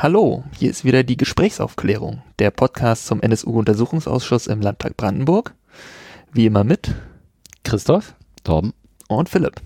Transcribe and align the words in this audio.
Hallo, 0.00 0.44
hier 0.56 0.70
ist 0.70 0.84
wieder 0.84 1.02
die 1.02 1.16
Gesprächsaufklärung, 1.16 2.22
der 2.38 2.52
Podcast 2.52 3.06
zum 3.06 3.20
NSU-Untersuchungsausschuss 3.20 4.46
im 4.46 4.60
Landtag 4.60 4.96
Brandenburg. 4.96 5.54
Wie 6.32 6.46
immer 6.46 6.62
mit 6.62 6.94
Christoph, 7.64 8.14
Torben 8.44 8.74
und 9.08 9.28
Philipp. 9.28 9.60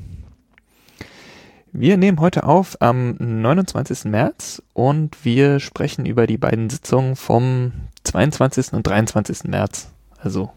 Wir 1.71 1.99
nehmen 1.99 2.19
heute 2.19 2.45
auf 2.45 2.81
am 2.81 3.17
29. 3.19 4.07
März 4.07 4.63
und 4.73 5.23
wir 5.23 5.61
sprechen 5.61 6.07
über 6.07 6.27
die 6.27 6.39
beiden 6.39 6.71
Sitzungen 6.71 7.15
vom 7.15 7.73
22. 8.05 8.73
und 8.73 8.87
23. 8.87 9.45
März, 9.45 9.93
also 10.17 10.51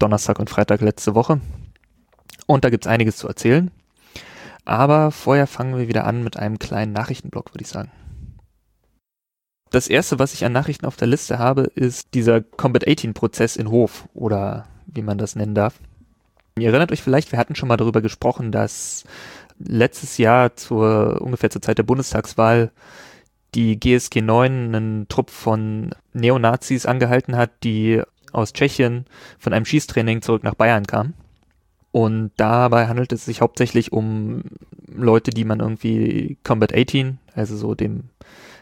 Donnerstag 0.00 0.40
und 0.40 0.50
Freitag 0.50 0.80
letzte 0.80 1.14
Woche. 1.14 1.40
Und 2.46 2.64
da 2.64 2.70
gibt 2.70 2.84
es 2.84 2.90
einiges 2.90 3.16
zu 3.16 3.28
erzählen. 3.28 3.70
Aber 4.64 5.12
vorher 5.12 5.46
fangen 5.46 5.78
wir 5.78 5.86
wieder 5.86 6.04
an 6.04 6.24
mit 6.24 6.36
einem 6.36 6.58
kleinen 6.58 6.92
Nachrichtenblock, 6.92 7.54
würde 7.54 7.62
ich 7.62 7.68
sagen. 7.68 7.92
Das 9.70 9.88
erste, 9.88 10.18
was 10.18 10.32
ich 10.32 10.44
an 10.44 10.52
Nachrichten 10.52 10.86
auf 10.86 10.96
der 10.96 11.08
Liste 11.08 11.38
habe, 11.38 11.62
ist 11.74 12.14
dieser 12.14 12.40
Combat 12.40 12.88
18 12.88 13.12
Prozess 13.12 13.56
in 13.56 13.70
Hof 13.70 14.08
oder 14.14 14.66
wie 14.86 15.02
man 15.02 15.18
das 15.18 15.36
nennen 15.36 15.54
darf. 15.54 15.78
Ihr 16.58 16.68
erinnert 16.68 16.90
euch 16.90 17.02
vielleicht, 17.02 17.32
wir 17.32 17.38
hatten 17.38 17.54
schon 17.54 17.68
mal 17.68 17.76
darüber 17.76 18.00
gesprochen, 18.00 18.50
dass 18.50 19.04
letztes 19.58 20.18
Jahr 20.18 20.56
zur 20.56 21.20
ungefähr 21.20 21.50
zur 21.50 21.62
Zeit 21.62 21.78
der 21.78 21.82
Bundestagswahl 21.84 22.70
die 23.54 23.78
GSG 23.78 24.22
9 24.22 24.52
einen 24.52 25.08
Trupp 25.08 25.30
von 25.30 25.94
Neonazis 26.12 26.86
angehalten 26.86 27.36
hat, 27.36 27.50
die 27.62 28.02
aus 28.32 28.52
Tschechien 28.52 29.06
von 29.38 29.52
einem 29.52 29.64
Schießtraining 29.64 30.22
zurück 30.22 30.44
nach 30.44 30.54
Bayern 30.54 30.86
kamen. 30.86 31.14
Und 31.90 32.32
dabei 32.36 32.86
handelt 32.86 33.12
es 33.12 33.24
sich 33.24 33.40
hauptsächlich 33.40 33.92
um 33.92 34.42
Leute, 34.86 35.30
die 35.30 35.44
man 35.44 35.60
irgendwie 35.60 36.36
Combat 36.44 36.74
18, 36.74 37.18
also 37.34 37.56
so 37.56 37.74
dem 37.74 38.04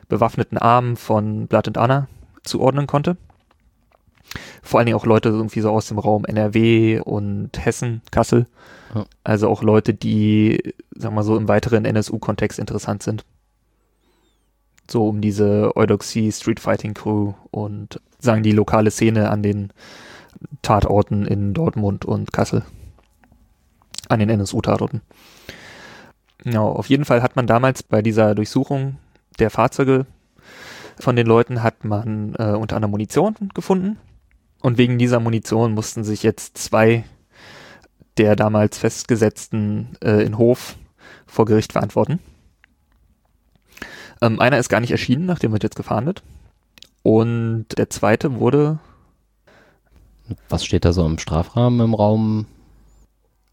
bewaffneten 0.09 0.59
Arm 0.59 0.97
von 0.97 1.47
Blood 1.47 1.69
and 1.69 1.79
Honor 1.79 2.09
zuordnen 2.43 2.87
konnte. 2.87 3.17
Vor 4.63 4.79
allen 4.79 4.87
Dingen 4.87 4.99
auch 4.99 5.07
Leute 5.07 5.29
irgendwie 5.29 5.61
so 5.61 5.71
aus 5.71 5.89
dem 5.89 5.99
Raum 5.99 6.25
NRW 6.25 7.01
und 7.01 7.51
Hessen, 7.65 8.03
Kassel. 8.11 8.47
Ja. 8.95 9.05
Also 9.25 9.49
auch 9.49 9.63
Leute, 9.63 9.95
die, 9.95 10.75
sagen 10.95 11.15
wir 11.15 11.17
mal 11.17 11.23
so, 11.23 11.37
im 11.37 11.49
weiteren 11.49 11.85
NSU-Kontext 11.85 12.59
interessant 12.59 13.03
sind. 13.03 13.25
So 14.91 15.09
um 15.09 15.21
diese 15.21 15.77
Eudoxie 15.77 16.31
Street 16.33 16.61
Fighting 16.61 16.95
Crew 16.95 17.35
und 17.51 18.01
sagen 18.19 18.43
die 18.43 18.53
lokale 18.53 18.91
Szene 18.91 19.31
an 19.31 19.43
den 19.43 19.73
Tatorten 20.63 21.27
in 21.27 21.55
Dortmund 21.55 22.05
und 22.05 22.33
Kassel. 22.33 22.63
An 24.09 24.21
den 24.21 24.31
NSU-Tatorten. 24.31 25.03
Ja, 26.45 26.61
auf 26.61 26.89
jeden 26.89 27.05
Fall 27.05 27.23
hat 27.23 27.35
man 27.35 27.47
damals 27.47 27.83
bei 27.83 28.03
dieser 28.03 28.35
Durchsuchung 28.35 28.99
der 29.39 29.51
Fahrzeuge 29.51 30.07
von 30.99 31.17
den 31.17 31.27
Leuten 31.27 31.63
hat 31.63 31.85
man 31.85 32.35
äh, 32.39 32.53
unter 32.53 32.77
anderem 32.77 32.93
Munition 32.93 33.35
gefunden. 33.55 33.99
Und 34.61 34.79
wegen 34.79 34.99
dieser 34.99 35.21
Munition 35.21 35.73
mussten 35.73 36.05
sich 36.05 36.23
jetzt 36.23 36.59
zwei 36.59 37.05
der 38.17 38.35
damals 38.35 38.79
festgesetzten 38.79 39.97
äh, 40.03 40.25
in 40.25 40.39
Hof 40.39 40.77
vor 41.27 41.45
Gericht 41.45 41.73
verantworten. 41.73 42.19
Ähm, 44.23 44.41
einer 44.41 44.59
ist 44.59 44.71
gar 44.71 44.81
nicht 44.81 44.91
erschienen, 44.91 45.27
nachdem 45.27 45.53
wird 45.53 45.63
jetzt 45.63 45.77
gefahndet. 45.77 46.23
Und 47.03 47.67
der 47.77 47.91
zweite 47.91 48.41
wurde. 48.41 48.79
Was 50.49 50.65
steht 50.65 50.85
da 50.85 50.93
so 50.93 51.05
im 51.07 51.19
Strafrahmen 51.19 51.81
im 51.81 51.95
Raum? 51.95 52.47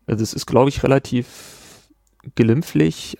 Also 0.07 0.23
es 0.23 0.33
ist, 0.33 0.45
glaube 0.45 0.69
ich, 0.69 0.81
relativ 0.83 1.89
glimpflich. 2.35 3.17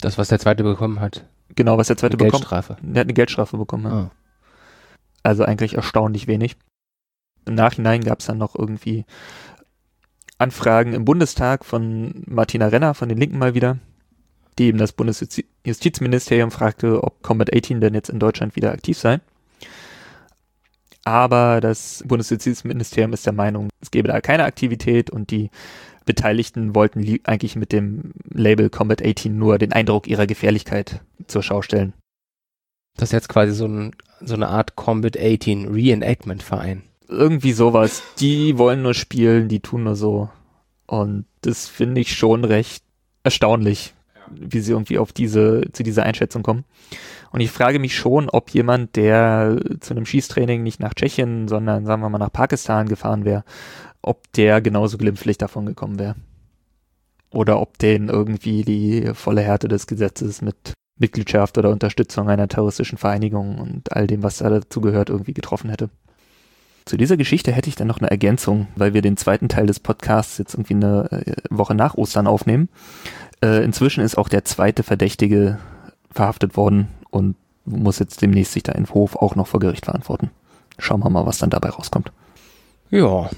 Das, 0.00 0.18
was 0.18 0.28
der 0.28 0.38
zweite 0.38 0.62
bekommen 0.62 1.00
hat. 1.00 1.24
Genau, 1.54 1.78
was 1.78 1.88
der 1.88 1.96
zweite 1.96 2.14
eine 2.14 2.24
bekommen 2.24 2.40
Geldstrafe. 2.42 2.76
Der 2.80 3.00
hat 3.00 3.06
eine 3.06 3.14
Geldstrafe 3.14 3.56
bekommen. 3.56 3.84
Ja. 3.84 3.90
Ah. 3.90 4.10
Also 5.22 5.44
eigentlich 5.44 5.74
erstaunlich 5.74 6.26
wenig. 6.26 6.56
Im 7.46 7.54
Nachhinein 7.54 8.02
gab 8.02 8.20
es 8.20 8.26
dann 8.26 8.38
noch 8.38 8.54
irgendwie 8.54 9.04
Anfragen 10.38 10.92
im 10.92 11.04
Bundestag 11.04 11.64
von 11.64 12.22
Martina 12.26 12.68
Renner 12.68 12.94
von 12.94 13.08
den 13.08 13.18
Linken 13.18 13.38
mal 13.38 13.54
wieder, 13.54 13.78
die 14.58 14.66
eben 14.66 14.78
das 14.78 14.92
Bundesjustizministerium 14.92 16.50
fragte, 16.50 17.02
ob 17.02 17.22
Combat 17.22 17.54
18 17.54 17.80
denn 17.80 17.94
jetzt 17.94 18.08
in 18.08 18.20
Deutschland 18.20 18.54
wieder 18.54 18.72
aktiv 18.72 18.96
sei. 18.96 19.20
Aber 21.04 21.60
das 21.60 22.04
Bundesjustizministerium 22.06 23.12
ist 23.14 23.26
der 23.26 23.32
Meinung, 23.32 23.70
es 23.80 23.90
gebe 23.90 24.08
da 24.08 24.20
keine 24.20 24.44
Aktivität 24.44 25.10
und 25.10 25.30
die 25.30 25.50
Beteiligten 26.08 26.74
wollten 26.74 27.20
eigentlich 27.24 27.54
mit 27.54 27.70
dem 27.70 28.12
Label 28.30 28.70
Combat 28.70 29.04
18 29.04 29.38
nur 29.38 29.58
den 29.58 29.74
Eindruck 29.74 30.08
ihrer 30.08 30.26
Gefährlichkeit 30.26 31.02
zur 31.26 31.42
Schau 31.42 31.60
stellen. 31.60 31.92
Das 32.96 33.10
ist 33.10 33.12
jetzt 33.12 33.28
quasi 33.28 33.52
so, 33.52 33.66
ein, 33.66 33.94
so 34.22 34.32
eine 34.34 34.48
Art 34.48 34.74
Combat 34.74 35.18
18 35.18 35.68
Reenactment 35.68 36.42
Verein. 36.42 36.82
Irgendwie 37.08 37.52
sowas. 37.52 38.02
Die 38.18 38.56
wollen 38.56 38.80
nur 38.80 38.94
spielen, 38.94 39.48
die 39.48 39.60
tun 39.60 39.84
nur 39.84 39.96
so. 39.96 40.30
Und 40.86 41.26
das 41.42 41.68
finde 41.68 42.00
ich 42.00 42.16
schon 42.16 42.44
recht 42.44 42.82
erstaunlich, 43.22 43.92
wie 44.30 44.60
sie 44.60 44.72
irgendwie 44.72 44.98
auf 44.98 45.12
diese, 45.12 45.70
zu 45.72 45.82
dieser 45.82 46.04
Einschätzung 46.04 46.42
kommen. 46.42 46.64
Und 47.30 47.40
ich 47.40 47.50
frage 47.50 47.78
mich 47.78 47.94
schon, 47.94 48.30
ob 48.30 48.48
jemand, 48.50 48.96
der 48.96 49.60
zu 49.80 49.92
einem 49.92 50.06
Schießtraining 50.06 50.62
nicht 50.62 50.80
nach 50.80 50.94
Tschechien, 50.94 51.48
sondern 51.48 51.84
sagen 51.84 52.00
wir 52.00 52.08
mal 52.08 52.16
nach 52.16 52.32
Pakistan 52.32 52.88
gefahren 52.88 53.26
wäre, 53.26 53.44
ob 54.02 54.32
der 54.32 54.60
genauso 54.60 54.98
glimpflich 54.98 55.38
davon 55.38 55.66
gekommen 55.66 55.98
wäre. 55.98 56.16
Oder 57.30 57.60
ob 57.60 57.78
den 57.78 58.08
irgendwie 58.08 58.62
die 58.62 59.10
volle 59.14 59.42
Härte 59.42 59.68
des 59.68 59.86
Gesetzes 59.86 60.40
mit 60.40 60.72
Mitgliedschaft 60.98 61.58
oder 61.58 61.70
Unterstützung 61.70 62.28
einer 62.28 62.48
terroristischen 62.48 62.98
Vereinigung 62.98 63.58
und 63.58 63.92
all 63.92 64.06
dem, 64.06 64.22
was 64.22 64.38
da 64.38 64.48
dazu 64.48 64.80
gehört, 64.80 65.10
irgendwie 65.10 65.34
getroffen 65.34 65.70
hätte. 65.70 65.90
Zu 66.84 66.96
dieser 66.96 67.18
Geschichte 67.18 67.52
hätte 67.52 67.68
ich 67.68 67.76
dann 67.76 67.86
noch 67.86 67.98
eine 67.98 68.10
Ergänzung, 68.10 68.68
weil 68.74 68.94
wir 68.94 69.02
den 69.02 69.18
zweiten 69.18 69.50
Teil 69.50 69.66
des 69.66 69.78
Podcasts 69.78 70.38
jetzt 70.38 70.54
irgendwie 70.54 70.74
eine 70.74 71.12
äh, 71.12 71.34
Woche 71.50 71.74
nach 71.74 71.94
Ostern 71.94 72.26
aufnehmen. 72.26 72.70
Äh, 73.42 73.62
inzwischen 73.62 74.02
ist 74.02 74.16
auch 74.16 74.30
der 74.30 74.46
zweite 74.46 74.82
Verdächtige 74.82 75.58
verhaftet 76.10 76.56
worden 76.56 76.88
und 77.10 77.36
muss 77.66 77.98
jetzt 77.98 78.22
demnächst 78.22 78.54
sich 78.54 78.62
da 78.62 78.72
in 78.72 78.88
Hof 78.88 79.16
auch 79.16 79.36
noch 79.36 79.46
vor 79.46 79.60
Gericht 79.60 79.84
verantworten. 79.84 80.30
Schauen 80.78 81.00
wir 81.00 81.10
mal, 81.10 81.26
was 81.26 81.38
dann 81.38 81.50
dabei 81.50 81.68
rauskommt. 81.68 82.10
Ja, 82.90 83.28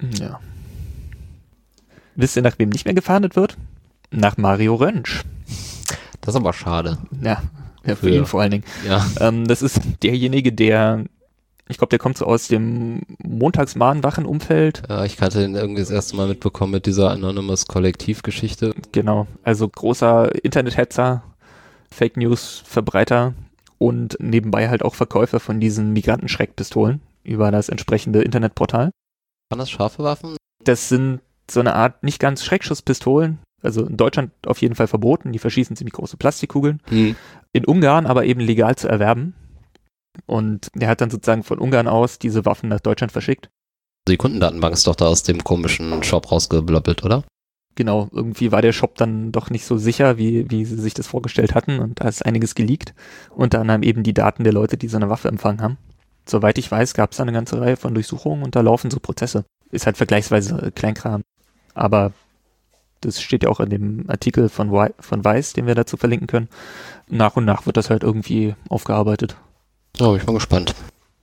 ja. 0.00 0.40
Wisst 2.16 2.36
ihr, 2.36 2.42
nach 2.42 2.58
wem 2.58 2.68
nicht 2.68 2.84
mehr 2.84 2.94
gefahndet 2.94 3.36
wird? 3.36 3.56
Nach 4.10 4.36
Mario 4.36 4.76
Rönsch. 4.76 5.22
Das 6.20 6.34
ist 6.34 6.40
aber 6.40 6.52
schade. 6.52 6.98
Ja, 7.20 7.42
ja 7.84 7.96
für, 7.96 7.96
für 7.96 8.10
ihn 8.10 8.26
vor 8.26 8.40
allen 8.40 8.52
Dingen. 8.52 8.64
Ja. 8.86 9.04
Ähm, 9.20 9.46
das 9.46 9.62
ist 9.62 9.80
derjenige, 10.02 10.52
der, 10.52 11.04
ich 11.68 11.78
glaube, 11.78 11.90
der 11.90 11.98
kommt 11.98 12.16
so 12.16 12.24
aus 12.24 12.48
dem 12.48 13.02
Montagsmahnwachen-Umfeld. 13.22 14.82
Ja, 14.88 15.04
ich 15.04 15.20
hatte 15.20 15.44
ihn 15.44 15.54
irgendwie 15.54 15.80
das 15.80 15.90
erste 15.90 16.16
Mal 16.16 16.28
mitbekommen 16.28 16.72
mit 16.72 16.86
dieser 16.86 17.10
Anonymous 17.10 17.66
Kollektivgeschichte. 17.66 18.74
Genau, 18.92 19.26
also 19.42 19.68
großer 19.68 20.44
Internet-Hetzer, 20.44 21.24
Fake 21.90 22.16
News-Verbreiter 22.16 23.34
und 23.78 24.16
nebenbei 24.20 24.68
halt 24.68 24.84
auch 24.84 24.94
Verkäufer 24.94 25.40
von 25.40 25.60
diesen 25.60 25.92
Migrantenschreckpistolen 25.92 27.00
über 27.24 27.50
das 27.50 27.68
entsprechende 27.68 28.22
Internetportal. 28.22 28.90
Waren 29.54 29.60
das 29.60 29.70
scharfe 29.70 30.02
Waffen? 30.02 30.36
Das 30.64 30.88
sind 30.88 31.20
so 31.48 31.60
eine 31.60 31.76
Art 31.76 32.02
nicht 32.02 32.18
ganz 32.18 32.42
Schreckschusspistolen. 32.42 33.38
Also 33.62 33.86
in 33.86 33.96
Deutschland 33.96 34.32
auf 34.46 34.60
jeden 34.60 34.74
Fall 34.74 34.88
verboten. 34.88 35.30
Die 35.30 35.38
verschießen 35.38 35.76
ziemlich 35.76 35.94
große 35.94 36.16
Plastikkugeln. 36.16 36.82
Hm. 36.88 37.14
In 37.52 37.64
Ungarn 37.64 38.06
aber 38.06 38.24
eben 38.24 38.40
legal 38.40 38.74
zu 38.74 38.88
erwerben. 38.88 39.34
Und 40.26 40.70
der 40.74 40.88
hat 40.88 41.00
dann 41.00 41.10
sozusagen 41.10 41.44
von 41.44 41.60
Ungarn 41.60 41.86
aus 41.86 42.18
diese 42.18 42.44
Waffen 42.44 42.68
nach 42.68 42.80
Deutschland 42.80 43.12
verschickt. 43.12 43.48
Die 44.08 44.16
Kundendatenbank 44.16 44.74
ist 44.74 44.88
doch 44.88 44.96
da 44.96 45.06
aus 45.06 45.22
dem 45.22 45.44
komischen 45.44 46.02
Shop 46.02 46.32
rausgebloppelt, 46.32 47.04
oder? 47.04 47.22
Genau, 47.76 48.08
irgendwie 48.10 48.50
war 48.50 48.60
der 48.60 48.72
Shop 48.72 48.96
dann 48.96 49.30
doch 49.30 49.50
nicht 49.50 49.66
so 49.66 49.76
sicher, 49.76 50.18
wie, 50.18 50.50
wie 50.50 50.64
sie 50.64 50.80
sich 50.80 50.94
das 50.94 51.06
vorgestellt 51.06 51.54
hatten 51.54 51.78
und 51.78 52.00
da 52.00 52.08
ist 52.08 52.26
einiges 52.26 52.56
geleakt. 52.56 52.92
Unter 53.30 53.60
anderem 53.60 53.84
eben 53.84 54.02
die 54.02 54.14
Daten 54.14 54.42
der 54.42 54.52
Leute, 54.52 54.76
die 54.76 54.88
so 54.88 54.96
eine 54.96 55.10
Waffe 55.10 55.28
empfangen 55.28 55.62
haben. 55.62 55.78
Soweit 56.26 56.58
ich 56.58 56.70
weiß, 56.70 56.94
gab 56.94 57.12
es 57.12 57.18
da 57.18 57.22
eine 57.22 57.32
ganze 57.32 57.60
Reihe 57.60 57.76
von 57.76 57.94
Durchsuchungen 57.94 58.44
und 58.44 58.56
da 58.56 58.60
laufen 58.60 58.90
so 58.90 58.98
Prozesse. 58.98 59.44
Ist 59.70 59.86
halt 59.86 59.96
vergleichsweise 59.96 60.72
Kleinkram. 60.74 61.22
Aber 61.74 62.12
das 63.00 63.20
steht 63.20 63.42
ja 63.42 63.50
auch 63.50 63.60
in 63.60 63.70
dem 63.70 64.04
Artikel 64.08 64.48
von, 64.48 64.70
von 64.98 65.24
Weiß, 65.24 65.52
den 65.52 65.66
wir 65.66 65.74
dazu 65.74 65.96
verlinken 65.96 66.26
können. 66.26 66.48
Nach 67.08 67.36
und 67.36 67.44
nach 67.44 67.66
wird 67.66 67.76
das 67.76 67.90
halt 67.90 68.02
irgendwie 68.02 68.54
aufgearbeitet. 68.68 69.36
Oh, 70.00 70.12
bin 70.12 70.20
ich 70.20 70.26
mal 70.26 70.32
gespannt. 70.32 70.74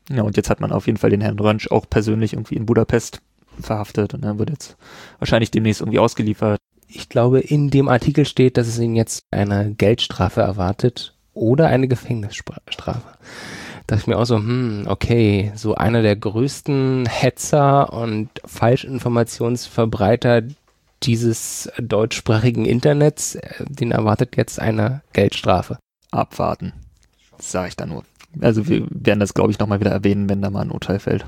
Ja, 0.10 0.24
und 0.24 0.38
jetzt 0.38 0.50
hat 0.50 0.60
man 0.60 0.72
auf 0.72 0.88
jeden 0.88 0.98
Fall 0.98 1.10
den 1.10 1.22
Herrn 1.22 1.40
Rönsch 1.40 1.70
auch 1.72 1.90
persönlich 1.90 2.34
irgendwie 2.34 2.56
in 2.56 2.66
Budapest 2.66 3.22
verhaftet 3.60 4.14
und 4.14 4.24
er 4.24 4.40
wird 4.40 4.50
jetzt 4.50 4.78
wahrscheinlich 5.20 5.52
demnächst 5.52 5.82
irgendwie 5.82 6.00
ausgeliefert. 6.00 6.60
Ich 6.88 7.10
glaube, 7.10 7.40
in 7.40 7.70
dem 7.70 7.88
Artikel 7.88 8.26
steht, 8.26 8.58
dass 8.58 8.68
es 8.68 8.80
ihn 8.80 8.96
jetzt 8.96 9.24
eine 9.32 9.74
Geldstrafe 9.74 10.42
erwartet 10.42 11.16
oder 11.34 11.68
eine 11.68 11.88
Gefängnisstrafe 11.88 13.02
dachte 13.92 14.04
ich 14.04 14.08
mir 14.08 14.18
auch 14.18 14.26
so, 14.26 14.38
hm, 14.38 14.86
okay, 14.88 15.52
so 15.56 15.76
einer 15.76 16.02
der 16.02 16.16
größten 16.16 17.06
Hetzer 17.08 17.92
und 17.92 18.30
Falschinformationsverbreiter 18.46 20.44
dieses 21.04 21.70
deutschsprachigen 21.78 22.64
Internets, 22.64 23.36
äh, 23.36 23.66
den 23.68 23.92
erwartet 23.92 24.38
jetzt 24.38 24.62
eine 24.62 25.02
Geldstrafe. 25.12 25.78
Abwarten. 26.10 26.72
Sage 27.38 27.68
ich 27.68 27.76
da 27.76 27.86
nur. 27.86 28.06
Also 28.40 28.70
wir 28.70 28.88
werden 28.90 29.20
das, 29.20 29.34
glaube 29.34 29.52
ich, 29.52 29.60
nochmal 29.60 29.82
wieder 29.82 29.92
erwähnen, 29.92 30.30
wenn 30.30 30.42
da 30.42 30.50
mal 30.50 30.62
ein 30.62 30.72
Urteil 30.72 31.00
fällt. 31.00 31.26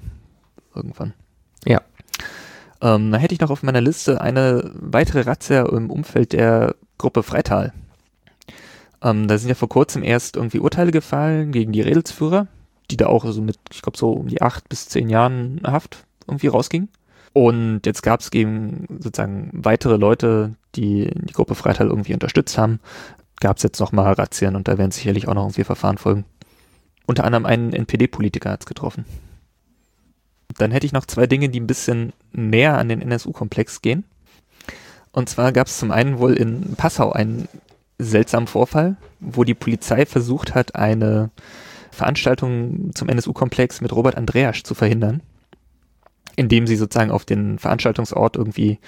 Irgendwann. 0.74 1.14
Ja. 1.66 1.82
Ähm, 2.82 3.12
da 3.12 3.18
hätte 3.18 3.34
ich 3.34 3.42
noch 3.42 3.50
auf 3.50 3.64
meiner 3.64 3.82
Liste 3.82 4.22
eine 4.22 4.72
weitere 4.76 5.22
Razzia 5.22 5.66
im 5.66 5.90
Umfeld 5.90 6.32
der 6.32 6.76
Gruppe 6.98 7.24
Freital. 7.24 7.74
Ähm, 9.04 9.28
da 9.28 9.38
sind 9.38 9.50
ja 9.50 9.56
vor 9.56 9.70
kurzem 9.70 10.02
erst 10.02 10.38
irgendwie 10.38 10.60
Urteile 10.60 10.92
gefallen 10.92 11.52
gegen 11.52 11.74
die 11.74 11.82
Redelsführer, 11.82 12.48
die 12.90 12.98
da 12.98 13.08
auch 13.08 13.26
so 13.26 13.42
mit, 13.42 13.58
ich 13.72 13.82
glaube, 13.82 13.98
so 13.98 14.12
um 14.12 14.28
die 14.28 14.42
acht 14.42 14.70
bis 14.70 14.88
zehn 14.88 15.10
Jahren 15.10 15.62
Haft 15.64 16.06
irgendwie 16.28 16.48
rausgingen. 16.48 16.90
Und 17.34 17.82
jetzt 17.86 18.04
gab 18.04 18.22
es 18.22 18.32
gegen 18.32 18.88
sozusagen 19.00 19.50
weitere 19.54 19.98
Leute, 19.98 20.56
die 20.76 21.12
die 21.14 21.34
Gruppe 21.34 21.56
Freital 21.56 21.88
irgendwie 21.88 22.14
unterstützt 22.14 22.58
haben, 22.58 22.80
gab 23.40 23.58
es 23.58 23.64
jetzt 23.64 23.80
nochmal 23.80 24.14
Razzien 24.14 24.56
und 24.56 24.68
da 24.68 24.78
werden 24.78 24.92
sicherlich 24.92 25.28
auch 25.28 25.34
noch 25.34 25.44
irgendwie 25.44 25.64
Verfahren 25.64 25.98
folgen. 25.98 26.26
Unter 27.06 27.26
anderem 27.26 27.46
einen 27.46 27.74
NPD-Politiker 27.74 28.52
hat 28.52 28.62
es 28.62 28.66
getroffen. 28.66 29.06
Dann 30.58 30.72
hätte 30.72 30.86
ich 30.86 30.94
noch 30.94 31.06
zwei 31.06 31.28
Dinge, 31.28 31.50
die 31.50 31.60
ein 31.60 31.68
bisschen 31.68 32.14
näher 32.32 32.78
an 32.78 32.88
den 32.88 33.02
NSU-Komplex 33.02 33.82
gehen. 33.82 34.06
Und 35.12 35.28
zwar 35.28 35.52
gab 35.52 35.68
es 35.68 35.80
zum 35.80 35.92
einen 35.92 36.20
wohl 36.20 36.34
in 36.34 36.76
Passau 36.76 37.12
einen 37.12 37.48
seltsamen 38.04 38.48
Vorfall, 38.48 38.98
wo 39.20 39.44
die 39.44 39.54
Polizei 39.54 40.06
versucht 40.06 40.56
hat, 40.56 40.76
eine 40.76 41.32
Veranstaltung 41.92 42.92
zum 42.96 43.10
NSU-Komplex 43.10 43.82
mit 43.82 43.94
Robert 43.94 44.16
Andreasch 44.16 44.64
zu 44.64 44.74
verhindern, 44.74 45.22
indem 46.36 46.68
sie 46.68 46.76
sozusagen 46.76 47.12
auf 47.12 47.26
den 47.26 47.60
Veranstaltungsort 47.60 48.36
irgendwie 48.36 48.80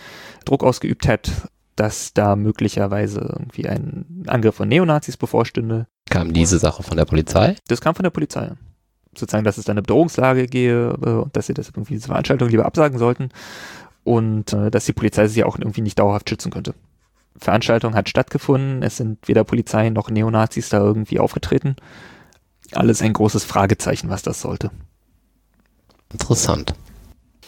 Druck 0.44 0.64
ausgeübt 0.64 1.08
hat, 1.08 1.30
dass 1.76 2.14
da 2.14 2.36
möglicherweise 2.36 3.20
irgendwie 3.20 3.68
ein 3.68 4.24
Angriff 4.28 4.56
von 4.56 4.68
Neonazis 4.68 5.18
bevorstünde. 5.18 5.88
Kam 6.10 6.34
diese 6.34 6.58
Sache 6.58 6.84
von 6.84 6.98
der 6.98 7.06
Polizei? 7.06 7.56
Das 7.68 7.82
kam 7.82 7.96
von 7.96 8.04
der 8.04 8.12
Polizei. 8.12 8.52
Sozusagen, 9.18 9.44
dass 9.44 9.58
es 9.58 9.66
da 9.66 9.72
eine 9.72 9.82
Bedrohungslage 9.82 10.48
gehe 10.48 10.98
äh, 11.02 11.10
und 11.10 11.36
dass 11.36 11.48
sie 11.48 11.54
das 11.54 11.70
irgendwie 11.70 11.94
diese 11.94 12.08
Veranstaltung 12.08 12.50
lieber 12.50 12.66
absagen 12.66 12.98
sollten 12.98 13.30
und 14.04 14.54
äh, 14.54 14.72
dass 14.72 14.86
die 14.86 14.94
Polizei 14.94 15.28
sie 15.28 15.44
auch 15.44 15.58
irgendwie 15.58 15.82
nicht 15.82 16.00
dauerhaft 16.00 16.30
schützen 16.30 16.52
könnte. 16.52 16.74
Veranstaltung 17.38 17.96
hat 17.96 18.10
stattgefunden, 18.10 18.82
es 18.82 18.98
sind 18.98 19.28
weder 19.28 19.44
Polizei 19.44 19.90
noch 19.90 20.10
Neonazis 20.10 20.70
da 20.70 20.80
irgendwie 20.80 21.20
aufgetreten. 21.20 21.76
Alles 22.72 23.02
ein 23.02 23.14
großes 23.14 23.44
Fragezeichen, 23.44 24.10
was 24.10 24.24
das 24.24 24.42
sollte. 24.42 24.72
Interessant. 26.12 26.74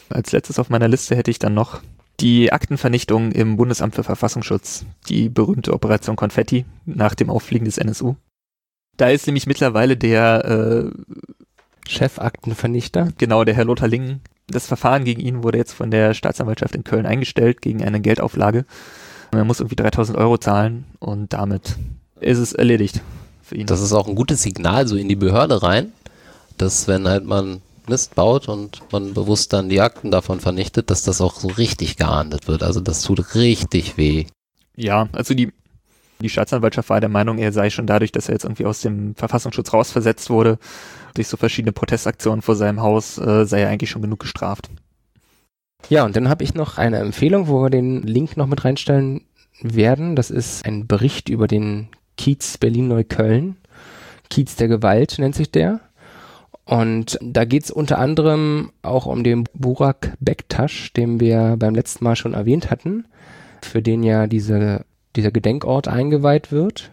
Als 0.10 0.32
letztes 0.32 0.60
auf 0.60 0.70
meiner 0.70 0.88
Liste 0.88 1.16
hätte 1.16 1.32
ich 1.32 1.40
dann 1.40 1.54
noch 1.54 1.82
die 2.20 2.52
Aktenvernichtung 2.52 3.32
im 3.32 3.58
Bundesamt 3.58 3.96
für 3.96 4.04
Verfassungsschutz, 4.04 4.86
die 5.08 5.30
berühmte 5.30 5.74
Operation 5.74 6.16
Konfetti 6.16 6.66
nach 6.86 7.14
dem 7.14 7.30
Auffliegen 7.30 7.66
des 7.66 7.78
NSU. 7.78 8.16
Da 8.98 9.10
ist 9.10 9.28
nämlich 9.28 9.46
mittlerweile 9.46 9.96
der 9.96 10.46
äh, 10.46 10.90
Chefaktenvernichter. 11.88 13.10
Genau, 13.18 13.44
der 13.44 13.56
Herr 13.56 13.66
Lothar 13.66 13.88
Lingen. 13.88 14.22
Das 14.48 14.66
Verfahren 14.66 15.04
gegen 15.04 15.22
ihn 15.22 15.44
wurde 15.44 15.60
jetzt 15.60 15.74
von 15.74 15.92
der 15.92 16.14
Staatsanwaltschaft 16.14 16.76
in 16.76 16.84
Köln 16.84 17.06
eingestellt 17.06 17.62
gegen 17.62 17.84
eine 17.84 18.02
Geldauflage. 18.02 18.66
Er 19.32 19.44
muss 19.44 19.60
irgendwie 19.60 19.76
3000 19.76 20.18
Euro 20.18 20.38
zahlen 20.38 20.86
und 21.00 21.34
damit 21.34 21.76
ist 22.20 22.38
es 22.38 22.54
erledigt 22.54 23.02
für 23.44 23.56
ihn. 23.56 23.68
Das 23.68 23.82
ist 23.82 23.94
auch 23.94 24.08
ein 24.08 24.16
gutes 24.16 24.42
Signal 24.42 24.88
so 24.88 24.96
in 24.96 25.10
die 25.10 25.16
Behörde 25.16 25.62
rein, 25.62 25.92
dass 26.58 26.88
wenn 26.88 27.08
halt 27.08 27.26
man 27.26 27.62
Mist 27.88 28.16
baut 28.16 28.50
und 28.50 28.82
man 28.92 29.14
bewusst 29.14 29.54
dann 29.54 29.70
die 29.70 29.82
Akten 29.82 30.12
davon 30.12 30.40
vernichtet, 30.40 30.90
dass 30.90 31.04
das 31.04 31.22
auch 31.22 31.36
so 31.40 31.48
richtig 31.48 31.96
geahndet 31.96 32.48
wird. 32.48 32.64
Also 32.64 32.82
das 32.82 33.02
tut 33.02 33.36
richtig 33.36 33.98
weh. 33.98 34.26
Ja, 34.76 35.08
also 35.14 35.34
die, 35.34 35.54
die 36.20 36.30
Staatsanwaltschaft 36.30 36.90
war 36.90 37.00
der 37.00 37.10
Meinung, 37.10 37.38
er 37.38 37.52
sei 37.52 37.70
schon 37.70 37.88
dadurch, 37.88 38.12
dass 38.12 38.28
er 38.28 38.34
jetzt 38.34 38.44
irgendwie 38.44 38.66
aus 38.66 38.82
dem 38.82 39.16
Verfassungsschutz 39.16 39.74
rausversetzt 39.74 40.30
wurde, 40.30 40.60
durch 41.14 41.28
so 41.28 41.38
verschiedene 41.38 41.72
Protestaktionen 41.72 42.42
vor 42.42 42.56
seinem 42.56 42.82
Haus, 42.82 43.18
äh, 43.18 43.46
sei 43.46 43.62
er 43.62 43.70
eigentlich 43.70 43.90
schon 43.90 44.02
genug 44.02 44.20
gestraft. 44.20 44.70
Ja, 45.90 46.04
und 46.04 46.16
dann 46.16 46.30
habe 46.30 46.44
ich 46.44 46.54
noch 46.54 46.78
eine 46.78 46.98
Empfehlung, 46.98 47.48
wo 47.48 47.62
wir 47.64 47.70
den 47.70 48.04
Link 48.04 48.36
noch 48.36 48.48
mit 48.48 48.66
reinstellen 48.66 49.22
werden. 49.62 50.16
Das 50.16 50.30
ist 50.30 50.66
ein 50.66 50.88
Bericht 50.88 51.30
über 51.30 51.48
den 51.48 51.90
Kiez 52.18 52.58
Berlin-Neukölln. 52.58 53.58
Kiez 54.30 54.56
der 54.56 54.68
Gewalt 54.68 55.18
nennt 55.20 55.36
sich 55.36 55.52
der. 55.52 55.80
Und 56.66 57.18
da 57.22 57.46
geht's 57.46 57.72
unter 57.72 57.98
anderem 57.98 58.72
auch 58.82 59.06
um 59.06 59.24
den 59.24 59.46
Burak 59.54 60.18
Bektasch, 60.20 60.92
den 60.92 61.22
wir 61.22 61.56
beim 61.58 61.74
letzten 61.74 62.04
Mal 62.04 62.18
schon 62.18 62.34
erwähnt 62.34 62.70
hatten, 62.70 63.06
für 63.62 63.82
den 63.82 64.04
ja 64.04 64.28
diese, 64.28 64.84
dieser 65.16 65.32
Gedenkort 65.32 65.88
eingeweiht 65.88 66.52
wird. 66.52 66.92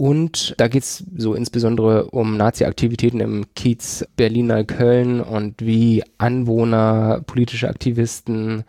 Und 0.00 0.54
da 0.56 0.68
geht's 0.68 1.04
so 1.14 1.34
insbesondere 1.34 2.06
um 2.06 2.38
Nazi-Aktivitäten 2.38 3.20
im 3.20 3.44
Kiez 3.54 4.02
Berlin-Neukölln 4.16 5.20
und 5.20 5.60
wie 5.60 6.02
Anwohner, 6.16 7.20
politische 7.26 7.68
Aktivisten, 7.68 8.64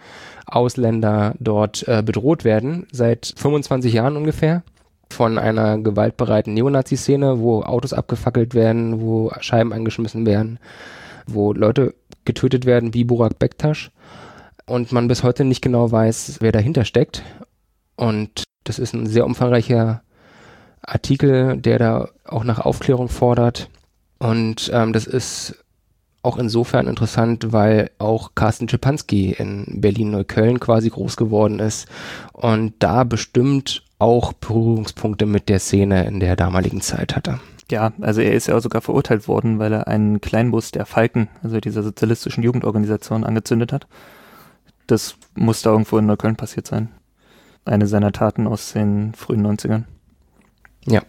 Ausländer 0.45 1.35
dort 1.39 1.87
äh, 1.87 2.03
bedroht 2.05 2.43
werden, 2.43 2.85
seit 2.91 3.33
25 3.37 3.93
Jahren 3.93 4.17
ungefähr 4.17 4.63
von 5.09 5.37
einer 5.37 5.77
gewaltbereiten 5.77 6.53
Neonazi-Szene, 6.53 7.39
wo 7.39 7.61
Autos 7.61 7.93
abgefackelt 7.93 8.53
werden, 8.53 8.99
wo 8.99 9.31
Scheiben 9.39 9.71
angeschmissen 9.71 10.25
werden, 10.25 10.59
wo 11.27 11.53
Leute 11.53 11.95
getötet 12.25 12.65
werden 12.65 12.93
wie 12.93 13.05
Burak 13.05 13.39
Bektasch 13.39 13.91
und 14.65 14.91
man 14.91 15.07
bis 15.07 15.23
heute 15.23 15.45
nicht 15.45 15.61
genau 15.61 15.89
weiß, 15.89 16.39
wer 16.41 16.51
dahinter 16.51 16.83
steckt. 16.83 17.23
Und 17.95 18.43
das 18.65 18.79
ist 18.79 18.93
ein 18.93 19.07
sehr 19.07 19.25
umfangreicher 19.25 20.03
Artikel, 20.81 21.57
der 21.57 21.79
da 21.79 22.09
auch 22.25 22.43
nach 22.43 22.59
Aufklärung 22.59 23.09
fordert. 23.09 23.69
Und 24.19 24.69
ähm, 24.73 24.93
das 24.93 25.07
ist 25.07 25.63
auch 26.23 26.37
insofern 26.37 26.87
interessant, 26.87 27.51
weil 27.51 27.89
auch 27.97 28.35
Carsten 28.35 28.69
Schipanski 28.69 29.31
in 29.31 29.81
Berlin-Neukölln 29.81 30.59
quasi 30.59 30.89
groß 30.89 31.17
geworden 31.17 31.59
ist 31.59 31.87
und 32.33 32.73
da 32.79 33.03
bestimmt 33.03 33.83
auch 33.97 34.33
Berührungspunkte 34.33 35.25
mit 35.25 35.49
der 35.49 35.59
Szene 35.59 36.05
in 36.05 36.19
der 36.19 36.35
damaligen 36.35 36.81
Zeit 36.81 37.15
hatte. 37.15 37.39
Ja, 37.71 37.93
also 38.01 38.21
er 38.21 38.33
ist 38.33 38.47
ja 38.47 38.57
auch 38.57 38.61
sogar 38.61 38.81
verurteilt 38.81 39.27
worden, 39.27 39.57
weil 39.57 39.71
er 39.73 39.87
einen 39.87 40.21
Kleinbus 40.21 40.71
der 40.71 40.85
Falken, 40.85 41.29
also 41.41 41.59
dieser 41.59 41.83
sozialistischen 41.83 42.43
Jugendorganisation, 42.43 43.23
angezündet 43.23 43.71
hat. 43.71 43.87
Das 44.87 45.15
muss 45.35 45.61
da 45.61 45.71
irgendwo 45.71 45.97
in 45.97 46.05
Neukölln 46.05 46.35
passiert 46.35 46.67
sein. 46.67 46.89
Eine 47.63 47.87
seiner 47.87 48.11
Taten 48.11 48.45
aus 48.45 48.73
den 48.73 49.13
frühen 49.13 49.45
90ern. 49.45 49.83
Ja. 50.85 51.01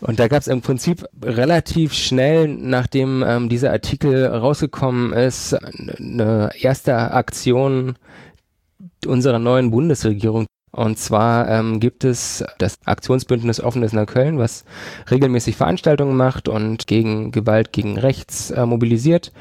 Und 0.00 0.18
da 0.18 0.28
gab 0.28 0.40
es 0.40 0.48
im 0.48 0.60
Prinzip 0.60 1.04
relativ 1.22 1.94
schnell, 1.94 2.48
nachdem 2.48 3.24
ähm, 3.26 3.48
dieser 3.48 3.70
Artikel 3.70 4.26
rausgekommen 4.26 5.12
ist, 5.12 5.54
eine 5.54 6.50
erste 6.60 6.96
Aktion 7.12 7.96
unserer 9.06 9.38
neuen 9.38 9.70
Bundesregierung. 9.70 10.46
Und 10.72 10.98
zwar 10.98 11.48
ähm, 11.48 11.78
gibt 11.78 12.02
es 12.02 12.44
das 12.58 12.78
Aktionsbündnis 12.84 13.60
Offenes 13.60 13.92
Neukölln, 13.92 14.38
was 14.38 14.64
regelmäßig 15.08 15.56
Veranstaltungen 15.56 16.16
macht 16.16 16.48
und 16.48 16.88
gegen 16.88 17.30
Gewalt 17.30 17.72
gegen 17.72 17.96
Rechts 17.96 18.50
äh, 18.50 18.66
mobilisiert. 18.66 19.32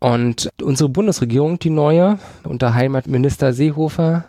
Und 0.00 0.48
unsere 0.62 0.88
Bundesregierung, 0.88 1.58
die 1.58 1.70
neue, 1.70 2.18
unter 2.44 2.72
Heimatminister 2.72 3.52
Seehofer, 3.52 4.24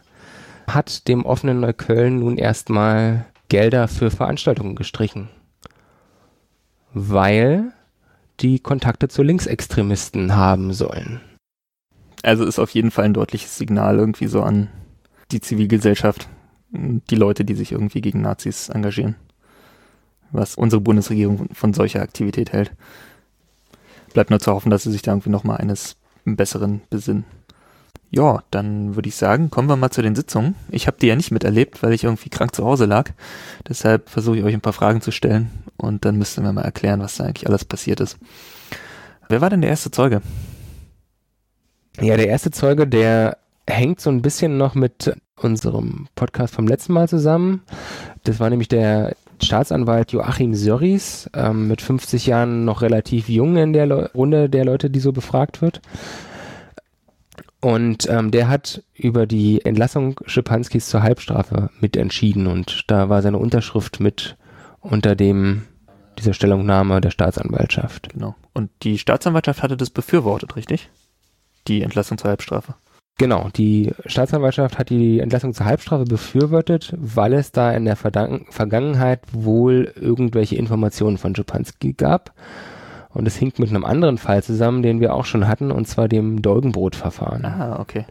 hat 0.68 1.08
dem 1.08 1.26
offenen 1.26 1.62
Neukölln 1.62 2.20
nun 2.20 2.38
erstmal 2.38 3.26
Gelder 3.50 3.88
für 3.88 4.12
Veranstaltungen 4.12 4.76
gestrichen. 4.76 5.30
Weil 6.94 7.74
die 8.40 8.60
Kontakte 8.60 9.10
zu 9.10 9.22
Linksextremisten 9.22 10.36
haben 10.36 10.74
sollen. 10.74 11.22
Also 12.24 12.46
ist 12.46 12.60
auf 12.60 12.72
jeden 12.72 12.92
Fall 12.92 13.06
ein 13.06 13.14
deutliches 13.14 13.58
Signal 13.58 13.98
irgendwie 13.98 14.28
so 14.28 14.42
an 14.42 14.70
die 15.32 15.42
Zivilgesellschaft, 15.42 16.28
die 16.72 17.16
Leute, 17.16 17.46
die 17.46 17.56
sich 17.56 17.72
irgendwie 17.72 18.02
gegen 18.02 18.22
Nazis 18.22 18.70
engagieren. 18.70 19.16
Was 20.32 20.56
unsere 20.56 20.82
Bundesregierung 20.82 21.50
von 21.54 21.74
solcher 21.74 22.02
Aktivität 22.02 22.52
hält. 22.54 22.72
Bleibt 24.14 24.30
nur 24.30 24.40
zu 24.40 24.52
hoffen, 24.52 24.70
dass 24.70 24.84
sie 24.84 24.92
sich 24.92 25.02
da 25.02 25.12
irgendwie 25.12 25.30
nochmal 25.30 25.58
eines 25.58 25.98
Besseren 26.26 26.82
besinnen. 26.90 27.26
Ja, 28.12 28.42
dann 28.50 28.96
würde 28.96 29.08
ich 29.08 29.16
sagen, 29.16 29.52
kommen 29.52 29.70
wir 29.70 29.76
mal 29.76 29.92
zu 29.92 30.02
den 30.02 30.16
Sitzungen. 30.16 30.56
Ich 30.72 30.88
habe 30.88 30.98
die 31.00 31.08
ja 31.08 31.16
nicht 31.16 31.32
miterlebt, 31.32 31.84
weil 31.84 31.94
ich 31.94 32.04
irgendwie 32.04 32.30
krank 32.30 32.56
zu 32.56 32.66
Hause 32.66 32.86
lag. 32.86 33.12
Deshalb 33.68 34.10
versuche 34.10 34.38
ich 34.38 34.44
euch 34.44 34.54
ein 34.54 34.62
paar 34.62 34.74
Fragen 34.74 35.02
zu 35.02 35.12
stellen 35.12 35.52
und 35.78 36.06
dann 36.06 36.18
müssten 36.18 36.44
wir 36.44 36.52
mal 36.52 36.64
erklären, 36.64 37.02
was 37.02 37.18
da 37.18 37.26
eigentlich 37.26 37.48
alles 37.48 37.66
passiert 37.66 38.00
ist. 38.00 38.18
Wer 39.28 39.42
war 39.42 39.52
denn 39.52 39.62
der 39.62 39.70
erste 39.70 39.92
Zeuge? 39.92 40.22
Ja, 42.02 42.18
der 42.18 42.28
erste 42.28 42.50
Zeuge, 42.50 42.88
der 42.88 43.38
hängt 43.68 44.02
so 44.02 44.10
ein 44.10 44.24
bisschen 44.24 44.58
noch 44.58 44.74
mit 44.74 45.14
unserem 45.36 46.08
Podcast 46.16 46.56
vom 46.56 46.68
letzten 46.68 46.94
Mal 46.94 47.08
zusammen. 47.08 47.62
Das 48.24 48.40
war 48.40 48.50
nämlich 48.50 48.70
der 48.70 49.16
Staatsanwalt 49.42 50.12
Joachim 50.12 50.54
Sörries, 50.56 51.30
ähm, 51.34 51.68
mit 51.68 51.82
50 51.82 52.26
Jahren 52.26 52.66
noch 52.66 52.82
relativ 52.82 53.30
jung 53.30 53.56
in 53.58 53.74
der 53.74 53.86
Le 53.86 54.12
Runde 54.14 54.50
der 54.50 54.66
Leute, 54.66 54.90
die 54.90 55.00
so 55.00 55.12
befragt 55.12 55.62
wird. 55.62 55.82
Und 57.62 58.08
ähm, 58.10 58.32
der 58.32 58.48
hat 58.48 58.84
über 58.94 59.26
die 59.26 59.66
Entlassung 59.66 60.20
Schipanskis 60.26 60.88
zur 60.88 61.04
Halbstrafe 61.04 61.70
mitentschieden 61.82 62.48
und 62.48 62.86
da 62.88 63.10
war 63.10 63.22
seine 63.22 63.38
Unterschrift 63.38 64.00
mit 64.00 64.38
unter 64.80 65.16
dem 65.16 65.64
dieser 66.18 66.34
Stellungnahme 66.34 67.02
der 67.02 67.12
Staatsanwaltschaft. 67.12 68.10
Genau. 68.14 68.36
Und 68.54 68.70
die 68.84 68.98
Staatsanwaltschaft 68.98 69.62
hatte 69.64 69.78
das 69.78 69.90
befürwortet, 69.90 70.56
richtig? 70.56 70.90
Die 71.68 71.82
Entlassung 71.82 72.18
zur 72.18 72.30
Halbstrafe. 72.30 72.76
Genau, 73.18 73.50
die 73.50 73.92
Staatsanwaltschaft 74.06 74.80
hat 74.80 74.90
die 74.90 75.20
Entlassung 75.20 75.54
zur 75.54 75.66
Halbstrafe 75.66 76.06
befürwortet, 76.06 76.94
weil 76.98 77.34
es 77.34 77.52
da 77.52 77.74
in 77.74 77.84
der 77.84 77.98
Vergangenheit 77.98 79.20
wohl 79.34 79.94
irgendwelche 80.00 80.56
Informationen 80.56 81.18
von 81.18 81.36
Schipanski 81.36 81.94
gab. 81.94 82.34
Und 83.12 83.28
es 83.28 83.36
hinkt 83.36 83.60
mit 83.60 83.70
einem 83.70 83.86
anderen 83.86 84.18
Fall 84.18 84.44
zusammen, 84.44 84.84
den 84.84 85.00
wir 85.00 85.14
auch 85.14 85.26
schon 85.26 85.48
hatten, 85.48 85.72
und 85.72 85.88
zwar 85.88 86.08
dem 86.08 86.42
Dolgenbrot-Verfahren. 86.42 87.44
Ah, 87.44 87.80
okay. 87.80 88.06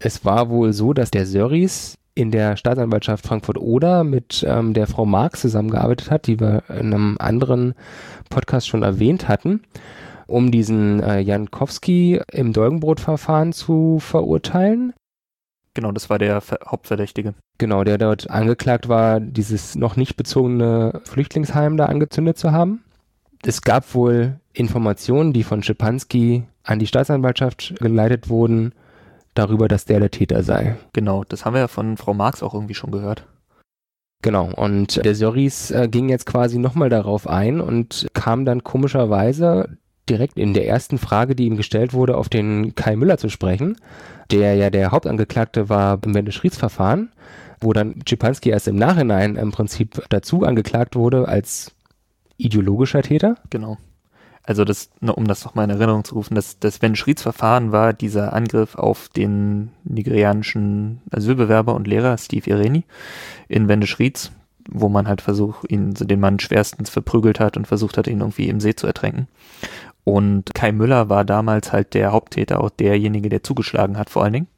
Es 0.00 0.24
war 0.24 0.50
wohl 0.50 0.72
so, 0.72 0.92
dass 0.92 1.10
der 1.10 1.26
Söris 1.26 1.96
in 2.14 2.32
der 2.32 2.56
Staatsanwaltschaft 2.56 3.24
Frankfurt-Oder 3.24 4.02
mit 4.02 4.44
ähm, 4.46 4.74
der 4.74 4.88
Frau 4.88 5.06
Marx 5.06 5.40
zusammengearbeitet 5.40 6.10
hat, 6.10 6.26
die 6.26 6.40
wir 6.40 6.64
in 6.68 6.92
einem 6.92 7.16
anderen 7.20 7.74
Podcast 8.28 8.66
schon 8.66 8.82
erwähnt 8.82 9.28
hatten, 9.28 9.62
um 10.26 10.50
diesen 10.50 11.00
äh, 11.00 11.20
Jankowski 11.20 12.20
im 12.32 12.52
Dolgenbrot-Verfahren 12.52 13.52
zu 13.52 14.00
verurteilen. 14.00 14.94
Genau, 15.74 15.92
das 15.92 16.10
war 16.10 16.18
der 16.18 16.40
Ver 16.40 16.58
Hauptverdächtige. 16.66 17.34
Genau, 17.58 17.84
der 17.84 17.98
dort 17.98 18.28
angeklagt 18.30 18.88
war, 18.88 19.20
dieses 19.20 19.76
noch 19.76 19.94
nicht 19.94 20.16
bezogene 20.16 21.00
Flüchtlingsheim 21.04 21.76
da 21.76 21.86
angezündet 21.86 22.36
zu 22.36 22.50
haben. 22.50 22.82
Es 23.44 23.62
gab 23.62 23.94
wohl 23.94 24.40
Informationen, 24.52 25.32
die 25.32 25.44
von 25.44 25.62
Schipanski 25.62 26.44
an 26.64 26.78
die 26.78 26.86
Staatsanwaltschaft 26.86 27.74
geleitet 27.78 28.28
wurden, 28.28 28.72
darüber, 29.34 29.68
dass 29.68 29.84
der 29.84 30.00
der 30.00 30.10
Täter 30.10 30.42
sei. 30.42 30.76
Genau, 30.92 31.24
das 31.24 31.44
haben 31.44 31.54
wir 31.54 31.60
ja 31.60 31.68
von 31.68 31.96
Frau 31.96 32.14
Marx 32.14 32.42
auch 32.42 32.54
irgendwie 32.54 32.74
schon 32.74 32.90
gehört. 32.90 33.26
Genau, 34.20 34.50
und 34.52 35.04
der 35.04 35.14
Soris 35.14 35.70
äh, 35.70 35.88
ging 35.88 36.08
jetzt 36.08 36.26
quasi 36.26 36.58
nochmal 36.58 36.88
darauf 36.88 37.28
ein 37.28 37.60
und 37.60 38.08
kam 38.14 38.44
dann 38.44 38.64
komischerweise 38.64 39.78
direkt 40.08 40.38
in 40.38 40.54
der 40.54 40.66
ersten 40.66 40.98
Frage, 40.98 41.36
die 41.36 41.46
ihm 41.46 41.56
gestellt 41.56 41.92
wurde, 41.92 42.16
auf 42.16 42.28
den 42.28 42.74
Kai 42.74 42.96
Müller 42.96 43.18
zu 43.18 43.28
sprechen, 43.28 43.76
der 44.32 44.54
ja 44.54 44.70
der 44.70 44.90
Hauptangeklagte 44.90 45.68
war 45.68 46.00
im 46.04 46.14
Wendeschrieds-Verfahren, 46.14 47.12
wo 47.60 47.72
dann 47.72 48.00
Schipanski 48.08 48.50
erst 48.50 48.66
im 48.66 48.76
Nachhinein 48.76 49.36
im 49.36 49.52
Prinzip 49.52 50.02
dazu 50.08 50.44
angeklagt 50.44 50.96
wurde 50.96 51.28
als 51.28 51.72
ideologischer 52.38 53.02
Täter. 53.02 53.36
Genau. 53.50 53.76
Also 54.48 54.64
das, 54.64 54.88
um 55.02 55.26
das 55.26 55.44
nochmal 55.44 55.64
in 55.64 55.76
Erinnerung 55.76 56.04
zu 56.04 56.14
rufen, 56.14 56.34
das, 56.34 56.58
das 56.58 56.80
Wendeschrieds-Verfahren 56.80 57.70
war 57.70 57.92
dieser 57.92 58.32
Angriff 58.32 58.76
auf 58.76 59.10
den 59.10 59.72
nigerianischen 59.84 61.02
Asylbewerber 61.10 61.74
und 61.74 61.86
Lehrer 61.86 62.16
Steve 62.16 62.48
Ireni 62.48 62.84
in 63.48 63.68
Wendeschrieds, 63.68 64.32
wo 64.70 64.88
man 64.88 65.06
halt 65.06 65.20
versucht, 65.20 65.70
ihn, 65.70 65.92
den 65.92 66.20
Mann 66.20 66.40
schwerstens 66.40 66.88
verprügelt 66.88 67.40
hat 67.40 67.58
und 67.58 67.66
versucht 67.66 67.98
hat, 67.98 68.06
ihn 68.06 68.20
irgendwie 68.20 68.48
im 68.48 68.60
See 68.60 68.74
zu 68.74 68.86
ertränken. 68.86 69.28
Und 70.04 70.54
Kai 70.54 70.72
Müller 70.72 71.10
war 71.10 71.26
damals 71.26 71.70
halt 71.74 71.92
der 71.92 72.12
Haupttäter, 72.12 72.62
auch 72.62 72.70
derjenige, 72.70 73.28
der 73.28 73.42
zugeschlagen 73.42 73.98
hat, 73.98 74.08
vor 74.08 74.24
allen 74.24 74.32
Dingen. 74.32 74.48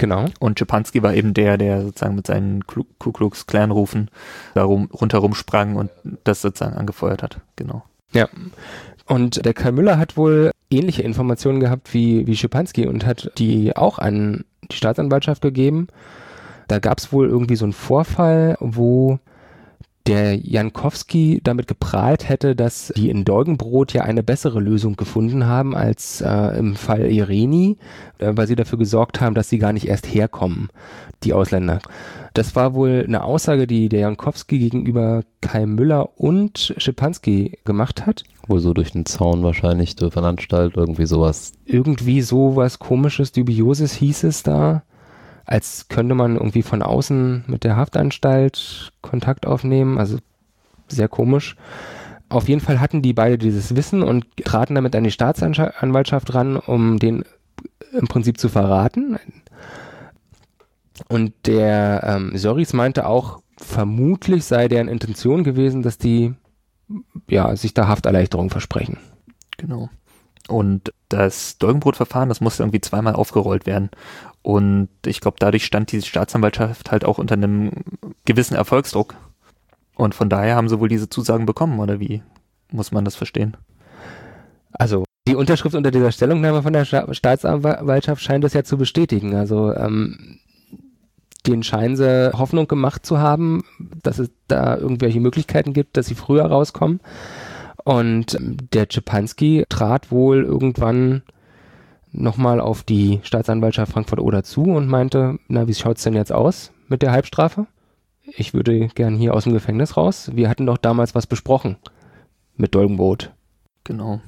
Genau. 0.00 0.24
Und 0.38 0.58
Schipanski 0.58 1.02
war 1.02 1.12
eben 1.12 1.34
der, 1.34 1.58
der 1.58 1.82
sozusagen 1.82 2.14
mit 2.14 2.26
seinen 2.26 2.66
Ku 2.66 2.84
Klux 3.12 3.46
Klan 3.46 3.70
Rufen 3.70 4.08
da 4.54 4.64
rum, 4.64 4.88
rundherum 4.90 5.34
sprang 5.34 5.76
und 5.76 5.90
das 6.24 6.40
sozusagen 6.40 6.74
angefeuert 6.74 7.22
hat. 7.22 7.42
Genau. 7.56 7.84
Ja. 8.12 8.26
Und 9.04 9.44
der 9.44 9.52
Kai 9.52 9.72
Müller 9.72 9.98
hat 9.98 10.16
wohl 10.16 10.52
ähnliche 10.70 11.02
Informationen 11.02 11.60
gehabt 11.60 11.92
wie, 11.92 12.26
wie 12.26 12.34
Schipanski 12.34 12.86
und 12.86 13.04
hat 13.04 13.30
die 13.36 13.76
auch 13.76 13.98
an 13.98 14.46
die 14.72 14.76
Staatsanwaltschaft 14.76 15.42
gegeben. 15.42 15.88
Da 16.66 16.78
gab 16.78 16.96
es 16.96 17.12
wohl 17.12 17.28
irgendwie 17.28 17.56
so 17.56 17.66
einen 17.66 17.74
Vorfall, 17.74 18.56
wo 18.58 19.18
der 20.10 20.34
Jankowski 20.34 21.40
damit 21.44 21.68
geprahlt 21.68 22.28
hätte, 22.28 22.56
dass 22.56 22.92
die 22.96 23.10
in 23.10 23.24
Dolgenbrot 23.24 23.92
ja 23.92 24.02
eine 24.02 24.24
bessere 24.24 24.58
Lösung 24.58 24.96
gefunden 24.96 25.46
haben 25.46 25.76
als 25.76 26.20
äh, 26.20 26.58
im 26.58 26.74
Fall 26.74 27.12
Ireni, 27.12 27.78
äh, 28.18 28.32
weil 28.34 28.48
sie 28.48 28.56
dafür 28.56 28.76
gesorgt 28.76 29.20
haben, 29.20 29.36
dass 29.36 29.48
sie 29.48 29.58
gar 29.58 29.72
nicht 29.72 29.86
erst 29.86 30.12
herkommen, 30.12 30.68
die 31.22 31.32
Ausländer. 31.32 31.78
Das 32.34 32.56
war 32.56 32.74
wohl 32.74 33.04
eine 33.06 33.22
Aussage, 33.22 33.68
die 33.68 33.88
der 33.88 34.00
Jankowski 34.00 34.58
gegenüber 34.58 35.22
Kai 35.40 35.64
Müller 35.66 36.18
und 36.18 36.74
Schipanski 36.76 37.60
gemacht 37.64 38.04
hat. 38.04 38.24
Wohl 38.48 38.58
so 38.58 38.74
durch 38.74 38.90
den 38.90 39.06
Zaun 39.06 39.44
wahrscheinlich, 39.44 39.94
durch 39.94 40.16
eine 40.16 40.26
Anstalt, 40.26 40.76
irgendwie 40.76 41.06
sowas. 41.06 41.52
Irgendwie 41.66 42.20
sowas 42.22 42.80
komisches, 42.80 43.30
dubioses 43.30 43.92
hieß 43.92 44.24
es 44.24 44.42
da 44.42 44.82
als 45.50 45.88
könnte 45.88 46.14
man 46.14 46.36
irgendwie 46.36 46.62
von 46.62 46.80
außen 46.80 47.44
mit 47.48 47.64
der 47.64 47.74
Haftanstalt 47.74 48.92
Kontakt 49.02 49.46
aufnehmen. 49.46 49.98
Also 49.98 50.18
sehr 50.86 51.08
komisch. 51.08 51.56
Auf 52.28 52.48
jeden 52.48 52.60
Fall 52.60 52.78
hatten 52.78 53.02
die 53.02 53.12
beide 53.12 53.36
dieses 53.36 53.74
Wissen 53.74 54.04
und 54.04 54.24
traten 54.44 54.76
damit 54.76 54.94
an 54.94 55.02
die 55.02 55.10
Staatsanwaltschaft 55.10 56.32
ran, 56.34 56.56
um 56.56 57.00
den 57.00 57.24
im 57.92 58.06
Prinzip 58.06 58.38
zu 58.38 58.48
verraten. 58.48 59.18
Und 61.08 61.32
der 61.46 62.04
ähm, 62.04 62.36
Soris 62.36 62.72
meinte 62.72 63.06
auch, 63.06 63.42
vermutlich 63.56 64.44
sei 64.44 64.68
deren 64.68 64.86
Intention 64.86 65.42
gewesen, 65.42 65.82
dass 65.82 65.98
die 65.98 66.32
ja, 67.28 67.56
sich 67.56 67.74
da 67.74 67.88
Hafterleichterung 67.88 68.50
versprechen. 68.50 68.98
Genau. 69.56 69.90
Und 70.46 70.92
das 71.08 71.58
Dolgenbrotverfahren, 71.58 72.28
das 72.28 72.40
musste 72.40 72.62
irgendwie 72.62 72.80
zweimal 72.80 73.14
aufgerollt 73.14 73.66
werden. 73.66 73.90
Und 74.42 74.88
ich 75.04 75.20
glaube, 75.20 75.36
dadurch 75.38 75.64
stand 75.64 75.92
diese 75.92 76.06
Staatsanwaltschaft 76.06 76.90
halt 76.90 77.04
auch 77.04 77.18
unter 77.18 77.34
einem 77.34 77.70
gewissen 78.24 78.54
Erfolgsdruck. 78.54 79.14
Und 79.94 80.14
von 80.14 80.28
daher 80.30 80.56
haben 80.56 80.68
sie 80.68 80.80
wohl 80.80 80.88
diese 80.88 81.10
Zusagen 81.10 81.46
bekommen, 81.46 81.78
oder 81.78 82.00
wie 82.00 82.22
muss 82.72 82.92
man 82.92 83.04
das 83.04 83.16
verstehen? 83.16 83.56
Also 84.72 85.04
die 85.28 85.34
Unterschrift 85.34 85.74
unter 85.74 85.90
dieser 85.90 86.12
Stellungnahme 86.12 86.62
von 86.62 86.72
der 86.72 86.84
Staatsanwaltschaft 86.84 88.22
scheint 88.22 88.44
das 88.44 88.54
ja 88.54 88.64
zu 88.64 88.78
bestätigen. 88.78 89.34
Also 89.34 89.74
ähm, 89.74 90.38
den 91.46 91.62
scheinen 91.62 91.96
sie 91.96 92.32
Hoffnung 92.32 92.68
gemacht 92.68 93.04
zu 93.04 93.18
haben, 93.18 93.64
dass 94.02 94.18
es 94.18 94.30
da 94.48 94.76
irgendwelche 94.76 95.20
Möglichkeiten 95.20 95.72
gibt, 95.72 95.96
dass 95.96 96.06
sie 96.06 96.14
früher 96.14 96.46
rauskommen. 96.46 97.00
Und 97.84 98.38
der 98.40 98.88
Czepanski 98.88 99.64
trat 99.68 100.10
wohl 100.10 100.44
irgendwann 100.44 101.22
nochmal 102.12 102.60
auf 102.60 102.82
die 102.82 103.20
Staatsanwaltschaft 103.22 103.92
Frankfurt-Oder 103.92 104.42
zu 104.42 104.62
und 104.62 104.88
meinte, 104.88 105.38
na, 105.48 105.68
wie 105.68 105.74
schaut's 105.74 106.02
denn 106.02 106.14
jetzt 106.14 106.32
aus 106.32 106.72
mit 106.88 107.02
der 107.02 107.12
Halbstrafe? 107.12 107.66
Ich 108.36 108.54
würde 108.54 108.88
gern 108.88 109.16
hier 109.16 109.34
aus 109.34 109.44
dem 109.44 109.52
Gefängnis 109.52 109.96
raus. 109.96 110.30
Wir 110.34 110.48
hatten 110.48 110.66
doch 110.66 110.76
damals 110.76 111.14
was 111.14 111.26
besprochen 111.26 111.76
mit 112.56 112.74
Dolgenbrot. 112.74 113.32
Genau. 113.84 114.20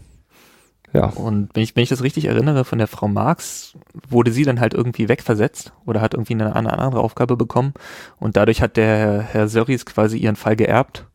Ja. 0.92 1.06
Und 1.06 1.50
wenn 1.54 1.62
ich, 1.62 1.74
wenn 1.74 1.82
ich 1.82 1.88
das 1.88 2.02
richtig 2.02 2.26
erinnere, 2.26 2.64
von 2.64 2.78
der 2.78 2.86
Frau 2.86 3.08
Marx 3.08 3.74
wurde 4.08 4.30
sie 4.30 4.44
dann 4.44 4.60
halt 4.60 4.74
irgendwie 4.74 5.08
wegversetzt 5.08 5.72
oder 5.86 6.00
hat 6.00 6.14
irgendwie 6.14 6.34
eine, 6.34 6.54
eine 6.54 6.78
andere 6.78 7.00
Aufgabe 7.00 7.36
bekommen 7.36 7.72
und 8.18 8.36
dadurch 8.36 8.60
hat 8.60 8.76
der 8.76 9.22
Herr 9.22 9.48
Sörries 9.48 9.86
quasi 9.86 10.18
ihren 10.18 10.36
Fall 10.36 10.56
geerbt 10.56 11.06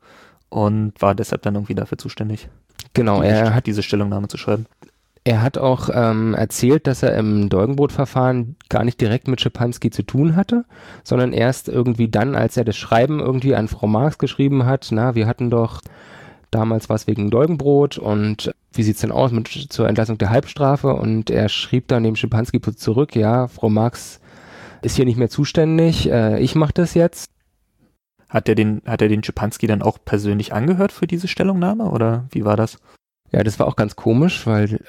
und 0.49 0.99
war 0.99 1.13
deshalb 1.13 1.43
dann 1.43 1.55
irgendwie 1.55 1.75
dafür 1.75 1.97
zuständig. 1.97 2.49
Genau, 2.93 3.21
er 3.21 3.53
hat 3.53 3.67
diese 3.67 3.83
Stellungnahme 3.83 4.27
zu 4.27 4.37
schreiben. 4.37 4.65
Er 5.27 5.41
hat 5.41 5.57
auch 5.57 5.89
ähm, 5.91 6.33
erzählt, 6.35 6.87
dass 6.87 7.03
er 7.03 7.13
im 7.17 7.49
Dolgenbrot-Verfahren 7.49 8.55
gar 8.69 8.85
nicht 8.85 9.01
direkt 9.01 9.27
mit 9.27 9.41
Schipanski 9.41 9.89
zu 9.89 10.03
tun 10.03 10.37
hatte, 10.37 10.63
sondern 11.03 11.33
erst 11.33 11.67
irgendwie 11.67 12.07
dann, 12.07 12.33
als 12.33 12.55
er 12.55 12.63
das 12.63 12.77
Schreiben 12.77 13.19
irgendwie 13.19 13.53
an 13.53 13.67
Frau 13.67 13.87
Marx 13.87 14.19
geschrieben 14.19 14.65
hat, 14.65 14.87
na, 14.91 15.15
wir 15.15 15.27
hatten 15.27 15.49
doch 15.49 15.81
damals 16.49 16.87
was 16.87 17.07
wegen 17.07 17.29
Dolgenbrot 17.29 17.97
und 17.97 18.55
wie 18.71 18.83
sieht's 18.83 19.01
denn 19.01 19.11
aus 19.11 19.33
mit 19.33 19.49
zur 19.49 19.89
Entlassung 19.89 20.17
der 20.17 20.29
Halbstrafe 20.29 20.93
und 20.93 21.29
er 21.29 21.49
schrieb 21.49 21.89
dann 21.89 22.03
dem 22.03 22.15
Schipanski 22.15 22.61
zurück, 22.61 23.13
ja, 23.13 23.49
Frau 23.49 23.67
Marx 23.67 24.21
ist 24.81 24.95
hier 24.95 25.03
nicht 25.03 25.17
mehr 25.17 25.29
zuständig, 25.29 26.09
äh, 26.09 26.39
ich 26.39 26.55
mache 26.55 26.71
das 26.73 26.93
jetzt. 26.93 27.31
Hat 28.29 28.47
er 28.47 28.55
den, 28.55 28.81
hat 28.85 29.01
er 29.01 29.09
den 29.09 29.25
Schipanski 29.25 29.67
dann 29.67 29.81
auch 29.81 29.97
persönlich 30.05 30.53
angehört 30.53 30.93
für 30.93 31.05
diese 31.05 31.27
Stellungnahme 31.27 31.91
oder 31.91 32.27
wie 32.31 32.45
war 32.45 32.55
das? 32.55 32.77
Ja, 33.31 33.43
das 33.43 33.59
war 33.59 33.67
auch 33.67 33.75
ganz 33.75 33.95
komisch, 33.95 34.47
weil 34.47 34.79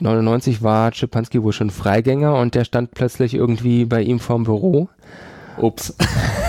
99 0.00 0.58
äh, 0.58 0.62
war 0.62 0.92
Schipanski 0.92 1.42
wohl 1.42 1.52
schon 1.52 1.70
Freigänger 1.70 2.34
und 2.36 2.54
der 2.54 2.64
stand 2.64 2.92
plötzlich 2.92 3.34
irgendwie 3.34 3.84
bei 3.84 4.02
ihm 4.02 4.18
vorm 4.18 4.44
Büro. 4.44 4.88
Ups. 5.58 5.94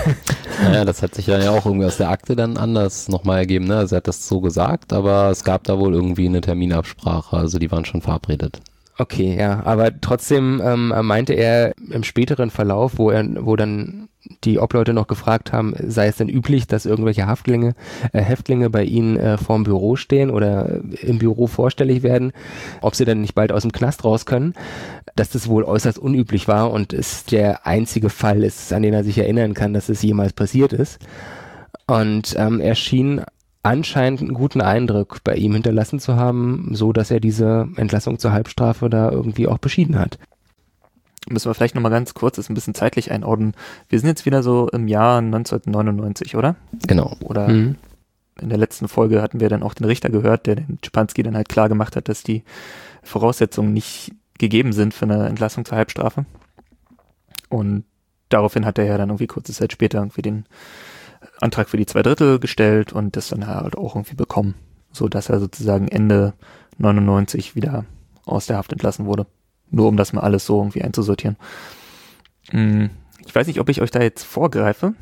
naja, 0.62 0.84
das 0.84 1.02
hat 1.02 1.14
sich 1.14 1.26
dann 1.26 1.42
ja 1.42 1.50
auch 1.50 1.64
irgendwie 1.64 1.86
aus 1.86 1.96
der 1.96 2.10
Akte 2.10 2.36
dann 2.36 2.56
anders 2.56 3.08
nochmal 3.08 3.38
ergeben. 3.38 3.66
Ne? 3.66 3.76
Also 3.76 3.96
er 3.96 3.98
hat 3.98 4.08
das 4.08 4.28
so 4.28 4.40
gesagt, 4.40 4.92
aber 4.92 5.30
es 5.30 5.44
gab 5.44 5.64
da 5.64 5.78
wohl 5.78 5.94
irgendwie 5.94 6.26
eine 6.26 6.40
Terminabsprache. 6.40 7.36
Also 7.36 7.58
die 7.58 7.70
waren 7.70 7.84
schon 7.84 8.02
verabredet. 8.02 8.60
Okay, 9.00 9.36
ja, 9.38 9.62
aber 9.64 10.00
trotzdem 10.00 10.60
ähm, 10.64 10.92
meinte 11.02 11.32
er 11.32 11.72
im 11.88 12.02
späteren 12.02 12.50
Verlauf, 12.50 12.98
wo 12.98 13.10
er, 13.10 13.24
wo 13.46 13.54
dann 13.54 14.08
die 14.42 14.58
Obleute 14.58 14.92
noch 14.92 15.06
gefragt 15.06 15.52
haben, 15.52 15.72
sei 15.86 16.08
es 16.08 16.16
denn 16.16 16.28
üblich, 16.28 16.66
dass 16.66 16.84
irgendwelche 16.84 17.28
Haftlinge, 17.28 17.74
äh, 18.12 18.20
Häftlinge 18.20 18.70
bei 18.70 18.82
ihnen 18.82 19.16
äh, 19.16 19.38
vorm 19.38 19.62
Büro 19.62 19.94
stehen 19.94 20.30
oder 20.30 20.80
im 21.00 21.18
Büro 21.18 21.46
vorstellig 21.46 22.02
werden, 22.02 22.32
ob 22.80 22.96
sie 22.96 23.04
dann 23.04 23.20
nicht 23.20 23.36
bald 23.36 23.52
aus 23.52 23.62
dem 23.62 23.70
Knast 23.70 24.04
raus 24.04 24.26
können, 24.26 24.54
dass 25.14 25.30
das 25.30 25.48
wohl 25.48 25.62
äußerst 25.62 25.98
unüblich 26.00 26.48
war 26.48 26.72
und 26.72 26.92
es 26.92 27.24
der 27.24 27.68
einzige 27.68 28.10
Fall 28.10 28.42
ist, 28.42 28.72
an 28.72 28.82
den 28.82 28.94
er 28.94 29.04
sich 29.04 29.18
erinnern 29.18 29.54
kann, 29.54 29.74
dass 29.74 29.88
es 29.88 30.02
jemals 30.02 30.32
passiert 30.32 30.72
ist. 30.72 30.98
Und 31.86 32.34
ähm, 32.36 32.60
er 32.60 32.74
schien 32.74 33.22
anscheinend 33.62 34.20
einen 34.20 34.34
guten 34.34 34.60
Eindruck 34.60 35.22
bei 35.24 35.34
ihm 35.34 35.52
hinterlassen 35.54 36.00
zu 36.00 36.16
haben, 36.16 36.70
so 36.72 36.92
dass 36.92 37.10
er 37.10 37.20
diese 37.20 37.68
Entlassung 37.76 38.18
zur 38.18 38.32
Halbstrafe 38.32 38.88
da 38.88 39.10
irgendwie 39.10 39.46
auch 39.46 39.58
beschieden 39.58 39.98
hat. 39.98 40.18
Müssen 41.28 41.50
wir 41.50 41.54
vielleicht 41.54 41.74
nochmal 41.74 41.90
ganz 41.90 42.14
kurz, 42.14 42.36
das 42.36 42.48
ein 42.48 42.54
bisschen 42.54 42.74
zeitlich 42.74 43.10
einordnen. 43.10 43.52
Wir 43.88 43.98
sind 43.98 44.08
jetzt 44.08 44.24
wieder 44.24 44.42
so 44.42 44.68
im 44.68 44.88
Jahr 44.88 45.18
1999, 45.18 46.36
oder? 46.36 46.56
Genau. 46.86 47.16
Oder 47.20 47.48
mhm. 47.48 47.76
in 48.40 48.48
der 48.48 48.58
letzten 48.58 48.88
Folge 48.88 49.20
hatten 49.20 49.40
wir 49.40 49.48
dann 49.48 49.62
auch 49.62 49.74
den 49.74 49.84
Richter 49.84 50.08
gehört, 50.08 50.46
der 50.46 50.56
den 50.56 50.78
Schipanski 50.82 51.22
dann 51.22 51.36
halt 51.36 51.48
klar 51.48 51.68
gemacht 51.68 51.96
hat, 51.96 52.08
dass 52.08 52.22
die 52.22 52.44
Voraussetzungen 53.02 53.74
nicht 53.74 54.12
gegeben 54.38 54.72
sind 54.72 54.94
für 54.94 55.04
eine 55.04 55.26
Entlassung 55.26 55.64
zur 55.64 55.76
Halbstrafe. 55.76 56.24
Und 57.50 57.84
daraufhin 58.28 58.64
hat 58.64 58.78
er 58.78 58.84
ja 58.84 58.96
dann 58.96 59.10
irgendwie 59.10 59.26
kurze 59.26 59.52
Zeit 59.52 59.72
später 59.72 59.98
irgendwie 59.98 60.22
den 60.22 60.46
Antrag 61.40 61.68
für 61.68 61.76
die 61.76 61.86
zwei 61.86 62.02
Drittel 62.02 62.38
gestellt 62.38 62.92
und 62.92 63.16
das 63.16 63.28
dann 63.28 63.46
halt 63.46 63.76
auch 63.76 63.94
irgendwie 63.94 64.16
bekommen, 64.16 64.54
so 64.92 65.08
dass 65.08 65.28
er 65.28 65.40
sozusagen 65.40 65.88
Ende 65.88 66.34
99 66.78 67.54
wieder 67.54 67.84
aus 68.24 68.46
der 68.46 68.56
Haft 68.56 68.72
entlassen 68.72 69.06
wurde. 69.06 69.26
Nur 69.70 69.88
um 69.88 69.96
das 69.96 70.12
mal 70.12 70.22
alles 70.22 70.46
so 70.46 70.58
irgendwie 70.58 70.82
einzusortieren. 70.82 71.36
Hm, 72.50 72.90
ich 73.26 73.34
weiß 73.34 73.46
nicht, 73.46 73.60
ob 73.60 73.68
ich 73.68 73.82
euch 73.82 73.90
da 73.90 74.00
jetzt 74.00 74.24
vorgreife. 74.24 74.94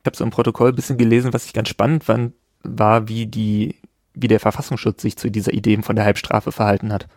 Ich 0.00 0.06
habe 0.06 0.16
so 0.16 0.24
im 0.24 0.30
Protokoll 0.30 0.70
ein 0.70 0.76
bisschen 0.76 0.98
gelesen, 0.98 1.32
was 1.32 1.46
ich 1.46 1.52
ganz 1.52 1.68
spannend 1.68 2.04
fand, 2.04 2.34
war, 2.62 3.08
wie 3.08 3.26
die, 3.26 3.76
wie 4.14 4.28
der 4.28 4.40
Verfassungsschutz 4.40 5.02
sich 5.02 5.16
zu 5.16 5.30
dieser 5.30 5.52
Idee 5.52 5.80
von 5.82 5.96
der 5.96 6.04
Halbstrafe 6.04 6.52
verhalten 6.52 6.92
hat. 6.92 7.08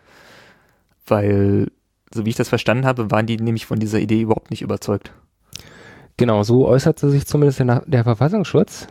Weil, 1.05 1.71
so 2.13 2.25
wie 2.25 2.29
ich 2.29 2.35
das 2.35 2.49
verstanden 2.49 2.85
habe, 2.85 3.11
waren 3.11 3.27
die 3.27 3.38
nämlich 3.38 3.65
von 3.65 3.79
dieser 3.79 3.99
Idee 3.99 4.21
überhaupt 4.21 4.49
nicht 4.49 4.63
überzeugt. 4.63 5.11
Genau, 6.19 6.43
so 6.43 6.67
äußerte 6.67 7.09
sich 7.09 7.25
zumindest 7.25 7.59
der, 7.59 7.81
der 7.88 8.03
Verfassungsschutz, 8.03 8.88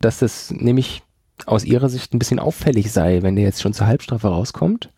dass 0.00 0.20
es 0.20 0.50
nämlich 0.50 1.04
aus 1.46 1.64
ihrer 1.64 1.88
Sicht 1.88 2.12
ein 2.12 2.18
bisschen 2.18 2.40
auffällig 2.40 2.90
sei, 2.90 3.22
wenn 3.22 3.36
der 3.36 3.44
jetzt 3.44 3.62
schon 3.62 3.72
zur 3.72 3.86
Halbstrafe 3.86 4.26
rauskommt. 4.26 4.90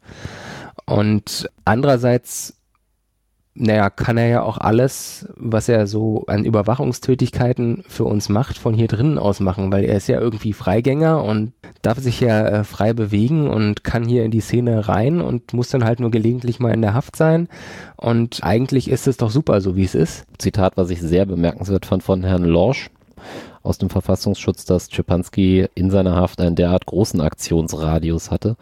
Und 0.87 1.51
andererseits 1.67 2.57
naja, 3.57 3.89
kann 3.89 4.17
er 4.17 4.27
ja 4.27 4.43
auch 4.43 4.59
alles, 4.59 5.29
was 5.37 5.69
er 5.69 5.87
so 5.87 6.25
an 6.27 6.45
Überwachungstätigkeiten 6.45 7.85
für 7.87 8.05
uns 8.05 8.29
macht, 8.29 8.59
von 8.59 8.75
hier 8.75 8.89
drinnen 8.89 9.17
aus 9.17 9.39
machen, 9.39 9.71
weil 9.71 9.85
er 9.85 9.97
ist 9.97 10.09
ja 10.09 10.21
irgendwie 10.21 10.53
Freigänger 10.53 11.23
und 11.23 11.53
darf 11.81 11.99
sich 11.99 12.21
ja 12.21 12.47
äh, 12.47 12.65
frei 12.65 12.93
bewegen 12.93 13.49
und 13.49 13.85
kann 13.85 14.09
hier 14.09 14.25
in 14.25 14.33
die 14.33 14.41
Szene 14.41 14.89
rein 14.89 15.21
und 15.21 15.53
muss 15.53 15.69
dann 15.69 15.85
halt 15.85 16.01
nur 16.01 16.11
gelegentlich 16.11 16.59
mal 16.59 16.75
in 16.75 16.83
der 16.83 16.95
Haft 16.95 17.15
sein. 17.15 17.49
Und 17.97 18.43
eigentlich 18.43 18.91
ist 18.91 19.07
es 19.07 19.19
doch 19.19 19.31
super, 19.31 19.61
so 19.61 19.77
wie 19.77 19.85
es 19.85 19.95
ist. 19.95 20.25
Zitat, 20.39 20.77
was 20.77 20.91
ich 20.91 21.01
sehr 21.01 21.25
bemerkenswert 21.25 21.87
fand 21.87 22.03
von 22.03 22.25
Herrn 22.25 22.45
Lorsch 22.45 22.91
aus 23.63 23.79
dem 23.79 23.89
Verfassungsschutz, 23.89 24.65
dass 24.65 24.89
Czepanski 24.89 25.67
in 25.75 25.91
seiner 25.91 26.17
Haft 26.17 26.41
einen 26.41 26.57
derart 26.57 26.87
großen 26.87 27.21
Aktionsradius 27.21 28.31
hatte, 28.31 28.57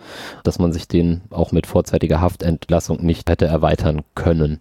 dass 0.45 0.59
man 0.59 0.73
sich 0.73 0.87
den 0.87 1.23
auch 1.31 1.51
mit 1.51 1.67
vorzeitiger 1.67 2.21
Haftentlassung 2.21 3.05
nicht 3.05 3.29
hätte 3.29 3.47
erweitern 3.47 4.03
können. 4.15 4.61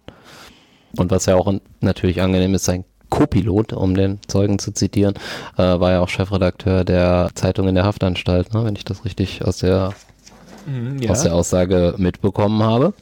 Und 0.96 1.10
was 1.10 1.26
ja 1.26 1.36
auch 1.36 1.52
natürlich 1.80 2.20
angenehm 2.20 2.54
ist, 2.54 2.64
sein 2.64 2.84
Co-Pilot, 3.12 3.74
um 3.74 3.94
den 3.94 4.20
Zeugen 4.26 4.58
zu 4.58 4.72
zitieren, 4.72 5.14
äh, 5.58 5.62
war 5.62 5.92
ja 5.92 6.00
auch 6.00 6.08
Chefredakteur 6.08 6.82
der 6.82 7.30
Zeitung 7.34 7.68
in 7.68 7.74
der 7.74 7.84
Haftanstalt, 7.84 8.54
ne, 8.54 8.64
wenn 8.64 8.74
ich 8.74 8.86
das 8.86 9.04
richtig 9.04 9.44
aus 9.44 9.58
der, 9.58 9.92
mhm, 10.66 10.98
ja. 10.98 11.10
aus 11.10 11.22
der 11.22 11.34
Aussage 11.34 11.94
mitbekommen 11.98 12.62
habe. 12.62 12.94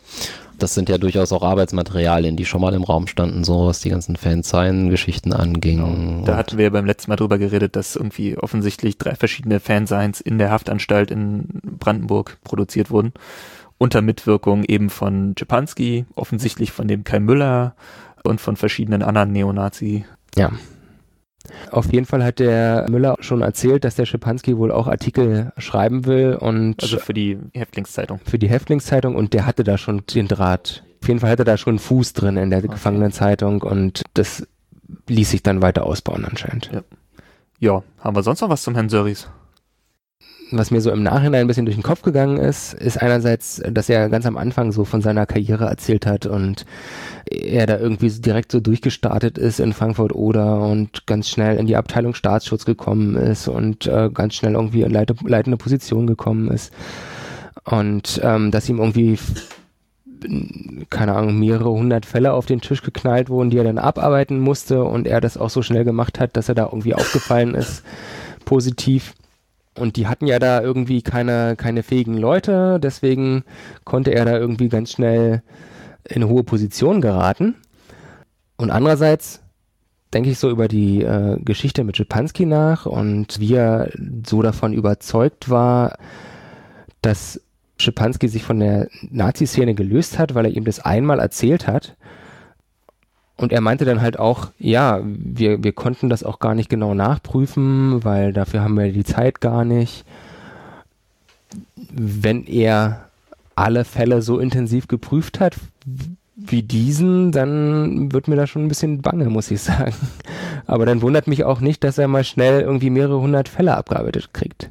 Das 0.58 0.74
sind 0.74 0.88
ja 0.88 0.98
durchaus 0.98 1.32
auch 1.32 1.42
Arbeitsmaterialien, 1.42 2.36
die 2.36 2.44
schon 2.44 2.60
mal 2.60 2.74
im 2.74 2.82
Raum 2.82 3.06
standen, 3.06 3.44
so 3.44 3.66
was 3.66 3.80
die 3.80 3.88
ganzen 3.88 4.16
Fansign-Geschichten 4.16 5.32
anging. 5.32 5.78
Genau. 5.78 6.26
Da 6.26 6.36
hatten 6.36 6.58
wir 6.58 6.64
ja 6.64 6.70
beim 6.70 6.84
letzten 6.84 7.10
Mal 7.10 7.16
drüber 7.16 7.38
geredet, 7.38 7.76
dass 7.76 7.96
irgendwie 7.96 8.36
offensichtlich 8.36 8.98
drei 8.98 9.14
verschiedene 9.14 9.60
Fansigns 9.60 10.20
in 10.20 10.38
der 10.38 10.50
Haftanstalt 10.50 11.10
in 11.10 11.60
Brandenburg 11.78 12.38
produziert 12.44 12.90
wurden 12.90 13.14
unter 13.80 14.02
Mitwirkung 14.02 14.62
eben 14.64 14.90
von 14.90 15.34
Czepanski, 15.36 16.04
offensichtlich 16.14 16.70
von 16.70 16.86
dem 16.86 17.02
Kai 17.02 17.18
Müller 17.18 17.74
und 18.22 18.38
von 18.40 18.56
verschiedenen 18.56 19.02
anderen 19.02 19.32
Neonazi. 19.32 20.04
Ja. 20.36 20.52
Auf 21.70 21.90
jeden 21.90 22.04
Fall 22.04 22.22
hat 22.22 22.38
der 22.40 22.86
Müller 22.90 23.16
schon 23.20 23.40
erzählt, 23.40 23.84
dass 23.84 23.94
der 23.94 24.04
Schipanski 24.04 24.58
wohl 24.58 24.70
auch 24.70 24.86
Artikel 24.86 25.52
schreiben 25.56 26.04
will 26.04 26.34
und 26.34 26.82
also 26.82 26.98
für 26.98 27.14
die 27.14 27.38
Häftlingszeitung. 27.54 28.20
Für 28.22 28.38
die 28.38 28.50
Häftlingszeitung 28.50 29.16
und 29.16 29.32
der 29.32 29.46
hatte 29.46 29.64
da 29.64 29.78
schon 29.78 30.02
den 30.14 30.28
Draht. 30.28 30.84
Auf 31.00 31.08
jeden 31.08 31.20
Fall 31.20 31.30
hatte 31.30 31.44
da 31.44 31.56
schon 31.56 31.72
einen 31.72 31.78
Fuß 31.78 32.12
drin 32.12 32.36
in 32.36 32.50
der 32.50 32.58
okay. 32.58 32.68
Gefangenenzeitung 32.68 33.62
und 33.62 34.02
das 34.12 34.46
ließ 35.08 35.30
sich 35.30 35.42
dann 35.42 35.62
weiter 35.62 35.86
ausbauen 35.86 36.26
anscheinend. 36.26 36.70
Ja. 36.70 36.82
ja, 37.58 37.82
haben 37.98 38.14
wir 38.14 38.22
sonst 38.22 38.42
noch 38.42 38.50
was 38.50 38.62
zum 38.62 38.74
Herrn 38.74 38.90
Söris? 38.90 39.30
Was 40.52 40.70
mir 40.70 40.80
so 40.80 40.90
im 40.90 41.02
Nachhinein 41.02 41.42
ein 41.42 41.46
bisschen 41.46 41.66
durch 41.66 41.76
den 41.76 41.82
Kopf 41.82 42.02
gegangen 42.02 42.38
ist, 42.38 42.74
ist 42.74 43.00
einerseits, 43.00 43.62
dass 43.70 43.88
er 43.88 44.08
ganz 44.08 44.26
am 44.26 44.36
Anfang 44.36 44.72
so 44.72 44.84
von 44.84 45.00
seiner 45.00 45.26
Karriere 45.26 45.66
erzählt 45.66 46.06
hat 46.06 46.26
und 46.26 46.64
er 47.30 47.66
da 47.66 47.78
irgendwie 47.78 48.10
direkt 48.10 48.52
so 48.52 48.60
durchgestartet 48.60 49.38
ist 49.38 49.60
in 49.60 49.72
Frankfurt 49.72 50.14
oder 50.14 50.60
und 50.62 51.06
ganz 51.06 51.28
schnell 51.28 51.56
in 51.56 51.66
die 51.66 51.76
Abteilung 51.76 52.14
Staatsschutz 52.14 52.64
gekommen 52.64 53.16
ist 53.16 53.48
und 53.48 53.86
äh, 53.86 54.10
ganz 54.12 54.34
schnell 54.34 54.54
irgendwie 54.54 54.82
in 54.82 54.90
leite, 54.90 55.14
leitende 55.24 55.56
Position 55.56 56.06
gekommen 56.06 56.50
ist. 56.50 56.72
Und 57.64 58.20
ähm, 58.24 58.50
dass 58.50 58.68
ihm 58.68 58.78
irgendwie 58.78 59.18
keine 60.90 61.14
Ahnung, 61.14 61.38
mehrere 61.38 61.70
hundert 61.70 62.06
Fälle 62.06 62.32
auf 62.32 62.46
den 62.46 62.60
Tisch 62.60 62.82
geknallt 62.82 63.30
wurden, 63.30 63.50
die 63.50 63.58
er 63.58 63.64
dann 63.64 63.78
abarbeiten 63.78 64.38
musste 64.38 64.84
und 64.84 65.06
er 65.06 65.20
das 65.20 65.36
auch 65.36 65.50
so 65.50 65.62
schnell 65.62 65.84
gemacht 65.84 66.20
hat, 66.20 66.36
dass 66.36 66.48
er 66.48 66.54
da 66.54 66.64
irgendwie 66.66 66.94
aufgefallen 66.94 67.54
ist, 67.54 67.82
positiv. 68.44 69.14
Und 69.78 69.96
die 69.96 70.06
hatten 70.06 70.26
ja 70.26 70.38
da 70.38 70.60
irgendwie 70.60 71.02
keine, 71.02 71.54
keine 71.56 71.82
fähigen 71.82 72.16
Leute, 72.16 72.80
deswegen 72.80 73.44
konnte 73.84 74.12
er 74.12 74.24
da 74.24 74.36
irgendwie 74.36 74.68
ganz 74.68 74.92
schnell 74.92 75.42
in 76.04 76.26
hohe 76.26 76.42
Position 76.42 77.00
geraten. 77.00 77.54
Und 78.56 78.70
andererseits 78.70 79.40
denke 80.12 80.30
ich 80.30 80.38
so 80.38 80.50
über 80.50 80.66
die 80.66 81.02
äh, 81.02 81.38
Geschichte 81.40 81.84
mit 81.84 81.96
Schipanski 81.96 82.46
nach 82.46 82.84
und 82.84 83.38
wie 83.38 83.54
er 83.54 83.90
so 84.26 84.42
davon 84.42 84.72
überzeugt 84.72 85.48
war, 85.50 85.96
dass 87.00 87.40
Schipanski 87.78 88.28
sich 88.28 88.42
von 88.42 88.58
der 88.58 88.88
Nazi-Szene 89.08 89.74
gelöst 89.74 90.18
hat, 90.18 90.34
weil 90.34 90.46
er 90.46 90.52
ihm 90.52 90.64
das 90.64 90.80
einmal 90.80 91.20
erzählt 91.20 91.66
hat 91.66 91.96
und 93.40 93.52
er 93.52 93.62
meinte 93.62 93.86
dann 93.86 94.02
halt 94.02 94.18
auch, 94.18 94.48
ja, 94.58 95.00
wir, 95.02 95.64
wir 95.64 95.72
konnten 95.72 96.10
das 96.10 96.22
auch 96.22 96.40
gar 96.40 96.54
nicht 96.54 96.68
genau 96.68 96.92
nachprüfen, 96.92 98.04
weil 98.04 98.34
dafür 98.34 98.60
haben 98.60 98.76
wir 98.76 98.92
die 98.92 99.04
Zeit 99.04 99.40
gar 99.40 99.64
nicht. 99.64 100.04
Wenn 101.90 102.46
er 102.46 103.06
alle 103.54 103.84
Fälle 103.86 104.20
so 104.20 104.38
intensiv 104.38 104.88
geprüft 104.88 105.40
hat 105.40 105.56
wie 106.36 106.62
diesen, 106.62 107.32
dann 107.32 108.12
wird 108.12 108.28
mir 108.28 108.36
da 108.36 108.46
schon 108.46 108.64
ein 108.64 108.68
bisschen 108.68 109.00
bange, 109.00 109.30
muss 109.30 109.50
ich 109.50 109.62
sagen. 109.62 109.94
Aber 110.66 110.84
dann 110.84 111.00
wundert 111.00 111.26
mich 111.26 111.44
auch 111.44 111.60
nicht, 111.60 111.82
dass 111.82 111.96
er 111.96 112.08
mal 112.08 112.24
schnell 112.24 112.60
irgendwie 112.60 112.90
mehrere 112.90 113.20
hundert 113.20 113.48
Fälle 113.48 113.74
abgearbeitet 113.74 114.34
kriegt 114.34 114.70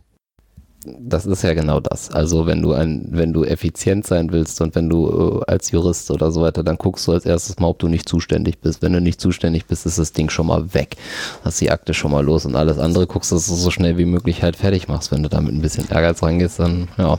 das 0.86 1.26
ist 1.26 1.44
ja 1.44 1.54
genau 1.54 1.80
das. 1.80 2.10
Also 2.10 2.46
wenn 2.46 2.62
du 2.62 2.74
ein, 2.74 3.08
wenn 3.12 3.34
du 3.34 3.44
effizient 3.44 4.08
sein 4.08 4.32
willst 4.32 4.62
und 4.62 4.76
wenn 4.76 4.90
du 4.90 5.42
äh, 5.42 5.52
als 5.52 5.72
Jurist 5.72 6.10
oder 6.12 6.32
so 6.32 6.42
weiter, 6.42 6.64
dann 6.64 6.78
guckst 6.78 7.06
du 7.08 7.12
als 7.12 7.26
erstes 7.26 7.60
mal, 7.60 7.68
ob 7.68 7.80
du 7.80 7.88
nicht 7.88 8.08
zuständig 8.08 8.60
bist. 8.60 8.82
Wenn 8.82 8.94
du 8.94 9.02
nicht 9.02 9.20
zuständig 9.20 9.66
bist, 9.66 9.86
ist 9.86 10.00
das 10.00 10.14
Ding 10.14 10.30
schon 10.30 10.48
mal 10.48 10.74
weg. 10.74 10.96
Hast 11.44 11.60
die 11.60 11.72
Akte 11.72 11.94
schon 11.94 12.12
mal 12.12 12.24
los 12.24 12.46
und 12.46 12.56
alles 12.56 12.80
andere 12.80 13.08
guckst, 13.08 13.32
dass 13.32 13.48
du 13.48 13.56
so 13.56 13.72
schnell 13.72 13.98
wie 13.98 14.06
möglich 14.06 14.42
halt 14.42 14.56
fertig 14.56 14.88
machst. 14.88 15.12
Wenn 15.12 15.24
du 15.24 15.30
damit 15.30 15.54
ein 15.54 15.62
bisschen 15.62 15.90
Ehrgeiz 15.90 16.24
rangehst, 16.24 16.60
dann 16.60 16.88
ja, 16.98 17.18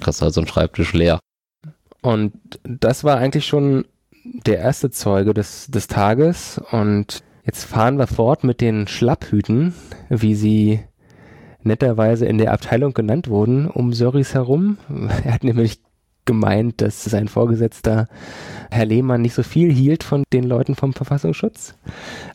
kriegst 0.00 0.20
du 0.20 0.24
halt 0.24 0.34
so 0.34 0.40
einen 0.40 0.48
Schreibtisch 0.48 0.92
leer. 0.92 1.18
Und 2.00 2.32
das 2.64 3.02
war 3.04 3.16
eigentlich 3.16 3.46
schon 3.46 3.86
der 4.24 4.58
erste 4.58 4.90
Zeuge 4.90 5.34
des, 5.34 5.66
des 5.68 5.88
Tages 5.88 6.60
und 6.70 7.24
jetzt 7.44 7.64
fahren 7.64 7.96
wir 7.98 8.06
fort 8.06 8.44
mit 8.44 8.60
den 8.60 8.86
Schlapphüten, 8.86 9.74
wie 10.08 10.36
sie 10.36 10.80
netterweise 11.64 12.26
in 12.26 12.38
der 12.38 12.52
Abteilung 12.52 12.94
genannt 12.94 13.28
wurden, 13.28 13.68
um 13.68 13.92
Söris 13.92 14.34
herum. 14.34 14.78
Er 15.24 15.34
hat 15.34 15.44
nämlich 15.44 15.80
gemeint, 16.24 16.80
dass 16.80 17.04
sein 17.04 17.28
Vorgesetzter 17.28 18.06
Herr 18.70 18.86
Lehmann 18.86 19.22
nicht 19.22 19.34
so 19.34 19.42
viel 19.42 19.72
hielt 19.72 20.04
von 20.04 20.22
den 20.32 20.44
Leuten 20.44 20.74
vom 20.74 20.92
Verfassungsschutz. 20.92 21.74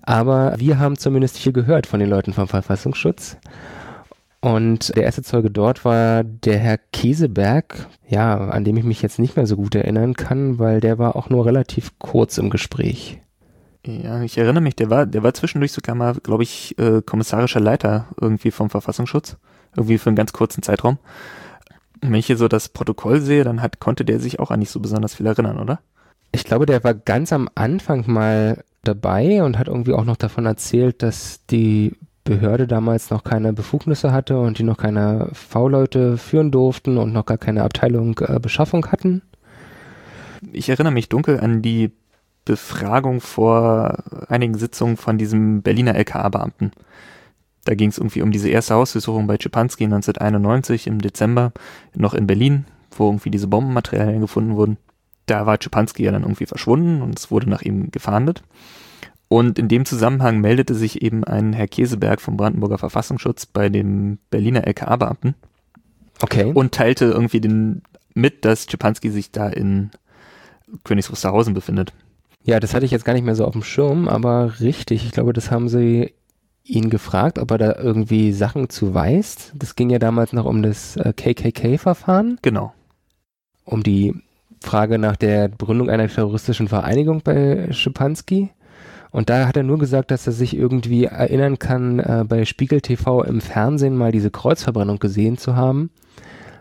Aber 0.01 0.55
wir 0.57 0.79
haben 0.79 0.97
zumindest 0.97 1.37
viel 1.37 1.53
gehört 1.53 1.87
von 1.87 1.99
den 1.99 2.09
Leuten 2.09 2.33
vom 2.33 2.47
Verfassungsschutz. 2.47 3.37
Und 4.39 4.95
der 4.95 5.03
erste 5.03 5.23
Zeuge 5.23 5.49
dort 5.49 5.83
war 5.83 6.23
der 6.23 6.59
Herr 6.59 6.77
Käseberg, 6.77 7.87
ja, 8.07 8.37
an 8.37 8.63
dem 8.63 8.77
ich 8.77 8.83
mich 8.83 9.01
jetzt 9.01 9.19
nicht 9.19 9.35
mehr 9.35 9.47
so 9.47 9.55
gut 9.55 9.73
erinnern 9.73 10.13
kann, 10.13 10.59
weil 10.59 10.79
der 10.79 10.99
war 10.99 11.15
auch 11.15 11.29
nur 11.29 11.45
relativ 11.45 11.97
kurz 11.97 12.37
im 12.37 12.49
Gespräch. 12.49 13.19
Ja, 13.85 14.21
ich 14.21 14.37
erinnere 14.37 14.61
mich, 14.61 14.75
der 14.75 14.89
war, 14.89 15.05
der 15.05 15.23
war 15.23 15.33
zwischendurch 15.33 15.71
sogar 15.71 15.95
mal, 15.95 16.15
glaube 16.15 16.43
ich, 16.43 16.77
äh, 16.77 17.01
kommissarischer 17.01 17.59
Leiter 17.59 18.07
irgendwie 18.19 18.51
vom 18.51 18.69
Verfassungsschutz. 18.69 19.37
Irgendwie 19.75 19.97
für 19.97 20.09
einen 20.09 20.15
ganz 20.15 20.33
kurzen 20.33 20.63
Zeitraum. 20.63 20.97
wenn 22.01 22.15
ich 22.15 22.27
hier 22.27 22.37
so 22.37 22.47
das 22.47 22.69
Protokoll 22.69 23.21
sehe, 23.21 23.43
dann 23.43 23.61
hat, 23.61 23.79
konnte 23.79 24.05
der 24.05 24.19
sich 24.19 24.39
auch 24.39 24.51
an 24.51 24.59
nicht 24.59 24.71
so 24.71 24.79
besonders 24.79 25.15
viel 25.15 25.25
erinnern, 25.25 25.57
oder? 25.59 25.79
Ich 26.31 26.43
glaube, 26.43 26.65
der 26.65 26.83
war 26.83 26.93
ganz 26.93 27.33
am 27.33 27.49
Anfang 27.55 28.03
mal 28.07 28.63
dabei 28.83 29.43
und 29.43 29.57
hat 29.57 29.67
irgendwie 29.67 29.93
auch 29.93 30.05
noch 30.05 30.17
davon 30.17 30.45
erzählt, 30.45 31.01
dass 31.01 31.45
die 31.47 31.93
Behörde 32.23 32.67
damals 32.67 33.09
noch 33.09 33.23
keine 33.23 33.53
Befugnisse 33.53 34.11
hatte 34.11 34.37
und 34.37 34.59
die 34.59 34.63
noch 34.63 34.77
keine 34.77 35.29
V-Leute 35.31 36.17
führen 36.17 36.51
durften 36.51 36.97
und 36.97 37.13
noch 37.13 37.25
gar 37.25 37.37
keine 37.37 37.63
Abteilung 37.63 38.19
äh, 38.19 38.39
Beschaffung 38.39 38.85
hatten. 38.87 39.21
Ich 40.51 40.69
erinnere 40.69 40.93
mich 40.93 41.09
dunkel 41.09 41.39
an 41.39 41.61
die 41.61 41.91
Befragung 42.47 43.19
vor 43.19 44.03
einigen 44.29 44.57
Sitzungen 44.57 44.95
von 44.95 45.17
diesem 45.17 45.62
Berliner 45.62 45.95
LKA-Beamten. 45.95 46.71
Da 47.65 47.75
ging 47.75 47.89
es 47.89 47.97
irgendwie 47.97 48.21
um 48.21 48.31
diese 48.31 48.49
erste 48.49 48.75
Hausdurchsuchung 48.75 49.27
bei 49.27 49.38
Schipanski 49.38 49.83
1991 49.83 50.88
im 50.88 50.99
Dezember, 50.99 51.51
noch 51.93 52.13
in 52.13 52.25
Berlin, 52.25 52.65
wo 52.91 53.07
irgendwie 53.07 53.29
diese 53.29 53.47
Bombenmaterialien 53.47 54.21
gefunden 54.21 54.55
wurden. 54.55 54.77
Da 55.25 55.45
war 55.45 55.57
Schipanski 55.62 56.05
ja 56.05 56.13
dann 56.13 56.21
irgendwie 56.21 56.45
verschwunden 56.45 57.01
und 57.01 57.19
es 57.19 57.29
wurde 57.29 57.49
nach 57.49 57.62
ihm 57.62 57.91
gefahndet. 57.91 58.43
Und 59.27 59.60
in 59.60 59.67
dem 59.67 59.83
Zusammenhang 59.83 60.39
meldete 60.39 60.73
sich 60.73 61.01
eben 61.01 61.25
ein 61.25 61.51
Herr 61.51 61.67
Käseberg 61.67 62.21
vom 62.21 62.38
Brandenburger 62.38 62.77
Verfassungsschutz 62.77 63.45
bei 63.45 63.67
dem 63.67 64.19
Berliner 64.29 64.65
LKA-Beamten. 64.65 65.36
Okay. 66.21 66.53
Und 66.53 66.73
teilte 66.73 67.05
irgendwie 67.05 67.41
den 67.41 67.81
mit, 68.13 68.45
dass 68.45 68.67
Schipanski 68.71 69.10
sich 69.10 69.31
da 69.31 69.49
in 69.49 69.91
Königs 70.86 71.12
Wusterhausen 71.12 71.53
befindet. 71.53 71.91
Ja, 72.47 72.62
das 72.62 72.73
hatte 72.73 72.86
ich 72.86 72.91
jetzt 72.91 73.03
gar 73.03 73.12
nicht 73.12 73.25
mehr 73.25 73.36
so 73.36 73.43
auf 73.43 73.51
dem 73.51 73.62
Schirm, 73.62 74.07
aber 74.07 74.62
richtig. 74.62 75.05
Ich 75.05 75.12
glaube, 75.12 75.33
das 75.33 75.51
haben 75.51 75.67
sie 75.67 76.13
ihn 76.63 76.89
gefragt, 76.89 77.39
ob 77.39 77.51
er 77.51 77.57
da 77.57 77.75
irgendwie 77.75 78.31
Sachen 78.31 78.69
zu 78.69 78.93
weiß. 78.93 79.51
Das 79.53 79.75
ging 79.75 79.89
ja 79.89 79.99
damals 79.99 80.31
noch 80.31 80.45
um 80.45 80.63
das 80.63 80.95
äh, 80.95 81.12
KKK-Verfahren. 81.12 82.39
Genau. 82.41 82.73
Um 83.65 83.83
die 83.83 84.15
Frage 84.62 84.97
nach 84.97 85.17
der 85.17 85.49
Gründung 85.49 85.89
einer 85.89 86.07
terroristischen 86.07 86.69
Vereinigung 86.69 87.21
bei 87.21 87.67
Schipanski. 87.73 88.49
Und 89.12 89.29
da 89.29 89.45
hat 89.45 89.57
er 89.57 89.63
nur 89.63 89.77
gesagt, 89.77 90.10
dass 90.10 90.25
er 90.25 90.33
sich 90.33 90.55
irgendwie 90.55 91.03
erinnern 91.03 91.60
kann, 91.60 91.99
äh, 91.99 92.23
bei 92.25 92.45
Spiegel 92.45 92.79
TV 92.79 93.23
im 93.23 93.41
Fernsehen 93.41 93.97
mal 93.97 94.13
diese 94.13 94.31
Kreuzverbrennung 94.31 94.99
gesehen 94.99 95.38
zu 95.38 95.57
haben. 95.57 95.89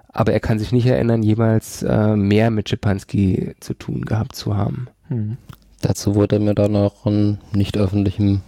Aber 0.08 0.32
er 0.32 0.40
kann 0.40 0.58
sich 0.58 0.72
nicht 0.72 0.86
erinnern, 0.86 1.22
jemals 1.22 1.84
äh, 1.84 2.16
mehr 2.16 2.50
mit 2.50 2.68
Schipanski 2.68 3.54
zu 3.60 3.74
tun 3.74 4.04
gehabt 4.04 4.34
zu 4.34 4.56
haben. 4.56 4.88
Hm. 5.06 5.36
Dazu 5.86 6.16
wurde 6.16 6.40
mir 6.40 6.56
dann 6.56 6.74
auch 6.74 7.06
einen 7.06 7.38
nicht 7.52 7.76
öffentlichen 7.76 8.42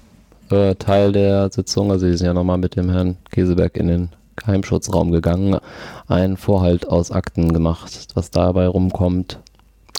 äh, 0.50 0.74
Teil 0.74 1.12
der 1.12 1.52
Sitzung, 1.52 1.92
also 1.92 2.04
sie 2.04 2.16
sind 2.16 2.26
ja 2.26 2.34
nochmal 2.34 2.58
mit 2.58 2.74
dem 2.74 2.90
Herrn 2.90 3.16
Käseberg 3.30 3.76
in 3.76 3.86
den 3.86 4.08
Geheimschutzraum 4.34 5.12
gegangen, 5.12 5.56
einen 6.08 6.36
Vorhalt 6.36 6.88
aus 6.88 7.12
Akten 7.12 7.52
gemacht. 7.52 8.08
Was 8.14 8.32
dabei 8.32 8.66
rumkommt, 8.66 9.38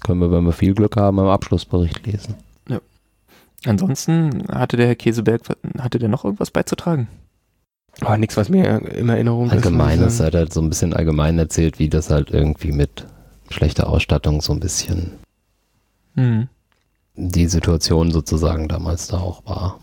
können 0.04 0.20
wir, 0.20 0.34
wenn 0.34 0.44
wir 0.44 0.52
viel 0.52 0.74
Glück 0.74 0.98
haben, 0.98 1.18
im 1.18 1.28
Abschlussbericht 1.28 2.06
lesen. 2.06 2.36
Ja. 2.68 2.82
Ansonsten 3.66 4.46
hatte 4.52 4.76
der 4.76 4.88
Herr 4.88 4.96
Käseberg, 4.96 5.44
hatte 5.78 5.98
der 5.98 6.10
noch 6.10 6.26
irgendwas 6.26 6.52
beizutragen? 6.52 7.08
Oh, 8.06 8.18
nichts, 8.18 8.36
was 8.36 8.50
mir 8.50 8.82
in 8.92 9.08
Erinnerung 9.08 9.50
Allgemein 9.50 10.02
ist. 10.02 10.20
Er 10.20 10.26
hat 10.26 10.36
halt 10.36 10.54
so 10.54 10.60
ein 10.60 10.68
bisschen 10.68 10.94
allgemein 10.94 11.40
erzählt, 11.40 11.80
wie 11.80 11.88
das 11.88 12.10
halt 12.10 12.32
irgendwie 12.32 12.74
mit 12.74 13.06
schlechter 13.50 13.88
Ausstattung 13.88 14.42
so 14.42 14.52
ein 14.52 14.60
bisschen 14.60 15.14
hm. 16.16 16.50
Die 17.16 17.48
Situation 17.48 18.12
sozusagen 18.12 18.68
damals 18.68 19.08
da 19.08 19.20
auch 19.20 19.46
war. 19.46 19.80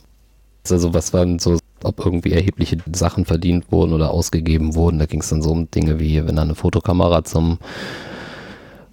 Also 0.71 0.95
was 0.95 1.13
waren 1.13 1.39
so, 1.39 1.59
ob 1.83 2.05
irgendwie 2.05 2.33
erhebliche 2.33 2.79
Sachen 2.93 3.25
verdient 3.25 3.71
wurden 3.71 3.93
oder 3.93 4.11
ausgegeben 4.11 4.75
wurden. 4.75 4.99
Da 4.99 5.07
ging 5.07 5.21
es 5.21 5.29
dann 5.29 5.43
so 5.43 5.51
um 5.51 5.71
Dinge 5.71 6.01
wie, 6.01 6.27
wenn 6.27 6.37
da 6.37 6.43
eine 6.43 6.55
Fotokamera 6.55 7.25
zum, 7.25 7.59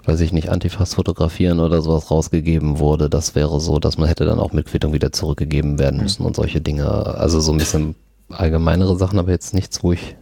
weiß 0.06 0.19
ich 0.19 0.34
nicht, 0.34 0.50
Antifas 0.50 0.93
fotografieren 0.93 1.60
oder 1.60 1.82
sowas 1.82 2.12
rausgegeben 2.12 2.80
wurde, 2.80 3.10
das 3.10 3.36
wäre 3.36 3.60
so, 3.60 3.80
dass 3.80 3.98
man 3.98 4.08
hätte 4.08 4.26
dann 4.26 4.39
auch 4.39 4.52
mit 4.52 4.67
Quittung 4.67 4.93
wieder 4.93 5.12
zurückgegeben 5.12 5.80
werden 5.80 5.98
mhm. 5.98 6.04
müssen 6.04 6.24
mhm. 6.24 6.28
und 6.28 6.36
solche 6.36 6.62
Dinge. 6.62 6.88
Also 6.89 7.39
so 7.39 7.52
ein 7.52 7.58
bisschen 7.58 7.96
allgemeinere 8.30 8.98
Sachen, 8.98 9.19
aber 9.19 9.32
jetzt 9.32 9.54
nichts, 9.54 9.84
wo 9.84 9.93
ich 9.93 10.15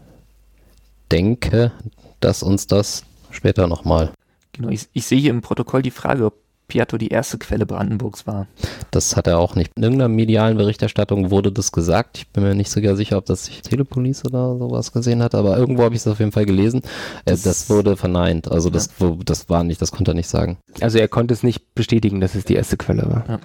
denke, 1.12 1.72
dass 2.20 2.44
uns 2.44 2.68
das 2.68 3.04
später 3.32 3.68
nochmal. 3.68 4.12
Genau, 4.54 4.70
ich, 4.70 4.88
ich 4.94 5.06
sehe 5.06 5.20
hier 5.20 5.32
im 5.32 5.42
Protokoll 5.42 5.82
die 5.82 5.92
Frage, 5.92 6.26
ob 6.26 6.36
Piatto 6.72 6.98
die 6.98 7.10
erste 7.10 7.38
Quelle 7.38 7.66
Brandenburgs 7.66 8.26
war. 8.26 8.48
Das 8.92 9.18
hat 9.18 9.28
er 9.28 9.40
auch 9.40 9.56
nicht. 9.56 9.74
In 9.76 9.84
irgendeiner 9.84 10.08
medialen 10.08 10.56
Berichterstattung 10.56 11.30
wurde 11.30 11.52
das 11.52 11.74
gesagt. 11.74 12.18
Ich 12.18 12.30
bin 12.30 12.44
mir 12.44 12.56
nicht 12.56 12.72
sogar 12.72 12.96
sicher, 12.96 13.18
ob 13.18 13.26
das 13.26 13.44
sich 13.44 13.62
Telepolis 13.62 14.24
oder 14.24 14.58
sowas 14.58 14.94
gesehen 14.94 15.22
hat, 15.22 15.36
aber 15.36 15.58
irgendwo 15.58 15.84
habe 15.84 15.96
ich 15.96 16.00
es 16.00 16.08
auf 16.08 16.20
jeden 16.20 16.32
Fall 16.32 16.46
gelesen. 16.46 16.82
Äh, 17.26 17.32
das, 17.32 17.42
das 17.42 17.70
wurde 17.70 17.98
verneint. 17.98 18.50
Also 18.50 18.70
das, 18.70 18.90
ja. 19.00 19.14
das 19.26 19.50
war 19.50 19.66
nicht, 19.66 19.82
das 19.82 19.92
konnte 19.92 20.12
er 20.12 20.16
nicht 20.16 20.30
sagen. 20.30 20.60
Also 20.80 20.98
er 20.98 21.10
konnte 21.10 21.34
es 21.34 21.44
nicht 21.44 21.76
bestätigen, 21.76 22.22
dass 22.22 22.36
es 22.36 22.46
die 22.46 22.56
erste 22.56 22.78
Quelle 22.78 23.04
war. 23.04 23.26
Ja. 23.28 23.40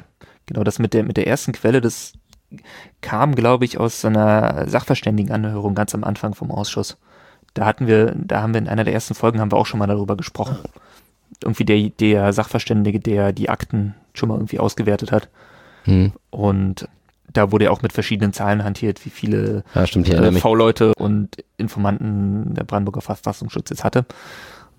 Genau, 0.47 0.63
das 0.63 0.79
mit 0.79 0.95
der, 0.95 1.03
mit 1.03 1.17
der 1.17 1.27
ersten 1.27 1.51
Quelle, 1.51 1.81
das 1.81 2.13
kam, 3.01 3.35
glaube 3.35 3.65
ich, 3.65 3.79
aus 3.79 4.05
einer 4.05 4.69
Sachverständigenanhörung 4.69 5.75
ganz 5.75 5.97
am 5.97 6.05
Anfang 6.05 6.37
vom 6.37 6.53
Ausschuss. 6.53 6.97
Da 7.55 7.67
hatten 7.67 7.89
wir, 7.89 8.15
da 8.17 8.43
haben 8.43 8.55
wir 8.55 8.61
in 8.61 8.69
einer 8.69 8.85
der 8.85 8.95
ersten 8.95 9.15
Folgen 9.15 9.41
haben 9.41 9.51
wir 9.51 9.57
auch 9.57 9.67
schon 9.67 9.81
mal 9.81 9.89
darüber 9.89 10.17
gesprochen. 10.17 10.59
Ja 10.63 10.71
irgendwie 11.47 11.65
der, 11.65 11.91
der 11.91 12.33
Sachverständige, 12.33 13.01
der 13.01 13.33
die 13.33 13.49
Akten 13.49 13.95
schon 14.15 14.29
mal 14.29 14.37
irgendwie 14.37 14.59
ausgewertet 14.59 15.13
hat. 15.13 15.29
Hm. 15.85 16.13
Und 16.31 16.89
da 17.33 17.53
wurde 17.53 17.67
ja 17.67 17.71
auch 17.71 17.83
mit 17.83 17.93
verschiedenen 17.93 18.33
Zahlen 18.33 18.65
hantiert, 18.65 19.05
wie 19.05 19.11
viele 19.11 19.65
ja, 19.75 19.83
äh, 19.85 20.33
V-Leute 20.33 20.93
und 20.97 21.37
Informanten 21.57 22.55
der 22.55 22.65
Brandenburger 22.65 23.01
Verfassungsschutz 23.01 23.71
jetzt 23.71 23.85
hatte. 23.85 24.07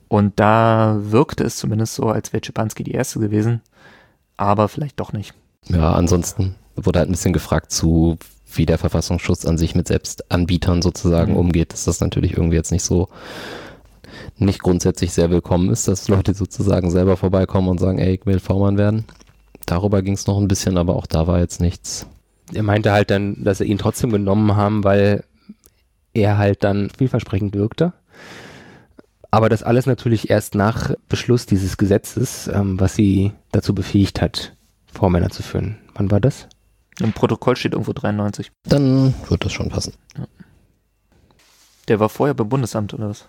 Und 0.08 0.40
da 0.40 0.98
wirkte 1.00 1.44
es 1.44 1.58
zumindest 1.58 1.96
so, 1.96 2.08
als 2.08 2.32
wäre 2.32 2.44
Schipanski 2.44 2.84
die 2.84 2.94
erste 2.94 3.20
gewesen, 3.20 3.62
aber 4.38 4.70
vielleicht 4.70 5.00
doch 5.00 5.12
nicht. 5.12 5.34
Ja, 5.68 5.94
ansonsten 5.94 6.56
wurde 6.76 7.00
halt 7.00 7.10
ein 7.10 7.12
bisschen 7.12 7.34
gefragt 7.34 7.72
zu, 7.72 8.18
wie 8.54 8.66
der 8.66 8.78
Verfassungsschutz 8.78 9.46
an 9.46 9.58
sich 9.58 9.76
mit 9.76 9.88
Selbstanbietern 9.88 10.82
sozusagen 10.82 11.34
mhm. 11.34 11.40
umgeht. 11.40 11.74
Das 11.74 11.88
ist 11.88 12.00
natürlich 12.02 12.34
irgendwie 12.34 12.56
jetzt 12.56 12.72
nicht 12.72 12.84
so 12.84 13.10
nicht 14.40 14.62
grundsätzlich 14.62 15.14
sehr 15.14 15.30
willkommen 15.30 15.70
ist, 15.70 15.88
dass 15.88 16.08
Leute 16.08 16.34
sozusagen 16.34 16.92
selber 16.92 17.18
vorbeikommen 17.18 17.70
und 17.70 17.80
sagen, 17.80 18.00
ey, 18.00 18.16
ich 18.16 18.26
will 18.26 18.40
V-Mann 18.40 18.78
werden. 18.78 19.06
Darüber 19.66 20.02
ging 20.02 20.14
es 20.14 20.28
noch 20.28 20.38
ein 20.38 20.48
bisschen, 20.48 20.78
aber 20.78 20.96
auch 20.96 21.08
da 21.08 21.28
war 21.28 21.40
jetzt 21.40 21.60
nichts. 21.60 22.08
Er 22.54 22.64
meinte 22.64 22.92
halt 22.92 23.12
dann, 23.12 23.44
dass 23.44 23.58
sie 23.58 23.66
ihn 23.66 23.78
trotzdem 23.78 24.12
genommen 24.12 24.56
haben, 24.56 24.84
weil 24.84 25.24
er 26.14 26.38
halt 26.38 26.64
dann 26.64 26.90
vielversprechend 26.90 27.54
wirkte. 27.54 27.94
Aber 29.30 29.50
das 29.50 29.64
alles 29.64 29.86
natürlich 29.86 30.30
erst 30.30 30.56
nach 30.56 30.92
Beschluss 31.10 31.46
dieses 31.46 31.78
Gesetzes, 31.78 32.48
ähm, 32.48 32.80
was 32.80 32.96
sie 32.96 33.34
dazu 33.52 33.76
befähigt 33.76 34.22
hat, 34.22 34.56
Vormänner 34.94 35.30
zu 35.30 35.44
führen. 35.44 35.78
Wann 35.96 36.10
war 36.12 36.22
das? 36.22 36.48
Im 37.00 37.12
Protokoll 37.12 37.56
steht 37.56 37.74
irgendwo 37.74 37.94
93. 37.94 38.52
Dann 38.64 39.14
wird 39.30 39.46
das 39.46 39.52
schon 39.52 39.70
passen. 39.70 39.94
Ja. 40.18 40.28
Der 41.90 42.00
war 42.00 42.10
vorher 42.10 42.34
beim 42.34 42.50
Bundesamt 42.50 42.94
oder 42.94 43.10
was? 43.10 43.28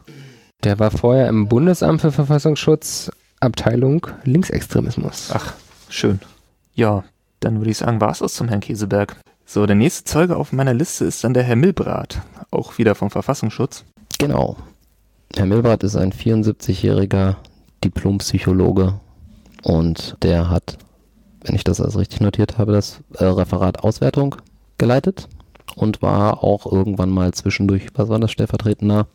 Der 0.65 0.81
war 0.81 0.91
vorher 0.91 1.29
im 1.29 1.47
Bundesamt 1.47 2.01
für 2.01 2.11
Verfassungsschutz, 2.11 3.13
Abteilung 3.39 4.09
Linksextremismus. 4.25 5.31
Ach, 5.33 5.55
schön. 5.89 6.19
Ja, 6.75 7.05
dann 7.39 7.59
würde 7.59 7.71
ich 7.71 7.79
sagen, 7.79 8.01
war 8.01 8.11
es 8.11 8.19
das 8.19 8.35
zum 8.35 8.49
Herrn 8.49 8.59
Käseberg. 8.61 9.17
So, 9.47 9.67
der 9.67 9.77
nächste 9.77 10.03
Zeuge 10.03 10.37
auf 10.37 10.53
meiner 10.53 10.75
Liste 10.75 11.05
ist 11.05 11.23
dann 11.23 11.33
der 11.33 11.45
Herr 11.45 11.55
Milbrat, 11.55 12.23
auch 12.51 12.77
wieder 12.77 12.97
vom 12.97 13.09
Verfassungsschutz. 13.09 13.85
Genau. 14.19 14.57
Herr 15.37 15.47
Milbrat 15.47 15.85
ist 15.85 15.95
ein 15.95 16.13
74-jähriger 16.13 17.37
Diplompsychologe 17.85 18.99
und 19.63 20.17
der 20.23 20.51
hat, 20.51 20.77
wenn 21.43 21.55
ich 21.55 21.63
das 21.63 21.81
also 21.81 22.01
richtig 22.01 22.21
notiert 22.21 22.59
habe, 22.59 22.73
das 22.73 22.99
äh, 23.15 23.25
Referat 23.25 23.85
Auswertung 23.85 24.35
geleitet 24.77 25.29
und 25.77 26.03
war 26.03 26.43
auch 26.43 26.67
irgendwann 26.71 27.11
mal 27.11 27.33
zwischendurch, 27.33 27.87
was 27.95 28.09
war 28.09 28.19
das, 28.19 28.33
stellvertretender 28.33 29.07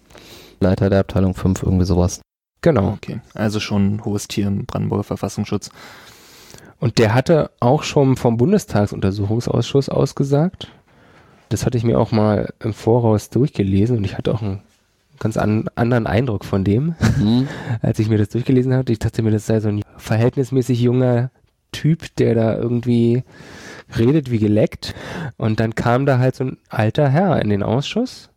Leiter 0.59 0.89
der 0.89 0.99
Abteilung 1.01 1.33
5, 1.33 1.63
irgendwie 1.63 1.85
sowas. 1.85 2.21
Genau. 2.61 2.93
Okay, 2.93 3.19
also 3.33 3.59
schon 3.59 3.95
ein 3.95 4.05
hohes 4.05 4.27
Tier 4.27 4.47
im 4.47 4.65
Brandenburger 4.65 5.03
Verfassungsschutz. 5.03 5.69
Und 6.79 6.97
der 6.97 7.13
hatte 7.13 7.51
auch 7.59 7.83
schon 7.83 8.15
vom 8.15 8.37
Bundestagsuntersuchungsausschuss 8.37 9.89
ausgesagt. 9.89 10.69
Das 11.49 11.65
hatte 11.65 11.77
ich 11.77 11.83
mir 11.83 11.99
auch 11.99 12.11
mal 12.11 12.53
im 12.59 12.73
Voraus 12.73 13.29
durchgelesen 13.29 13.97
und 13.97 14.03
ich 14.05 14.17
hatte 14.17 14.33
auch 14.33 14.41
einen 14.41 14.61
ganz 15.19 15.37
an, 15.37 15.69
anderen 15.75 16.07
Eindruck 16.07 16.45
von 16.45 16.63
dem, 16.63 16.95
mhm. 17.17 17.47
als 17.81 17.99
ich 17.99 18.09
mir 18.09 18.17
das 18.17 18.29
durchgelesen 18.29 18.73
hatte. 18.73 18.91
Ich 18.91 18.99
dachte 18.99 19.21
mir, 19.21 19.31
das 19.31 19.45
sei 19.45 19.59
so 19.59 19.69
ein 19.69 19.81
verhältnismäßig 19.97 20.81
junger 20.81 21.31
Typ, 21.71 22.15
der 22.15 22.35
da 22.35 22.55
irgendwie 22.55 23.23
redet 23.97 24.31
wie 24.31 24.39
geleckt. 24.39 24.95
Und 25.37 25.59
dann 25.59 25.75
kam 25.75 26.05
da 26.05 26.19
halt 26.19 26.35
so 26.35 26.45
ein 26.45 26.57
alter 26.69 27.09
Herr 27.09 27.41
in 27.41 27.49
den 27.49 27.63
Ausschuss 27.63 28.29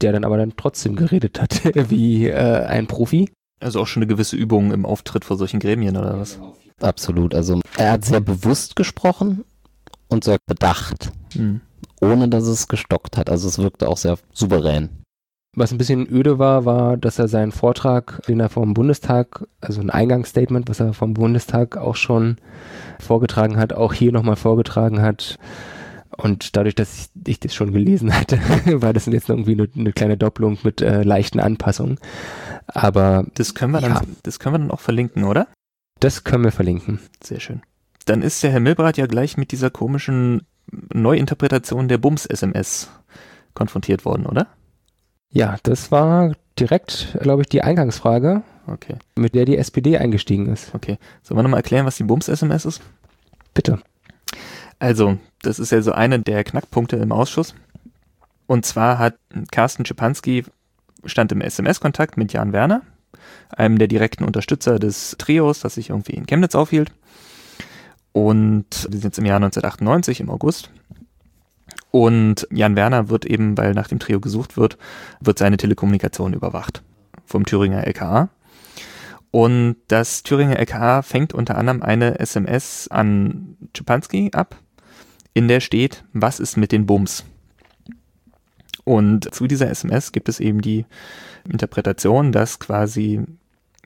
der 0.00 0.12
dann 0.12 0.24
aber 0.24 0.36
dann 0.36 0.54
trotzdem 0.56 0.96
geredet 0.96 1.40
hat, 1.40 1.64
wie 1.90 2.28
äh, 2.28 2.64
ein 2.64 2.86
Profi. 2.86 3.30
Also 3.60 3.80
auch 3.80 3.86
schon 3.86 4.02
eine 4.02 4.08
gewisse 4.08 4.36
Übung 4.36 4.72
im 4.72 4.84
Auftritt 4.84 5.24
vor 5.24 5.36
solchen 5.36 5.60
Gremien 5.60 5.96
oder 5.96 6.18
was? 6.18 6.38
Absolut. 6.80 7.34
Also 7.34 7.60
er 7.76 7.92
hat 7.92 8.04
sehr 8.04 8.20
bewusst 8.20 8.76
gesprochen 8.76 9.44
und 10.08 10.24
sehr 10.24 10.38
bedacht, 10.46 11.10
hm. 11.32 11.60
ohne 12.00 12.28
dass 12.28 12.44
es 12.44 12.68
gestockt 12.68 13.16
hat. 13.16 13.30
Also 13.30 13.48
es 13.48 13.58
wirkte 13.58 13.88
auch 13.88 13.96
sehr 13.96 14.18
souverän. 14.32 14.90
Was 15.58 15.72
ein 15.72 15.78
bisschen 15.78 16.06
öde 16.06 16.38
war, 16.38 16.66
war, 16.66 16.98
dass 16.98 17.18
er 17.18 17.28
seinen 17.28 17.50
Vortrag, 17.50 18.20
den 18.28 18.40
er 18.40 18.50
vom 18.50 18.74
Bundestag, 18.74 19.46
also 19.62 19.80
ein 19.80 19.88
Eingangsstatement, 19.88 20.68
was 20.68 20.80
er 20.80 20.92
vom 20.92 21.14
Bundestag 21.14 21.78
auch 21.78 21.96
schon 21.96 22.36
vorgetragen 23.00 23.56
hat, 23.56 23.72
auch 23.72 23.94
hier 23.94 24.12
nochmal 24.12 24.36
vorgetragen 24.36 25.00
hat 25.00 25.38
Und 26.16 26.56
dadurch, 26.56 26.74
dass 26.74 27.10
ich, 27.14 27.28
ich 27.28 27.40
das 27.40 27.54
schon 27.54 27.72
gelesen 27.72 28.14
hatte, 28.14 28.38
war 28.80 28.92
das 28.92 29.06
jetzt 29.06 29.28
irgendwie 29.28 29.52
eine, 29.52 29.68
eine 29.76 29.92
kleine 29.92 30.16
Doppelung 30.16 30.58
mit 30.62 30.80
äh, 30.80 31.02
leichten 31.02 31.40
Anpassungen. 31.40 31.98
Aber 32.66 33.26
das 33.34 33.54
können 33.54 33.72
wir 33.72 33.80
dann, 33.80 33.92
ja. 33.92 34.02
das 34.22 34.38
können 34.38 34.54
wir 34.54 34.58
dann 34.58 34.70
auch 34.70 34.80
verlinken, 34.80 35.24
oder? 35.24 35.48
Das 36.00 36.24
können 36.24 36.44
wir 36.44 36.52
verlinken. 36.52 37.00
Sehr 37.22 37.40
schön. 37.40 37.62
Dann 38.06 38.22
ist 38.22 38.42
der 38.42 38.50
Herr 38.50 38.60
Milbrat 38.60 38.96
ja 38.96 39.06
gleich 39.06 39.36
mit 39.36 39.52
dieser 39.52 39.70
komischen 39.70 40.42
Neuinterpretation 40.92 41.88
der 41.88 41.98
Bums-SMS 41.98 42.90
konfrontiert 43.54 44.04
worden, 44.04 44.26
oder? 44.26 44.48
Ja, 45.32 45.56
das 45.62 45.90
war 45.90 46.32
direkt, 46.58 47.16
glaube 47.20 47.42
ich, 47.42 47.48
die 47.48 47.62
Eingangsfrage, 47.62 48.42
Okay, 48.68 48.96
mit 49.16 49.34
der 49.34 49.44
die 49.44 49.56
SPD 49.56 49.96
eingestiegen 49.96 50.46
ist. 50.46 50.74
okay. 50.74 50.98
Sollen 51.22 51.38
wir 51.38 51.42
nochmal 51.42 51.60
erklären, 51.60 51.86
was 51.86 51.96
die 51.96 52.04
Bums-SMS 52.04 52.64
ist? 52.64 52.82
Bitte. 53.54 53.78
Also, 54.78 55.18
das 55.46 55.58
ist 55.58 55.72
ja 55.72 55.80
so 55.80 55.92
einer 55.92 56.18
der 56.18 56.44
Knackpunkte 56.44 56.96
im 56.96 57.12
Ausschuss. 57.12 57.54
Und 58.46 58.66
zwar 58.66 58.98
hat 58.98 59.16
Carsten 59.50 59.86
Schipanski 59.86 60.44
stand 61.04 61.32
im 61.32 61.40
SMS-Kontakt 61.40 62.16
mit 62.16 62.32
Jan 62.32 62.52
Werner, 62.52 62.82
einem 63.50 63.78
der 63.78 63.88
direkten 63.88 64.24
Unterstützer 64.24 64.78
des 64.78 65.16
Trios, 65.18 65.60
das 65.60 65.74
sich 65.74 65.90
irgendwie 65.90 66.14
in 66.14 66.26
Chemnitz 66.26 66.54
aufhielt. 66.54 66.92
Und 68.12 68.88
wir 68.90 68.98
sind 68.98 69.04
jetzt 69.04 69.18
im 69.18 69.26
Jahr 69.26 69.36
1998, 69.36 70.20
im 70.20 70.30
August. 70.30 70.70
Und 71.90 72.46
Jan 72.50 72.76
Werner 72.76 73.08
wird 73.08 73.24
eben, 73.24 73.56
weil 73.56 73.72
nach 73.72 73.88
dem 73.88 73.98
Trio 73.98 74.20
gesucht 74.20 74.56
wird, 74.56 74.78
wird 75.20 75.38
seine 75.38 75.56
Telekommunikation 75.56 76.34
überwacht 76.34 76.82
vom 77.24 77.44
Thüringer 77.46 77.86
LKA. 77.86 78.30
Und 79.30 79.76
das 79.88 80.22
Thüringer 80.22 80.58
LKA 80.58 81.02
fängt 81.02 81.34
unter 81.34 81.58
anderem 81.58 81.82
eine 81.82 82.18
SMS 82.18 82.88
an 82.88 83.56
Schipanski 83.76 84.30
ab, 84.32 84.56
in 85.36 85.48
der 85.48 85.60
steht, 85.60 86.02
was 86.14 86.40
ist 86.40 86.56
mit 86.56 86.72
den 86.72 86.86
Bums? 86.86 87.26
Und 88.84 89.34
zu 89.34 89.46
dieser 89.46 89.68
SMS 89.68 90.12
gibt 90.12 90.30
es 90.30 90.40
eben 90.40 90.62
die 90.62 90.86
Interpretation, 91.44 92.32
dass 92.32 92.58
quasi 92.58 93.20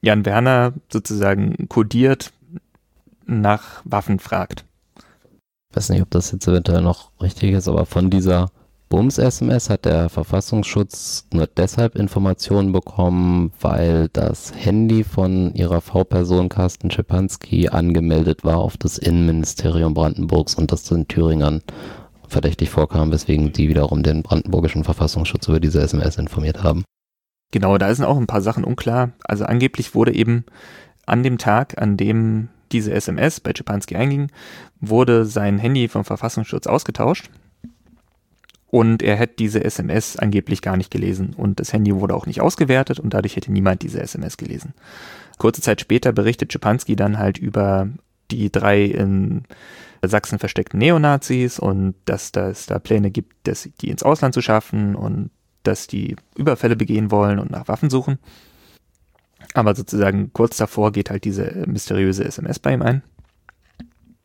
Jan 0.01 0.25
Werner 0.25 0.75
sozusagen 0.93 1.69
kodiert 1.69 2.33
nach 3.27 3.83
Waffen 3.85 4.21
fragt. 4.21 4.65
Ich 5.71 5.77
weiß 5.77 5.89
nicht, 5.89 6.03
ob 6.03 6.11
das 6.11 6.31
jetzt 6.31 6.47
eventuell 6.47 6.83
noch 6.83 7.11
richtig 7.21 7.55
ist, 7.55 7.67
aber 7.67 7.85
von 7.85 8.11
dieser 8.11 8.53
Bums-SMS 8.91 9.71
hat 9.71 9.85
der 9.85 10.09
Verfassungsschutz 10.09 11.29
nur 11.33 11.47
deshalb 11.47 11.95
Informationen 11.95 12.73
bekommen, 12.73 13.53
weil 13.61 14.09
das 14.09 14.53
Handy 14.53 15.05
von 15.05 15.55
ihrer 15.55 15.81
V-Person 15.81 16.49
Carsten 16.49 16.91
Schipanski 16.91 17.69
angemeldet 17.69 18.43
war 18.43 18.59
auf 18.59 18.77
das 18.77 18.99
Innenministerium 18.99 19.95
Brandenburgs 19.95 20.57
und 20.57 20.73
das 20.73 20.83
den 20.83 21.07
Thüringern 21.07 21.63
verdächtig 22.27 22.71
vorkam, 22.71 23.13
weswegen 23.13 23.53
die 23.53 23.69
wiederum 23.69 24.03
den 24.03 24.25
brandenburgischen 24.25 24.83
Verfassungsschutz 24.83 25.47
über 25.47 25.61
diese 25.61 25.81
SMS 25.81 26.19
informiert 26.19 26.65
haben. 26.65 26.83
Genau, 27.53 27.79
da 27.79 27.95
sind 27.95 28.05
auch 28.05 28.19
ein 28.19 28.27
paar 28.27 28.43
Sachen 28.43 28.65
unklar. 28.65 29.13
Also 29.23 29.45
angeblich 29.45 29.95
wurde 29.95 30.13
eben 30.13 30.45
an 31.07 31.23
dem 31.23 31.39
Tag, 31.39 31.81
an 31.81 31.97
dem 31.97 32.49
diese 32.73 32.93
SMS 32.93 33.39
bei 33.39 33.53
Schipanski 33.57 33.95
einging, 33.95 34.33
wurde 34.81 35.27
sein 35.27 35.59
Handy 35.59 35.87
vom 35.87 36.05
Verfassungsschutz 36.05 36.67
ausgetauscht. 36.67 37.31
Und 38.71 39.03
er 39.03 39.17
hätte 39.17 39.35
diese 39.39 39.65
SMS 39.65 40.17
angeblich 40.17 40.63
gar 40.63 40.77
nicht 40.77 40.91
gelesen. 40.91 41.35
Und 41.37 41.59
das 41.59 41.73
Handy 41.73 41.95
wurde 41.95 42.15
auch 42.15 42.27
nicht 42.27 42.41
ausgewertet 42.41 43.01
und 43.01 43.13
dadurch 43.13 43.37
hätte 43.37 43.51
niemand 43.51 43.83
diese 43.83 44.01
SMS 44.01 44.37
gelesen. 44.37 44.75
Kurze 45.39 45.61
Zeit 45.61 45.81
später 45.81 46.13
berichtet 46.13 46.53
Schipanski 46.53 46.95
dann 46.95 47.19
halt 47.19 47.39
über 47.39 47.89
die 48.31 48.53
drei 48.53 48.85
in 48.85 49.43
Sachsen 50.03 50.39
versteckten 50.39 50.79
Neonazis 50.79 51.59
und 51.59 51.95
dass 52.05 52.31
es 52.35 52.67
da 52.67 52.79
Pläne 52.79 53.11
gibt, 53.11 53.35
dass 53.47 53.69
die 53.81 53.91
ins 53.91 54.03
Ausland 54.03 54.35
zu 54.35 54.41
schaffen 54.41 54.95
und 54.95 55.31
dass 55.63 55.87
die 55.87 56.17
Überfälle 56.37 56.77
begehen 56.77 57.11
wollen 57.11 57.39
und 57.39 57.51
nach 57.51 57.69
Waffen 57.69 57.91
suchen. 57.91 58.19
Aber 59.53 59.75
sozusagen 59.75 60.33
kurz 60.33 60.57
davor 60.57 60.93
geht 60.93 61.11
halt 61.11 61.25
diese 61.25 61.65
mysteriöse 61.67 62.25
SMS 62.25 62.59
bei 62.59 62.73
ihm 62.73 62.83
ein. 62.83 63.03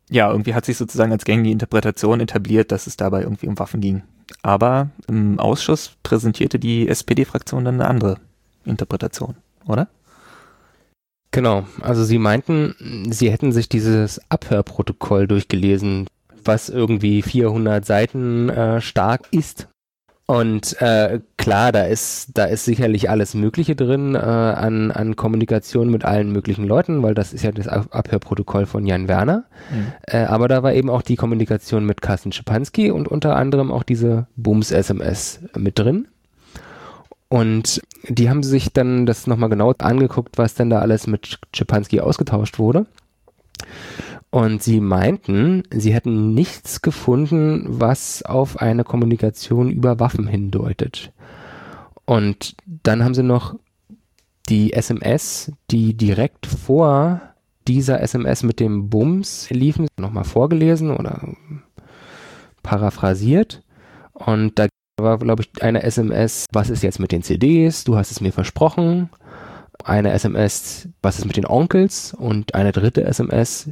Ja, 0.08 0.30
irgendwie 0.30 0.54
hat 0.54 0.64
sich 0.64 0.76
sozusagen 0.76 1.12
als 1.12 1.24
gängige 1.24 1.50
Interpretation 1.50 2.20
etabliert, 2.20 2.70
dass 2.70 2.86
es 2.86 2.96
dabei 2.96 3.22
irgendwie 3.22 3.48
um 3.48 3.58
Waffen 3.58 3.80
ging. 3.80 4.02
Aber 4.42 4.90
im 5.08 5.38
Ausschuss 5.38 5.92
präsentierte 6.02 6.58
die 6.58 6.88
SPD-Fraktion 6.88 7.64
dann 7.64 7.80
eine 7.80 7.88
andere 7.88 8.18
Interpretation, 8.64 9.36
oder? 9.66 9.88
Genau, 11.32 11.66
also 11.80 12.04
sie 12.04 12.18
meinten, 12.18 13.08
sie 13.10 13.30
hätten 13.30 13.52
sich 13.52 13.68
dieses 13.68 14.20
Abhörprotokoll 14.30 15.26
durchgelesen, 15.26 16.06
was 16.44 16.68
irgendwie 16.68 17.22
400 17.22 17.84
Seiten 17.84 18.48
äh, 18.48 18.80
stark 18.80 19.22
ist. 19.32 19.68
Und 20.26 20.80
äh, 20.82 21.20
klar, 21.36 21.70
da 21.70 21.84
ist, 21.84 22.30
da 22.34 22.46
ist 22.46 22.64
sicherlich 22.64 23.08
alles 23.08 23.34
Mögliche 23.34 23.76
drin 23.76 24.16
äh, 24.16 24.18
an, 24.18 24.90
an 24.90 25.14
Kommunikation 25.14 25.88
mit 25.88 26.04
allen 26.04 26.32
möglichen 26.32 26.66
Leuten, 26.66 27.04
weil 27.04 27.14
das 27.14 27.32
ist 27.32 27.44
ja 27.44 27.52
das 27.52 27.68
Ab 27.68 27.86
Abhörprotokoll 27.92 28.66
von 28.66 28.86
Jan 28.86 29.06
Werner. 29.06 29.44
Mhm. 29.70 29.92
Äh, 30.02 30.24
aber 30.24 30.48
da 30.48 30.64
war 30.64 30.74
eben 30.74 30.90
auch 30.90 31.02
die 31.02 31.14
Kommunikation 31.14 31.86
mit 31.86 32.02
Carsten 32.02 32.32
Schipanski 32.32 32.90
und 32.90 33.06
unter 33.06 33.36
anderem 33.36 33.70
auch 33.70 33.84
diese 33.84 34.26
Bums-SMS 34.34 35.42
mit 35.56 35.78
drin. 35.78 36.08
Und 37.28 37.82
die 38.08 38.28
haben 38.28 38.42
sich 38.42 38.72
dann 38.72 39.06
das 39.06 39.28
nochmal 39.28 39.48
genau 39.48 39.72
angeguckt, 39.78 40.38
was 40.38 40.54
denn 40.54 40.70
da 40.70 40.80
alles 40.80 41.06
mit 41.06 41.38
Schipanski 41.54 42.00
ausgetauscht 42.00 42.58
wurde. 42.58 42.86
Und 44.36 44.62
sie 44.62 44.80
meinten, 44.80 45.62
sie 45.70 45.94
hätten 45.94 46.34
nichts 46.34 46.82
gefunden, 46.82 47.64
was 47.68 48.22
auf 48.22 48.60
eine 48.60 48.84
Kommunikation 48.84 49.70
über 49.70 49.98
Waffen 49.98 50.26
hindeutet. 50.26 51.10
Und 52.04 52.54
dann 52.66 53.02
haben 53.02 53.14
sie 53.14 53.22
noch 53.22 53.58
die 54.50 54.74
SMS, 54.74 55.52
die 55.70 55.96
direkt 55.96 56.44
vor 56.44 57.22
dieser 57.66 58.02
SMS 58.02 58.42
mit 58.42 58.60
dem 58.60 58.90
Bums 58.90 59.48
liefen, 59.48 59.88
nochmal 59.96 60.24
vorgelesen 60.24 60.90
oder 60.90 61.34
paraphrasiert. 62.62 63.62
Und 64.12 64.58
da 64.58 64.66
war, 65.00 65.16
glaube 65.16 65.44
ich, 65.44 65.62
eine 65.62 65.82
SMS, 65.82 66.44
was 66.52 66.68
ist 66.68 66.82
jetzt 66.82 67.00
mit 67.00 67.10
den 67.10 67.22
CDs? 67.22 67.84
Du 67.84 67.96
hast 67.96 68.10
es 68.10 68.20
mir 68.20 68.34
versprochen. 68.34 69.08
Eine 69.82 70.10
SMS, 70.10 70.90
was 71.00 71.18
ist 71.18 71.24
mit 71.24 71.38
den 71.38 71.46
Onkels? 71.46 72.12
Und 72.12 72.54
eine 72.54 72.72
dritte 72.72 73.02
SMS, 73.04 73.70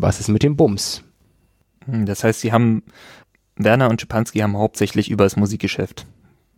was 0.00 0.20
ist 0.20 0.28
mit 0.28 0.42
dem 0.42 0.56
Bums? 0.56 1.02
Hm, 1.84 2.06
Das 2.06 2.24
heißt, 2.24 2.40
sie 2.40 2.52
haben, 2.52 2.82
Werner 3.56 3.90
und 3.90 4.00
Schipanski 4.00 4.40
haben 4.40 4.56
hauptsächlich 4.56 5.10
über 5.10 5.24
das 5.24 5.36
Musikgeschäft 5.36 6.06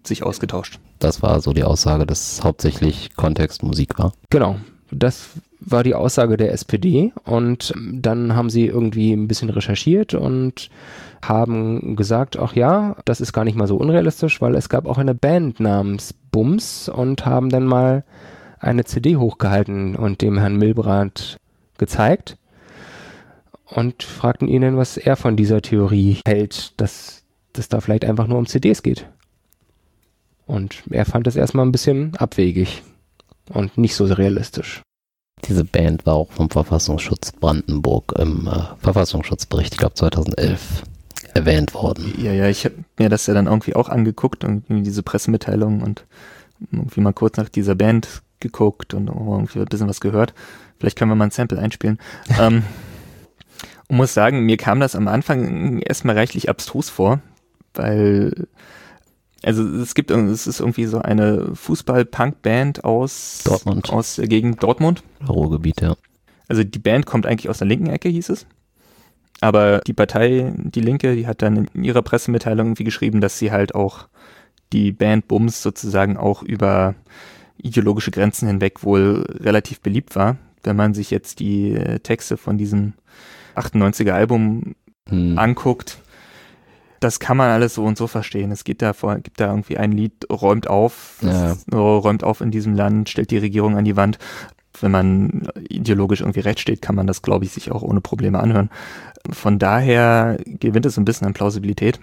sich 0.04 0.22
ausgetauscht. 0.22 0.78
Das 0.98 1.22
war 1.22 1.40
so 1.40 1.52
die 1.52 1.64
Aussage, 1.64 2.06
dass 2.06 2.42
hauptsächlich 2.42 3.14
Kontext 3.16 3.62
Musik 3.62 3.98
war. 3.98 4.12
Genau. 4.30 4.56
Das 4.90 5.28
war 5.60 5.82
die 5.82 5.94
Aussage 5.94 6.36
der 6.36 6.52
SPD 6.52 7.12
und 7.24 7.74
dann 7.76 8.34
haben 8.34 8.48
sie 8.48 8.66
irgendwie 8.66 9.12
ein 9.12 9.28
bisschen 9.28 9.50
recherchiert 9.50 10.14
und 10.14 10.70
haben 11.20 11.94
gesagt, 11.94 12.38
ach 12.38 12.54
ja, 12.54 12.96
das 13.04 13.20
ist 13.20 13.32
gar 13.34 13.44
nicht 13.44 13.56
mal 13.56 13.66
so 13.66 13.76
unrealistisch, 13.76 14.40
weil 14.40 14.54
es 14.54 14.68
gab 14.70 14.86
auch 14.86 14.96
eine 14.96 15.14
Band 15.14 15.60
namens 15.60 16.14
Bums 16.30 16.88
und 16.88 17.26
haben 17.26 17.50
dann 17.50 17.66
mal 17.66 18.04
eine 18.60 18.84
CD 18.84 19.16
hochgehalten 19.16 19.94
und 19.94 20.22
dem 20.22 20.38
Herrn 20.38 20.56
Milbrandt 20.56 21.36
gezeigt 21.76 22.37
und 23.70 24.02
fragten 24.02 24.48
ihn, 24.48 24.76
was 24.76 24.96
er 24.96 25.16
von 25.16 25.36
dieser 25.36 25.62
Theorie 25.62 26.20
hält, 26.26 26.72
dass 26.80 27.22
das 27.52 27.68
da 27.68 27.80
vielleicht 27.80 28.04
einfach 28.04 28.26
nur 28.26 28.38
um 28.38 28.46
CDs 28.46 28.82
geht. 28.82 29.06
Und 30.46 30.82
er 30.90 31.04
fand 31.04 31.26
es 31.26 31.36
erstmal 31.36 31.66
ein 31.66 31.72
bisschen 31.72 32.16
abwegig 32.16 32.82
und 33.50 33.76
nicht 33.76 33.94
so 33.94 34.06
realistisch. 34.06 34.82
Diese 35.44 35.64
Band 35.64 36.06
war 36.06 36.14
auch 36.14 36.32
vom 36.32 36.50
Verfassungsschutz 36.50 37.32
Brandenburg 37.32 38.14
im 38.18 38.48
äh, 38.48 38.62
Verfassungsschutzbericht, 38.80 39.74
ich 39.74 39.78
glaube 39.78 39.94
2011, 39.94 40.82
erwähnt 41.34 41.74
worden. 41.74 42.12
Ja, 42.18 42.32
ja, 42.32 42.48
ich 42.48 42.64
habe 42.64 42.76
mir 42.98 43.08
das 43.08 43.26
ja 43.26 43.34
dann 43.34 43.46
irgendwie 43.46 43.76
auch 43.76 43.88
angeguckt, 43.88 44.42
irgendwie 44.42 44.82
diese 44.82 45.02
Pressemitteilung 45.02 45.82
und 45.82 46.06
irgendwie 46.72 47.00
mal 47.00 47.12
kurz 47.12 47.36
nach 47.36 47.48
dieser 47.48 47.74
Band 47.74 48.22
geguckt 48.40 48.94
und 48.94 49.08
irgendwie 49.08 49.60
ein 49.60 49.66
bisschen 49.66 49.88
was 49.88 50.00
gehört. 50.00 50.34
Vielleicht 50.78 50.98
können 50.98 51.10
wir 51.10 51.16
mal 51.16 51.26
ein 51.26 51.30
Sample 51.30 51.58
einspielen. 51.58 51.98
ähm, 52.40 52.64
und 53.88 53.96
muss 53.96 54.14
sagen, 54.14 54.44
mir 54.44 54.56
kam 54.56 54.80
das 54.80 54.94
am 54.94 55.08
Anfang 55.08 55.80
erstmal 55.80 56.16
reichlich 56.16 56.48
abstrus 56.48 56.90
vor, 56.90 57.20
weil 57.74 58.48
also 59.42 59.62
es 59.62 59.94
gibt 59.94 60.10
es 60.10 60.46
ist 60.46 60.60
irgendwie 60.60 60.86
so 60.86 61.00
eine 61.00 61.54
Fußball-Punk-Band 61.54 62.84
aus 62.84 63.42
Dortmund. 63.44 63.90
aus 63.90 64.16
der 64.16 64.26
Gegend 64.26 64.62
Dortmund. 64.62 65.02
Ruhrgebiet, 65.26 65.80
ja. 65.80 65.96
Also 66.48 66.64
die 66.64 66.78
Band 66.78 67.06
kommt 67.06 67.26
eigentlich 67.26 67.48
aus 67.48 67.58
der 67.58 67.68
linken 67.68 67.88
Ecke, 67.88 68.08
hieß 68.08 68.30
es. 68.30 68.46
Aber 69.40 69.80
die 69.86 69.92
Partei, 69.92 70.52
die 70.56 70.80
Linke, 70.80 71.14
die 71.14 71.26
hat 71.26 71.42
dann 71.42 71.68
in 71.72 71.84
ihrer 71.84 72.02
Pressemitteilung 72.02 72.68
irgendwie 72.68 72.84
geschrieben, 72.84 73.20
dass 73.20 73.38
sie 73.38 73.52
halt 73.52 73.74
auch 73.74 74.08
die 74.72 74.90
Band 74.92 75.28
Bums 75.28 75.62
sozusagen 75.62 76.16
auch 76.16 76.42
über 76.42 76.94
ideologische 77.56 78.10
Grenzen 78.10 78.48
hinweg 78.48 78.82
wohl 78.82 79.24
relativ 79.40 79.80
beliebt 79.80 80.16
war. 80.16 80.36
Wenn 80.64 80.76
man 80.76 80.94
sich 80.94 81.10
jetzt 81.10 81.38
die 81.38 81.72
äh, 81.72 82.00
Texte 82.00 82.36
von 82.36 82.58
diesem 82.58 82.94
98er 83.58 84.12
Album 84.12 84.74
Hm. 85.08 85.38
anguckt, 85.38 85.98
Das 87.00 87.20
kann 87.20 87.36
man 87.36 87.48
alles 87.50 87.74
so 87.74 87.84
und 87.84 87.96
so 87.96 88.08
verstehen. 88.08 88.50
Es 88.50 88.64
geht 88.64 88.82
da 88.82 88.92
vor, 88.92 89.14
gibt 89.20 89.38
da 89.38 89.46
irgendwie 89.50 89.76
ein 89.78 89.92
Lied, 89.92 90.26
räumt 90.32 90.68
auf, 90.68 91.18
Ja. 91.22 91.56
räumt 91.72 92.24
auf 92.24 92.40
in 92.40 92.50
diesem 92.50 92.74
Land, 92.74 93.08
stellt 93.08 93.30
die 93.30 93.38
Regierung 93.38 93.76
an 93.76 93.84
die 93.84 93.94
Wand. 93.96 94.18
Wenn 94.80 94.90
man 94.90 95.48
ideologisch 95.68 96.20
irgendwie 96.22 96.40
recht 96.40 96.58
steht, 96.58 96.82
kann 96.82 96.96
man 96.96 97.06
das, 97.06 97.22
glaube 97.22 97.44
ich, 97.44 97.52
sich 97.52 97.70
auch 97.70 97.82
ohne 97.82 98.00
Probleme 98.00 98.40
anhören. 98.40 98.68
Von 99.30 99.60
daher 99.60 100.38
gewinnt 100.44 100.86
es 100.86 100.98
ein 100.98 101.04
bisschen 101.04 101.26
an 101.28 101.34
Plausibilität, 101.34 102.00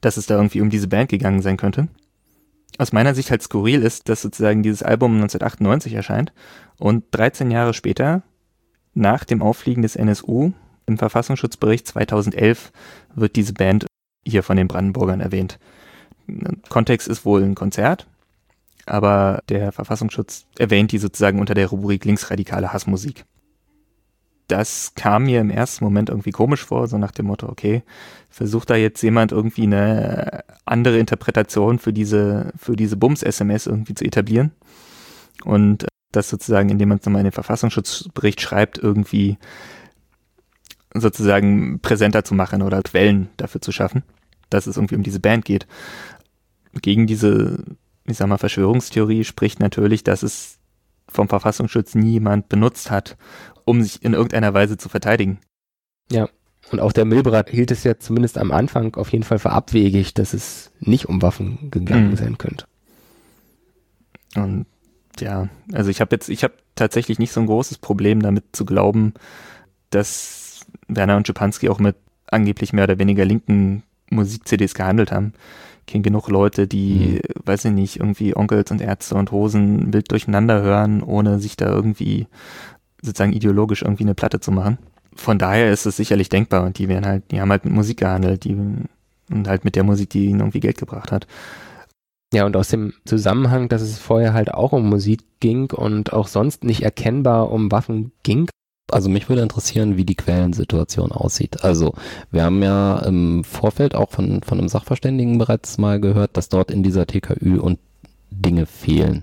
dass 0.00 0.16
es 0.16 0.26
da 0.26 0.36
irgendwie 0.36 0.62
um 0.62 0.70
diese 0.70 0.88
Band 0.88 1.10
gegangen 1.10 1.42
sein 1.42 1.56
könnte. 1.58 1.88
Aus 2.78 2.92
meiner 2.92 3.14
Sicht 3.14 3.30
halt 3.30 3.42
skurril 3.42 3.82
ist, 3.82 4.08
dass 4.08 4.22
sozusagen 4.22 4.62
dieses 4.62 4.82
Album 4.82 5.12
1998 5.16 5.92
erscheint 5.92 6.32
und 6.78 7.04
13 7.10 7.50
Jahre 7.50 7.74
später, 7.74 8.22
nach 8.94 9.24
dem 9.24 9.42
Auffliegen 9.42 9.82
des 9.82 9.96
NSU, 9.96 10.52
im 10.86 10.98
Verfassungsschutzbericht 10.98 11.86
2011 11.86 12.72
wird 13.14 13.36
diese 13.36 13.54
Band 13.54 13.86
hier 14.26 14.42
von 14.42 14.56
den 14.56 14.68
Brandenburgern 14.68 15.20
erwähnt. 15.20 15.58
Kontext 16.68 17.08
ist 17.08 17.24
wohl 17.24 17.42
ein 17.42 17.54
Konzert, 17.54 18.06
aber 18.86 19.40
der 19.48 19.72
Verfassungsschutz 19.72 20.46
erwähnt 20.58 20.92
die 20.92 20.98
sozusagen 20.98 21.40
unter 21.40 21.54
der 21.54 21.68
Rubrik 21.68 22.04
linksradikale 22.04 22.72
Hassmusik. 22.72 23.24
Das 24.48 24.94
kam 24.94 25.24
mir 25.24 25.40
im 25.40 25.50
ersten 25.50 25.84
Moment 25.84 26.10
irgendwie 26.10 26.30
komisch 26.30 26.64
vor, 26.64 26.86
so 26.86 26.98
nach 26.98 27.12
dem 27.12 27.26
Motto, 27.26 27.48
okay, 27.48 27.82
versucht 28.28 28.70
da 28.70 28.76
jetzt 28.76 29.02
jemand 29.02 29.32
irgendwie 29.32 29.62
eine 29.62 30.44
andere 30.66 30.98
Interpretation 30.98 31.78
für 31.78 31.92
diese, 31.92 32.52
für 32.56 32.76
diese 32.76 32.96
Bums-SMS 32.96 33.66
irgendwie 33.66 33.94
zu 33.94 34.04
etablieren 34.04 34.52
und 35.44 35.86
das 36.12 36.28
sozusagen, 36.28 36.68
indem 36.68 36.90
man 36.90 36.98
es 36.98 37.04
nochmal 37.04 37.20
in 37.20 37.26
den 37.26 37.32
Verfassungsschutzbericht 37.32 38.40
schreibt, 38.40 38.78
irgendwie 38.78 39.38
sozusagen 40.94 41.80
präsenter 41.80 42.24
zu 42.24 42.34
machen 42.34 42.62
oder 42.62 42.82
Quellen 42.82 43.30
dafür 43.38 43.60
zu 43.60 43.72
schaffen, 43.72 44.02
dass 44.50 44.66
es 44.66 44.76
irgendwie 44.76 44.96
um 44.96 45.02
diese 45.02 45.20
Band 45.20 45.44
geht. 45.44 45.66
Gegen 46.80 47.06
diese, 47.06 47.64
ich 48.04 48.16
sag 48.16 48.28
mal, 48.28 48.38
Verschwörungstheorie 48.38 49.24
spricht 49.24 49.60
natürlich, 49.60 50.04
dass 50.04 50.22
es 50.22 50.58
vom 51.08 51.28
Verfassungsschutz 51.28 51.94
niemand 51.94 52.48
benutzt 52.48 52.90
hat, 52.90 53.16
um 53.64 53.82
sich 53.82 54.02
in 54.02 54.12
irgendeiner 54.14 54.54
Weise 54.54 54.76
zu 54.76 54.88
verteidigen. 54.88 55.38
Und 56.70 56.80
auch 56.80 56.92
der 56.92 57.04
Milbrat 57.04 57.50
hielt 57.50 57.70
es 57.70 57.84
ja 57.84 57.98
zumindest 57.98 58.38
am 58.38 58.52
Anfang 58.52 58.94
auf 58.94 59.12
jeden 59.12 59.24
Fall 59.24 59.38
für 59.38 59.50
abwegig, 59.50 60.14
dass 60.14 60.32
es 60.32 60.70
nicht 60.80 61.08
um 61.08 61.20
Waffen 61.20 61.70
gegangen 61.70 62.10
Mhm. 62.10 62.16
sein 62.16 62.38
könnte. 62.38 62.66
Und 64.34 64.66
ja, 65.20 65.48
also 65.72 65.90
ich 65.90 66.00
habe 66.00 66.14
jetzt, 66.14 66.28
ich 66.28 66.44
habe 66.44 66.54
tatsächlich 66.74 67.18
nicht 67.18 67.32
so 67.32 67.40
ein 67.40 67.46
großes 67.46 67.78
Problem 67.78 68.22
damit 68.22 68.44
zu 68.52 68.64
glauben, 68.64 69.14
dass 69.90 70.66
Werner 70.88 71.16
und 71.16 71.26
Schipanski 71.26 71.68
auch 71.68 71.78
mit 71.78 71.96
angeblich 72.26 72.72
mehr 72.72 72.84
oder 72.84 72.98
weniger 72.98 73.24
linken 73.24 73.82
Musik-CDs 74.10 74.74
gehandelt 74.74 75.12
haben. 75.12 75.34
Ich 75.80 75.92
kenne 75.92 76.02
genug 76.02 76.28
Leute, 76.28 76.66
die, 76.66 77.20
weiß 77.44 77.66
ich 77.66 77.72
nicht, 77.72 77.96
irgendwie 77.96 78.36
Onkels 78.36 78.70
und 78.70 78.80
Ärzte 78.80 79.16
und 79.16 79.32
Hosen 79.32 79.92
wild 79.92 80.10
durcheinander 80.10 80.62
hören, 80.62 81.02
ohne 81.02 81.40
sich 81.40 81.56
da 81.56 81.66
irgendwie 81.66 82.26
sozusagen 83.02 83.32
ideologisch 83.32 83.82
irgendwie 83.82 84.04
eine 84.04 84.14
Platte 84.14 84.40
zu 84.40 84.52
machen. 84.52 84.78
Von 85.14 85.38
daher 85.38 85.72
ist 85.72 85.84
es 85.84 85.96
sicherlich 85.96 86.28
denkbar 86.28 86.64
und 86.64 86.78
die 86.78 86.88
werden 86.88 87.04
halt, 87.04 87.30
die 87.30 87.40
haben 87.40 87.50
halt 87.50 87.64
mit 87.64 87.74
Musik 87.74 87.98
gehandelt, 87.98 88.44
die 88.44 88.56
und 89.30 89.48
halt 89.48 89.64
mit 89.64 89.76
der 89.76 89.84
Musik, 89.84 90.10
die 90.10 90.26
ihnen 90.26 90.40
irgendwie 90.40 90.60
Geld 90.60 90.78
gebracht 90.78 91.12
hat. 91.12 91.26
Ja, 92.32 92.46
und 92.46 92.56
aus 92.56 92.68
dem 92.68 92.94
Zusammenhang, 93.04 93.68
dass 93.68 93.82
es 93.82 93.98
vorher 93.98 94.32
halt 94.32 94.52
auch 94.54 94.72
um 94.72 94.88
Musik 94.88 95.20
ging 95.40 95.70
und 95.70 96.12
auch 96.14 96.26
sonst 96.26 96.64
nicht 96.64 96.82
erkennbar 96.82 97.50
um 97.50 97.70
Waffen 97.70 98.12
ging. 98.22 98.48
Also 98.90 99.08
mich 99.08 99.28
würde 99.28 99.42
interessieren, 99.42 99.96
wie 99.96 100.04
die 100.04 100.14
Quellensituation 100.14 101.12
aussieht. 101.12 101.62
Also 101.62 101.94
wir 102.30 102.44
haben 102.44 102.62
ja 102.62 102.98
im 103.00 103.44
Vorfeld 103.44 103.94
auch 103.94 104.10
von, 104.10 104.42
von 104.42 104.58
einem 104.58 104.68
Sachverständigen 104.68 105.38
bereits 105.38 105.78
mal 105.78 106.00
gehört, 106.00 106.36
dass 106.36 106.48
dort 106.48 106.70
in 106.70 106.82
dieser 106.82 107.06
TKÜ 107.06 107.58
und 107.60 107.78
Dinge 108.30 108.66
fehlen. 108.66 109.22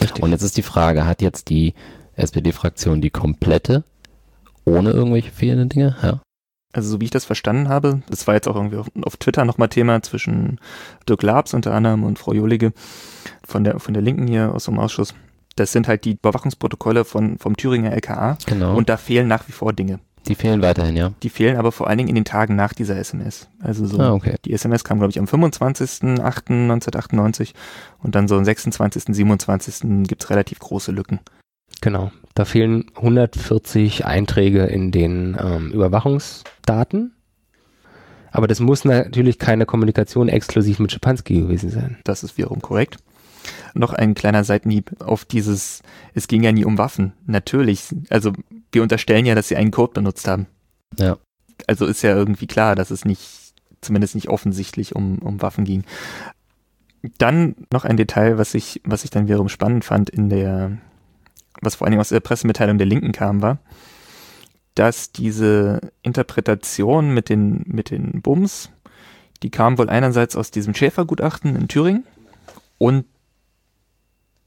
Richtig. 0.00 0.22
Und 0.22 0.30
jetzt 0.30 0.42
ist 0.42 0.56
die 0.56 0.62
Frage, 0.62 1.06
hat 1.06 1.22
jetzt 1.22 1.48
die 1.48 1.74
SPD-Fraktion 2.14 3.00
die 3.00 3.10
komplette 3.10 3.84
ohne 4.64 4.90
irgendwelche 4.90 5.30
fehlenden 5.30 5.68
Dinge? 5.68 5.96
Ja. 6.02 6.20
Also 6.72 6.90
so 6.90 7.00
wie 7.00 7.06
ich 7.06 7.10
das 7.10 7.24
verstanden 7.24 7.68
habe, 7.68 8.02
das 8.10 8.26
war 8.26 8.34
jetzt 8.34 8.46
auch 8.46 8.54
irgendwie 8.54 8.76
auf, 8.76 8.88
auf 9.02 9.16
Twitter 9.16 9.44
nochmal 9.46 9.68
Thema 9.68 10.02
zwischen 10.02 10.60
Dirk 11.08 11.22
Labs 11.22 11.54
unter 11.54 11.72
anderem 11.74 12.04
und 12.04 12.18
Frau 12.18 12.34
Jolige 12.34 12.72
von 13.44 13.64
der, 13.64 13.80
von 13.80 13.94
der 13.94 14.02
Linken 14.02 14.26
hier 14.26 14.54
aus 14.54 14.66
dem 14.66 14.78
Ausschuss. 14.78 15.14
Das 15.56 15.72
sind 15.72 15.88
halt 15.88 16.04
die 16.04 16.12
Überwachungsprotokolle 16.12 17.04
von, 17.04 17.38
vom 17.38 17.56
Thüringer 17.56 17.90
LKA 17.92 18.36
Genau. 18.46 18.76
und 18.76 18.88
da 18.90 18.96
fehlen 18.98 19.26
nach 19.28 19.48
wie 19.48 19.52
vor 19.52 19.72
Dinge. 19.72 19.98
die 20.28 20.34
fehlen 20.34 20.60
weiterhin, 20.60 20.94
ja. 20.94 21.12
Die 21.22 21.30
fehlen 21.30 21.56
aber 21.56 21.72
vor 21.72 21.86
allen 21.88 21.96
Dingen 21.98 22.10
in 22.10 22.14
den 22.14 22.26
Tagen 22.26 22.54
nach 22.54 22.74
dieser 22.74 22.96
SMS. 22.96 23.48
Also 23.60 23.86
so, 23.86 23.98
Ah, 23.98 24.12
okay. 24.12 24.34
die 24.44 24.52
SMS 24.52 24.84
kam, 24.84 24.98
glaube 24.98 25.10
ich, 25.10 25.18
am 25.18 25.24
25.08.1998 25.24 27.54
und 28.02 28.14
dann 28.14 28.28
so 28.28 28.36
am 28.36 28.44
26., 28.44 29.04
27. 29.16 30.06
gibt's 30.06 30.28
relativ 30.30 30.58
große 30.58 30.92
Lücken. 30.92 31.18
Genau. 31.80 32.10
Da 32.34 32.44
fehlen 32.44 32.86
140 32.94 34.06
Einträge 34.06 34.64
in 34.66 34.90
den 34.90 35.36
ähm, 35.40 35.72
Überwachungsdaten. 35.72 37.14
Aber 38.30 38.46
das 38.46 38.60
muss 38.60 38.84
natürlich 38.84 39.38
keine 39.38 39.66
Kommunikation 39.66 40.28
exklusiv 40.28 40.78
mit 40.78 40.92
Schipanski 40.92 41.40
gewesen 41.40 41.70
sein. 41.70 41.98
Das 42.04 42.22
ist 42.22 42.36
wiederum 42.38 42.60
korrekt. 42.60 42.98
Noch 43.74 43.92
ein 43.92 44.14
kleiner 44.14 44.44
Seitenhieb 44.44 45.00
auf 45.00 45.24
dieses, 45.24 45.82
es 46.14 46.28
ging 46.28 46.42
ja 46.42 46.52
nie 46.52 46.64
um 46.64 46.78
Waffen. 46.78 47.12
Natürlich, 47.26 47.86
also 48.10 48.32
wir 48.72 48.82
unterstellen 48.82 49.26
ja, 49.26 49.34
dass 49.34 49.48
sie 49.48 49.56
einen 49.56 49.70
Code 49.70 49.94
benutzt 49.94 50.28
haben. 50.28 50.46
Ja. 50.98 51.16
Also 51.66 51.86
ist 51.86 52.02
ja 52.02 52.14
irgendwie 52.14 52.46
klar, 52.46 52.76
dass 52.76 52.90
es 52.90 53.04
nicht, 53.04 53.54
zumindest 53.80 54.14
nicht 54.14 54.28
offensichtlich 54.28 54.94
um, 54.94 55.18
um 55.18 55.42
Waffen 55.42 55.64
ging. 55.64 55.84
Dann 57.18 57.54
noch 57.72 57.84
ein 57.84 57.96
Detail, 57.96 58.38
was 58.38 58.54
ich, 58.54 58.80
was 58.84 59.04
ich 59.04 59.10
dann 59.10 59.28
wiederum 59.28 59.48
spannend 59.48 59.84
fand 59.84 60.10
in 60.10 60.28
der, 60.28 60.78
was 61.60 61.76
vor 61.76 61.86
allen 61.86 61.92
Dingen 61.92 62.00
aus 62.00 62.10
der 62.10 62.20
Pressemitteilung 62.20 62.78
der 62.78 62.86
Linken 62.86 63.12
kam, 63.12 63.42
war, 63.42 63.58
dass 64.74 65.12
diese 65.12 65.80
Interpretation 66.02 67.12
mit 67.12 67.28
den, 67.28 67.64
mit 67.66 67.90
den 67.90 68.22
Bums, 68.22 68.70
die 69.42 69.50
kam 69.50 69.78
wohl 69.78 69.88
einerseits 69.88 70.36
aus 70.36 70.50
diesem 70.50 70.74
Schäfergutachten 70.74 71.56
in 71.56 71.68
Thüringen 71.68 72.04
und 72.78 73.04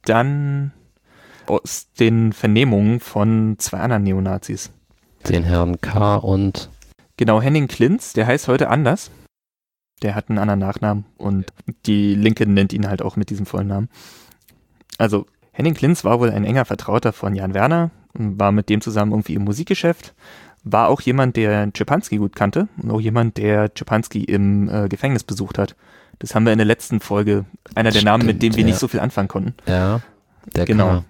dann 0.04 0.72
aus 1.48 1.92
den 2.00 2.34
Vernehmungen 2.34 3.00
von 3.00 3.56
zwei 3.58 3.80
anderen 3.80 4.04
Neonazis. 4.04 4.72
Den 5.28 5.44
Herrn 5.44 5.80
K. 5.82 6.16
und 6.16 6.70
Genau, 7.22 7.40
Henning 7.40 7.68
Klinz, 7.68 8.14
der 8.14 8.26
heißt 8.26 8.48
heute 8.48 8.70
anders. 8.70 9.12
Der 10.02 10.16
hat 10.16 10.30
einen 10.30 10.40
anderen 10.40 10.60
Nachnamen 10.60 11.06
und 11.18 11.54
die 11.86 12.16
Linke 12.16 12.48
nennt 12.48 12.74
ihn 12.74 12.88
halt 12.88 13.04
auch 13.04 13.16
mit 13.16 13.30
diesem 13.30 13.46
vollen 13.46 13.68
Namen. 13.68 13.90
Also 14.98 15.28
Henning 15.52 15.74
Klinz 15.74 16.04
war 16.04 16.20
wohl 16.20 16.32
ein 16.32 16.46
enger 16.46 16.66
Vertrauter 16.66 17.14
von 17.14 17.36
Jan 17.36 17.54
Werner 17.54 17.92
und 18.14 18.40
war 18.40 18.52
mit 18.52 18.70
dem 18.70 18.82
zusammen 18.82 19.12
irgendwie 19.12 19.36
im 19.36 19.44
Musikgeschäft. 19.44 20.14
War 20.64 20.90
auch 20.90 21.02
jemand, 21.02 21.36
der 21.38 21.72
Czepanski 21.74 22.18
gut 22.18 22.36
kannte 22.36 22.68
und 22.82 22.92
auch 22.92 23.02
jemand, 23.02 23.38
der 23.38 23.74
Czepanski 23.74 24.24
im 24.24 24.70
äh, 24.70 24.88
Gefängnis 24.88 25.24
besucht 25.24 25.58
hat. 25.58 25.76
Das 26.20 26.36
haben 26.36 26.46
wir 26.46 26.54
in 26.54 26.60
der 26.60 26.68
letzten 26.68 27.00
Folge, 27.00 27.46
einer 27.74 27.92
der 27.92 28.04
Namen, 28.04 28.26
mit 28.26 28.38
Stimmt, 28.38 28.54
dem 28.54 28.56
wir 28.58 28.62
ja. 28.62 28.68
nicht 28.68 28.80
so 28.80 28.88
viel 28.88 29.00
anfangen 29.00 29.28
konnten. 29.28 29.56
ja, 29.66 30.02
der 30.54 30.66
Genau. 30.66 31.04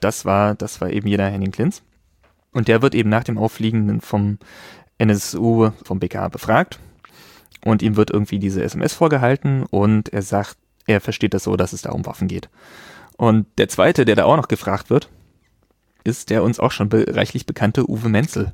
Das 0.00 0.24
war, 0.24 0.54
das 0.54 0.80
war 0.80 0.90
eben 0.90 1.06
jener 1.06 1.28
Henning 1.28 1.52
Klinz. 1.52 1.82
Und 2.52 2.68
der 2.68 2.80
wird 2.80 2.94
eben 2.94 3.10
nach 3.10 3.24
dem 3.24 3.36
Auffliegen 3.36 4.00
vom 4.00 4.38
NSU, 4.96 5.70
vom 5.82 5.98
BKA 6.00 6.28
befragt. 6.28 6.78
Und 7.64 7.82
ihm 7.82 7.96
wird 7.96 8.10
irgendwie 8.10 8.38
diese 8.38 8.62
SMS 8.62 8.94
vorgehalten 8.94 9.64
und 9.64 10.10
er 10.10 10.22
sagt, 10.22 10.56
er 10.86 11.00
versteht 11.00 11.34
das 11.34 11.44
so, 11.44 11.56
dass 11.56 11.72
es 11.72 11.82
da 11.82 11.90
um 11.90 12.06
Waffen 12.06 12.28
geht. 12.28 12.48
Und 13.16 13.46
der 13.58 13.68
zweite, 13.68 14.04
der 14.04 14.16
da 14.16 14.24
auch 14.24 14.36
noch 14.36 14.48
gefragt 14.48 14.90
wird, 14.90 15.08
ist 16.02 16.30
der 16.30 16.42
uns 16.42 16.60
auch 16.60 16.72
schon 16.72 16.88
be 16.88 17.06
reichlich 17.08 17.46
bekannte 17.46 17.88
Uwe 17.88 18.08
Menzel. 18.08 18.52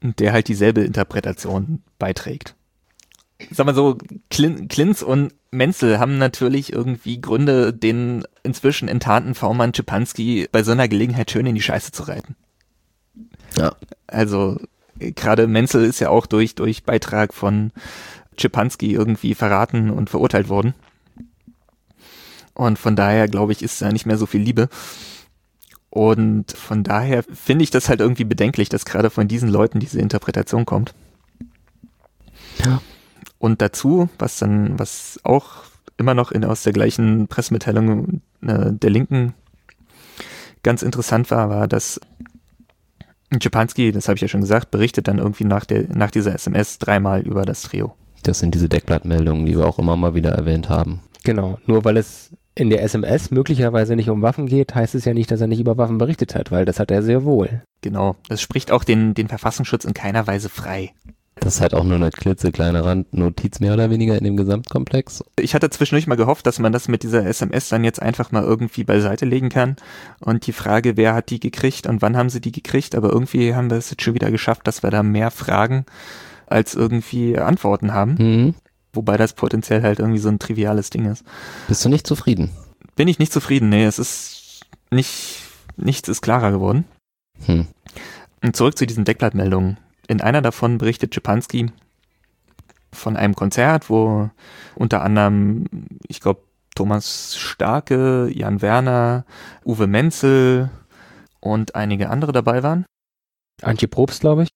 Der 0.00 0.32
halt 0.32 0.48
dieselbe 0.48 0.82
Interpretation 0.82 1.82
beiträgt. 1.98 2.54
Sag 3.50 3.66
mal 3.66 3.74
so, 3.74 3.98
Klin 4.30 4.68
Klinz 4.68 5.02
und 5.02 5.32
Menzel 5.50 5.98
haben 5.98 6.18
natürlich 6.18 6.72
irgendwie 6.72 7.20
Gründe, 7.20 7.72
den 7.72 8.24
inzwischen 8.42 8.88
enttarnten 8.88 9.34
V-Mann 9.34 9.74
Czepanski 9.74 10.48
bei 10.50 10.62
so 10.62 10.72
einer 10.72 10.88
Gelegenheit 10.88 11.30
schön 11.30 11.46
in 11.46 11.54
die 11.54 11.62
Scheiße 11.62 11.92
zu 11.92 12.04
reiten. 12.04 12.34
Ja. 13.56 13.74
Also 14.06 14.58
gerade 14.98 15.46
Menzel 15.46 15.84
ist 15.84 16.00
ja 16.00 16.08
auch 16.08 16.26
durch, 16.26 16.54
durch 16.54 16.84
Beitrag 16.84 17.34
von 17.34 17.72
Czepanski 18.36 18.92
irgendwie 18.92 19.34
verraten 19.34 19.90
und 19.90 20.10
verurteilt 20.10 20.48
worden. 20.48 20.74
Und 22.56 22.78
von 22.78 22.96
daher, 22.96 23.28
glaube 23.28 23.52
ich, 23.52 23.62
ist 23.62 23.82
da 23.82 23.92
nicht 23.92 24.06
mehr 24.06 24.16
so 24.16 24.24
viel 24.24 24.40
Liebe. 24.40 24.68
Und 25.90 26.52
von 26.52 26.82
daher 26.84 27.22
finde 27.22 27.62
ich 27.62 27.70
das 27.70 27.88
halt 27.88 28.00
irgendwie 28.00 28.24
bedenklich, 28.24 28.68
dass 28.68 28.86
gerade 28.86 29.10
von 29.10 29.28
diesen 29.28 29.48
Leuten 29.48 29.78
diese 29.78 30.00
Interpretation 30.00 30.64
kommt. 30.64 30.94
Ja. 32.64 32.80
Und 33.38 33.60
dazu, 33.60 34.08
was 34.18 34.38
dann, 34.38 34.78
was 34.78 35.20
auch 35.22 35.64
immer 35.98 36.14
noch 36.14 36.32
in, 36.32 36.44
aus 36.44 36.62
der 36.62 36.72
gleichen 36.72 37.28
Pressemitteilung 37.28 38.22
äh, 38.42 38.72
der 38.72 38.90
Linken 38.90 39.34
ganz 40.62 40.82
interessant 40.82 41.30
war, 41.30 41.50
war, 41.50 41.68
dass 41.68 42.00
Czepanski, 43.38 43.92
das 43.92 44.08
habe 44.08 44.16
ich 44.16 44.22
ja 44.22 44.28
schon 44.28 44.40
gesagt, 44.40 44.70
berichtet 44.70 45.08
dann 45.08 45.18
irgendwie 45.18 45.44
nach, 45.44 45.66
der, 45.66 45.84
nach 45.94 46.10
dieser 46.10 46.34
SMS 46.34 46.78
dreimal 46.78 47.20
über 47.20 47.44
das 47.44 47.62
Trio. 47.62 47.94
Das 48.22 48.38
sind 48.38 48.54
diese 48.54 48.68
Deckblattmeldungen, 48.68 49.44
die 49.44 49.56
wir 49.56 49.66
auch 49.66 49.78
immer 49.78 49.96
mal 49.96 50.14
wieder 50.14 50.30
erwähnt 50.30 50.68
haben. 50.70 51.00
Genau, 51.22 51.58
nur 51.66 51.84
weil 51.84 51.96
es 51.96 52.30
in 52.56 52.70
der 52.70 52.82
SMS 52.82 53.30
möglicherweise 53.30 53.94
nicht 53.94 54.08
um 54.08 54.22
Waffen 54.22 54.46
geht, 54.46 54.74
heißt 54.74 54.94
es 54.94 55.04
ja 55.04 55.12
nicht, 55.12 55.30
dass 55.30 55.40
er 55.40 55.46
nicht 55.46 55.60
über 55.60 55.76
Waffen 55.76 55.98
berichtet 55.98 56.34
hat, 56.34 56.50
weil 56.50 56.64
das 56.64 56.80
hat 56.80 56.90
er 56.90 57.02
sehr 57.02 57.24
wohl. 57.24 57.62
Genau, 57.82 58.16
das 58.28 58.40
spricht 58.40 58.72
auch 58.72 58.82
den, 58.82 59.14
den 59.14 59.28
Verfassungsschutz 59.28 59.84
in 59.84 59.94
keiner 59.94 60.26
Weise 60.26 60.48
frei. 60.48 60.92
Das 61.38 61.56
ist 61.56 61.60
halt 61.60 61.74
auch 61.74 61.84
nur 61.84 61.96
eine 61.96 62.10
klitzekleine 62.10 62.82
Randnotiz 62.82 63.60
mehr 63.60 63.74
oder 63.74 63.90
weniger 63.90 64.16
in 64.16 64.24
dem 64.24 64.38
Gesamtkomplex. 64.38 65.22
Ich 65.38 65.54
hatte 65.54 65.68
zwischendurch 65.68 66.06
mal 66.06 66.16
gehofft, 66.16 66.46
dass 66.46 66.58
man 66.58 66.72
das 66.72 66.88
mit 66.88 67.02
dieser 67.02 67.26
SMS 67.26 67.68
dann 67.68 67.84
jetzt 67.84 68.00
einfach 68.00 68.32
mal 68.32 68.42
irgendwie 68.42 68.84
beiseite 68.84 69.26
legen 69.26 69.50
kann. 69.50 69.76
Und 70.18 70.46
die 70.46 70.52
Frage, 70.52 70.96
wer 70.96 71.14
hat 71.14 71.28
die 71.28 71.38
gekriegt 71.38 71.86
und 71.86 72.00
wann 72.00 72.16
haben 72.16 72.30
sie 72.30 72.40
die 72.40 72.52
gekriegt, 72.52 72.94
aber 72.94 73.12
irgendwie 73.12 73.54
haben 73.54 73.70
wir 73.70 73.76
es 73.76 73.90
jetzt 73.90 74.02
schon 74.02 74.14
wieder 74.14 74.30
geschafft, 74.30 74.66
dass 74.66 74.82
wir 74.82 74.90
da 74.90 75.02
mehr 75.02 75.30
Fragen 75.30 75.84
als 76.46 76.74
irgendwie 76.74 77.36
Antworten 77.36 77.92
haben. 77.92 78.14
Mhm. 78.18 78.54
Wobei 78.96 79.16
das 79.16 79.34
potenziell 79.34 79.82
halt 79.82 79.98
irgendwie 79.98 80.18
so 80.18 80.28
ein 80.28 80.38
triviales 80.38 80.90
Ding 80.90 81.04
ist. 81.10 81.24
Bist 81.68 81.84
du 81.84 81.88
nicht 81.88 82.06
zufrieden? 82.06 82.50
Bin 82.96 83.08
ich 83.08 83.18
nicht 83.18 83.32
zufrieden, 83.32 83.68
nee, 83.68 83.84
es 83.84 83.98
ist 83.98 84.64
nicht, 84.90 85.42
nichts 85.76 86.08
ist 86.08 86.22
klarer 86.22 86.50
geworden. 86.50 86.84
Hm. 87.44 87.66
Und 88.42 88.56
zurück 88.56 88.78
zu 88.78 88.86
diesen 88.86 89.04
Deckblattmeldungen. 89.04 89.78
In 90.08 90.20
einer 90.20 90.40
davon 90.40 90.78
berichtet 90.78 91.12
Czepanski 91.12 91.70
von 92.92 93.16
einem 93.16 93.34
Konzert, 93.34 93.90
wo 93.90 94.30
unter 94.74 95.02
anderem, 95.02 95.66
ich 96.08 96.20
glaube, 96.20 96.40
Thomas 96.74 97.36
Starke, 97.36 98.30
Jan 98.32 98.62
Werner, 98.62 99.24
Uwe 99.64 99.86
Menzel 99.86 100.70
und 101.40 101.74
einige 101.74 102.10
andere 102.10 102.32
dabei 102.32 102.62
waren. 102.62 102.84
Antje 103.62 103.88
Probst, 103.88 104.20
glaube 104.20 104.44
ich. 104.44 104.48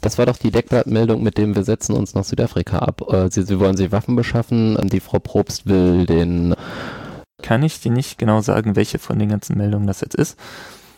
Das 0.00 0.18
war 0.18 0.26
doch 0.26 0.36
die 0.36 0.50
Deckblattmeldung 0.50 1.22
mit 1.22 1.38
dem 1.38 1.54
wir 1.54 1.64
setzen 1.64 1.94
uns 1.94 2.14
nach 2.14 2.24
Südafrika 2.24 2.78
ab. 2.78 3.02
Äh, 3.12 3.30
Sie, 3.30 3.42
Sie 3.42 3.58
wollen 3.58 3.76
sich 3.76 3.92
Waffen 3.92 4.16
beschaffen. 4.16 4.76
Die 4.88 5.00
Frau 5.00 5.18
Probst 5.18 5.66
will 5.66 6.06
den 6.06 6.54
Kann 7.42 7.62
ich 7.62 7.80
dir 7.80 7.92
nicht 7.92 8.18
genau 8.18 8.40
sagen, 8.40 8.76
welche 8.76 8.98
von 8.98 9.18
den 9.18 9.28
ganzen 9.28 9.56
Meldungen 9.56 9.86
das 9.86 10.00
jetzt 10.00 10.16
ist. 10.16 10.38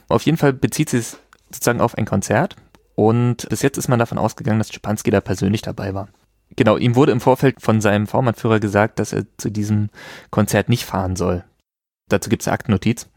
Auf 0.08 0.22
jeden 0.22 0.38
Fall 0.38 0.52
bezieht 0.52 0.90
sie 0.90 0.98
es 0.98 1.18
sozusagen 1.52 1.80
auf 1.80 1.96
ein 1.96 2.04
Konzert 2.04 2.56
und 2.94 3.48
bis 3.48 3.62
jetzt 3.62 3.78
ist 3.78 3.88
man 3.88 3.98
davon 3.98 4.18
ausgegangen, 4.18 4.58
dass 4.58 4.68
Czepanski 4.68 5.10
da 5.10 5.20
persönlich 5.20 5.62
dabei 5.62 5.94
war. 5.94 6.08
Genau, 6.56 6.76
ihm 6.76 6.96
wurde 6.96 7.12
im 7.12 7.20
Vorfeld 7.20 7.62
von 7.62 7.80
seinem 7.80 8.06
V-Mann-Führer 8.06 8.58
gesagt, 8.58 8.98
dass 8.98 9.12
er 9.12 9.24
zu 9.38 9.50
diesem 9.50 9.88
Konzert 10.30 10.68
nicht 10.68 10.84
fahren 10.84 11.14
soll. 11.14 11.44
Dazu 12.08 12.28
gibt 12.28 12.42
es 12.42 12.48
eine 12.48 12.54
Aktennotiz. 12.54 13.08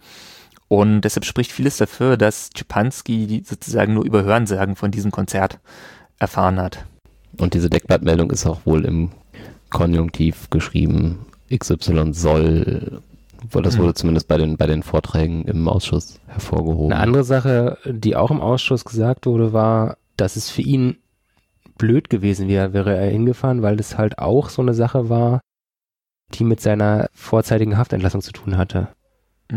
Und 0.74 1.02
deshalb 1.02 1.24
spricht 1.26 1.52
vieles 1.52 1.78
dafür, 1.78 2.18
dass 2.18 2.50
Czepanski 2.50 3.44
sozusagen 3.46 3.94
nur 3.94 4.04
über 4.06 4.24
Hörensagen 4.24 4.76
von 4.76 4.90
diesem 4.90 5.12
Konzert 5.12 5.60
erfahren 6.18 6.60
hat. 6.60 6.86
und 7.38 7.54
diese 7.54 7.70
Deckblattmeldung 7.70 8.32
ist 8.32 8.48
auch 8.48 8.66
wohl 8.66 8.84
im 8.86 9.12
Konjunktiv 9.70 10.50
geschrieben. 10.50 11.26
XY 11.56 12.14
soll, 12.14 13.02
weil 13.52 13.62
das 13.62 13.76
Hm. 13.76 13.84
wurde 13.84 13.94
zumindest 13.94 14.28
bei 14.28 14.38
den, 14.38 14.58
bei 14.58 14.66
den 14.66 14.82
Vorträgen 14.82 15.46
im 15.46 15.68
Ausschuss 15.68 16.20
hervorgehoben. 16.26 16.92
Eine 16.92 17.04
andere 17.04 17.24
Sache, 17.24 17.78
die 17.86 18.16
auch 18.16 18.32
im 18.32 18.42
Ausschuss 18.42 18.84
gesagt 18.84 19.28
wurde, 19.28 19.54
war, 19.54 19.98
dass 20.18 20.36
es 20.38 20.50
für 20.50 20.64
ihn 20.64 20.98
blöd 21.78 22.10
gewesen 22.10 22.48
wäre, 22.48 22.74
wäre 22.74 22.96
er 22.98 23.12
hingefahren, 23.12 23.62
weil 23.62 23.76
das 23.78 23.98
halt 24.00 24.18
auch 24.18 24.50
so 24.50 24.64
eine 24.64 24.74
Sache 24.74 25.08
war, 25.10 25.40
die 26.34 26.44
mit 26.46 26.62
seiner 26.62 27.10
vorzeitigen 27.14 27.78
Haftentlassung 27.78 28.22
zu 28.22 28.32
tun 28.32 28.58
hatte. 28.58 28.88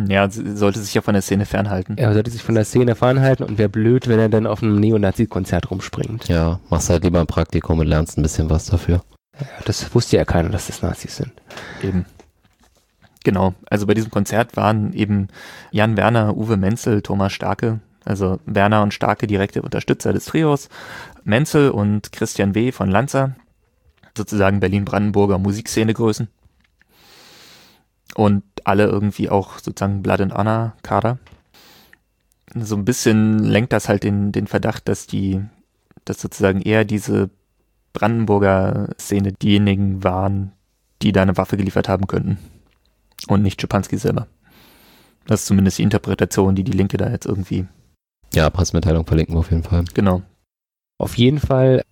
Ja, 0.08 0.28
sie 0.30 0.56
sollte 0.56 0.80
sich 0.80 0.94
ja 0.94 1.02
von 1.02 1.14
der 1.14 1.22
Szene 1.22 1.46
fernhalten. 1.46 1.96
Er 1.96 2.12
sollte 2.12 2.30
sich 2.30 2.42
von 2.42 2.54
der 2.54 2.64
Szene 2.64 2.94
fernhalten 2.94 3.44
und 3.44 3.58
wäre 3.58 3.68
blöd, 3.68 4.08
wenn 4.08 4.18
er 4.18 4.28
dann 4.28 4.46
auf 4.46 4.62
einem 4.62 4.78
Neonazi-Konzert 4.78 5.70
rumspringt. 5.70 6.28
ja, 6.28 6.60
machst 6.68 6.90
halt 6.90 7.04
lieber 7.04 7.20
ein 7.20 7.26
Praktikum 7.26 7.78
und 7.78 7.86
lernst 7.86 8.18
ein 8.18 8.22
bisschen 8.22 8.50
was 8.50 8.66
dafür. 8.66 9.02
Das 9.64 9.94
wusste 9.94 10.16
ja 10.16 10.24
keiner, 10.24 10.50
dass 10.50 10.66
das 10.66 10.82
Nazis 10.82 11.16
sind. 11.16 11.32
Eben. 11.82 12.06
Genau. 13.24 13.54
Also 13.68 13.86
bei 13.86 13.94
diesem 13.94 14.10
Konzert 14.10 14.56
waren 14.56 14.92
eben 14.92 15.28
Jan 15.72 15.96
Werner, 15.96 16.36
Uwe 16.36 16.56
Menzel, 16.56 17.02
Thomas 17.02 17.32
Starke, 17.32 17.80
also 18.04 18.38
Werner 18.46 18.82
und 18.82 18.94
Starke 18.94 19.26
direkte 19.26 19.62
Unterstützer 19.62 20.12
des 20.12 20.26
Trios, 20.26 20.68
Menzel 21.24 21.70
und 21.70 22.12
Christian 22.12 22.54
W. 22.54 22.70
von 22.70 22.88
Lanza, 22.88 23.34
sozusagen 24.16 24.60
Berlin-Brandenburger 24.60 25.38
Musikszenegrößen. 25.38 26.28
Und 28.16 28.42
alle 28.64 28.84
irgendwie 28.86 29.28
auch 29.28 29.58
sozusagen 29.58 30.02
Blood 30.02 30.20
and 30.22 30.34
Honor 30.34 30.74
Kader. 30.82 31.18
So 32.54 32.74
ein 32.76 32.84
bisschen 32.84 33.40
lenkt 33.40 33.72
das 33.72 33.88
halt 33.88 34.04
den, 34.04 34.32
den 34.32 34.46
Verdacht, 34.46 34.88
dass 34.88 35.06
die, 35.06 35.42
dass 36.04 36.20
sozusagen 36.20 36.62
eher 36.62 36.84
diese 36.84 37.28
Brandenburger 37.92 38.88
Szene 38.98 39.32
diejenigen 39.32 40.02
waren, 40.02 40.52
die 41.02 41.12
da 41.12 41.22
eine 41.22 41.36
Waffe 41.36 41.56
geliefert 41.56 41.88
haben 41.88 42.06
könnten. 42.06 42.38
Und 43.28 43.42
nicht 43.42 43.60
Schipanski 43.60 43.98
selber. 43.98 44.26
Das 45.26 45.40
ist 45.40 45.46
zumindest 45.46 45.78
die 45.78 45.82
Interpretation, 45.82 46.54
die 46.54 46.64
die 46.64 46.72
Linke 46.72 46.96
da 46.96 47.10
jetzt 47.10 47.26
irgendwie, 47.26 47.66
Ja, 48.32 48.48
Pressemitteilung 48.48 49.04
verlinken 49.06 49.34
wir 49.34 49.40
auf 49.40 49.50
jeden 49.50 49.64
Fall. 49.64 49.84
genau. 49.92 50.22
Auf 50.98 51.18
jeden 51.18 51.40
Fall 51.40 51.82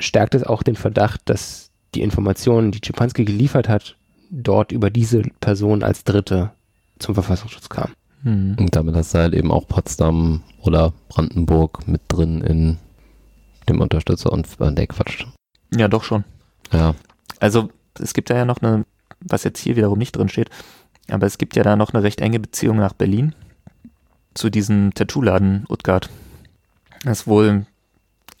stärkt 0.00 0.34
es 0.34 0.42
auch 0.44 0.62
den 0.62 0.76
Verdacht, 0.76 1.22
dass 1.26 1.70
die 1.94 2.02
Informationen, 2.02 2.72
die 2.72 2.80
Czepanski 2.80 3.24
geliefert 3.24 3.68
hat, 3.68 3.96
dort 4.30 4.72
über 4.72 4.90
diese 4.90 5.22
Person 5.40 5.82
als 5.82 6.04
Dritte 6.04 6.52
zum 6.98 7.14
Verfassungsschutz 7.14 7.68
kamen. 7.68 7.92
Hm. 8.22 8.56
Und 8.58 8.76
damit 8.76 8.94
hast 8.94 9.14
du 9.14 9.18
halt 9.18 9.34
eben 9.34 9.50
auch 9.50 9.66
Potsdam 9.66 10.42
oder 10.60 10.92
Brandenburg 11.08 11.86
mit 11.86 12.02
drin 12.08 12.42
in 12.42 12.78
dem 13.68 13.80
Unterstützer 13.80 14.32
und 14.32 14.46
äh, 14.60 14.72
der 14.72 14.86
Quatsch. 14.86 15.24
Ja, 15.74 15.88
doch 15.88 16.04
schon. 16.04 16.24
Ja, 16.72 16.94
Also 17.40 17.70
es 17.98 18.14
gibt 18.14 18.30
da 18.30 18.36
ja 18.36 18.44
noch 18.44 18.58
eine, 18.58 18.84
was 19.20 19.44
jetzt 19.44 19.60
hier 19.60 19.76
wiederum 19.76 19.98
nicht 19.98 20.12
drin 20.12 20.28
steht, 20.28 20.50
aber 21.08 21.26
es 21.26 21.38
gibt 21.38 21.56
ja 21.56 21.62
da 21.62 21.76
noch 21.76 21.92
eine 21.92 22.02
recht 22.02 22.20
enge 22.20 22.38
Beziehung 22.38 22.76
nach 22.76 22.92
Berlin 22.92 23.34
zu 24.34 24.50
diesem 24.50 24.94
Tattoo-Laden 24.94 25.66
Utgard. 25.68 26.08
Das 27.02 27.20
ist 27.20 27.26
wohl, 27.26 27.66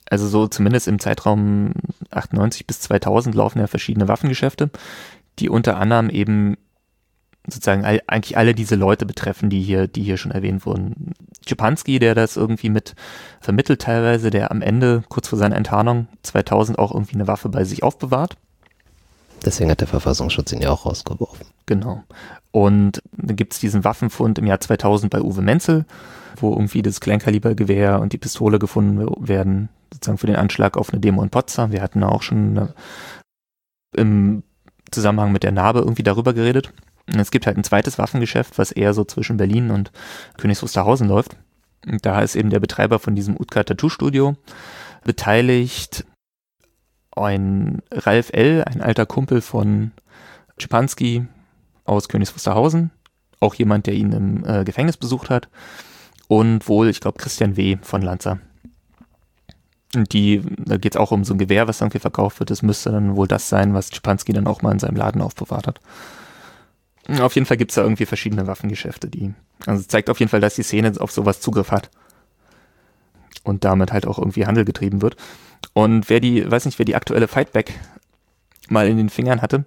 also 0.08 0.28
so 0.28 0.46
zumindest 0.46 0.86
im 0.86 0.98
Zeitraum 0.98 1.72
98 2.10 2.66
bis 2.66 2.80
2000 2.80 3.34
laufen 3.34 3.58
ja 3.58 3.66
verschiedene 3.66 4.08
Waffengeschäfte, 4.08 4.70
die 5.38 5.48
unter 5.48 5.76
anderem 5.76 6.10
eben 6.10 6.56
sozusagen 7.46 7.84
all, 7.84 8.02
eigentlich 8.06 8.36
alle 8.36 8.54
diese 8.54 8.74
Leute 8.74 9.06
betreffen, 9.06 9.50
die 9.50 9.62
hier, 9.62 9.86
die 9.86 10.02
hier 10.02 10.16
schon 10.16 10.32
erwähnt 10.32 10.66
wurden. 10.66 11.12
Czepanski, 11.44 11.98
der 11.98 12.14
das 12.14 12.36
irgendwie 12.36 12.68
mit 12.68 12.94
vermittelt 13.40 13.82
teilweise, 13.82 14.30
der 14.30 14.50
am 14.50 14.62
Ende, 14.62 15.02
kurz 15.08 15.28
vor 15.28 15.38
seiner 15.38 15.56
Enttarnung 15.56 16.08
2000 16.22 16.78
auch 16.78 16.92
irgendwie 16.92 17.14
eine 17.14 17.26
Waffe 17.26 17.48
bei 17.48 17.64
sich 17.64 17.82
aufbewahrt. 17.82 18.36
deswegen 19.44 19.70
hat 19.70 19.80
der 19.80 19.88
Verfassungsschutz 19.88 20.52
ihn 20.52 20.60
ja 20.60 20.70
auch 20.70 20.84
rausgeworfen. 20.84 21.46
Genau. 21.66 22.04
Und 22.52 23.02
dann 23.12 23.36
gibt 23.36 23.54
es 23.54 23.60
diesen 23.60 23.84
Waffenfund 23.84 24.38
im 24.38 24.46
Jahr 24.46 24.60
2000 24.60 25.10
bei 25.10 25.22
Uwe 25.22 25.40
Menzel, 25.40 25.86
wo 26.36 26.50
irgendwie 26.52 26.82
das 26.82 27.00
Kleinkalibergewehr 27.00 28.00
und 28.00 28.12
die 28.12 28.18
Pistole 28.18 28.58
gefunden 28.58 29.08
werden, 29.26 29.70
sozusagen 29.92 30.18
für 30.18 30.26
den 30.26 30.36
Anschlag 30.36 30.76
auf 30.76 30.92
eine 30.92 31.00
Demo 31.00 31.22
in 31.22 31.30
Potsdam. 31.30 31.72
Wir 31.72 31.80
hatten 31.80 32.02
auch 32.04 32.22
schon 32.22 32.58
eine, 32.58 32.74
im 33.96 34.42
Zusammenhang 34.90 35.32
mit 35.32 35.42
der 35.42 35.52
Narbe 35.52 35.80
irgendwie 35.80 36.02
darüber 36.02 36.32
geredet. 36.32 36.72
Und 37.12 37.18
es 37.18 37.30
gibt 37.30 37.46
halt 37.46 37.56
ein 37.56 37.64
zweites 37.64 37.98
Waffengeschäft, 37.98 38.58
was 38.58 38.72
eher 38.72 38.94
so 38.94 39.04
zwischen 39.04 39.36
Berlin 39.36 39.70
und 39.70 39.90
Königs 40.36 40.62
Wusterhausen 40.62 41.08
läuft. 41.08 41.36
Und 41.86 42.04
da 42.04 42.20
ist 42.20 42.36
eben 42.36 42.50
der 42.50 42.60
Betreiber 42.60 42.98
von 42.98 43.14
diesem 43.14 43.36
Utka 43.36 43.64
Tattoo 43.64 43.88
Studio 43.88 44.36
beteiligt. 45.04 46.04
Ein 47.12 47.82
Ralf 47.90 48.30
L., 48.32 48.64
ein 48.64 48.80
alter 48.80 49.06
Kumpel 49.06 49.40
von 49.40 49.92
Schipanski 50.58 51.26
aus 51.84 52.08
Königs 52.08 52.34
Wusterhausen, 52.34 52.90
auch 53.40 53.54
jemand, 53.54 53.86
der 53.86 53.94
ihn 53.94 54.12
im 54.12 54.44
äh, 54.44 54.64
Gefängnis 54.64 54.96
besucht 54.96 55.30
hat. 55.30 55.48
Und 56.28 56.68
wohl, 56.68 56.88
ich 56.88 57.00
glaube, 57.00 57.18
Christian 57.18 57.56
W. 57.56 57.78
von 57.82 58.02
Lanza. 58.02 58.38
Die, 59.94 60.42
da 60.56 60.76
geht 60.76 60.94
es 60.94 61.00
auch 61.00 61.10
um 61.10 61.24
so 61.24 61.34
ein 61.34 61.38
Gewehr, 61.38 61.66
was 61.66 61.80
irgendwie 61.80 61.98
verkauft 61.98 62.38
wird. 62.38 62.50
Das 62.50 62.62
müsste 62.62 62.90
dann 62.90 63.16
wohl 63.16 63.26
das 63.26 63.48
sein, 63.48 63.74
was 63.74 63.90
Schipanski 63.92 64.32
dann 64.32 64.46
auch 64.46 64.62
mal 64.62 64.72
in 64.72 64.78
seinem 64.78 64.96
Laden 64.96 65.20
aufbewahrt 65.20 65.66
hat. 65.66 65.80
Auf 67.20 67.34
jeden 67.34 67.46
Fall 67.46 67.56
gibt 67.56 67.72
es 67.72 67.74
da 67.74 67.82
irgendwie 67.82 68.06
verschiedene 68.06 68.46
Waffengeschäfte, 68.46 69.08
die. 69.08 69.34
Also 69.66 69.82
zeigt 69.82 70.10
auf 70.10 70.20
jeden 70.20 70.30
Fall, 70.30 70.40
dass 70.40 70.54
die 70.54 70.62
Szene 70.62 70.92
auf 70.98 71.10
sowas 71.10 71.40
Zugriff 71.40 71.72
hat. 71.72 71.90
Und 73.42 73.64
damit 73.64 73.92
halt 73.92 74.06
auch 74.06 74.18
irgendwie 74.18 74.46
Handel 74.46 74.64
getrieben 74.64 75.02
wird. 75.02 75.16
Und 75.72 76.08
wer 76.08 76.20
die, 76.20 76.48
weiß 76.48 76.66
nicht, 76.66 76.78
wer 76.78 76.86
die 76.86 76.94
aktuelle 76.94 77.26
Fightback 77.26 77.72
mal 78.68 78.86
in 78.86 78.96
den 78.96 79.08
Fingern 79.08 79.42
hatte, 79.42 79.64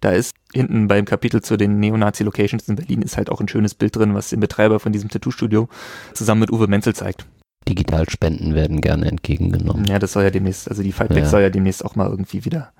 da 0.00 0.10
ist 0.10 0.34
hinten 0.52 0.86
beim 0.86 1.04
Kapitel 1.04 1.42
zu 1.42 1.56
den 1.56 1.80
Neonazi-Locations 1.80 2.68
in 2.68 2.76
Berlin 2.76 3.02
ist 3.02 3.16
halt 3.16 3.30
auch 3.30 3.40
ein 3.40 3.48
schönes 3.48 3.74
Bild 3.74 3.96
drin, 3.96 4.14
was 4.14 4.28
den 4.28 4.40
Betreiber 4.40 4.78
von 4.78 4.92
diesem 4.92 5.08
Tattoo-Studio 5.08 5.68
zusammen 6.12 6.42
mit 6.42 6.52
Uwe 6.52 6.68
Menzel 6.68 6.94
zeigt. 6.94 7.26
Digitalspenden 7.68 8.54
werden 8.54 8.80
gerne 8.80 9.06
entgegengenommen. 9.06 9.86
Ja, 9.86 9.98
das 9.98 10.12
soll 10.12 10.24
ja 10.24 10.30
demnächst, 10.30 10.68
also 10.68 10.82
die 10.82 10.92
Fightback 10.92 11.24
Ja. 11.24 11.28
soll 11.28 11.42
ja 11.42 11.50
demnächst 11.50 11.84
auch 11.84 11.96
mal 11.96 12.08
irgendwie 12.08 12.44
wieder 12.44 12.72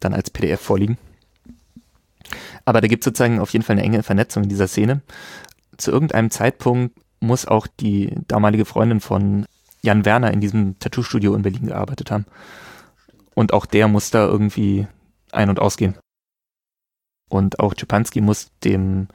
dann 0.00 0.14
als 0.14 0.30
PDF 0.30 0.60
vorliegen. 0.60 0.98
Aber 2.64 2.80
da 2.80 2.88
gibt 2.88 3.02
es 3.02 3.04
sozusagen 3.06 3.40
auf 3.40 3.52
jeden 3.52 3.64
Fall 3.64 3.74
eine 3.74 3.84
enge 3.84 4.02
Vernetzung 4.02 4.44
in 4.44 4.48
dieser 4.48 4.68
Szene. 4.68 5.02
Zu 5.76 5.90
irgendeinem 5.90 6.30
Zeitpunkt 6.30 6.96
muss 7.20 7.46
auch 7.46 7.66
die 7.66 8.14
damalige 8.28 8.64
Freundin 8.64 9.00
von 9.00 9.46
Jan 9.82 10.04
Werner 10.04 10.32
in 10.32 10.40
diesem 10.40 10.78
Tattoo-Studio 10.78 11.34
in 11.34 11.42
Berlin 11.42 11.66
gearbeitet 11.66 12.10
haben. 12.10 12.26
Und 13.34 13.52
auch 13.52 13.66
der 13.66 13.88
muss 13.88 14.10
da 14.10 14.26
irgendwie 14.26 14.86
ein- 15.32 15.48
und 15.48 15.58
ausgehen. 15.58 15.96
Und 17.28 17.58
auch 17.60 17.74
Czepanski 17.74 18.20
muss 18.20 18.50
dem 18.62 19.08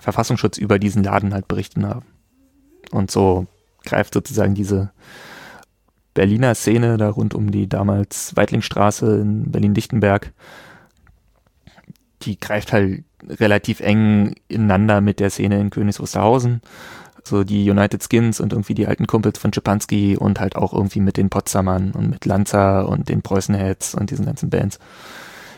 Verfassungsschutz 0.00 0.58
über 0.58 0.78
diesen 0.78 1.04
Laden 1.04 1.32
halt 1.32 1.48
berichten 1.48 1.86
haben. 1.86 2.04
Und 2.90 3.10
so 3.10 3.46
greift 3.84 4.14
sozusagen 4.14 4.54
diese 4.54 4.92
Berliner 6.14 6.54
Szene 6.54 6.96
da 6.98 7.08
rund 7.08 7.34
um 7.34 7.50
die 7.50 7.68
damals 7.68 8.36
Weitlingstraße 8.36 9.20
in 9.20 9.50
Berlin-Lichtenberg, 9.50 10.32
die 12.22 12.38
greift 12.38 12.72
halt 12.72 13.04
relativ 13.28 13.80
eng 13.80 14.34
ineinander 14.48 15.00
mit 15.00 15.20
der 15.20 15.30
Szene 15.30 15.60
in 15.60 15.70
Königs 15.70 16.00
Wusterhausen. 16.00 16.60
So 17.24 17.44
die 17.44 17.70
United 17.70 18.02
Skins 18.02 18.40
und 18.40 18.52
irgendwie 18.52 18.74
die 18.74 18.88
alten 18.88 19.06
Kumpels 19.06 19.38
von 19.38 19.52
Czepanski 19.52 20.16
und 20.16 20.40
halt 20.40 20.56
auch 20.56 20.72
irgendwie 20.72 21.00
mit 21.00 21.16
den 21.16 21.30
Potsdamern 21.30 21.92
und 21.92 22.10
mit 22.10 22.24
Lanza 22.24 22.82
und 22.82 23.08
den 23.08 23.22
Preußenheads 23.22 23.94
und 23.94 24.10
diesen 24.10 24.26
ganzen 24.26 24.50
Bands. 24.50 24.80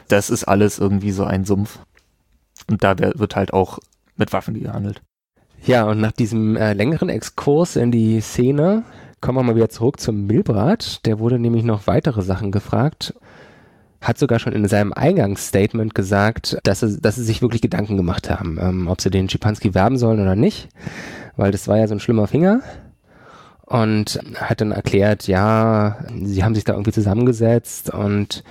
Das 0.09 0.29
ist 0.29 0.45
alles 0.45 0.79
irgendwie 0.79 1.13
so 1.13 1.25
ein 1.25 1.47
Sumpf. 1.47 1.79
Und 2.69 2.85
da 2.85 2.99
wird 2.99 3.35
halt 3.35 3.55
auch 3.55 3.79
mit 4.17 4.33
Waffen 4.33 4.55
gehandelt. 4.55 5.03
Ja, 5.67 5.85
und 5.85 5.99
nach 5.99 6.13
diesem 6.13 6.57
äh, 6.57 6.75
längeren 6.75 7.09
Exkurs 7.09 7.77
in 7.77 7.91
die 7.91 8.21
Szene 8.21 8.83
kommen 9.23 9.39
wir 9.39 9.43
mal 9.43 9.57
wieder 9.57 9.71
zurück 9.71 9.99
zum 9.99 10.27
Milbrat. 10.27 11.07
Der 11.07 11.19
wurde 11.19 11.39
nämlich 11.39 11.65
noch 11.65 11.87
weitere 11.87 12.21
Sachen 12.21 12.53
gefragt. 12.53 13.15
Hat 14.03 14.19
sogar 14.19 14.39
schon 14.39 14.53
in 14.53 14.69
seinem 14.69 14.93
Eingangsstatement 14.93 15.95
gesagt, 15.95 16.59
dass 16.65 16.81
sie, 16.81 17.01
dass 17.01 17.15
sie 17.15 17.25
sich 17.25 17.41
wirklich 17.41 17.63
Gedanken 17.63 17.97
gemacht 17.97 18.29
haben, 18.29 18.59
ähm, 18.61 18.89
ob 18.89 19.01
sie 19.01 19.09
den 19.09 19.31
Schipanski 19.31 19.73
werben 19.75 19.97
sollen 19.97 20.21
oder 20.21 20.37
nicht. 20.37 20.69
Weil 21.37 21.51
das 21.51 21.67
war 21.67 21.79
ja 21.79 21.89
so 21.89 21.95
ein 21.95 22.01
schlimmer 22.01 22.27
Finger. 22.27 22.61
Und 23.65 24.21
hat 24.37 24.61
dann 24.61 24.73
erklärt, 24.73 25.27
ja, 25.27 25.97
sie 26.23 26.45
haben 26.45 26.55
sich 26.55 26.65
da 26.65 26.75
irgendwie 26.75 26.93
zusammengesetzt 26.93 27.89
und 27.89 28.45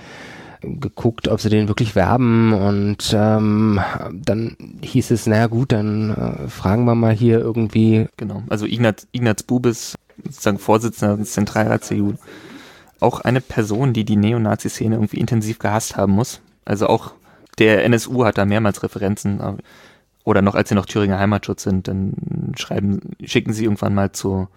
geguckt, 0.64 1.28
ob 1.28 1.40
sie 1.40 1.48
den 1.48 1.68
wirklich 1.68 1.94
werben 1.94 2.52
und 2.52 3.14
ähm, 3.16 3.80
dann 4.12 4.56
hieß 4.82 5.10
es, 5.10 5.26
naja 5.26 5.46
gut, 5.46 5.72
dann 5.72 6.10
äh, 6.10 6.48
fragen 6.48 6.84
wir 6.84 6.94
mal 6.94 7.12
hier 7.12 7.38
irgendwie. 7.38 8.06
Genau, 8.16 8.42
also 8.48 8.66
Ignaz, 8.66 9.06
Ignaz 9.12 9.42
Bubis, 9.42 9.94
sozusagen 10.22 10.58
Vorsitzender 10.58 11.16
des 11.16 11.32
Zentralrats 11.32 11.88
CDU, 11.88 12.14
auch 13.00 13.20
eine 13.20 13.40
Person, 13.40 13.92
die 13.92 14.04
die 14.04 14.16
Neonazi-Szene 14.16 14.96
irgendwie 14.96 15.18
intensiv 15.18 15.58
gehasst 15.58 15.96
haben 15.96 16.12
muss. 16.12 16.40
Also 16.64 16.86
auch 16.86 17.12
der 17.58 17.84
NSU 17.84 18.24
hat 18.24 18.38
da 18.38 18.44
mehrmals 18.44 18.82
Referenzen. 18.82 19.40
Oder 20.24 20.42
noch, 20.42 20.54
als 20.54 20.70
sie 20.70 20.74
noch 20.74 20.86
Thüringer 20.86 21.18
Heimatschutz 21.18 21.64
sind, 21.64 21.86
dann 21.86 22.52
schreiben, 22.56 23.00
schicken 23.22 23.52
sie 23.52 23.64
irgendwann 23.64 23.94
mal 23.94 24.12
zur 24.12 24.48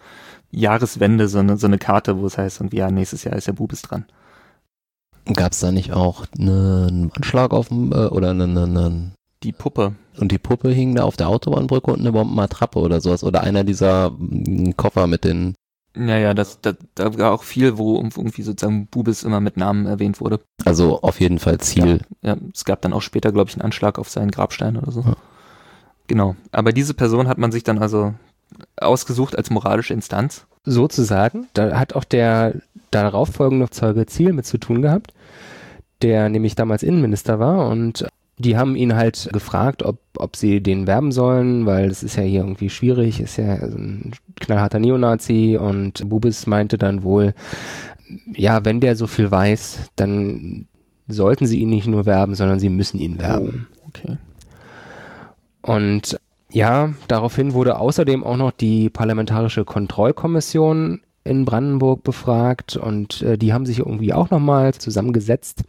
Jahreswende 0.49 1.27
so 1.27 1.39
eine, 1.39 1.57
so 1.57 1.67
eine 1.67 1.77
Karte, 1.77 2.17
wo 2.19 2.25
es 2.25 2.37
heißt, 2.37 2.61
irgendwie, 2.61 2.77
ja, 2.77 2.89
nächstes 2.89 3.25
Jahr 3.25 3.35
ist 3.35 3.47
der 3.47 3.53
Bubis 3.53 3.81
dran. 3.81 4.05
Gab 5.33 5.51
es 5.51 5.59
da 5.59 5.71
nicht 5.71 5.91
auch 5.93 6.25
einen 6.37 7.11
Anschlag 7.15 7.51
auf 7.51 7.69
dem, 7.69 7.91
äh, 7.91 8.07
oder 8.07 8.31
einen, 8.31 8.57
einen 8.57 9.13
die 9.43 9.51
Puppe. 9.51 9.95
Und 10.17 10.31
die 10.31 10.39
Puppe 10.39 10.69
hing 10.69 10.95
da 10.95 11.03
auf 11.03 11.15
der 11.15 11.29
Autobahnbrücke 11.29 11.91
und 11.91 11.99
eine 11.99 12.11
Bombenattrappe 12.11 12.79
oder 12.79 13.01
sowas. 13.01 13.23
Oder 13.23 13.41
einer 13.41 13.63
dieser 13.63 14.07
m, 14.07 14.75
Koffer 14.75 15.07
mit 15.07 15.23
den. 15.23 15.55
Naja, 15.93 16.33
das, 16.33 16.61
das, 16.61 16.75
da 16.95 17.17
war 17.17 17.31
auch 17.31 17.43
viel, 17.43 17.77
wo 17.77 17.97
irgendwie 17.97 18.43
sozusagen 18.43 18.87
Bubis 18.87 19.23
immer 19.23 19.39
mit 19.39 19.57
Namen 19.57 19.85
erwähnt 19.85 20.21
wurde. 20.21 20.39
Also 20.65 21.01
auf 21.01 21.19
jeden 21.19 21.39
Fall 21.39 21.59
Ziel. 21.59 22.01
Ja, 22.21 22.33
ja 22.33 22.37
es 22.53 22.65
gab 22.65 22.81
dann 22.81 22.93
auch 22.93 23.01
später, 23.01 23.31
glaube 23.31 23.49
ich, 23.49 23.55
einen 23.55 23.63
Anschlag 23.63 23.97
auf 23.97 24.09
seinen 24.09 24.31
Grabstein 24.31 24.77
oder 24.77 24.91
so. 24.91 25.01
Ja. 25.01 25.15
Genau. 26.07 26.35
Aber 26.51 26.71
diese 26.71 26.93
Person 26.93 27.27
hat 27.27 27.37
man 27.37 27.51
sich 27.51 27.63
dann 27.63 27.79
also 27.79 28.13
ausgesucht 28.77 29.37
als 29.37 29.49
moralische 29.49 29.93
Instanz. 29.93 30.45
Sozusagen. 30.63 31.47
Da 31.53 31.79
hat 31.79 31.93
auch 31.93 32.03
der 32.03 32.55
darauf 32.91 33.29
folgende 33.29 33.69
Zeuge 33.69 34.05
Ziel 34.05 34.33
mit 34.33 34.45
zu 34.45 34.57
tun 34.57 34.81
gehabt 34.81 35.13
der 36.01 36.29
nämlich 36.29 36.55
damals 36.55 36.83
Innenminister 36.83 37.39
war 37.39 37.69
und 37.69 38.07
die 38.39 38.55
haben 38.55 38.75
ihn 38.75 38.95
halt 38.95 39.29
gefragt, 39.33 39.83
ob, 39.83 39.97
ob 40.17 40.35
sie 40.35 40.61
den 40.61 40.85
werben 40.85 41.11
sollen, 41.11 41.65
weil 41.65 41.89
es 41.89 42.03
ist 42.03 42.17
ja 42.17 42.23
hier 42.23 42.41
irgendwie 42.41 42.69
schwierig, 42.69 43.19
ist 43.19 43.37
ja 43.37 43.53
ein 43.53 44.11
knallharter 44.39 44.79
Neonazi 44.79 45.57
und 45.59 46.07
Bubis 46.07 46.45
meinte 46.45 46.77
dann 46.77 47.01
wohl, 47.01 47.33
ja, 48.35 48.63
wenn 48.63 48.79
der 48.79 48.95
so 48.95 49.07
viel 49.07 49.31
weiß, 49.31 49.89
dann 49.95 50.67
sollten 51.07 51.47
sie 51.47 51.59
ihn 51.59 51.69
nicht 51.69 51.87
nur 51.87 52.05
werben, 52.05 52.35
sondern 52.35 52.59
sie 52.59 52.69
müssen 52.69 52.99
ihn 52.99 53.19
werben. 53.19 53.67
Oh, 53.77 53.87
okay. 53.87 54.17
Und 55.61 56.19
ja, 56.51 56.93
daraufhin 57.07 57.53
wurde 57.53 57.79
außerdem 57.79 58.23
auch 58.23 58.37
noch 58.37 58.51
die 58.51 58.89
Parlamentarische 58.89 59.65
Kontrollkommission 59.65 61.01
in 61.27 61.45
Brandenburg 61.45 62.03
befragt 62.03 62.75
und 62.75 63.21
äh, 63.21 63.37
die 63.37 63.53
haben 63.53 63.65
sich 63.65 63.79
irgendwie 63.79 64.13
auch 64.13 64.29
nochmal 64.29 64.73
zusammengesetzt. 64.73 65.63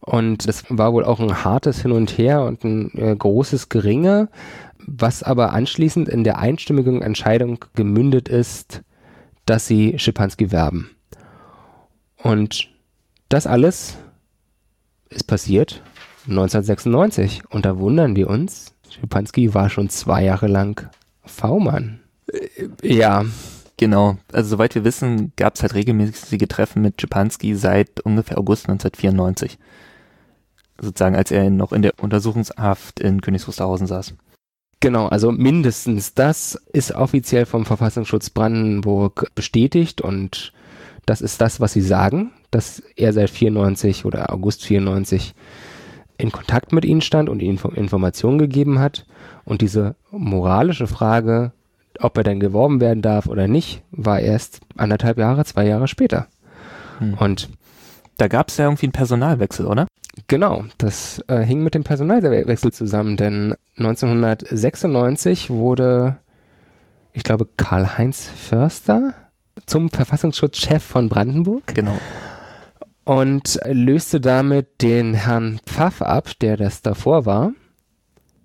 Und 0.00 0.48
das 0.48 0.64
war 0.68 0.92
wohl 0.92 1.04
auch 1.04 1.20
ein 1.20 1.44
hartes 1.44 1.82
Hin 1.82 1.92
und 1.92 2.16
Her 2.16 2.42
und 2.42 2.64
ein 2.64 2.90
äh, 2.96 3.14
großes 3.16 3.68
Geringe, 3.68 4.28
was 4.86 5.22
aber 5.22 5.52
anschließend 5.52 6.08
in 6.08 6.24
der 6.24 6.38
einstimmigen 6.38 7.02
Entscheidung 7.02 7.64
gemündet 7.74 8.28
ist, 8.28 8.82
dass 9.46 9.66
sie 9.66 9.98
Schipanski 9.98 10.50
werben. 10.50 10.90
Und 12.22 12.68
das 13.28 13.46
alles 13.46 13.98
ist 15.10 15.24
passiert 15.24 15.82
1996. 16.28 17.42
Und 17.50 17.64
da 17.64 17.78
wundern 17.78 18.16
wir 18.16 18.28
uns, 18.28 18.74
Schipanski 18.88 19.54
war 19.54 19.70
schon 19.70 19.88
zwei 19.88 20.24
Jahre 20.24 20.46
lang 20.46 20.88
V-Mann. 21.24 22.00
Äh, 22.32 22.68
ja, 22.82 23.24
Genau, 23.80 24.18
also 24.30 24.50
soweit 24.50 24.74
wir 24.74 24.84
wissen, 24.84 25.32
gab 25.36 25.54
es 25.54 25.62
halt 25.62 25.74
regelmäßige 25.74 26.46
Treffen 26.50 26.82
mit 26.82 27.00
Schipanski 27.00 27.54
seit 27.54 28.00
ungefähr 28.00 28.36
August 28.36 28.68
1994. 28.68 29.58
Sozusagen, 30.78 31.16
als 31.16 31.30
er 31.30 31.48
noch 31.48 31.72
in 31.72 31.80
der 31.80 31.94
Untersuchungshaft 31.98 33.00
in 33.00 33.22
Königs 33.22 33.48
Wusterhausen 33.48 33.86
saß. 33.86 34.12
Genau, 34.80 35.06
also 35.06 35.32
mindestens 35.32 36.12
das 36.12 36.60
ist 36.74 36.92
offiziell 36.92 37.46
vom 37.46 37.64
Verfassungsschutz 37.64 38.28
Brandenburg 38.28 39.30
bestätigt 39.34 40.02
und 40.02 40.52
das 41.06 41.22
ist 41.22 41.40
das, 41.40 41.58
was 41.58 41.72
sie 41.72 41.80
sagen, 41.80 42.32
dass 42.50 42.82
er 42.96 43.14
seit 43.14 43.30
94 43.30 44.04
oder 44.04 44.30
August 44.30 44.62
94 44.62 45.34
in 46.18 46.32
Kontakt 46.32 46.74
mit 46.74 46.84
ihnen 46.84 47.00
stand 47.00 47.30
und 47.30 47.40
ihnen 47.40 47.58
Informationen 47.76 48.36
gegeben 48.36 48.78
hat. 48.78 49.06
Und 49.44 49.62
diese 49.62 49.96
moralische 50.10 50.86
Frage, 50.86 51.52
ob 52.00 52.16
er 52.16 52.24
denn 52.24 52.40
geworben 52.40 52.80
werden 52.80 53.02
darf 53.02 53.26
oder 53.26 53.48
nicht, 53.48 53.82
war 53.90 54.20
erst 54.20 54.60
anderthalb 54.76 55.18
Jahre, 55.18 55.44
zwei 55.44 55.66
Jahre 55.66 55.88
später. 55.88 56.26
Hm. 56.98 57.14
Und 57.14 57.48
da 58.16 58.28
gab 58.28 58.48
es 58.48 58.56
ja 58.56 58.66
irgendwie 58.66 58.86
einen 58.86 58.92
Personalwechsel, 58.92 59.66
oder? 59.66 59.86
Genau, 60.26 60.64
das 60.78 61.22
äh, 61.28 61.40
hing 61.42 61.62
mit 61.62 61.74
dem 61.74 61.84
Personalwechsel 61.84 62.72
zusammen, 62.72 63.16
denn 63.16 63.54
1996 63.76 65.50
wurde, 65.50 66.18
ich 67.12 67.22
glaube, 67.22 67.48
Karl-Heinz 67.56 68.28
Förster 68.28 69.14
zum 69.66 69.90
Verfassungsschutzchef 69.90 70.82
von 70.82 71.08
Brandenburg. 71.08 71.74
Genau. 71.74 71.96
Und 73.04 73.58
löste 73.64 74.20
damit 74.20 74.82
den 74.82 75.14
Herrn 75.14 75.60
Pfaff 75.64 76.02
ab, 76.02 76.30
der 76.40 76.56
das 76.56 76.82
davor 76.82 77.26
war. 77.26 77.52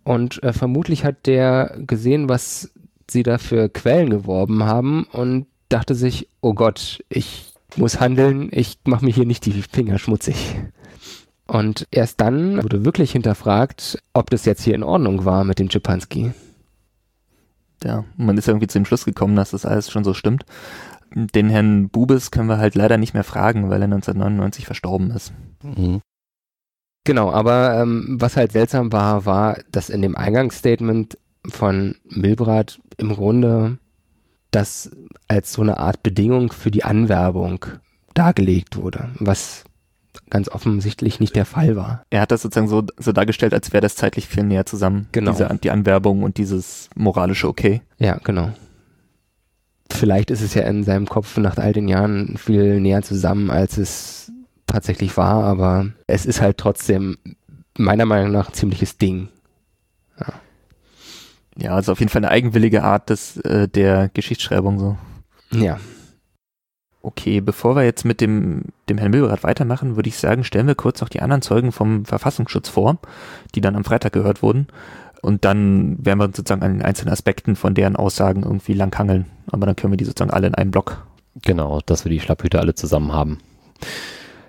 Und 0.03 0.41
äh, 0.43 0.53
vermutlich 0.53 1.03
hat 1.03 1.25
der 1.25 1.77
gesehen, 1.85 2.29
was 2.29 2.71
sie 3.09 3.23
dafür 3.23 3.69
Quellen 3.69 4.09
geworben 4.09 4.63
haben 4.63 5.05
und 5.11 5.47
dachte 5.69 5.95
sich, 5.95 6.29
oh 6.41 6.53
Gott, 6.53 7.03
ich 7.09 7.53
muss 7.75 7.99
handeln, 7.99 8.49
ich 8.51 8.77
mache 8.85 9.05
mir 9.05 9.11
hier 9.11 9.25
nicht 9.25 9.45
die 9.45 9.61
Finger 9.61 9.99
schmutzig. 9.99 10.55
Und 11.47 11.87
erst 11.91 12.21
dann 12.21 12.63
wurde 12.63 12.85
wirklich 12.85 13.11
hinterfragt, 13.11 13.99
ob 14.13 14.29
das 14.29 14.45
jetzt 14.45 14.63
hier 14.63 14.73
in 14.73 14.83
Ordnung 14.83 15.25
war 15.25 15.43
mit 15.43 15.59
dem 15.59 15.69
Schipanski. 15.69 16.31
Ja, 17.83 18.05
man 18.17 18.37
ist 18.37 18.47
irgendwie 18.47 18.67
zu 18.67 18.79
dem 18.79 18.85
Schluss 18.85 19.05
gekommen, 19.05 19.35
dass 19.35 19.51
das 19.51 19.65
alles 19.65 19.91
schon 19.91 20.03
so 20.03 20.13
stimmt. 20.13 20.45
Den 21.13 21.49
Herrn 21.49 21.89
Bubes 21.89 22.31
können 22.31 22.49
wir 22.49 22.57
halt 22.57 22.75
leider 22.75 22.97
nicht 22.97 23.13
mehr 23.13 23.23
fragen, 23.23 23.69
weil 23.69 23.81
er 23.81 23.85
1999 23.85 24.65
verstorben 24.65 25.11
ist. 25.11 25.33
Mhm. 25.61 26.01
Genau, 27.03 27.31
aber 27.31 27.79
ähm, 27.79 28.17
was 28.19 28.35
halt 28.35 28.51
seltsam 28.51 28.91
war, 28.91 29.25
war, 29.25 29.59
dass 29.71 29.91
in 29.91 30.01
dem 30.01 30.15
Eingangsstatement 30.15 31.19
von 31.49 31.95
Milbrat 32.05 32.79
im 32.97 33.13
Grunde 33.13 33.77
das 34.51 34.91
als 35.27 35.53
so 35.53 35.61
eine 35.61 35.77
Art 35.77 36.03
Bedingung 36.03 36.51
für 36.51 36.71
die 36.71 36.83
Anwerbung 36.83 37.65
dargelegt 38.13 38.77
wurde, 38.77 39.09
was 39.19 39.65
ganz 40.29 40.49
offensichtlich 40.49 41.19
nicht 41.19 41.35
der 41.35 41.45
Fall 41.45 41.75
war. 41.75 42.03
Er 42.09 42.21
hat 42.21 42.31
das 42.31 42.41
sozusagen 42.41 42.67
so, 42.67 42.83
so 42.97 43.11
dargestellt, 43.11 43.53
als 43.53 43.73
wäre 43.73 43.81
das 43.81 43.95
zeitlich 43.95 44.27
viel 44.27 44.43
näher 44.43 44.65
zusammen. 44.65 45.07
Genau. 45.11 45.31
Diese, 45.31 45.59
die 45.61 45.71
Anwerbung 45.71 46.23
und 46.23 46.37
dieses 46.37 46.89
moralische 46.95 47.47
Okay. 47.47 47.81
Ja, 47.97 48.17
genau. 48.23 48.51
Vielleicht 49.91 50.31
ist 50.31 50.41
es 50.41 50.53
ja 50.53 50.63
in 50.63 50.83
seinem 50.83 51.07
Kopf 51.07 51.37
nach 51.37 51.57
all 51.57 51.73
den 51.73 51.87
Jahren 51.87 52.37
viel 52.37 52.79
näher 52.79 53.03
zusammen, 53.03 53.49
als 53.49 53.77
es 53.77 54.31
tatsächlich 54.67 55.15
war, 55.15 55.43
aber 55.43 55.87
es 56.07 56.25
ist 56.25 56.41
halt 56.41 56.57
trotzdem 56.57 57.17
meiner 57.77 58.05
Meinung 58.05 58.31
nach 58.31 58.49
ein 58.49 58.53
ziemliches 58.53 58.97
Ding. 58.97 59.29
Ja. 61.57 61.71
Also 61.71 61.91
auf 61.91 61.99
jeden 61.99 62.09
Fall 62.09 62.23
eine 62.23 62.31
eigenwillige 62.31 62.83
Art 62.83 63.09
des, 63.09 63.37
äh, 63.37 63.67
der 63.67 64.09
Geschichtsschreibung 64.09 64.79
so. 64.79 64.97
Ja. 65.51 65.79
Okay, 67.01 67.39
bevor 67.39 67.75
wir 67.75 67.83
jetzt 67.83 68.03
mit 68.03 68.19
dem, 68.19 68.63
dem 68.89 68.97
Herrn 68.97 69.11
Milberath 69.11 69.43
weitermachen, 69.43 69.95
würde 69.95 70.09
ich 70.09 70.17
sagen, 70.17 70.43
stellen 70.43 70.67
wir 70.67 70.75
kurz 70.75 71.01
noch 71.01 71.09
die 71.09 71.21
anderen 71.21 71.43
Zeugen 71.43 71.71
vom 71.71 72.03
Verfassungsschutz 72.03 72.67
vor, 72.67 72.97
die 73.53 73.61
dann 73.61 73.75
am 73.75 73.83
Freitag 73.83 74.13
gehört 74.13 74.41
wurden. 74.41 74.67
Und 75.21 75.45
dann 75.45 76.03
werden 76.03 76.19
wir 76.19 76.25
uns 76.25 76.37
sozusagen 76.37 76.63
an 76.63 76.73
den 76.73 76.81
einzelnen 76.81 77.13
Aspekten 77.13 77.55
von 77.55 77.75
deren 77.75 77.95
Aussagen 77.95 78.43
irgendwie 78.43 78.73
langhangeln. 78.73 79.25
Aber 79.51 79.65
dann 79.65 79.75
können 79.75 79.93
wir 79.93 79.97
die 79.97 80.05
sozusagen 80.05 80.31
alle 80.31 80.47
in 80.47 80.55
einem 80.55 80.71
Block. 80.71 81.05
Genau, 81.41 81.79
dass 81.85 82.05
wir 82.05 82.09
die 82.09 82.19
Schlapphüte 82.19 82.59
alle 82.59 82.75
zusammen 82.75 83.11
haben. 83.13 83.39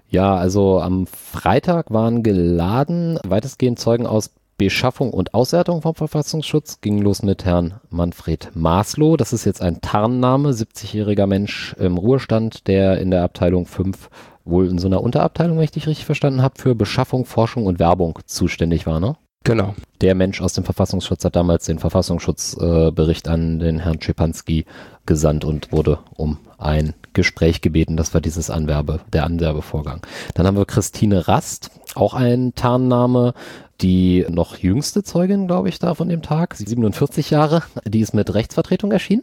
Ja, 0.09 0.37
also 0.37 0.81
am 0.81 1.07
Freitag 1.07 1.91
waren 1.91 2.23
geladen 2.23 3.19
weitestgehend 3.27 3.79
Zeugen 3.79 4.07
aus 4.07 4.31
Beschaffung 4.57 5.11
und 5.11 5.35
Auswertung 5.35 5.83
vom 5.83 5.95
Verfassungsschutz. 5.95 6.81
Ging 6.81 7.01
los 7.03 7.23
mit 7.23 7.45
Herrn 7.45 7.75
Manfred 7.91 8.51
Maslow. 8.55 9.17
Das 9.17 9.33
ist 9.33 9.45
jetzt 9.45 9.63
ein 9.63 9.81
Tarnname, 9.81 10.51
70-jähriger 10.51 11.27
Mensch 11.27 11.75
im 11.79 11.99
Ruhestand, 11.99 12.67
der 12.67 12.99
in 12.99 13.11
der 13.11 13.23
Abteilung 13.23 13.67
5 13.67 14.09
wohl 14.45 14.69
in 14.69 14.79
so 14.79 14.87
einer 14.87 15.03
Unterabteilung, 15.03 15.57
wenn 15.57 15.65
ich 15.65 15.73
dich 15.73 15.87
richtig 15.87 16.07
verstanden 16.07 16.41
habe, 16.41 16.55
für 16.59 16.75
Beschaffung, 16.75 17.25
Forschung 17.25 17.67
und 17.67 17.79
Werbung 17.79 18.19
zuständig 18.27 18.87
war, 18.87 19.01
ne? 19.01 19.17
Genau. 19.47 19.77
Der 20.01 20.17
Mensch 20.17 20.41
aus 20.41 20.55
dem 20.55 20.65
Verfassungsschutz 20.65 21.25
hat 21.25 21.37
damals 21.37 21.67
den 21.67 21.79
Verfassungsschutzbericht 21.79 23.29
äh, 23.29 23.31
an 23.31 23.61
den 23.61 23.79
Herrn 23.79 24.03
Schepanski 24.03 24.67
gesandt 25.07 25.45
und 25.45 25.71
wurde 25.71 26.01
um 26.17 26.39
ein 26.59 26.95
Gespräch 27.13 27.61
gebeten. 27.61 27.97
Das 27.97 28.13
war 28.13 28.21
dieses 28.21 28.51
Anwerbe, 28.51 29.01
der 29.13 29.25
Anwerbevorgang. 29.25 30.05
Dann 30.35 30.49
haben 30.49 30.57
wir 30.57 30.67
Christine 30.67 31.29
Rast, 31.29 31.71
auch 31.95 32.15
ein 32.15 32.55
Tarnname, 32.57 33.35
die 33.81 34.27
noch 34.29 34.57
jüngste 34.57 35.03
Zeugin, 35.03 35.47
glaube 35.47 35.69
ich, 35.69 35.79
da 35.79 35.95
von 35.95 36.09
dem 36.09 36.23
Tag, 36.23 36.55
47 36.55 37.31
Jahre, 37.31 37.63
die 37.85 38.01
ist 38.01 38.15
mit 38.15 38.33
Rechtsvertretung 38.33 38.93
erschienen. 38.93 39.23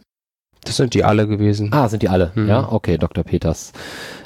Das 0.64 0.76
sind 0.76 0.94
die 0.94 1.04
alle 1.04 1.28
gewesen. 1.28 1.72
Ah, 1.72 1.88
sind 1.88 2.02
die 2.02 2.08
alle. 2.08 2.32
Mhm. 2.34 2.48
Ja, 2.48 2.72
okay, 2.72 2.96
Dr. 2.96 3.22
Peters, 3.22 3.72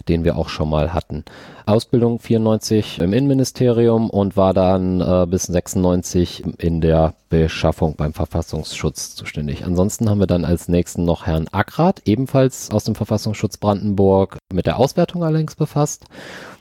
den 0.08 0.24
wir 0.24 0.36
auch 0.36 0.48
schon 0.48 0.70
mal 0.70 0.92
hatten. 0.92 1.24
Ausbildung 1.66 2.20
94 2.20 3.00
im 3.00 3.12
Innenministerium 3.12 4.08
und 4.08 4.36
war 4.36 4.54
dann 4.54 5.00
äh, 5.00 5.26
bis 5.28 5.44
96 5.44 6.44
in 6.58 6.80
der 6.80 7.14
Beschaffung 7.28 7.96
beim 7.96 8.12
Verfassungsschutz 8.12 9.16
zuständig. 9.16 9.64
Ansonsten 9.64 10.08
haben 10.08 10.20
wir 10.20 10.26
dann 10.26 10.44
als 10.44 10.68
nächsten 10.68 11.04
noch 11.04 11.26
Herrn 11.26 11.48
Ackrat, 11.50 12.02
ebenfalls 12.04 12.70
aus 12.70 12.84
dem 12.84 12.94
Verfassungsschutz 12.94 13.58
Brandenburg, 13.58 14.38
mit 14.52 14.66
der 14.66 14.78
Auswertung 14.78 15.24
allerdings 15.24 15.56
befasst. 15.56 16.04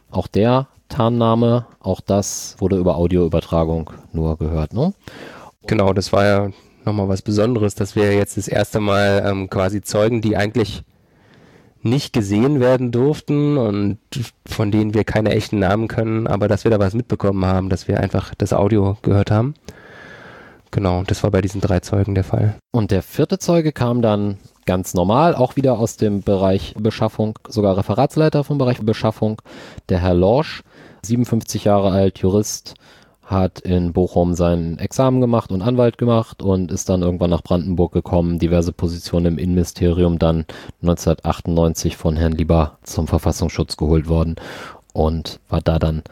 Auch 0.10 0.28
der 0.28 0.68
Tarnname, 0.88 1.66
auch 1.80 2.02
das 2.02 2.56
wurde 2.60 2.78
über 2.78 2.96
Audioübertragung 2.96 3.92
nur 4.14 4.38
gehört, 4.38 4.74
ne? 4.74 4.94
Genau, 5.66 5.94
das 5.94 6.14
war 6.14 6.26
ja 6.26 6.50
nochmal 6.86 7.10
was 7.10 7.22
Besonderes, 7.22 7.76
dass 7.76 7.96
wir 7.96 8.14
jetzt 8.14 8.38
das 8.38 8.48
erste 8.48 8.80
Mal 8.80 9.24
ähm, 9.26 9.50
quasi 9.50 9.82
Zeugen, 9.82 10.22
die 10.22 10.38
eigentlich 10.38 10.84
nicht 11.84 12.14
gesehen 12.14 12.60
werden 12.60 12.92
durften 12.92 13.58
und 13.58 14.00
von 14.46 14.72
denen 14.72 14.94
wir 14.94 15.04
keine 15.04 15.32
echten 15.32 15.60
Namen 15.60 15.88
können, 15.88 16.28
aber 16.28 16.48
dass 16.48 16.64
wir 16.64 16.72
da 16.72 16.80
was 16.80 16.94
mitbekommen 16.94 17.46
haben, 17.46 17.70
dass 17.70 17.88
wir 17.88 18.00
einfach 18.00 18.34
das 18.36 18.54
Audio 18.54 18.98
gehört 19.02 19.32
haben. 19.32 19.54
Genau, 20.72 21.04
das 21.04 21.24
war 21.24 21.32
bei 21.32 21.42
diesen 21.42 21.62
drei 21.62 21.80
Zeugen 21.80 22.14
der 22.14 22.24
Fall. 22.24 22.56
Und 22.72 22.92
der 22.92 23.02
vierte 23.02 23.40
Zeuge 23.40 23.72
kam 23.72 24.02
dann 24.02 24.38
ganz 24.66 24.94
normal, 24.94 25.34
auch 25.34 25.56
wieder 25.56 25.80
aus 25.80 25.96
dem 25.98 26.22
Bereich 26.22 26.76
Beschaffung, 26.78 27.40
sogar 27.48 27.78
Referatsleiter 27.78 28.44
vom 28.44 28.58
Bereich 28.58 28.80
Beschaffung, 28.82 29.42
der 29.90 30.00
Herr 30.00 30.14
Lorsch, 30.14 30.64
57 31.08 31.64
Jahre 31.64 31.92
alt, 31.92 32.20
Jurist, 32.20 32.76
hat 33.24 33.60
in 33.60 33.92
Bochum 33.92 34.36
sein 34.36 34.80
Examen 34.80 35.20
gemacht 35.20 35.52
und 35.52 35.62
Anwalt 35.62 35.98
gemacht 35.98 36.42
und 36.42 36.72
ist 36.72 36.88
dann 36.88 37.02
irgendwann 37.02 37.30
nach 37.30 37.44
Brandenburg 37.44 37.92
gekommen, 37.92 38.40
diverse 38.40 38.72
Positionen 38.72 39.26
im 39.26 39.38
Innenministerium, 39.38 40.18
dann 40.18 40.46
1998 40.82 41.98
von 41.98 42.16
Herrn 42.16 42.32
Lieber 42.32 42.78
zum 42.84 43.08
Verfassungsschutz 43.08 43.76
geholt 43.76 44.08
worden 44.08 44.36
und 44.94 45.40
war 45.50 45.62
da 45.62 45.78
dann 45.78 46.04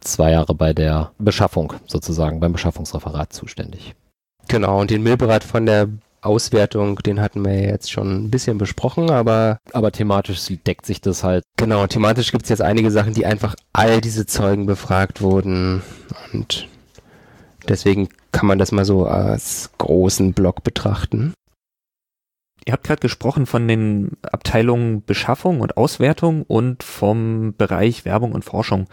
zwei 0.00 0.32
Jahre 0.32 0.54
bei 0.54 0.72
der 0.72 1.12
Beschaffung 1.18 1.74
sozusagen, 1.86 2.40
beim 2.40 2.52
Beschaffungsreferat 2.52 3.32
zuständig. 3.32 3.94
Genau, 4.48 4.80
und 4.80 4.90
den 4.90 5.02
Milberat 5.02 5.44
von 5.44 5.66
der 5.66 5.88
Auswertung, 6.24 6.96
den 6.98 7.20
hatten 7.20 7.44
wir 7.44 7.60
jetzt 7.60 7.90
schon 7.90 8.24
ein 8.24 8.30
bisschen 8.30 8.58
besprochen, 8.58 9.10
aber. 9.10 9.58
Aber 9.72 9.92
thematisch 9.92 10.46
deckt 10.66 10.86
sich 10.86 11.00
das 11.00 11.24
halt. 11.24 11.44
Genau, 11.56 11.86
thematisch 11.86 12.32
gibt 12.32 12.44
es 12.44 12.48
jetzt 12.48 12.62
einige 12.62 12.90
Sachen, 12.90 13.14
die 13.14 13.26
einfach 13.26 13.54
all 13.72 14.00
diese 14.00 14.26
Zeugen 14.26 14.66
befragt 14.66 15.20
wurden. 15.20 15.82
Und 16.32 16.68
deswegen 17.68 18.08
kann 18.32 18.46
man 18.46 18.58
das 18.58 18.72
mal 18.72 18.84
so 18.84 19.06
als 19.06 19.70
großen 19.78 20.32
Block 20.32 20.64
betrachten. 20.64 21.34
Ihr 22.66 22.72
habt 22.72 22.84
gerade 22.84 23.00
gesprochen 23.00 23.44
von 23.44 23.68
den 23.68 24.12
Abteilungen 24.22 25.04
Beschaffung 25.04 25.60
und 25.60 25.76
Auswertung 25.76 26.44
und 26.44 26.82
vom 26.82 27.54
Bereich 27.56 28.06
Werbung 28.06 28.32
und 28.32 28.44
Forschung. 28.44 28.88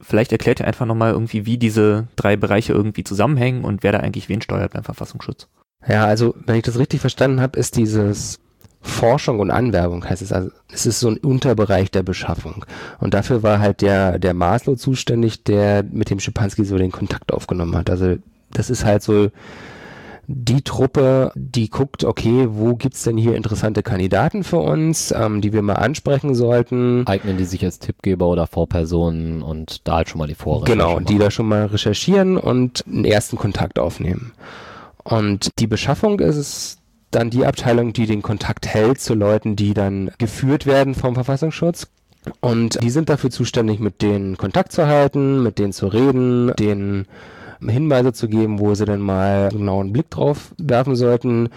Vielleicht 0.00 0.32
erklärt 0.32 0.60
ihr 0.60 0.66
einfach 0.66 0.86
nochmal 0.86 1.12
irgendwie, 1.12 1.46
wie 1.46 1.58
diese 1.58 2.08
drei 2.16 2.36
Bereiche 2.36 2.72
irgendwie 2.72 3.04
zusammenhängen 3.04 3.64
und 3.64 3.82
wer 3.82 3.92
da 3.92 4.00
eigentlich 4.00 4.28
wen 4.28 4.40
steuert 4.42 4.72
beim 4.72 4.84
Verfassungsschutz. 4.84 5.48
Ja, 5.88 6.04
also 6.04 6.34
wenn 6.46 6.56
ich 6.56 6.64
das 6.64 6.78
richtig 6.78 7.00
verstanden 7.00 7.40
habe, 7.40 7.58
ist 7.58 7.76
dieses 7.76 8.40
Forschung 8.86 9.40
und 9.40 9.50
Anwerbung 9.50 10.08
heißt 10.08 10.22
es 10.22 10.32
also, 10.32 10.50
es 10.72 10.86
ist 10.86 11.00
so 11.00 11.08
ein 11.08 11.18
Unterbereich 11.18 11.90
der 11.90 12.02
Beschaffung. 12.02 12.64
Und 12.98 13.14
dafür 13.14 13.42
war 13.42 13.58
halt 13.58 13.82
der, 13.82 14.18
der 14.18 14.34
Maslow 14.34 14.76
zuständig, 14.76 15.42
der 15.44 15.82
mit 15.82 16.10
dem 16.10 16.20
Schipanski 16.20 16.64
so 16.64 16.78
den 16.78 16.92
Kontakt 16.92 17.32
aufgenommen 17.32 17.76
hat. 17.76 17.90
Also 17.90 18.16
das 18.52 18.70
ist 18.70 18.84
halt 18.84 19.02
so 19.02 19.30
die 20.28 20.62
Truppe, 20.62 21.30
die 21.36 21.70
guckt, 21.70 22.02
okay, 22.02 22.48
wo 22.50 22.74
gibt's 22.74 23.04
denn 23.04 23.16
hier 23.16 23.36
interessante 23.36 23.82
Kandidaten 23.82 24.42
für 24.42 24.58
uns, 24.58 25.12
ähm, 25.12 25.40
die 25.40 25.52
wir 25.52 25.62
mal 25.62 25.74
ansprechen 25.74 26.34
sollten. 26.34 27.06
Eignen 27.06 27.36
die 27.36 27.44
sich 27.44 27.64
als 27.64 27.78
Tippgeber 27.78 28.26
oder 28.26 28.46
Vorpersonen 28.46 29.42
und 29.42 29.86
da 29.86 29.96
halt 29.96 30.08
schon 30.08 30.18
mal 30.18 30.26
die 30.26 30.34
Vorrecherche 30.34 30.72
Genau, 30.72 30.98
die 30.98 31.18
da 31.18 31.30
schon 31.30 31.46
mal 31.46 31.66
recherchieren 31.66 32.38
und 32.38 32.84
einen 32.86 33.04
ersten 33.04 33.36
Kontakt 33.36 33.78
aufnehmen. 33.78 34.32
Und 35.06 35.50
die 35.60 35.68
Beschaffung 35.68 36.18
ist 36.18 36.78
dann 37.12 37.30
die 37.30 37.46
Abteilung, 37.46 37.92
die 37.92 38.06
den 38.06 38.22
Kontakt 38.22 38.66
hält 38.66 39.00
zu 39.00 39.14
Leuten, 39.14 39.54
die 39.54 39.72
dann 39.72 40.10
geführt 40.18 40.66
werden 40.66 40.96
vom 40.96 41.14
Verfassungsschutz. 41.14 41.86
Und 42.40 42.82
die 42.82 42.90
sind 42.90 43.08
dafür 43.08 43.30
zuständig, 43.30 43.78
mit 43.78 44.02
denen 44.02 44.36
Kontakt 44.36 44.72
zu 44.72 44.88
halten, 44.88 45.44
mit 45.44 45.60
denen 45.60 45.72
zu 45.72 45.86
reden, 45.86 46.52
denen 46.58 47.06
Hinweise 47.60 48.12
zu 48.12 48.28
geben, 48.28 48.58
wo 48.58 48.74
sie 48.74 48.84
dann 48.84 49.00
mal 49.00 49.50
genau 49.50 49.80
einen 49.80 49.92
Blick 49.92 50.10
drauf 50.10 50.52
werfen 50.58 50.96
sollten 50.96 51.50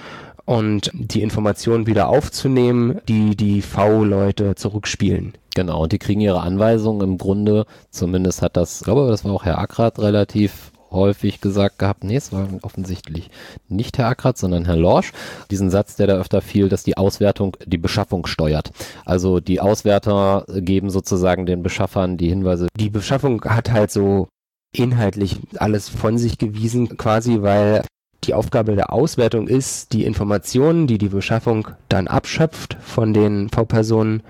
und 0.46 0.92
die 0.94 1.24
Informationen 1.24 1.88
wieder 1.88 2.08
aufzunehmen, 2.08 3.02
die 3.08 3.36
die 3.36 3.64
V-Leute 3.64 4.54
zurückspielen. 4.54 5.34
Genau, 5.56 5.84
und 5.84 5.92
die 5.92 6.00
kriegen 6.00 6.22
ihre 6.22 6.42
Anweisungen 6.42 7.02
im 7.02 7.18
Grunde, 7.18 7.66
zumindest 7.90 8.44
hat 8.44 8.56
das, 8.56 8.82
ich 8.82 8.86
glaube, 8.86 9.08
das 9.10 9.26
war 9.26 9.32
auch 9.32 9.44
Herr 9.44 9.58
Ackrat 9.58 9.98
relativ 9.98 10.69
häufig 10.92 11.42
gesagt 11.42 11.80
gehabt, 11.80 12.04
nee, 12.04 12.16
es 12.16 12.32
war 12.32 12.48
offensichtlich 12.62 13.30
nicht 13.68 13.98
Herr 13.98 14.08
Ackrat, 14.08 14.38
sondern 14.38 14.66
Herr 14.66 14.76
Lorsch. 14.76 15.12
Diesen 15.52 15.70
Satz, 15.70 15.96
der 15.96 16.08
da 16.08 16.18
öfter 16.18 16.42
fiel, 16.42 16.70
dass 16.70 16.84
die 16.84 16.98
Auswertung 16.98 17.58
die 17.66 17.78
Beschaffung 17.78 18.26
steuert. 18.26 18.72
Also 19.06 19.40
die 19.40 19.60
Auswerter 19.60 20.46
geben 20.48 20.90
sozusagen 20.90 21.46
den 21.46 21.64
Beschaffern 21.64 22.18
die 22.18 22.30
Hinweise. 22.30 22.68
Die 22.78 22.90
Beschaffung 22.90 23.44
hat 23.44 23.72
halt 23.72 23.92
so 23.92 24.28
inhaltlich 24.76 25.40
alles 25.58 25.90
von 25.90 26.18
sich 26.18 26.38
gewiesen, 26.38 26.98
quasi, 26.98 27.42
weil 27.42 27.84
die 28.26 28.34
Aufgabe 28.34 28.76
der 28.76 28.92
Auswertung 28.92 29.48
ist, 29.48 29.94
die 29.94 30.06
Informationen, 30.06 30.88
die 30.88 30.98
die 30.98 31.10
Beschaffung 31.10 31.70
dann 31.88 32.08
abschöpft 32.08 32.78
von 32.82 33.14
den 33.14 33.50
V-Personen, 33.50 34.24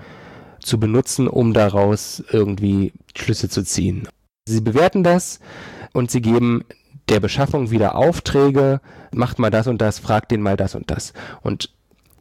zu 0.62 0.78
benutzen, 0.78 1.26
um 1.26 1.54
daraus 1.54 2.22
irgendwie 2.30 2.92
Schlüsse 3.16 3.48
zu 3.48 3.64
ziehen. 3.64 4.06
Sie 4.46 4.60
bewerten 4.60 5.02
das, 5.02 5.40
und 5.92 6.10
sie 6.10 6.20
geben 6.20 6.64
der 7.08 7.20
Beschaffung 7.20 7.70
wieder 7.70 7.96
Aufträge, 7.96 8.80
macht 9.12 9.38
mal 9.38 9.50
das 9.50 9.66
und 9.66 9.80
das, 9.80 9.98
fragt 9.98 10.30
den 10.30 10.42
mal 10.42 10.56
das 10.56 10.74
und 10.74 10.90
das. 10.90 11.12
Und 11.42 11.70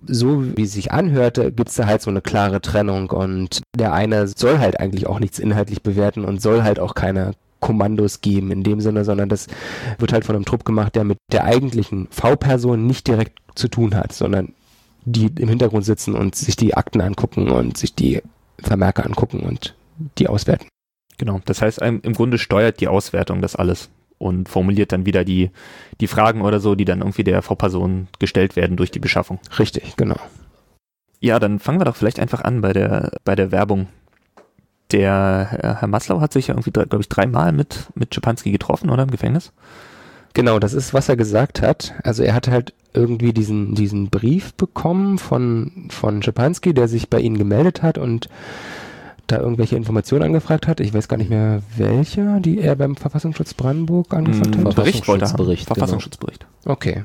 so 0.05 0.57
wie 0.57 0.63
es 0.63 0.73
sich 0.73 0.91
anhörte, 0.91 1.51
gibt 1.51 1.69
es 1.69 1.75
da 1.75 1.85
halt 1.85 2.01
so 2.01 2.09
eine 2.09 2.21
klare 2.21 2.61
Trennung 2.61 3.09
und 3.09 3.61
der 3.75 3.93
eine 3.93 4.27
soll 4.27 4.59
halt 4.59 4.79
eigentlich 4.79 5.07
auch 5.07 5.19
nichts 5.19 5.39
inhaltlich 5.39 5.83
bewerten 5.83 6.25
und 6.25 6.41
soll 6.41 6.63
halt 6.63 6.79
auch 6.79 6.95
keine 6.95 7.33
Kommandos 7.59 8.21
geben 8.21 8.51
in 8.51 8.63
dem 8.63 8.79
Sinne, 8.79 9.03
sondern 9.03 9.27
das 9.27 9.47
wird 9.97 10.13
halt 10.13 10.23
von 10.23 10.35
einem 10.35 10.45
Trupp 10.45 10.63
gemacht, 10.63 10.95
der 10.95 11.03
mit 11.03 11.17
der 11.31 11.43
eigentlichen 11.43 12.07
V-Person 12.09 12.87
nicht 12.87 13.07
direkt 13.07 13.37
zu 13.55 13.67
tun 13.67 13.95
hat, 13.95 14.13
sondern 14.13 14.53
die 15.03 15.25
im 15.37 15.49
Hintergrund 15.49 15.85
sitzen 15.85 16.15
und 16.15 16.35
sich 16.35 16.55
die 16.55 16.75
Akten 16.75 17.01
angucken 17.01 17.49
und 17.49 17.77
sich 17.77 17.93
die 17.93 18.21
Vermerke 18.59 19.05
angucken 19.05 19.41
und 19.41 19.75
die 20.17 20.27
auswerten. 20.27 20.67
Genau, 21.19 21.41
das 21.43 21.61
heißt, 21.61 21.81
im 21.81 22.13
Grunde 22.13 22.37
steuert 22.37 22.79
die 22.79 22.87
Auswertung 22.87 23.41
das 23.41 23.55
alles 23.55 23.89
und 24.19 24.47
formuliert 24.47 24.93
dann 24.93 25.05
wieder 25.05 25.25
die, 25.25 25.51
die 25.99 26.07
Fragen 26.07 26.41
oder 26.41 26.61
so, 26.61 26.75
die 26.75 26.85
dann 26.85 26.99
irgendwie 26.99 27.25
der 27.25 27.41
V-Person 27.41 28.07
gestellt 28.19 28.55
werden 28.55 28.77
durch 28.77 28.89
die 28.89 28.99
Beschaffung. 28.99 29.37
Richtig, 29.59 29.97
genau. 29.97 30.15
Ja, 31.19 31.39
dann 31.39 31.59
fangen 31.59 31.81
wir 31.81 31.85
doch 31.85 31.97
vielleicht 31.97 32.21
einfach 32.21 32.41
an 32.45 32.61
bei 32.61 32.71
der, 32.71 33.11
bei 33.25 33.35
der 33.35 33.51
Werbung. 33.51 33.87
Der 34.91 35.75
Herr 35.79 35.87
Maslow 35.87 36.21
hat 36.21 36.31
sich 36.31 36.47
ja 36.47 36.53
irgendwie, 36.53 36.71
glaube 36.71 37.01
ich, 37.01 37.09
dreimal 37.09 37.51
mit, 37.51 37.87
mit 37.95 38.15
Schipanski 38.15 38.51
getroffen, 38.51 38.89
oder 38.89 39.03
im 39.03 39.11
Gefängnis? 39.11 39.51
Genau, 40.33 40.57
das 40.57 40.73
ist, 40.73 40.93
was 40.93 41.09
er 41.09 41.17
gesagt 41.17 41.61
hat. 41.61 41.95
Also 42.03 42.23
er 42.23 42.33
hat 42.33 42.47
halt 42.47 42.73
irgendwie 42.93 43.33
diesen, 43.33 43.75
diesen 43.75 44.09
Brief 44.09 44.53
bekommen 44.53 45.17
von, 45.17 45.89
von 45.89 46.23
Schapanski, 46.23 46.73
der 46.73 46.87
sich 46.87 47.09
bei 47.09 47.19
ihnen 47.19 47.37
gemeldet 47.37 47.83
hat 47.83 47.97
und 47.97 48.29
da 49.31 49.37
irgendwelche 49.39 49.75
Informationen 49.75 50.23
angefragt 50.23 50.67
hat. 50.67 50.79
Ich 50.79 50.93
weiß 50.93 51.07
gar 51.07 51.17
nicht 51.17 51.29
mehr 51.29 51.61
welche, 51.77 52.39
die 52.41 52.59
er 52.59 52.75
beim 52.75 52.95
Verfassungsschutz 52.95 53.53
Brandenburg 53.53 54.13
angefragt 54.13 54.55
Hm, 54.55 54.65
hat. 54.67 54.75
Bericht 54.75 55.07
wollte 55.07 55.25
er 55.25 55.29
haben. 55.29 55.37
Verfassungsschutzbericht, 55.37 55.65
genau. 55.67 55.75
Verfassungsschutzbericht. 55.75 56.45
Okay. 56.65 57.03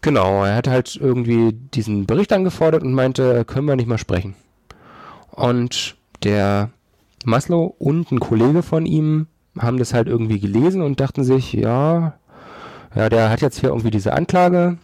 Genau, 0.00 0.44
er 0.44 0.56
hat 0.56 0.68
halt 0.68 0.96
irgendwie 0.96 1.52
diesen 1.52 2.04
Bericht 2.06 2.32
angefordert 2.32 2.82
und 2.82 2.92
meinte, 2.92 3.44
können 3.46 3.66
wir 3.66 3.76
nicht 3.76 3.88
mal 3.88 3.96
sprechen. 3.98 4.34
Und 5.30 5.96
der 6.22 6.70
Maslow 7.24 7.74
und 7.78 8.12
ein 8.12 8.20
Kollege 8.20 8.62
von 8.62 8.84
ihm 8.84 9.28
haben 9.58 9.78
das 9.78 9.94
halt 9.94 10.08
irgendwie 10.08 10.40
gelesen 10.40 10.82
und 10.82 11.00
dachten 11.00 11.24
sich, 11.24 11.52
ja, 11.54 12.14
ja, 12.94 13.08
der 13.08 13.30
hat 13.30 13.40
jetzt 13.40 13.58
hier 13.60 13.70
irgendwie 13.70 13.90
diese 13.90 14.12
Anklage 14.12 14.78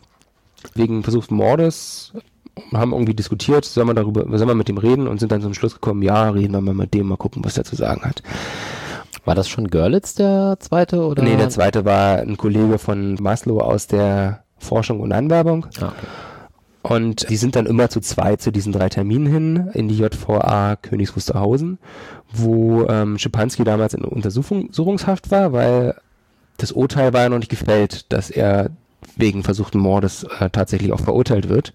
wegen 0.75 1.03
versuchten 1.03 1.35
Mordes, 1.35 2.13
haben 2.73 2.93
irgendwie 2.93 3.15
diskutiert, 3.15 3.65
sollen 3.65 3.89
wir 3.89 3.95
darüber, 3.95 4.23
sollen 4.37 4.49
wir 4.49 4.55
mit 4.55 4.69
dem 4.69 4.79
reden 4.79 5.09
und 5.09 5.21
sind 5.21 5.33
dann 5.33 5.43
zum 5.43 5.55
Schluss 5.55 5.75
gekommen, 5.75 6.03
ja, 6.03 6.31
reden 6.31 6.53
wir 6.53 6.61
mal 6.61 6.75
mit 6.75 6.95
dem, 6.95 7.09
mal 7.09 7.17
gucken, 7.17 7.45
was 7.45 7.55
der 7.55 7.65
zu 7.65 7.77
sagen 7.77 8.03
hat. 8.03 8.23
War 9.25 9.35
das 9.35 9.49
schon 9.49 9.69
Görlitz, 9.69 10.15
der 10.15 10.57
zweite? 10.61 11.05
Oder? 11.05 11.23
Nee, 11.23 11.37
der 11.37 11.51
zweite 11.51 11.85
war 11.85 12.19
ein 12.19 12.37
Kollege 12.37 12.79
von 12.79 13.15
Maslow 13.21 13.61
aus 13.61 13.87
der 13.87 14.45
Forschung 14.59 15.01
und 15.01 15.13
Anwerbung. 15.13 15.67
Ah, 15.81 15.87
okay. 15.89 16.07
Und 16.83 17.29
die 17.29 17.37
sind 17.37 17.57
dann 17.57 17.67
immer 17.67 17.91
zu 17.91 18.01
zweit 18.01 18.41
zu 18.41 18.51
diesen 18.51 18.73
drei 18.73 18.89
Terminen 18.89 19.27
hin 19.27 19.71
in 19.75 19.89
die 19.89 19.99
JVA 19.99 20.77
Königs 20.77 21.15
Wusterhausen, 21.15 21.79
wo 22.33 22.87
ähm, 22.89 23.19
Schipanski 23.19 23.65
damals 23.65 23.93
in 23.93 24.03
Untersuchung- 24.03 24.63
Untersuchungshaft 24.63 25.31
war, 25.31 25.53
weil 25.53 25.95
das 26.57 26.73
Urteil 26.73 27.13
war 27.13 27.23
ja 27.23 27.29
noch 27.29 27.39
nicht 27.39 27.51
gefällt, 27.51 28.11
dass 28.13 28.31
er 28.31 28.71
wegen 29.17 29.43
versuchten 29.43 29.79
Mordes 29.79 30.25
äh, 30.39 30.51
tatsächlich 30.51 30.93
auch 30.93 31.01
verurteilt 31.01 31.49
wird. 31.49 31.73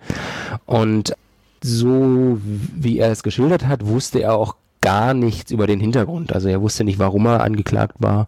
Und 0.65 1.15
so 1.63 2.39
wie 2.41 2.99
er 2.99 3.11
es 3.11 3.23
geschildert 3.23 3.67
hat, 3.67 3.85
wusste 3.85 4.19
er 4.19 4.35
auch 4.35 4.55
gar 4.81 5.13
nichts 5.15 5.51
über 5.51 5.65
den 5.65 5.79
Hintergrund. 5.79 6.31
Also 6.31 6.47
er 6.47 6.61
wusste 6.61 6.83
nicht, 6.83 6.99
warum 6.99 7.25
er 7.25 7.43
angeklagt 7.43 7.95
war 7.99 8.27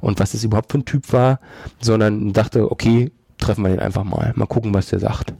und 0.00 0.20
was 0.20 0.32
das 0.32 0.42
überhaupt 0.42 0.72
für 0.72 0.78
ein 0.78 0.86
Typ 0.86 1.12
war, 1.12 1.38
sondern 1.80 2.32
dachte, 2.32 2.72
okay, 2.72 3.12
treffen 3.36 3.62
wir 3.62 3.70
den 3.70 3.80
einfach 3.80 4.04
mal, 4.04 4.32
mal 4.34 4.46
gucken, 4.46 4.72
was 4.72 4.88
der 4.88 5.00
sagt. 5.00 5.34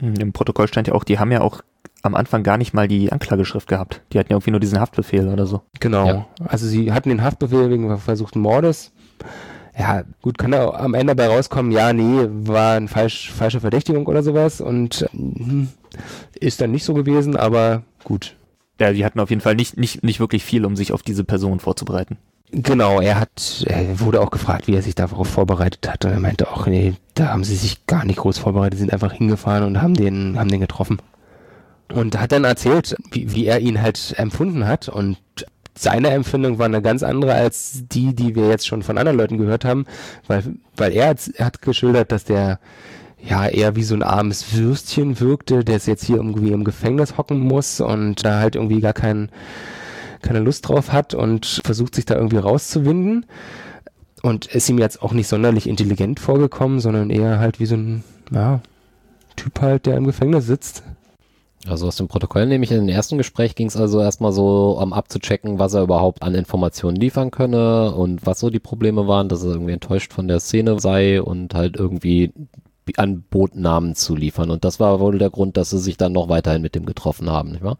Hm, 0.00 0.14
Im 0.16 0.32
Protokoll 0.32 0.68
stand 0.68 0.88
ja 0.88 0.94
auch, 0.94 1.04
die 1.04 1.18
haben 1.18 1.32
ja 1.32 1.40
auch 1.40 1.62
am 2.02 2.14
Anfang 2.14 2.42
gar 2.42 2.58
nicht 2.58 2.74
mal 2.74 2.88
die 2.88 3.12
Anklageschrift 3.12 3.68
gehabt. 3.68 4.02
Die 4.12 4.18
hatten 4.18 4.30
ja 4.30 4.36
irgendwie 4.36 4.50
nur 4.50 4.60
diesen 4.60 4.80
Haftbefehl 4.80 5.28
oder 5.28 5.46
so. 5.46 5.62
Genau. 5.80 6.06
Ja. 6.06 6.26
Also 6.44 6.66
sie 6.66 6.92
hatten 6.92 7.08
den 7.08 7.22
Haftbefehl 7.22 7.70
wegen 7.70 7.96
versuchten 7.98 8.40
Mordes. 8.40 8.92
Ja, 9.78 10.02
gut, 10.20 10.38
kann 10.38 10.50
da 10.50 10.70
am 10.70 10.94
Ende 10.94 11.14
dabei 11.14 11.32
rauskommen, 11.32 11.72
ja, 11.72 11.92
nee, 11.92 12.26
war 12.28 12.76
eine 12.76 12.88
falsch, 12.88 13.30
falsche 13.30 13.60
Verdächtigung 13.60 14.06
oder 14.06 14.22
sowas 14.22 14.60
und 14.60 15.06
hm, 15.12 15.68
ist 16.38 16.60
dann 16.60 16.72
nicht 16.72 16.84
so 16.84 16.94
gewesen, 16.94 17.36
aber 17.36 17.82
gut. 18.04 18.36
Ja, 18.80 18.92
die 18.92 19.04
hatten 19.04 19.20
auf 19.20 19.30
jeden 19.30 19.42
Fall 19.42 19.54
nicht, 19.54 19.76
nicht, 19.76 20.02
nicht 20.02 20.20
wirklich 20.20 20.42
viel, 20.42 20.64
um 20.64 20.74
sich 20.74 20.92
auf 20.92 21.02
diese 21.02 21.24
Person 21.24 21.60
vorzubereiten. 21.60 22.16
Genau, 22.52 23.00
er 23.00 23.20
hat, 23.20 23.64
er 23.68 24.00
wurde 24.00 24.20
auch 24.20 24.30
gefragt, 24.30 24.66
wie 24.66 24.74
er 24.74 24.82
sich 24.82 24.96
darauf 24.96 25.28
vorbereitet 25.28 25.88
hat. 25.88 26.04
Und 26.04 26.10
er 26.12 26.20
meinte 26.20 26.50
auch, 26.50 26.66
nee, 26.66 26.94
da 27.14 27.28
haben 27.28 27.44
sie 27.44 27.54
sich 27.54 27.86
gar 27.86 28.04
nicht 28.04 28.18
groß 28.18 28.38
vorbereitet, 28.38 28.78
sind 28.78 28.92
einfach 28.92 29.12
hingefahren 29.12 29.64
und 29.64 29.80
haben 29.80 29.94
den, 29.94 30.38
haben 30.38 30.50
den 30.50 30.60
getroffen. 30.60 31.00
Und 31.92 32.18
hat 32.18 32.32
dann 32.32 32.44
erzählt, 32.44 32.96
wie, 33.12 33.34
wie 33.34 33.46
er 33.46 33.60
ihn 33.60 33.80
halt 33.80 34.14
empfunden 34.16 34.66
hat. 34.66 34.88
Und 34.88 35.18
seine 35.80 36.10
Empfindung 36.10 36.58
war 36.58 36.66
eine 36.66 36.82
ganz 36.82 37.02
andere 37.02 37.34
als 37.34 37.84
die, 37.90 38.14
die 38.14 38.34
wir 38.34 38.48
jetzt 38.48 38.66
schon 38.66 38.82
von 38.82 38.98
anderen 38.98 39.18
Leuten 39.18 39.38
gehört 39.38 39.64
haben, 39.64 39.86
weil, 40.26 40.42
weil 40.76 40.92
er, 40.92 41.08
hat, 41.08 41.28
er 41.34 41.46
hat 41.46 41.62
geschildert, 41.62 42.12
dass 42.12 42.24
der 42.24 42.60
ja 43.22 43.46
eher 43.46 43.76
wie 43.76 43.82
so 43.82 43.94
ein 43.94 44.02
armes 44.02 44.54
Würstchen 44.54 45.20
wirkte, 45.20 45.64
der 45.64 45.78
jetzt 45.78 46.04
hier 46.04 46.16
irgendwie 46.16 46.52
im 46.52 46.64
Gefängnis 46.64 47.16
hocken 47.16 47.38
muss 47.40 47.80
und 47.80 48.24
da 48.24 48.40
halt 48.40 48.56
irgendwie 48.56 48.80
gar 48.80 48.92
kein, 48.92 49.30
keine 50.22 50.40
Lust 50.40 50.68
drauf 50.68 50.92
hat 50.92 51.14
und 51.14 51.62
versucht 51.64 51.94
sich 51.94 52.04
da 52.04 52.14
irgendwie 52.14 52.38
rauszuwinden. 52.38 53.26
Und 54.22 54.46
ist 54.46 54.68
ihm 54.68 54.78
jetzt 54.78 55.00
auch 55.00 55.12
nicht 55.12 55.28
sonderlich 55.28 55.66
intelligent 55.66 56.20
vorgekommen, 56.20 56.78
sondern 56.78 57.08
eher 57.08 57.38
halt 57.38 57.58
wie 57.58 57.64
so 57.64 57.74
ein, 57.74 58.04
ja, 58.30 58.60
Typ 59.36 59.62
halt, 59.62 59.86
der 59.86 59.96
im 59.96 60.04
Gefängnis 60.04 60.44
sitzt. 60.44 60.82
Also 61.66 61.86
aus 61.86 61.96
dem 61.96 62.08
Protokoll 62.08 62.46
nehme 62.46 62.64
ich 62.64 62.70
in 62.70 62.78
dem 62.78 62.88
ersten 62.88 63.18
Gespräch 63.18 63.54
ging 63.54 63.66
es 63.66 63.76
also 63.76 64.00
erstmal 64.00 64.32
so, 64.32 64.78
um 64.80 64.92
abzuchecken, 64.94 65.58
was 65.58 65.74
er 65.74 65.82
überhaupt 65.82 66.22
an 66.22 66.34
Informationen 66.34 66.96
liefern 66.96 67.30
könne 67.30 67.94
und 67.94 68.24
was 68.24 68.40
so 68.40 68.48
die 68.48 68.60
Probleme 68.60 69.06
waren, 69.06 69.28
dass 69.28 69.44
er 69.44 69.50
irgendwie 69.50 69.72
enttäuscht 69.72 70.12
von 70.12 70.26
der 70.26 70.40
Szene 70.40 70.80
sei 70.80 71.20
und 71.20 71.54
halt 71.54 71.76
irgendwie 71.76 72.32
anbot, 72.96 73.54
Namen 73.54 73.94
zu 73.94 74.16
liefern. 74.16 74.50
Und 74.50 74.64
das 74.64 74.80
war 74.80 75.00
wohl 75.00 75.18
der 75.18 75.30
Grund, 75.30 75.56
dass 75.56 75.70
sie 75.70 75.78
sich 75.78 75.96
dann 75.96 76.12
noch 76.12 76.28
weiterhin 76.28 76.62
mit 76.62 76.74
dem 76.74 76.86
getroffen 76.86 77.30
haben, 77.30 77.52
nicht 77.52 77.62
wahr? 77.62 77.78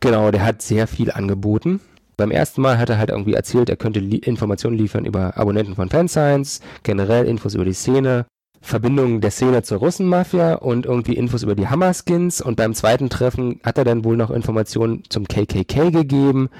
Genau, 0.00 0.30
der 0.30 0.44
hat 0.44 0.60
sehr 0.60 0.86
viel 0.86 1.10
angeboten. 1.10 1.80
Beim 2.16 2.30
ersten 2.30 2.60
Mal 2.60 2.78
hat 2.78 2.90
er 2.90 2.98
halt 2.98 3.10
irgendwie 3.10 3.34
erzählt, 3.34 3.70
er 3.70 3.76
könnte 3.76 4.00
Informationen 4.00 4.76
liefern 4.76 5.06
über 5.06 5.38
Abonnenten 5.38 5.76
von 5.76 5.88
Fanscience, 5.88 6.60
generell 6.82 7.26
Infos 7.26 7.54
über 7.54 7.64
die 7.64 7.72
Szene, 7.72 8.26
Verbindungen 8.62 9.20
der 9.20 9.30
Szene 9.30 9.62
zur 9.62 9.78
Russenmafia 9.78 10.54
und 10.54 10.86
irgendwie 10.86 11.14
Infos 11.16 11.42
über 11.42 11.54
die 11.54 11.68
Hammerskins. 11.68 12.40
Und 12.40 12.56
beim 12.56 12.74
zweiten 12.74 13.08
Treffen 13.08 13.60
hat 13.64 13.78
er 13.78 13.84
dann 13.84 14.04
wohl 14.04 14.16
noch 14.16 14.30
Informationen 14.30 15.02
zum 15.08 15.26
KKK 15.26 15.90
gegeben 15.90 16.50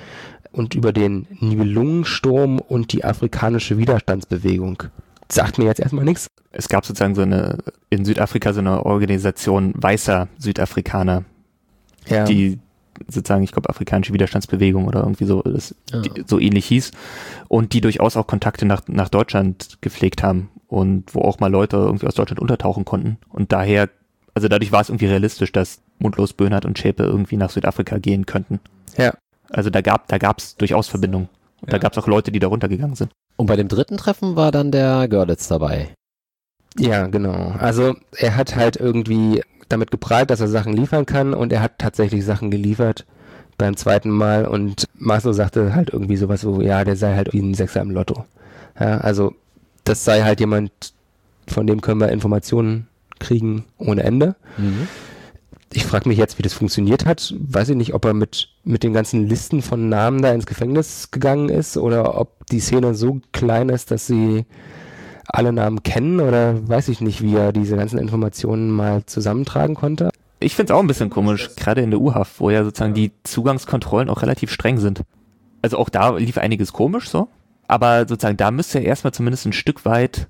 und 0.53 0.75
über 0.75 0.93
den 0.93 1.27
Nibelungensturm 1.41 2.59
und 2.59 2.93
die 2.93 3.05
afrikanische 3.05 3.79
Widerstandsbewegung. 3.79 4.83
Sagt 5.31 5.59
mir 5.59 5.67
jetzt 5.67 5.81
erstmal 5.81 6.05
nichts. 6.05 6.27
Es 6.53 6.69
gab 6.69 6.85
sozusagen 6.85 7.15
so 7.15 7.23
eine, 7.23 7.59
in 7.91 8.05
Südafrika 8.05 8.53
so 8.53 8.61
eine 8.61 8.85
Organisation 8.85 9.73
weißer 9.77 10.27
Südafrikaner, 10.39 11.25
Ja. 12.09 12.25
die 12.25 12.59
sozusagen, 13.09 13.45
ich 13.45 13.53
glaube, 13.53 13.69
afrikanische 13.71 14.13
Widerstandsbewegung 14.13 14.87
oder 14.89 15.01
irgendwie 15.01 15.25
so, 15.27 15.43
das, 15.43 15.75
Ja. 15.93 16.01
die, 16.01 16.25
so 16.27 16.41
ähnlich 16.41 16.67
hieß 16.67 16.91
und 17.49 17.73
die 17.73 17.81
durchaus 17.81 18.17
auch 18.17 18.27
Kontakte 18.27 18.67
nach, 18.67 18.83
nach 18.89 19.09
Deutschland 19.09 19.79
gepflegt 19.81 20.23
haben 20.23 20.49
und 20.71 21.15
wo 21.15 21.21
auch 21.23 21.41
mal 21.41 21.51
Leute 21.51 21.77
irgendwie 21.77 22.07
aus 22.07 22.15
Deutschland 22.15 22.41
untertauchen 22.41 22.85
konnten 22.85 23.19
und 23.29 23.53
daher, 23.53 23.89
also 24.35 24.49
dadurch 24.49 24.73
war 24.73 24.81
es 24.81 24.89
irgendwie 24.89 25.07
realistisch, 25.07 25.53
dass 25.53 25.83
Mundlos, 25.99 26.33
Böhnhardt 26.33 26.65
und 26.65 26.79
Schäpe 26.79 27.03
irgendwie 27.03 27.37
nach 27.37 27.51
Südafrika 27.51 27.99
gehen 27.99 28.25
könnten. 28.25 28.61
Ja. 28.97 29.13
Also 29.51 29.69
da 29.69 29.81
gab, 29.81 30.07
da 30.09 30.19
gab's 30.19 30.57
durchaus 30.57 30.89
Verbindungen 30.89 31.29
und 31.61 31.73
da 31.73 31.77
Ja. 31.77 31.81
gab's 31.83 31.99
auch 31.99 32.07
Leute, 32.07 32.31
die 32.31 32.39
da 32.39 32.47
runtergegangen 32.47 32.95
sind. 32.95 33.11
Und 33.37 33.47
bei 33.47 33.57
dem 33.57 33.69
dritten 33.69 33.97
Treffen 33.97 34.37
war 34.37 34.53
dann 34.53 34.71
der 34.71 35.09
Görlitz 35.09 35.49
dabei. 35.49 35.89
Ja, 36.79 37.09
genau. 37.09 37.53
Also 37.59 37.97
er 38.17 38.37
hat 38.37 38.55
halt 38.55 38.77
irgendwie 38.77 39.43
damit 39.69 39.91
geprahlt, 39.91 40.31
dass 40.31 40.41
er 40.41 40.49
Sachen 40.49 40.73
liefern 40.73 41.05
kann 41.05 41.35
und 41.35 41.53
er 41.53 41.63
hat 41.63 41.79
tatsächlich 41.79 42.25
Sachen 42.25 42.51
geliefert 42.51 43.07
beim 43.59 43.77
zweiten 43.77 44.11
Mal 44.11 44.47
und 44.47 44.85
Maslow 44.95 45.33
sagte 45.33 45.75
halt 45.75 45.91
irgendwie 45.91 46.17
sowas 46.17 46.41
so, 46.41 46.61
ja, 46.61 46.85
der 46.85 46.97
sei 46.97 47.15
halt 47.17 47.33
wie 47.33 47.41
ein 47.41 47.55
Sechser 47.55 47.81
im 47.81 47.91
Lotto. 47.91 48.25
Ja, 48.79 48.99
also 48.99 49.35
das 49.85 50.05
sei 50.05 50.23
halt 50.23 50.41
jemand, 50.41 50.71
von 51.47 51.67
dem 51.67 51.81
können 51.81 52.01
wir 52.01 52.11
Informationen 52.11 52.87
kriegen 53.19 53.65
ohne 53.79 54.03
Ende. 54.03 54.37
Ich 55.73 55.85
frage 55.85 56.09
mich 56.09 56.19
jetzt, 56.19 56.39
wie 56.39 56.43
das 56.43 56.53
funktioniert 56.53 57.07
hat. 57.07 57.33
Weiß 57.39 57.69
ich 57.69 57.77
nicht, 57.77 57.95
ob 57.95 58.05
er 58.05 58.15
mit, 58.15 58.49
mit 58.65 58.83
den 58.83 58.93
ganzen 58.93 59.29
Listen 59.29 59.63
von 59.63 59.89
Namen 59.89 60.21
da 60.23 60.33
ins 60.33 60.47
Gefängnis 60.47 61.11
gegangen 61.11 61.49
ist 61.49 61.77
oder 61.77 62.19
ob 62.19 62.47
die 62.47 62.61
Szene 62.61 62.95
so 62.95 63.21
klein 63.33 63.69
ist, 63.69 63.91
dass 63.91 64.07
sie 64.07 64.47
alle 65.29 65.53
Namen 65.53 65.83
kennen 65.83 66.21
oder 66.21 66.69
weiß 66.69 66.89
ich 66.89 67.01
nicht, 67.01 67.23
wie 67.23 67.37
er 67.37 67.53
diese 67.53 67.77
ganzen 67.77 67.99
Informationen 67.99 68.71
mal 68.71 69.07
zusammentragen 69.07 69.77
konnte. 69.77 70.11
Ich 70.41 70.57
find's 70.57 70.73
auch 70.73 70.81
ein 70.81 70.87
bisschen 70.87 71.11
komisch, 71.11 71.51
gerade 71.55 71.83
in 71.83 71.91
der 71.91 72.01
U-Haft, 72.01 72.41
wo 72.41 72.51
ja 72.51 72.65
sozusagen 72.65 72.95
die 72.95 73.13
Zugangskontrollen 73.23 74.09
auch 74.09 74.23
relativ 74.23 74.51
streng 74.51 74.79
sind. 74.79 75.03
Also 75.63 75.77
auch 75.79 75.91
da 75.91 76.17
lief 76.17 76.39
einiges 76.39 76.73
komisch 76.73 77.09
so, 77.11 77.29
aber 77.71 78.07
sozusagen 78.09 78.37
da 78.37 78.51
müsste 78.51 78.79
er 78.79 78.85
erstmal 78.85 79.13
zumindest 79.13 79.47
ein 79.47 79.53
Stück 79.53 79.85
weit 79.85 80.29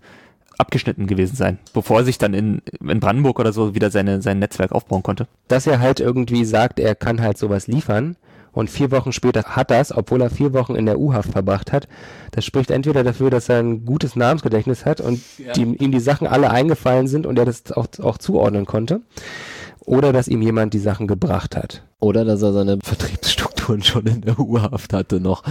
abgeschnitten 0.58 1.06
gewesen 1.06 1.36
sein, 1.36 1.58
bevor 1.72 2.00
er 2.00 2.04
sich 2.04 2.18
dann 2.18 2.34
in, 2.34 2.60
in 2.86 3.00
Brandenburg 3.00 3.40
oder 3.40 3.52
so 3.52 3.74
wieder 3.74 3.90
seine, 3.90 4.20
sein 4.20 4.38
Netzwerk 4.38 4.72
aufbauen 4.72 5.02
konnte. 5.02 5.26
Dass 5.48 5.66
er 5.66 5.80
halt 5.80 6.00
irgendwie 6.00 6.44
sagt, 6.44 6.78
er 6.78 6.94
kann 6.94 7.22
halt 7.22 7.38
sowas 7.38 7.66
liefern 7.66 8.16
und 8.52 8.68
vier 8.68 8.90
Wochen 8.90 9.12
später 9.12 9.44
hat 9.44 9.70
das, 9.70 9.96
obwohl 9.96 10.20
er 10.20 10.30
vier 10.30 10.52
Wochen 10.52 10.74
in 10.74 10.86
der 10.86 10.98
U-Haft 10.98 11.32
verbracht 11.32 11.72
hat, 11.72 11.88
das 12.32 12.44
spricht 12.44 12.70
entweder 12.70 13.04
dafür, 13.04 13.30
dass 13.30 13.48
er 13.48 13.60
ein 13.60 13.84
gutes 13.84 14.16
Namensgedächtnis 14.16 14.84
hat 14.84 15.00
und 15.00 15.22
die, 15.56 15.62
ihm 15.62 15.92
die 15.92 16.00
Sachen 16.00 16.26
alle 16.26 16.50
eingefallen 16.50 17.06
sind 17.06 17.26
und 17.26 17.38
er 17.38 17.44
das 17.46 17.72
auch, 17.72 17.86
auch 18.02 18.18
zuordnen 18.18 18.66
konnte. 18.66 19.00
Oder 19.80 20.12
dass 20.12 20.28
ihm 20.28 20.42
jemand 20.42 20.74
die 20.74 20.78
Sachen 20.78 21.06
gebracht 21.06 21.56
hat. 21.56 21.82
Oder 22.00 22.24
dass 22.24 22.42
er 22.42 22.52
seine 22.52 22.78
Vertriebsstrukturen 22.82 23.82
schon 23.82 24.06
in 24.06 24.20
der 24.20 24.38
U-Haft 24.38 24.92
hatte 24.92 25.20
noch. 25.20 25.42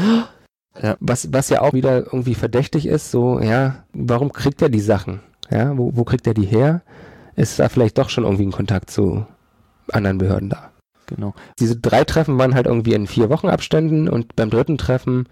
Was, 1.00 1.34
was 1.34 1.50
ja 1.50 1.62
auch 1.62 1.74
wieder 1.74 2.06
irgendwie 2.06 2.36
verdächtig 2.36 2.86
ist, 2.86 3.12
so, 3.12 3.40
ja, 3.40 3.84
warum 3.94 4.32
kriegt 4.32 4.62
er 4.62 4.70
die 4.70 4.80
Sachen? 4.80 5.20
Ja, 5.50 5.78
wo, 5.78 5.92
wo 5.96 6.04
kriegt 6.04 6.28
er 6.28 6.34
die 6.34 6.46
her? 6.46 6.82
Ist 7.36 7.60
da 7.60 7.70
vielleicht 7.70 7.98
doch 7.98 8.10
schon 8.10 8.24
irgendwie 8.24 8.46
ein 8.46 8.52
Kontakt 8.52 8.90
zu 8.90 9.26
anderen 9.92 10.20
Behörden 10.20 10.50
da? 10.50 10.72
Genau. 11.08 11.34
Diese 11.60 11.76
drei 11.76 12.04
Treffen 12.04 12.38
waren 12.38 12.54
halt 12.54 12.68
irgendwie 12.68 12.94
in 12.94 13.08
vier 13.08 13.30
Wochen 13.30 13.50
Abständen 13.50 14.08
und 14.08 14.36
beim 14.36 14.50
dritten 14.50 14.78
Treffen, 14.78 15.28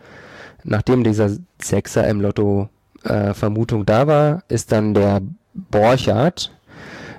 nachdem 0.63 1.03
dieser 1.03 1.29
Sechser 1.61 2.07
im 2.07 2.19
Lotto 2.19 2.69
äh, 3.03 3.33
Vermutung 3.33 3.85
da 3.85 4.07
war, 4.07 4.43
ist 4.47 4.71
dann 4.71 4.93
der 4.93 5.21
Borchardt, 5.53 6.51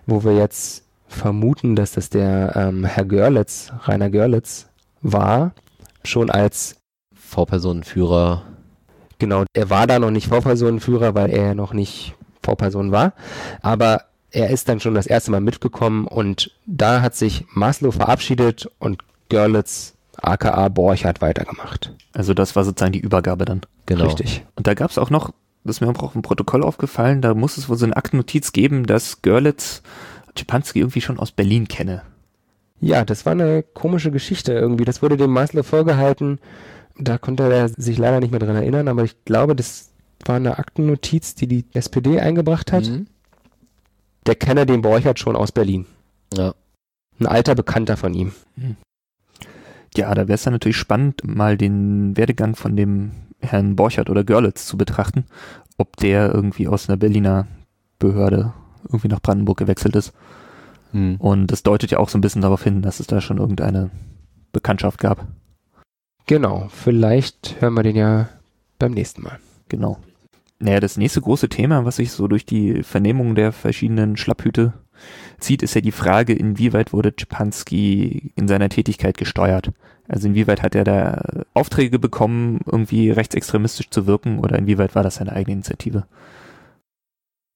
wo 0.07 0.25
wir 0.25 0.37
jetzt 0.37 0.85
vermuten, 1.07 1.77
dass 1.77 1.93
das 1.93 2.11
der 2.11 2.55
ähm, 2.57 2.85
Herr 2.85 3.05
Görlitz, 3.05 3.73
Rainer 3.85 4.11
Görlitz 4.11 4.69
war, 5.03 5.53
schon 6.05 6.31
als 6.31 6.78
V-Personenführer. 7.29 8.43
Genau, 9.19 9.45
er 9.53 9.71
war 9.71 9.87
da 9.87 9.99
noch 9.99 10.11
nicht 10.11 10.29
V-Personenführer, 10.29 11.15
weil 11.15 11.31
er 11.31 11.47
ja 11.49 11.55
noch 11.55 11.73
nicht 11.73 12.15
V-Person 12.43 12.93
war, 12.93 13.13
aber 13.63 14.03
er 14.31 14.51
ist 14.51 14.69
dann 14.69 14.81
schon 14.81 14.95
das 14.95 15.07
erste 15.07 15.31
Mal 15.31 15.41
mitgekommen 15.41 16.07
und 16.07 16.51
da 16.67 17.01
hat 17.01 17.15
sich 17.15 17.45
Maslow 17.53 17.91
verabschiedet 17.93 18.71
und 18.79 19.03
Görlitz 19.29 19.95
aka 20.17 20.69
Borchardt 20.69 21.21
weitergemacht. 21.21 21.95
Also 22.13 22.35
das 22.35 22.57
war 22.57 22.65
sozusagen 22.65 22.93
die 22.93 23.01
Übergabe 23.01 23.45
dann. 23.45 23.63
Genau. 23.87 24.05
Richtig. 24.05 24.45
Und 24.57 24.67
da 24.67 24.75
gab 24.75 24.91
es 24.91 24.99
auch 24.99 25.11
noch, 25.11 25.31
das 25.65 25.77
ist 25.77 25.81
mir 25.81 25.89
auch 25.89 26.15
im 26.15 26.23
Protokoll 26.23 26.63
aufgefallen, 26.63 27.23
da 27.23 27.35
muss 27.35 27.57
es 27.57 27.69
wohl 27.69 27.77
so 27.77 27.87
eine 27.87 27.97
Aktennotiz 27.97 28.53
geben, 28.53 28.87
dass 28.87 29.23
Görlitz 29.23 29.83
Schipanski 30.37 30.79
irgendwie 30.79 31.01
schon 31.01 31.19
aus 31.19 31.33
Berlin 31.33 31.69
kenne. 31.69 32.03
Ja, 32.81 33.05
das 33.05 33.27
war 33.27 33.33
eine 33.33 33.63
komische 33.63 34.11
Geschichte 34.11 34.53
irgendwie. 34.53 34.85
Das 34.85 35.03
wurde 35.03 35.17
dem 35.17 35.33
Maslow 35.33 35.65
vorgehalten. 35.65 36.39
Da 36.99 37.19
konnte 37.19 37.53
er 37.53 37.69
sich 37.69 37.99
leider 37.99 38.21
nicht 38.21 38.31
mehr 38.31 38.41
dran 38.41 38.57
erinnern, 38.57 38.89
aber 38.89 39.05
ich 39.05 39.25
glaube, 39.25 39.55
das 39.55 39.91
war 40.25 40.37
eine 40.37 40.59
Aktennotiz, 40.59 41.35
die 41.35 41.47
die 41.47 41.65
SPD 41.73 42.21
eingebracht 42.21 42.73
hat. 42.73 42.89
Mhm. 42.89 43.07
Der 44.27 44.35
kenne 44.35 44.67
den 44.67 44.83
Borchert 44.83 45.19
schon 45.19 45.37
aus 45.37 45.53
Berlin. 45.53 45.87
Ja. 46.35 46.55
Ein 47.21 47.27
alter 47.27 47.55
Bekannter 47.55 47.97
von 47.97 48.15
ihm. 48.15 48.33
Mhm. 48.57 48.77
Ja, 49.97 50.15
da 50.15 50.29
wäre 50.29 50.35
es 50.35 50.43
dann 50.43 50.53
natürlich 50.53 50.77
spannend, 50.77 51.23
mal 51.25 51.57
den 51.57 52.17
Werdegang 52.17 52.57
von 52.57 52.77
dem 52.77 53.13
Herrn 53.41 53.77
Borchert 53.77 54.11
oder 54.11 54.25
Görlitz 54.25 54.67
zu 54.67 54.77
betrachten, 54.77 55.25
ob 55.77 55.97
der 55.97 56.33
irgendwie 56.35 56.69
aus 56.69 56.89
einer 56.89 56.97
Berliner 56.97 57.47
Behörde 57.99 58.53
irgendwie 58.85 59.09
nach 59.09 59.21
Brandenburg 59.21 59.59
gewechselt 59.59 59.97
ist. 59.97 60.13
Hm. 60.93 61.17
Und 61.17 61.49
das 61.49 61.63
deutet 61.63 61.91
ja 61.91 61.99
auch 61.99 62.09
so 62.09 62.19
ein 62.19 62.21
bisschen 62.21 62.43
darauf 62.43 62.63
hin, 62.63 62.83
dass 62.83 63.01
es 63.01 63.07
da 63.07 63.21
schon 63.21 63.39
irgendeine 63.39 63.91
Bekanntschaft 64.53 64.99
gab. 65.01 65.27
Genau, 66.29 66.69
vielleicht 66.71 67.57
hören 67.59 67.73
wir 67.73 67.83
den 67.83 67.97
ja 67.97 68.29
beim 68.79 68.93
nächsten 68.93 69.23
Mal. 69.23 69.39
Genau. 69.71 69.99
Naja, 70.59 70.79
das 70.79 70.99
nächste 70.99 71.23
große 71.23 71.49
Thema, 71.49 71.87
was 71.87 71.97
sich 71.97 72.13
so 72.13 72.29
durch 72.29 72.45
die 72.45 72.83
Vernehmung 72.83 73.35
der 73.35 73.51
verschiedenen 73.51 74.19
Schlapphüte 74.19 74.75
zieht, 75.39 75.63
ist 75.63 75.75
ja 75.75 75.81
die 75.81 75.91
Frage, 75.91 76.35
inwieweit 76.35 76.93
wurde 76.93 77.17
Czepanski 77.17 78.33
in 78.37 78.47
seiner 78.47 78.69
Tätigkeit 78.69 79.17
gesteuert? 79.17 79.71
Also 80.07 80.29
inwieweit 80.29 80.63
hat 80.63 80.75
er 80.75 80.85
da 80.85 81.45
Aufträge 81.55 81.99
bekommen, 81.99 82.61
irgendwie 82.67 83.11
rechtsextremistisch 83.11 83.89
zu 83.89 84.07
wirken 84.07 84.39
oder 84.41 84.59
inwieweit 84.59 84.95
war 84.95 85.03
das 85.03 85.15
seine 85.15 85.33
eigene 85.33 85.55
Initiative? 85.55 86.05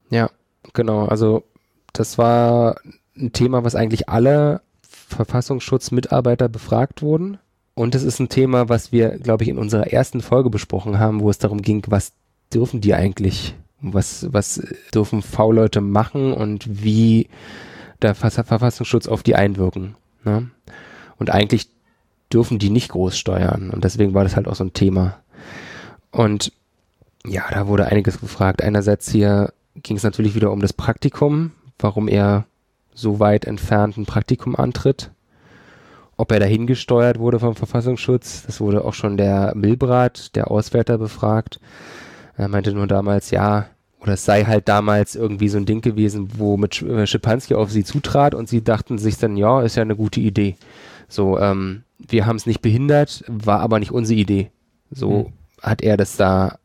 Ja, 0.09 0.31
genau. 0.73 1.05
Also 1.05 1.45
das 1.93 2.17
war 2.17 2.77
ein 3.19 3.33
Thema, 3.33 3.65
was 3.65 3.75
eigentlich 3.75 4.09
alle 4.09 4.63
Verfassungsschutzmitarbeiter 4.81 6.49
befragt 6.49 7.03
wurden. 7.03 7.37
Und 7.75 7.95
es 7.95 8.03
ist 8.03 8.21
ein 8.21 8.29
Thema, 8.29 8.69
was 8.69 8.93
wir, 8.93 9.19
glaube 9.19 9.45
ich, 9.45 9.49
in 9.49 9.59
unserer 9.59 9.87
ersten 9.87 10.21
Folge 10.21 10.51
besprochen 10.51 10.99
haben, 10.99 11.21
wo 11.21 11.31
es 11.31 11.39
darum 11.39 11.63
ging, 11.63 11.83
was 11.89 12.13
dürfen 12.53 12.81
die 12.81 12.95
eigentlich? 12.95 13.55
Was, 13.81 14.33
was 14.33 14.63
dürfen 14.95 15.23
V-Leute 15.23 15.81
machen 15.81 16.33
und 16.33 16.85
wie 16.85 17.29
der 18.01 18.15
Verfassungsschutz 18.15 19.09
auf 19.09 19.23
die 19.23 19.35
einwirken? 19.35 19.97
Ne? 20.25 20.51
Und 21.19 21.31
eigentlich 21.31 21.69
dürfen 22.33 22.59
die 22.59 22.71
nicht 22.71 22.91
groß 22.91 23.19
steuern. 23.19 23.71
Und 23.71 23.85
deswegen 23.85 24.15
war 24.15 24.25
das 24.25 24.37
halt 24.37 24.49
auch 24.49 24.55
so 24.55 24.65
ein 24.65 24.73
Thema. 24.73 25.19
Und 26.11 26.53
ja, 27.27 27.45
da 27.51 27.67
wurde 27.67 27.87
einiges 27.87 28.21
gefragt. 28.21 28.63
Einerseits 28.63 29.11
hier 29.11 29.53
ging 29.77 29.97
es 29.97 30.03
natürlich 30.03 30.35
wieder 30.35 30.53
um 30.53 30.61
das 30.61 30.73
Praktikum, 30.73 31.53
warum 31.79 32.09
er 32.09 32.45
so 32.95 33.19
weit 33.21 33.47
entfernt 33.47 33.97
ein 33.97 34.07
Praktikum 34.07 34.57
antritt. 34.57 35.11
Ob 36.23 36.31
er 36.31 36.39
dahin 36.39 36.69
gesteuert 36.69 37.19
wurde 37.19 37.41
vom 37.41 37.57
Verfassungsschutz, 37.57 38.45
das 38.47 38.61
wurde 38.61 38.85
auch 38.85 38.95
schon 38.95 39.17
der 39.17 39.55
Milbrat, 39.57 40.37
der 40.37 40.53
Auswärter, 40.53 40.97
befragt. 40.97 41.59
Er 42.37 42.47
meinte 42.47 42.73
nur 42.73 42.87
damals, 42.87 43.33
ja, 43.33 43.67
oder 43.99 44.13
es 44.13 44.25
sei 44.25 44.45
halt 44.45 44.69
damals 44.69 45.17
irgendwie 45.17 45.49
so 45.49 45.59
ein 45.59 45.67
Ding 45.67 45.81
gewesen, 45.81 46.29
wo 46.37 46.57
mit 46.57 46.81
äh, 46.81 47.09
Schipanski 47.09 47.57
auf 47.57 47.73
sie 47.73 47.83
zutrat 47.83 48.37
und 48.37 48.49
sie 48.49 48.63
dachten 48.63 48.99
sich 48.99 49.19
dann, 49.19 49.37
ja, 49.37 49.63
ist 49.63 49.75
ja 49.75 49.83
eine 49.83 49.97
gute 49.97 50.21
Idee. 50.21 50.55
So, 51.09 51.41
ähm, 51.41 51.83
wir 51.99 52.25
haben 52.25 52.37
es 52.37 52.47
nicht 52.47 52.63
behindert, 52.63 53.25
war 53.27 53.59
aber 53.59 53.81
nicht 53.81 53.91
unsere 53.91 54.21
Idee. 54.21 54.53
So 54.93 55.25
hm. 55.25 55.33
hat 55.61 55.83
er 55.83 55.97
das 55.97 56.17
da 56.17 56.61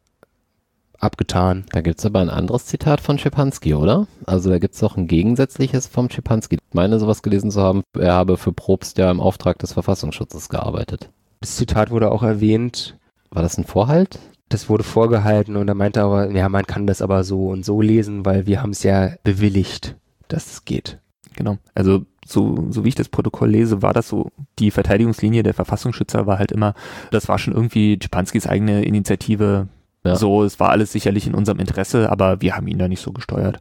abgetan. 1.00 1.66
Da 1.72 1.82
gibt 1.82 2.00
es 2.00 2.06
aber 2.06 2.20
ein 2.20 2.30
anderes 2.30 2.66
Zitat 2.66 3.02
von 3.02 3.18
Schipanski, 3.18 3.74
oder? 3.74 4.08
Also 4.26 4.50
da 4.50 4.60
gibt 4.60 4.76
es 4.76 4.84
auch 4.84 4.98
ein 4.98 5.08
gegensätzliches 5.08 5.88
vom 5.88 6.10
Schipanski. 6.10 6.56
Ich 6.56 6.74
meine 6.74 7.00
sowas 7.00 7.22
gelesen 7.22 7.52
zu 7.52 7.62
haben, 7.62 7.84
er 7.98 8.14
habe 8.14 8.38
für 8.38 8.54
Probst 8.54 8.98
ja 8.98 9.12
im 9.12 9.20
Auftrag 9.20 9.60
des 9.60 9.74
Verfassungsschutzes 9.74 10.50
gearbeitet. 10.50 11.10
Das 11.42 11.56
Zitat 11.56 11.92
wurde 11.92 12.12
auch 12.12 12.24
erwähnt. 12.24 12.98
War 13.30 13.44
das 13.44 13.58
ein 13.58 13.66
Vorhalt? 13.66 14.20
Das 14.50 14.70
wurde 14.70 14.84
vorgehalten 14.84 15.58
und 15.58 15.68
er 15.68 15.76
meinte 15.76 16.02
aber, 16.02 16.32
ja, 16.32 16.48
man 16.48 16.66
kann 16.66 16.88
das 16.88 17.02
aber 17.02 17.24
so 17.24 17.48
und 17.48 17.66
so 17.66 17.82
lesen, 17.82 18.26
weil 18.26 18.48
wir 18.48 18.62
haben 18.62 18.70
es 18.70 18.84
ja 18.84 19.12
bewilligt, 19.24 19.96
dass 20.30 20.52
es 20.52 20.66
geht. 20.66 21.00
Genau. 21.36 21.58
Also 21.76 22.06
so, 22.26 22.68
so 22.70 22.84
wie 22.84 22.90
ich 22.90 22.96
das 22.96 23.10
Protokoll 23.10 23.50
lese, 23.50 23.82
war 23.82 23.94
das 23.94 24.08
so, 24.08 24.32
die 24.60 24.72
Verteidigungslinie 24.72 25.44
der 25.44 25.54
Verfassungsschützer 25.54 26.28
war 26.28 26.40
halt 26.40 26.52
immer, 26.52 26.74
das 27.12 27.28
war 27.28 27.38
schon 27.38 27.54
irgendwie 27.54 28.00
Schipanskis 28.02 28.48
eigene 28.48 28.84
Initiative, 28.84 29.68
ja. 30.08 30.16
So, 30.16 30.44
es 30.44 30.60
war 30.60 30.70
alles 30.70 30.92
sicherlich 30.92 31.28
in 31.28 31.36
unserem 31.36 31.60
Interesse, 31.60 32.12
aber 32.12 32.42
wir 32.42 32.56
haben 32.56 32.68
ihn 32.68 32.78
da 32.78 32.88
nicht 32.88 33.02
so 33.02 33.12
gesteuert. 33.12 33.60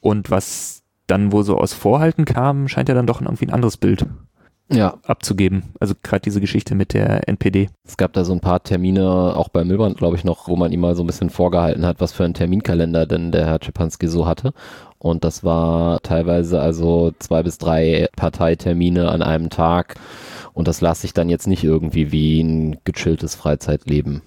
Und 0.00 0.30
was 0.30 0.82
dann 1.06 1.32
wohl 1.32 1.44
so 1.44 1.56
aus 1.58 1.72
Vorhalten 1.72 2.24
kam, 2.24 2.68
scheint 2.68 2.88
ja 2.88 2.94
dann 2.94 3.06
doch 3.06 3.20
irgendwie 3.20 3.46
ein 3.46 3.52
anderes 3.52 3.76
Bild 3.76 4.06
ja. 4.70 4.98
abzugeben. 5.04 5.64
Also 5.80 5.94
gerade 6.02 6.22
diese 6.22 6.40
Geschichte 6.40 6.74
mit 6.74 6.92
der 6.92 7.28
NPD. 7.28 7.68
Es 7.84 7.96
gab 7.96 8.12
da 8.12 8.24
so 8.24 8.32
ein 8.32 8.40
paar 8.40 8.62
Termine, 8.62 9.34
auch 9.36 9.48
bei 9.48 9.64
Milbrand, 9.64 9.96
glaube 9.96 10.16
ich, 10.16 10.24
noch, 10.24 10.48
wo 10.48 10.56
man 10.56 10.72
ihm 10.72 10.80
mal 10.80 10.96
so 10.96 11.02
ein 11.02 11.06
bisschen 11.06 11.30
vorgehalten 11.30 11.86
hat, 11.86 12.00
was 12.00 12.12
für 12.12 12.24
einen 12.24 12.34
Terminkalender 12.34 13.06
denn 13.06 13.32
der 13.32 13.46
Herr 13.46 13.60
Czepanski 13.60 14.08
so 14.08 14.26
hatte. 14.26 14.52
Und 14.98 15.24
das 15.24 15.44
war 15.44 16.00
teilweise 16.00 16.60
also 16.60 17.12
zwei 17.18 17.42
bis 17.42 17.58
drei 17.58 18.08
Parteitermine 18.16 19.10
an 19.10 19.22
einem 19.22 19.50
Tag. 19.50 19.96
Und 20.52 20.68
das 20.68 20.80
las 20.80 21.02
sich 21.02 21.12
dann 21.12 21.28
jetzt 21.28 21.46
nicht 21.46 21.64
irgendwie 21.64 22.12
wie 22.12 22.40
ein 22.40 22.78
gechilltes 22.84 23.34
Freizeitleben. 23.34 24.22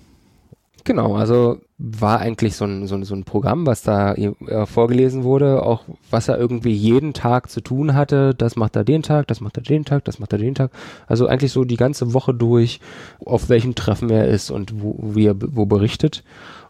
Genau, 0.83 1.15
also 1.15 1.59
war 1.77 2.19
eigentlich 2.19 2.55
so 2.55 2.65
ein, 2.65 2.87
so 2.87 3.01
so 3.03 3.15
ein 3.15 3.23
Programm, 3.23 3.65
was 3.65 3.81
da 3.81 4.13
äh, 4.13 4.65
vorgelesen 4.65 5.23
wurde, 5.23 5.63
auch 5.63 5.83
was 6.09 6.27
er 6.27 6.37
irgendwie 6.37 6.73
jeden 6.73 7.13
Tag 7.13 7.49
zu 7.49 7.61
tun 7.61 7.93
hatte. 7.93 8.33
Das 8.35 8.55
macht 8.55 8.75
er 8.75 8.83
den 8.83 9.01
Tag, 9.01 9.27
das 9.27 9.41
macht 9.41 9.57
er 9.57 9.63
den 9.63 9.85
Tag, 9.85 10.05
das 10.05 10.19
macht 10.19 10.33
er 10.33 10.39
den 10.39 10.55
Tag. 10.55 10.71
Also 11.07 11.27
eigentlich 11.27 11.51
so 11.51 11.63
die 11.63 11.77
ganze 11.77 12.13
Woche 12.13 12.33
durch, 12.33 12.79
auf 13.25 13.49
welchem 13.49 13.75
Treffen 13.75 14.09
er 14.09 14.27
ist 14.27 14.51
und 14.51 14.81
wo, 14.81 14.97
wie 15.01 15.27
er 15.27 15.35
wo 15.39 15.65
berichtet. 15.65 16.23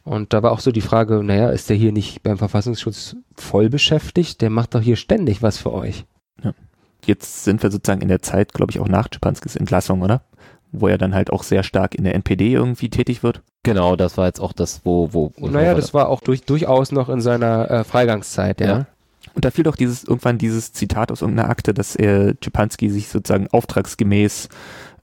Und 0.03 0.34
da 0.34 0.43
war 0.43 0.51
auch 0.51 0.60
so 0.60 0.72
die 0.72 0.82
Frage, 0.82 1.24
naja, 1.24 1.49
ist 1.49 1.70
der 1.70 1.78
hier 1.78 1.91
nicht 1.91 2.24
beim 2.24 2.38
Verfassungsschutz 2.38 3.16
voll 3.36 3.70
beschäftigt? 3.70 4.41
Der 4.41 4.49
macht 4.49 4.76
doch 4.76 4.82
hier 4.82 4.95
ständig 4.95 5.41
was 5.41 5.57
für 5.57 5.74
euch. 5.74 6.05
Ja. 6.43 6.53
Jetzt 7.05 7.43
sind 7.43 7.64
wir 7.64 7.72
sozusagen 7.72 8.01
in 8.01 8.07
der 8.07 8.22
Zeit, 8.22 8.53
glaube 8.53 8.72
ich, 8.72 8.80
auch 8.80 8.88
nach 8.88 9.07
Schipanskis 9.12 9.55
Entlassung, 9.55 10.01
oder? 10.01 10.22
Wo 10.72 10.88
er 10.88 10.98
dann 10.98 11.16
halt 11.16 11.32
auch 11.32 11.44
sehr 11.44 11.64
stark 11.64 11.96
in 11.96 12.04
der 12.04 12.16
NPD 12.16 12.54
irgendwie 12.54 12.90
tätig 12.90 13.24
wird. 13.24 13.42
Genau, 13.64 13.96
das 13.96 14.18
war 14.18 14.28
jetzt 14.28 14.40
auch 14.40 14.54
das, 14.54 14.82
wo, 14.84 15.10
wo. 15.14 15.32
wo 15.38 15.48
naja, 15.48 15.74
das 15.74 15.94
war 15.94 16.10
auch 16.10 16.22
durch, 16.22 16.44
durchaus 16.44 16.92
noch 16.92 17.10
in 17.10 17.22
seiner 17.22 17.70
äh, 17.70 17.84
Freigangszeit, 17.84 18.62
ja. 18.62 18.68
ja. 18.68 18.86
Und 19.34 19.46
da 19.46 19.52
fiel 19.52 19.64
doch 19.64 19.76
dieses, 19.76 20.04
irgendwann 20.04 20.38
dieses 20.38 20.74
Zitat 20.74 21.12
aus 21.12 21.22
irgendeiner 21.22 21.50
Akte, 21.50 21.74
dass 21.74 21.96
er 21.96 22.40
Czepanski 22.40 22.90
sich 22.90 23.10
sozusagen 23.10 23.48
auftragsgemäß 23.48 24.50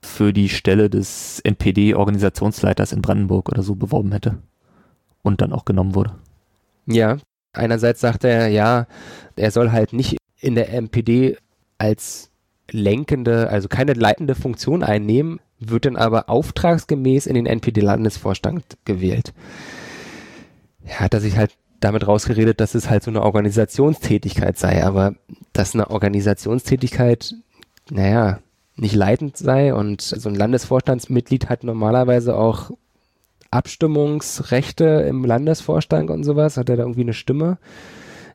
für 0.03 0.33
die 0.33 0.49
Stelle 0.49 0.89
des 0.91 1.41
NPD-Organisationsleiters 1.41 2.93
in 2.93 3.03
Brandenburg 3.03 3.49
oder 3.49 3.63
so 3.63 3.75
beworben 3.75 4.13
hätte. 4.13 4.39
Und 5.23 5.41
dann 5.41 5.53
auch 5.53 5.65
genommen 5.65 5.95
wurde. 5.95 6.13
Ja, 6.87 7.19
einerseits 7.53 8.01
sagt 8.01 8.25
er, 8.25 8.49
ja, 8.49 8.87
er 9.35 9.51
soll 9.51 9.73
halt 9.73 9.93
nicht 9.93 10.17
in 10.41 10.55
der 10.55 10.73
NPD 10.73 11.37
als 11.79 12.31
lenkende, 12.71 13.51
also 13.51 13.69
keine 13.69 13.93
leitende 13.95 14.35
Funktion 14.35 14.83
einnehmen, 14.83 15.41
wird 15.59 15.87
dann 15.87 15.97
aber 15.97 16.29
auftragsgemäß 16.29 17.27
in 17.27 17.35
den 17.35 17.47
NPD-Landesvorstand 17.47 18.65
gewählt. 18.85 19.33
Ja, 20.85 21.01
hat 21.01 21.15
er 21.15 21.21
sich 21.21 21.37
halt 21.37 21.53
damit 21.81 22.07
rausgeredet, 22.07 22.61
dass 22.61 22.75
es 22.75 22.91
halt 22.91 23.03
so 23.03 23.11
eine 23.11 23.23
Organisationstätigkeit 23.23 24.59
sei, 24.59 24.85
aber 24.85 25.15
dass 25.53 25.75
eine 25.75 25.91
Organisationstätigkeit, 25.91 27.35
naja, 27.91 28.41
nicht 28.77 28.95
leitend 28.95 29.37
sei 29.37 29.75
und 29.75 30.03
so 30.03 30.29
ein 30.29 30.35
Landesvorstandsmitglied 30.35 31.49
hat 31.49 31.65
normalerweise 31.65 32.37
auch 32.37 32.71
Abstimmungsrechte 33.51 34.85
im 35.09 35.25
Landesvorstand 35.25 36.11
und 36.11 36.25
sowas, 36.25 36.57
hat 36.57 36.69
er 36.69 36.77
da 36.77 36.83
irgendwie 36.83 37.03
eine 37.03 37.15
Stimme. 37.15 37.59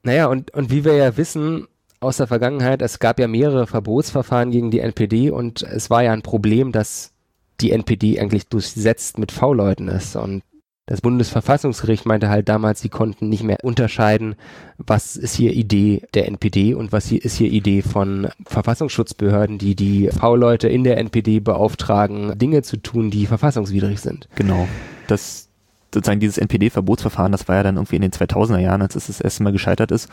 Naja, 0.03 0.27
und, 0.27 0.51
und 0.53 0.71
wie 0.71 0.83
wir 0.83 0.95
ja 0.95 1.15
wissen, 1.17 1.67
aus 2.01 2.17
der 2.17 2.27
Vergangenheit, 2.27 2.81
es 2.81 2.99
gab 2.99 3.19
ja 3.19 3.27
mehrere 3.27 3.67
Verbotsverfahren 3.67 4.51
gegen 4.51 4.71
die 4.71 4.79
NPD 4.79 5.29
und 5.29 5.61
es 5.61 5.89
war 5.89 6.03
ja 6.03 6.11
ein 6.11 6.23
Problem, 6.23 6.71
dass 6.71 7.13
die 7.61 7.71
NPD 7.71 8.19
eigentlich 8.19 8.47
durchsetzt 8.47 9.19
mit 9.19 9.31
V-Leuten 9.31 9.87
ist. 9.87 10.15
Und 10.15 10.41
Das 10.87 10.99
Bundesverfassungsgericht 10.99 12.05
meinte 12.05 12.29
halt 12.29 12.49
damals, 12.49 12.81
sie 12.81 12.89
konnten 12.89 13.29
nicht 13.29 13.43
mehr 13.43 13.59
unterscheiden, 13.63 14.35
was 14.77 15.15
ist 15.15 15.35
hier 15.35 15.53
Idee 15.53 16.01
der 16.15 16.27
NPD 16.27 16.73
und 16.73 16.91
was 16.91 17.05
hier 17.05 17.23
ist 17.23 17.37
hier 17.37 17.49
Idee 17.49 17.83
von 17.83 18.29
Verfassungsschutzbehörden, 18.45 19.59
die 19.59 19.75
die 19.75 20.09
V-Leute 20.09 20.67
in 20.67 20.83
der 20.83 20.97
NPD 20.97 21.39
beauftragen, 21.39 22.37
Dinge 22.37 22.63
zu 22.63 22.77
tun, 22.77 23.11
die 23.11 23.27
verfassungswidrig 23.27 24.01
sind. 24.01 24.27
Genau. 24.35 24.67
Das 25.07 25.50
sozusagen 25.93 26.19
dieses 26.19 26.37
NPD-Verbotsverfahren, 26.37 27.31
das 27.31 27.47
war 27.47 27.57
ja 27.57 27.63
dann 27.63 27.75
irgendwie 27.75 27.97
in 27.97 28.01
den 28.01 28.11
2000er 28.11 28.59
Jahren, 28.59 28.81
als 28.81 28.95
es 28.95 29.07
das 29.07 29.21
erste 29.21 29.43
Mal 29.43 29.51
gescheitert 29.51 29.91
ist. 29.91 30.09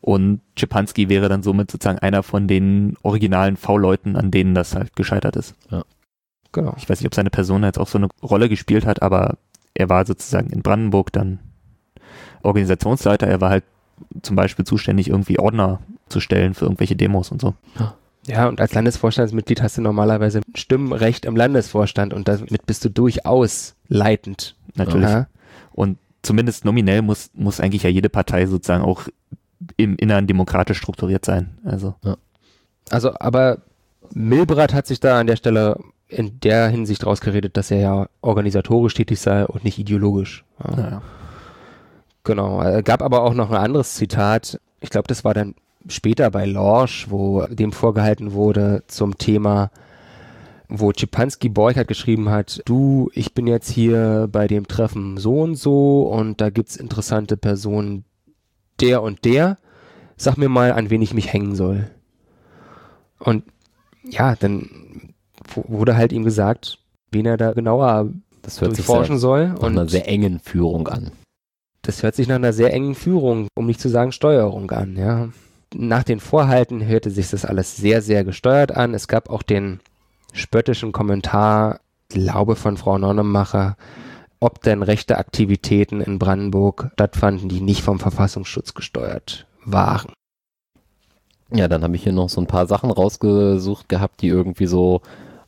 Und 0.00 0.40
Czepanski 0.56 1.08
wäre 1.08 1.28
dann 1.28 1.42
somit 1.42 1.70
sozusagen 1.70 1.98
einer 1.98 2.22
von 2.22 2.48
den 2.48 2.96
originalen 3.02 3.56
V-Leuten, 3.56 4.16
an 4.16 4.30
denen 4.30 4.54
das 4.54 4.74
halt 4.74 4.96
gescheitert 4.96 5.36
ist. 5.36 5.54
Ja. 5.70 5.84
Genau. 6.52 6.74
Ich 6.78 6.88
weiß 6.88 7.00
nicht, 7.00 7.06
ob 7.06 7.14
seine 7.14 7.30
Person 7.30 7.62
jetzt 7.62 7.78
auch 7.78 7.88
so 7.88 7.98
eine 7.98 8.08
Rolle 8.22 8.48
gespielt 8.48 8.86
hat, 8.86 9.02
aber 9.02 9.36
er 9.74 9.88
war 9.88 10.06
sozusagen 10.06 10.50
in 10.50 10.62
Brandenburg 10.62 11.12
dann 11.12 11.40
Organisationsleiter. 12.42 13.26
Er 13.26 13.40
war 13.40 13.50
halt 13.50 13.64
zum 14.22 14.36
Beispiel 14.36 14.64
zuständig, 14.64 15.08
irgendwie 15.08 15.38
Ordner 15.38 15.80
zu 16.08 16.20
stellen 16.20 16.54
für 16.54 16.64
irgendwelche 16.64 16.96
Demos 16.96 17.30
und 17.30 17.40
so. 17.40 17.54
Ja, 18.26 18.48
und 18.48 18.60
als 18.60 18.74
Landesvorstandsmitglied 18.74 19.62
hast 19.62 19.78
du 19.78 19.82
normalerweise 19.82 20.40
Stimmrecht 20.54 21.24
im 21.24 21.36
Landesvorstand 21.36 22.14
und 22.14 22.28
damit 22.28 22.66
bist 22.66 22.84
du 22.84 22.90
durchaus 22.90 23.74
leitend. 23.88 24.54
Natürlich. 24.78 25.08
Ja. 25.08 25.26
Und 25.72 25.98
zumindest 26.22 26.64
nominell 26.64 27.02
muss, 27.02 27.30
muss 27.34 27.60
eigentlich 27.60 27.82
ja 27.82 27.90
jede 27.90 28.08
Partei 28.08 28.46
sozusagen 28.46 28.82
auch 28.82 29.02
im 29.76 29.96
Innern 29.96 30.26
demokratisch 30.26 30.78
strukturiert 30.78 31.24
sein. 31.24 31.58
Also, 31.64 31.94
Also, 32.90 33.12
aber 33.18 33.58
Milbrat 34.14 34.72
hat 34.72 34.86
sich 34.86 35.00
da 35.00 35.18
an 35.18 35.26
der 35.26 35.36
Stelle 35.36 35.78
in 36.08 36.40
der 36.40 36.68
Hinsicht 36.68 37.04
rausgeredet, 37.04 37.56
dass 37.56 37.70
er 37.70 37.78
ja 37.78 38.08
organisatorisch 38.22 38.94
tätig 38.94 39.20
sei 39.20 39.44
und 39.46 39.64
nicht 39.64 39.78
ideologisch. 39.78 40.44
Ja. 40.64 40.76
naja. 40.76 41.02
Genau. 42.24 42.62
Es 42.62 42.84
gab 42.84 43.02
aber 43.02 43.22
auch 43.22 43.34
noch 43.34 43.50
ein 43.50 43.56
anderes 43.56 43.94
Zitat. 43.94 44.60
Ich 44.80 44.90
glaube, 44.90 45.08
das 45.08 45.24
war 45.24 45.34
dann 45.34 45.54
später 45.88 46.30
bei 46.30 46.44
Lorsch, 46.44 47.06
wo 47.10 47.46
dem 47.46 47.72
vorgehalten 47.72 48.32
wurde 48.32 48.82
zum 48.86 49.16
Thema, 49.18 49.70
wo 50.68 50.92
Czepanski 50.92 51.48
Borchert 51.48 51.88
geschrieben 51.88 52.28
hat, 52.28 52.60
du, 52.66 53.10
ich 53.14 53.32
bin 53.34 53.46
jetzt 53.46 53.70
hier 53.70 54.28
bei 54.30 54.46
dem 54.46 54.68
Treffen 54.68 55.16
so 55.16 55.40
und 55.40 55.56
so 55.56 56.02
und 56.02 56.40
da 56.40 56.50
gibt's 56.50 56.76
interessante 56.76 57.36
Personen 57.36 58.04
der 58.80 59.02
und 59.02 59.24
der. 59.24 59.58
Sag 60.16 60.36
mir 60.36 60.48
mal, 60.48 60.72
an 60.72 60.90
wen 60.90 61.00
ich 61.02 61.14
mich 61.14 61.32
hängen 61.32 61.54
soll. 61.54 61.88
Und 63.18 63.44
ja, 64.04 64.34
dann 64.36 64.68
wu- 65.54 65.64
wurde 65.68 65.96
halt 65.96 66.12
ihm 66.12 66.24
gesagt, 66.24 66.78
wen 67.12 67.26
er 67.26 67.36
da 67.36 67.52
genauer 67.52 68.10
Das 68.42 68.60
hört 68.60 68.74
sich 68.76 68.84
durchforschen 68.84 69.16
sehr, 69.16 69.20
soll. 69.20 69.48
nach 69.48 69.62
einer 69.62 69.80
Und 69.82 69.90
sehr 69.90 70.08
engen 70.08 70.38
Führung 70.40 70.88
an. 70.88 71.12
das 71.82 72.02
hört 72.02 72.14
sich 72.14 72.28
nach 72.28 72.36
einer 72.36 72.52
sehr 72.52 72.72
engen 72.72 72.94
Führung, 72.94 73.48
um 73.54 73.66
nicht 73.66 73.80
zu 73.80 73.88
sagen 73.88 74.12
Steuerung 74.12 74.70
an, 74.70 74.96
ja. 74.96 75.28
Nach 75.74 76.02
den 76.02 76.18
Vorhalten 76.20 76.84
hörte 76.86 77.10
sich 77.10 77.30
das 77.30 77.44
alles 77.44 77.76
sehr, 77.76 78.00
sehr 78.02 78.24
gesteuert 78.24 78.72
an. 78.74 78.94
Es 78.94 79.06
gab 79.06 79.28
auch 79.30 79.42
den 79.42 79.80
spöttischen 80.32 80.92
Kommentar, 80.92 81.80
glaube 82.08 82.56
von 82.56 82.76
Frau 82.76 82.98
Nonnemacher, 82.98 83.76
ob 84.40 84.62
denn 84.62 84.82
rechte 84.82 85.18
Aktivitäten 85.18 86.00
in 86.00 86.18
Brandenburg 86.18 86.90
stattfanden, 86.94 87.48
die 87.48 87.60
nicht 87.60 87.82
vom 87.82 87.98
Verfassungsschutz 87.98 88.74
gesteuert 88.74 89.46
waren. 89.64 90.12
Ja, 91.52 91.66
dann 91.66 91.82
habe 91.82 91.96
ich 91.96 92.02
hier 92.02 92.12
noch 92.12 92.28
so 92.28 92.40
ein 92.40 92.46
paar 92.46 92.66
Sachen 92.66 92.90
rausgesucht 92.90 93.88
gehabt, 93.88 94.22
die 94.22 94.28
irgendwie 94.28 94.66
so, 94.66 95.00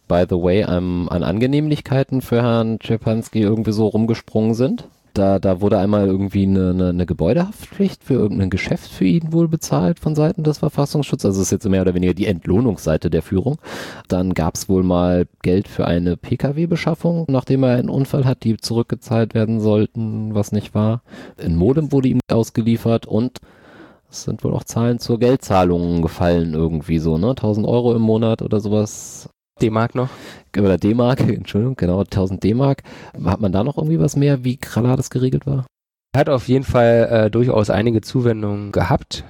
by 0.09 0.25
the 0.29 0.37
way, 0.37 0.65
an 0.65 1.09
Angenehmlichkeiten 1.09 2.21
für 2.23 2.43
Herrn 2.43 2.81
Czepanski 2.81 3.41
irgendwie 3.41 3.73
so 3.73 3.87
rumgesprungen 3.87 4.55
sind. 4.55 4.89
Da, 5.15 5.39
da 5.39 5.61
wurde 5.61 5.79
einmal 5.79 6.07
irgendwie 6.07 6.45
eine, 6.45 6.71
eine, 6.71 6.89
eine 6.91 7.07
Gebäudehaftpflicht 7.07 8.05
für 8.05 8.15
irgendein 8.15 8.51
Geschäft 8.51 8.91
für 8.91 9.05
ihn 9.05 9.33
wohl 9.33 9.49
bezahlt 9.49 9.99
von 9.99 10.15
Seiten 10.15 10.45
des 10.45 10.59
Verfassungsschutzes. 10.59 11.27
Also 11.27 11.43
ist 11.43 11.51
jetzt 11.51 11.69
mehr 11.69 11.83
oder 11.83 11.95
weniger 11.95 12.15
die 12.15 12.27
Entlohnungsseite 12.27 13.11
der 13.11 13.23
Führung. 13.23 13.59
Dann 14.09 14.35
gab 14.35 14.55
es 14.55 14.69
wohl 14.69 14.83
mal 14.83 15.27
Geld 15.43 15.69
für 15.69 15.87
eine 15.87 16.17
Pkw-Beschaffung, 16.17 17.27
nachdem 17.29 17.65
er 17.65 17.77
einen 17.77 17.91
Unfall 17.91 18.25
hat, 18.25 18.45
die 18.45 18.57
zurückgezahlt 18.57 19.35
werden 19.35 19.61
sollten, 19.61 20.35
was 20.35 20.53
nicht 20.53 20.75
war. 20.75 21.03
Ein 21.43 21.57
Modem 21.57 21.93
wurde 21.93 22.09
ihm 22.09 22.21
ausgeliefert 22.31 23.07
und 23.07 23.41
es 24.11 24.25
sind 24.25 24.43
wohl 24.43 24.55
auch 24.55 24.65
Zahlen 24.65 24.99
zur 24.99 25.19
Geldzahlung 25.19 26.03
gefallen 26.03 26.55
irgendwie 26.55 26.99
so, 26.99 27.17
ne? 27.17 27.31
1000 27.31 27.67
Euro 27.67 27.95
im 27.95 28.03
Monat 28.03 28.43
oder 28.43 28.61
sowas. 28.61 29.29
D-Mark 29.63 29.95
noch? 29.95 30.11
Oder 30.57 30.79
D-Mark, 30.79 31.21
Entschuldigung, 31.29 31.77
genau, 31.77 32.01
1000 32.01 32.43
D-Mark. 32.43 32.83
Hat 33.25 33.41
man 33.41 33.53
da 33.53 33.65
noch 33.65 33.77
irgendwie 33.77 34.01
was 34.01 34.17
mehr, 34.17 34.45
wie 34.45 34.57
klar 34.57 34.97
das 34.97 35.11
geregelt 35.11 35.47
war? 35.47 35.67
Er 36.13 36.21
hat 36.21 36.29
auf 36.29 36.49
jeden 36.49 36.65
Fall 36.65 37.09
äh, 37.11 37.31
durchaus 37.31 37.71
einige 37.71 38.01
Zuwendungen 38.01 38.73
gehabt 38.73 39.25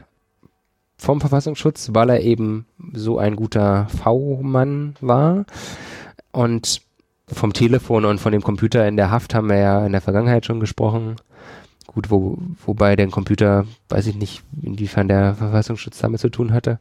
vom 0.97 1.21
Verfassungsschutz, 1.21 1.91
weil 1.93 2.11
er 2.11 2.21
eben 2.21 2.67
so 2.93 3.19
ein 3.19 3.37
guter 3.37 3.87
V-Mann 3.89 4.95
war. 5.01 5.45
Und 6.33 6.83
vom 7.27 7.53
Telefon 7.53 8.05
und 8.05 8.19
von 8.19 8.33
dem 8.33 8.43
Computer 8.43 8.87
in 8.87 8.97
der 8.97 9.11
Haft 9.11 9.35
haben 9.35 9.49
wir 9.49 9.57
ja 9.57 9.87
in 9.87 9.93
der 9.93 10.01
Vergangenheit 10.01 10.47
schon 10.47 10.61
gesprochen. 10.61 11.17
Gut, 11.87 12.11
wo, 12.11 12.39
wobei 12.65 12.97
der 12.97 13.09
Computer, 13.09 13.67
weiß 13.89 14.07
ich 14.07 14.17
nicht, 14.17 14.43
inwiefern 14.63 15.09
der 15.09 15.35
Verfassungsschutz 15.35 15.99
damit 15.99 16.21
zu 16.21 16.29
tun 16.29 16.53
hatte. 16.53 16.79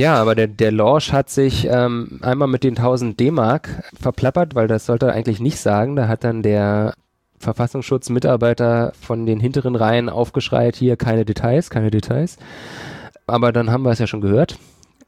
Ja, 0.00 0.14
aber 0.14 0.34
der, 0.34 0.46
der 0.46 0.72
Lorsch 0.72 1.12
hat 1.12 1.28
sich 1.28 1.66
ähm, 1.66 2.20
einmal 2.22 2.48
mit 2.48 2.64
den 2.64 2.74
1000 2.74 3.20
D-Mark 3.20 3.84
verplappert, 4.00 4.54
weil 4.54 4.66
das 4.66 4.86
sollte 4.86 5.08
er 5.08 5.12
eigentlich 5.12 5.40
nicht 5.40 5.58
sagen. 5.58 5.94
Da 5.94 6.08
hat 6.08 6.24
dann 6.24 6.42
der 6.42 6.94
Verfassungsschutzmitarbeiter 7.38 8.94
von 8.98 9.26
den 9.26 9.40
hinteren 9.40 9.76
Reihen 9.76 10.08
aufgeschreit, 10.08 10.74
hier 10.74 10.96
keine 10.96 11.26
Details, 11.26 11.68
keine 11.68 11.90
Details. 11.90 12.38
Aber 13.26 13.52
dann 13.52 13.70
haben 13.70 13.82
wir 13.82 13.90
es 13.90 13.98
ja 13.98 14.06
schon 14.06 14.22
gehört. 14.22 14.58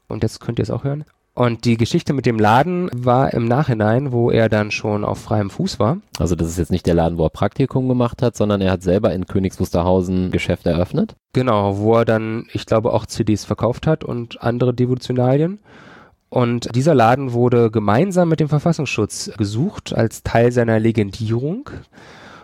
Und 0.09 0.21
jetzt 0.21 0.39
könnt 0.39 0.59
ihr 0.59 0.63
es 0.63 0.69
auch 0.69 0.83
hören. 0.83 1.05
Und 1.35 1.65
die 1.65 1.77
Geschichte 1.77 2.13
mit 2.13 2.27
dem 2.27 2.37
Laden 2.37 2.91
war 2.93 3.33
im 3.33 3.47
Nachhinein, 3.47 4.11
wo 4.11 4.29
er 4.29 4.49
dann 4.49 4.69
schon 4.69 5.03
auf 5.03 5.19
freiem 5.19 5.49
Fuß 5.49 5.79
war. 5.79 5.97
Also 6.19 6.35
das 6.35 6.47
ist 6.47 6.59
jetzt 6.59 6.71
nicht 6.71 6.85
der 6.85 6.93
Laden, 6.93 7.17
wo 7.17 7.25
er 7.25 7.31
Praktikum 7.31 7.87
gemacht 7.87 8.21
hat, 8.21 8.35
sondern 8.37 8.61
er 8.61 8.71
hat 8.71 8.83
selber 8.83 9.13
in 9.13 9.25
Königs 9.25 9.59
Wusterhausen 9.59 10.29
Geschäft 10.29 10.67
eröffnet. 10.67 11.15
Genau, 11.33 11.77
wo 11.79 11.95
er 11.95 12.05
dann, 12.05 12.45
ich 12.53 12.67
glaube, 12.67 12.93
auch 12.93 13.07
CDs 13.07 13.45
verkauft 13.45 13.87
hat 13.87 14.03
und 14.03 14.43
andere 14.43 14.75
Devotionalien. 14.75 15.59
Und 16.29 16.75
dieser 16.75 16.93
Laden 16.93 17.33
wurde 17.33 17.71
gemeinsam 17.71 18.29
mit 18.29 18.39
dem 18.39 18.49
Verfassungsschutz 18.49 19.31
gesucht 19.37 19.93
als 19.93 20.21
Teil 20.21 20.51
seiner 20.51 20.79
Legendierung. 20.79 21.69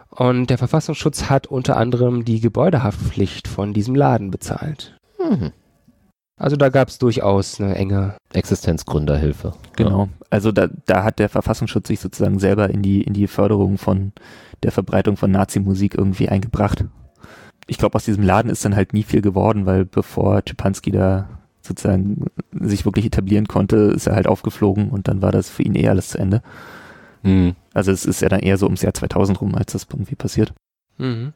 Und 0.09 0.49
der 0.49 0.57
Verfassungsschutz 0.57 1.29
hat 1.29 1.45
unter 1.45 1.77
anderem 1.77 2.25
die 2.25 2.39
Gebäudehaftpflicht 2.39 3.47
von 3.47 3.73
diesem 3.73 3.93
Laden 3.93 4.31
bezahlt. 4.31 4.97
Mhm. 5.19 5.51
Also 6.39 6.55
da 6.55 6.69
gab 6.69 6.87
es 6.87 6.97
durchaus 6.97 7.59
eine 7.59 7.75
enge. 7.75 8.15
Existenzgründerhilfe. 8.33 9.53
Genau. 9.75 10.07
Also 10.29 10.51
da, 10.53 10.69
da 10.85 11.03
hat 11.03 11.19
der 11.19 11.27
Verfassungsschutz 11.27 11.89
sich 11.89 11.99
sozusagen 11.99 12.39
selber 12.39 12.69
in 12.69 12.81
die, 12.81 13.01
in 13.01 13.13
die 13.13 13.27
Förderung 13.27 13.77
von 13.77 14.13
der 14.63 14.71
Verbreitung 14.71 15.17
von 15.17 15.31
Nazi-Musik 15.31 15.95
irgendwie 15.95 16.29
eingebracht. 16.29 16.85
Ich 17.67 17.77
glaube, 17.77 17.95
aus 17.95 18.05
diesem 18.05 18.23
Laden 18.23 18.49
ist 18.49 18.63
dann 18.63 18.75
halt 18.75 18.93
nie 18.93 19.03
viel 19.03 19.21
geworden, 19.21 19.65
weil 19.65 19.83
bevor 19.85 20.43
Czepanski 20.43 20.91
da 20.91 21.29
sozusagen 21.61 22.27
sich 22.51 22.85
wirklich 22.85 23.05
etablieren 23.05 23.47
konnte, 23.47 23.75
ist 23.75 24.07
er 24.07 24.15
halt 24.15 24.27
aufgeflogen 24.27 24.89
und 24.89 25.09
dann 25.09 25.21
war 25.21 25.33
das 25.33 25.49
für 25.49 25.63
ihn 25.63 25.75
eh 25.75 25.89
alles 25.89 26.09
zu 26.09 26.19
Ende. 26.19 26.41
Mhm. 27.21 27.55
Also 27.73 27.91
es 27.91 28.05
ist 28.05 28.21
ja 28.21 28.29
dann 28.29 28.39
eher 28.39 28.57
so 28.57 28.65
ums 28.65 28.81
Jahr 28.81 28.93
2000 28.93 29.41
rum, 29.41 29.55
als 29.55 29.73
das 29.73 29.87
irgendwie 29.91 30.15
passiert. 30.15 30.53
Mhm. 30.97 31.33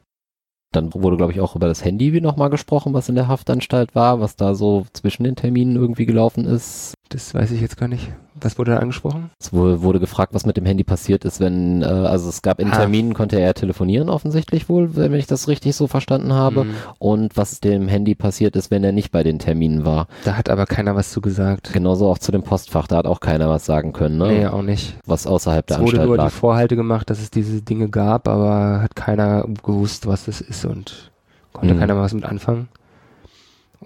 Dann 0.74 0.92
wurde, 0.92 1.16
glaube 1.16 1.32
ich, 1.32 1.40
auch 1.40 1.54
über 1.54 1.68
das 1.68 1.84
Handy 1.84 2.20
nochmal 2.20 2.50
gesprochen, 2.50 2.94
was 2.94 3.08
in 3.08 3.14
der 3.14 3.28
Haftanstalt 3.28 3.94
war, 3.94 4.20
was 4.20 4.34
da 4.34 4.54
so 4.54 4.86
zwischen 4.92 5.22
den 5.22 5.36
Terminen 5.36 5.76
irgendwie 5.76 6.04
gelaufen 6.04 6.46
ist. 6.46 6.94
Das 7.14 7.32
weiß 7.32 7.52
ich 7.52 7.60
jetzt 7.60 7.76
gar 7.76 7.86
nicht. 7.86 8.10
Was 8.34 8.58
wurde 8.58 8.72
da 8.72 8.78
angesprochen? 8.78 9.30
Es 9.38 9.52
wurde, 9.52 9.82
wurde 9.82 10.00
gefragt, 10.00 10.34
was 10.34 10.46
mit 10.46 10.56
dem 10.56 10.66
Handy 10.66 10.82
passiert 10.82 11.24
ist, 11.24 11.38
wenn, 11.38 11.82
äh, 11.82 11.84
also 11.84 12.28
es 12.28 12.42
gab 12.42 12.58
in 12.58 12.72
Ah. 12.72 12.76
Terminen, 12.76 13.14
konnte 13.14 13.38
er 13.38 13.54
telefonieren 13.54 14.08
offensichtlich 14.08 14.68
wohl, 14.68 14.96
wenn 14.96 15.14
ich 15.14 15.28
das 15.28 15.46
richtig 15.46 15.76
so 15.76 15.86
verstanden 15.86 16.32
habe. 16.32 16.64
Mhm. 16.64 16.74
Und 16.98 17.36
was 17.36 17.60
dem 17.60 17.86
Handy 17.86 18.16
passiert 18.16 18.56
ist, 18.56 18.72
wenn 18.72 18.82
er 18.82 18.90
nicht 18.90 19.12
bei 19.12 19.22
den 19.22 19.38
Terminen 19.38 19.84
war. 19.84 20.08
Da 20.24 20.36
hat 20.36 20.48
aber 20.48 20.66
keiner 20.66 20.96
was 20.96 21.12
zu 21.12 21.20
gesagt. 21.20 21.72
Genauso 21.72 22.10
auch 22.10 22.18
zu 22.18 22.32
dem 22.32 22.42
Postfach, 22.42 22.88
da 22.88 22.96
hat 22.96 23.06
auch 23.06 23.20
keiner 23.20 23.48
was 23.48 23.64
sagen 23.64 23.92
können, 23.92 24.18
ne? 24.18 24.26
Nee, 24.32 24.46
auch 24.48 24.62
nicht. 24.62 24.96
was 25.06 25.28
außerhalb 25.28 25.64
der 25.68 25.76
Es 25.76 25.80
wurde 25.82 25.90
Anstalt 25.92 26.08
nur 26.08 26.16
lag. 26.16 26.24
die 26.26 26.32
Vorhalte 26.32 26.74
gemacht, 26.74 27.08
dass 27.10 27.20
es 27.20 27.30
diese 27.30 27.62
Dinge 27.62 27.88
gab, 27.88 28.26
aber 28.26 28.80
hat 28.82 28.96
keiner 28.96 29.46
gewusst, 29.62 30.08
was 30.08 30.24
das 30.24 30.40
ist 30.40 30.64
und 30.64 31.12
konnte 31.52 31.74
Mhm. 31.74 31.78
keiner 31.78 31.96
was 31.96 32.12
mit 32.12 32.24
anfangen. 32.24 32.66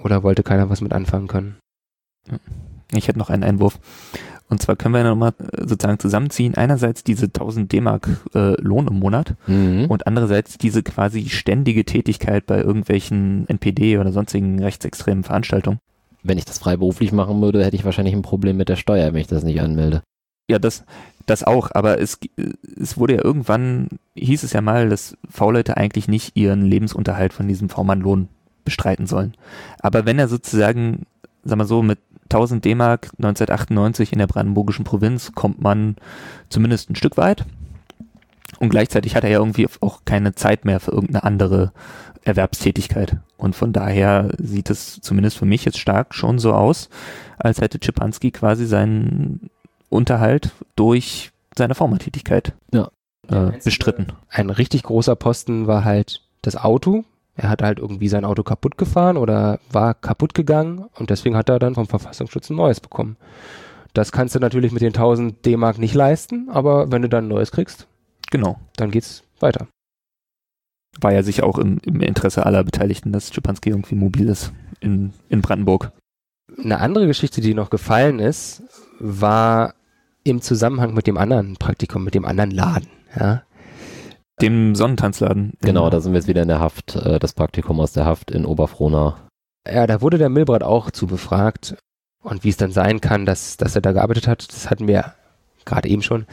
Oder 0.03 0.23
wollte 0.23 0.43
keiner 0.43 0.71
was 0.71 0.81
mit 0.81 0.95
anfangen 0.95 1.27
können. 1.27 1.57
Ich 2.93 3.09
hätte 3.09 3.19
noch 3.19 3.31
einen 3.31 3.45
Einwurf. 3.45 3.79
Und 4.51 4.63
zwar 4.63 4.77
können 4.77 4.95
wir 4.95 5.05
nochmal 5.05 5.35
sozusagen 5.59 5.99
zusammenziehen. 5.99 6.55
Einerseits 6.55 7.05
diese 7.05 7.27
1000 7.27 7.71
D-Mark 7.71 8.09
äh, 8.35 8.59
Lohn 8.63 8.87
im 8.87 8.99
Monat 8.99 9.35
Mhm. 9.47 9.87
und 9.87 10.07
andererseits 10.07 10.57
diese 10.57 10.83
quasi 10.83 11.29
ständige 11.29 11.85
Tätigkeit 11.85 12.47
bei 12.47 12.59
irgendwelchen 12.59 13.47
NPD 13.49 13.99
oder 13.99 14.11
sonstigen 14.11 14.63
rechtsextremen 14.63 15.23
Veranstaltungen. 15.23 15.81
Wenn 16.23 16.39
ich 16.39 16.47
das 16.47 16.59
freiberuflich 16.59 17.13
machen 17.13 17.41
würde, 17.43 17.63
hätte 17.65 17.77
ich 17.77 17.85
wahrscheinlich 17.85 18.15
ein 18.15 18.23
Problem 18.23 18.57
mit 18.57 18.69
der 18.71 18.77
Steuer, 18.77 19.13
wenn 19.13 19.21
ich 19.21 19.27
das 19.27 19.45
nicht 19.45 19.61
anmelde. 19.61 20.03
Ja, 20.51 20.59
das, 20.59 20.85
das 21.27 21.45
auch, 21.45 21.71
aber 21.75 22.01
es, 22.01 22.19
es 22.81 22.97
wurde 22.97 23.17
ja 23.17 23.25
irgendwann, 23.25 23.89
hieß 24.17 24.43
es 24.45 24.55
ja 24.55 24.63
mal, 24.63 24.89
dass 24.89 25.15
V-Leute 25.29 25.77
eigentlich 25.77 26.09
nicht 26.09 26.37
ihren 26.37 26.63
Lebensunterhalt 26.63 27.35
von 27.35 27.47
diesem 27.49 27.69
V-Mann-Lohn 27.69 28.29
bestreiten 28.65 29.07
sollen. 29.07 29.35
Aber 29.81 30.07
wenn 30.07 30.19
er 30.19 30.27
sozusagen, 30.29 31.05
sagen 31.45 31.61
wir 31.61 31.67
so, 31.67 31.83
mit 31.83 31.99
1000 32.31 32.65
D-Mark 32.65 33.11
1998 33.19 34.13
in 34.13 34.19
der 34.19 34.27
brandenburgischen 34.27 34.85
Provinz 34.85 35.33
kommt 35.35 35.61
man 35.61 35.97
zumindest 36.49 36.91
ein 36.91 36.97
Stück 36.97 37.17
weit. 37.17 37.45
Und 38.59 38.71
gleichzeitig 38.71 39.15
hat 39.15 39.25
er 39.25 39.31
ja 39.31 39.39
irgendwie 39.39 39.67
auch 39.81 40.01
keine 40.05 40.35
Zeit 40.35 40.65
mehr 40.65 40.81
für 40.81 40.91
irgendeine 40.93 41.23
andere 41.25 41.73
Erwerbstätigkeit. 42.25 43.17
Und 43.37 43.55
von 43.55 43.73
daher 43.73 44.31
sieht 44.39 44.71
es 44.71 45.01
zumindest 45.01 45.39
für 45.39 45.47
mich 45.47 45.65
jetzt 45.65 45.79
stark 45.79 46.15
schon 46.15 46.39
so 46.39 46.53
aus, 46.53 46.89
als 47.39 47.61
hätte 47.61 47.79
Czepanski 47.81 48.31
quasi 48.31 48.67
seinen 48.67 49.51
Unterhalt 49.89 50.51
durch 50.77 51.31
seine 51.57 51.75
Formertätigkeit 51.75 52.53
Ja. 52.73 52.91
äh, 53.29 53.53
bestritten. 53.63 54.09
Ein 54.29 54.51
richtig 54.51 54.83
großer 54.83 55.17
Posten 55.17 55.67
war 55.67 55.85
halt 55.85 56.23
das 56.43 56.57
Auto. 56.57 57.05
Er 57.39 57.49
hat 57.51 57.63
halt 57.63 57.79
irgendwie 57.79 58.09
sein 58.09 58.25
Auto 58.25 58.43
kaputt 58.43 58.77
gefahren 58.77 59.17
oder 59.17 59.61
war 59.71 59.95
kaputt 59.95 60.35
gegangen 60.35 60.85
und 60.97 61.09
deswegen 61.09 61.37
hat 61.37 61.49
er 61.49 61.61
dann 61.61 61.77
vom 61.77 61.87
Verfassungsschutz 61.87 62.51
ein 62.51 62.57
neues 62.57 62.81
bekommen. 62.81 63.17
Das 63.95 64.11
kannst 64.11 64.35
du 64.35 64.41
natürlich 64.41 64.73
mit 64.73 64.83
den 64.83 64.89
1000 64.89 65.47
D-Mark 65.47 65.79
nicht 65.79 65.95
leisten, 65.95 66.49
aber 66.51 66.91
wenn 66.91 67.03
du 67.03 67.09
dann 67.09 67.25
ein 67.27 67.29
neues 67.29 67.53
kriegst, 67.53 67.87
Genau. 68.31 68.59
dann 68.77 68.91
geht's 68.91 69.23
weiter. 69.39 69.69
War 71.01 71.13
ja 71.13 71.23
sicher 71.23 71.45
auch 71.47 71.59
im, 71.59 71.79
im 71.85 72.01
Interesse 72.01 72.45
aller 72.45 72.65
Beteiligten, 72.65 73.13
dass 73.13 73.31
Czepanski 73.31 73.71
irgendwie 73.71 73.95
mobil 73.95 74.29
ist 74.29 74.53
in, 74.81 75.13
in 75.29 75.41
Brandenburg. 75.41 75.93
Eine 76.63 76.81
andere 76.81 77.07
Geschichte, 77.07 77.41
die 77.41 77.55
noch 77.55 77.71
gefallen 77.71 78.19
ist, 78.19 78.65
war 78.99 79.75
im 80.25 80.41
Zusammenhang 80.43 80.93
mit 80.93 81.07
dem 81.07 81.17
anderen 81.17 81.57
Praktikum, 81.57 82.03
mit 82.03 82.15
dem 82.15 82.25
anderen 82.25 82.51
Laden. 82.51 82.89
Ja. 83.19 83.43
Dem 84.41 84.75
Sonnentanzladen. 84.75 85.55
Genau, 85.61 85.91
da 85.91 86.01
sind 86.01 86.13
wir 86.13 86.19
jetzt 86.19 86.29
wieder 86.29 86.43
in 86.43 86.49
der 86.49 86.61
Haft, 86.61 86.95
äh, 86.97 87.19
das 87.19 87.33
Praktikum 87.33 87.81
aus 87.81 87.93
der 87.93 88.05
Haft 88.05 88.31
in 88.31 88.45
Oberfrohna. 88.45 89.17
ja, 89.67 89.87
da 89.87 90.01
wurde 90.01 90.19
der 90.19 90.29
Milbrat 90.29 90.63
auch 90.63 90.91
zu 90.91 91.07
befragt. 91.07 91.77
Und 92.23 92.45
wie 92.45 92.49
es 92.49 92.57
dann 92.57 92.73
sein 92.73 93.01
kann, 93.01 93.27
dass, 93.27 93.57
dass 93.57 93.75
er 93.75 93.81
da 93.81 93.93
gearbeitet 93.93 94.27
hat, 94.27 94.53
das 94.53 94.71
hatten 94.71 94.89
wir 94.89 95.15
gerade 95.65 95.89
eben 95.89 96.03
schon. 96.03 96.27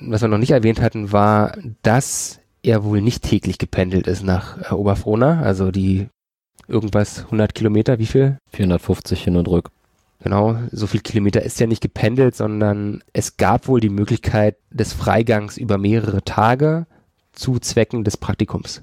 Was 0.00 0.20
wir 0.20 0.28
noch 0.28 0.38
nicht 0.38 0.50
erwähnt 0.50 0.80
hatten, 0.80 1.12
war, 1.12 1.56
dass 1.82 2.40
er 2.62 2.84
wohl 2.84 3.00
nicht 3.00 3.22
täglich 3.22 3.58
gependelt 3.58 4.06
ist 4.06 4.24
nach 4.24 4.70
äh, 4.70 4.74
Oberfrohna. 4.74 5.40
Also 5.40 5.70
die 5.70 6.08
irgendwas 6.68 7.24
100 7.24 7.54
Kilometer, 7.54 7.98
wie 7.98 8.06
viel? 8.06 8.38
450 8.50 9.22
hin 9.22 9.36
und 9.36 9.48
rück. 9.48 9.70
Genau, 10.22 10.56
so 10.72 10.86
viel 10.86 11.00
Kilometer 11.00 11.42
ist 11.42 11.60
ja 11.60 11.66
nicht 11.66 11.82
gependelt, 11.82 12.34
sondern 12.34 13.04
es 13.12 13.36
gab 13.36 13.68
wohl 13.68 13.80
die 13.80 13.90
Möglichkeit 13.90 14.56
des 14.70 14.92
Freigangs 14.92 15.56
über 15.56 15.78
mehrere 15.78 16.22
Tage 16.24 16.86
zu 17.36 17.58
Zwecken 17.60 18.02
des 18.04 18.16
Praktikums. 18.16 18.82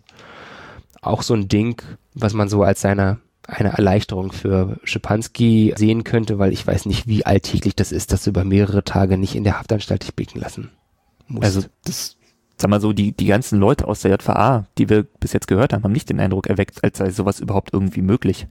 Auch 1.02 1.22
so 1.22 1.34
ein 1.34 1.50
Ding, 1.50 1.82
was 2.14 2.34
man 2.34 2.48
so 2.48 2.64
als 2.64 2.82
seine 2.82 3.20
eine 3.46 3.74
Erleichterung 3.74 4.32
für 4.32 4.80
Schipanski 4.86 5.74
sehen 5.76 6.06
könnte, 6.06 6.40
weil 6.40 6.54
ich 6.54 6.66
weiß 6.66 6.86
nicht, 6.86 7.08
wie 7.08 7.26
alltäglich 7.26 7.76
das 7.76 7.92
ist, 7.92 8.14
dass 8.14 8.24
du 8.24 8.30
über 8.30 8.46
mehrere 8.46 8.86
Tage 8.86 9.18
nicht 9.18 9.36
in 9.36 9.44
der 9.44 9.60
Haftanstalt 9.60 10.04
dich 10.04 10.16
blicken 10.16 10.40
lassen 10.40 10.70
musst. 11.28 11.44
Also 11.44 11.62
das, 11.84 12.16
sag 12.58 12.70
mal 12.70 12.80
so, 12.80 12.94
die, 12.94 13.12
die 13.12 13.26
ganzen 13.26 13.60
Leute 13.60 13.86
aus 13.86 14.00
der 14.00 14.12
JVA, 14.12 14.66
die 14.78 14.88
wir 14.88 15.04
bis 15.04 15.34
jetzt 15.34 15.48
gehört 15.50 15.74
haben, 15.74 15.84
haben 15.84 15.92
nicht 15.92 16.10
den 16.10 16.22
Eindruck 16.22 16.48
erweckt, 16.48 16.82
als 16.86 17.00
sei 17.00 17.10
sowas 17.12 17.42
überhaupt 17.42 17.74
irgendwie 17.74 18.02
möglich. 18.02 18.48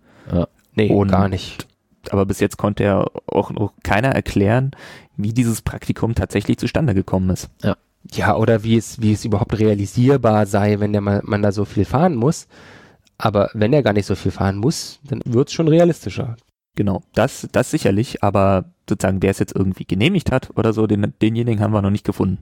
nee, 0.75 0.91
und- 0.91 1.09
gar 1.09 1.29
nicht. 1.29 1.67
Aber 2.11 2.27
bis 2.27 2.41
jetzt 2.41 2.59
konnte 2.59 2.83
ja 2.83 3.07
auch 3.27 3.51
noch 3.53 3.73
keiner 3.85 4.09
erklären, 4.09 4.73
wie 5.17 5.33
dieses 5.33 5.63
Praktikum 5.63 6.15
tatsächlich 6.17 6.59
zustande 6.59 6.95
gekommen 6.95 7.31
ist. 7.31 7.49
Ja, 7.63 7.77
oder 8.37 8.65
wie 8.65 8.77
es, 8.77 9.01
wie 9.01 9.13
es 9.13 9.25
überhaupt 9.25 9.59
realisierbar 9.59 10.47
sei, 10.47 10.81
wenn 10.81 10.93
der 10.93 11.01
mal, 11.01 11.21
man 11.25 11.43
da 11.43 11.53
so 11.53 11.65
viel 11.65 11.85
fahren 11.85 12.15
muss. 12.15 12.49
Aber 13.19 13.51
wenn 13.55 13.73
er 13.73 13.83
gar 13.83 13.93
nicht 13.93 14.07
so 14.07 14.15
viel 14.15 14.33
fahren 14.33 14.57
muss, 14.57 15.01
dann 15.05 15.23
wird 15.25 15.49
es 15.49 15.55
schon 15.55 15.69
realistischer. 15.69 16.37
Genau, 16.75 17.03
das, 17.15 17.49
das 17.53 17.71
sicherlich, 17.71 18.25
aber 18.25 18.65
sozusagen, 18.89 19.23
wer 19.23 19.31
es 19.31 19.39
jetzt 19.39 19.55
irgendwie 19.55 19.85
genehmigt 19.85 20.33
hat 20.33 20.51
oder 20.57 20.73
so, 20.73 20.87
den, 20.87 21.13
denjenigen 21.21 21.61
haben 21.61 21.73
wir 21.73 21.83
noch 21.83 21.91
nicht 21.91 22.07
gefunden. 22.07 22.39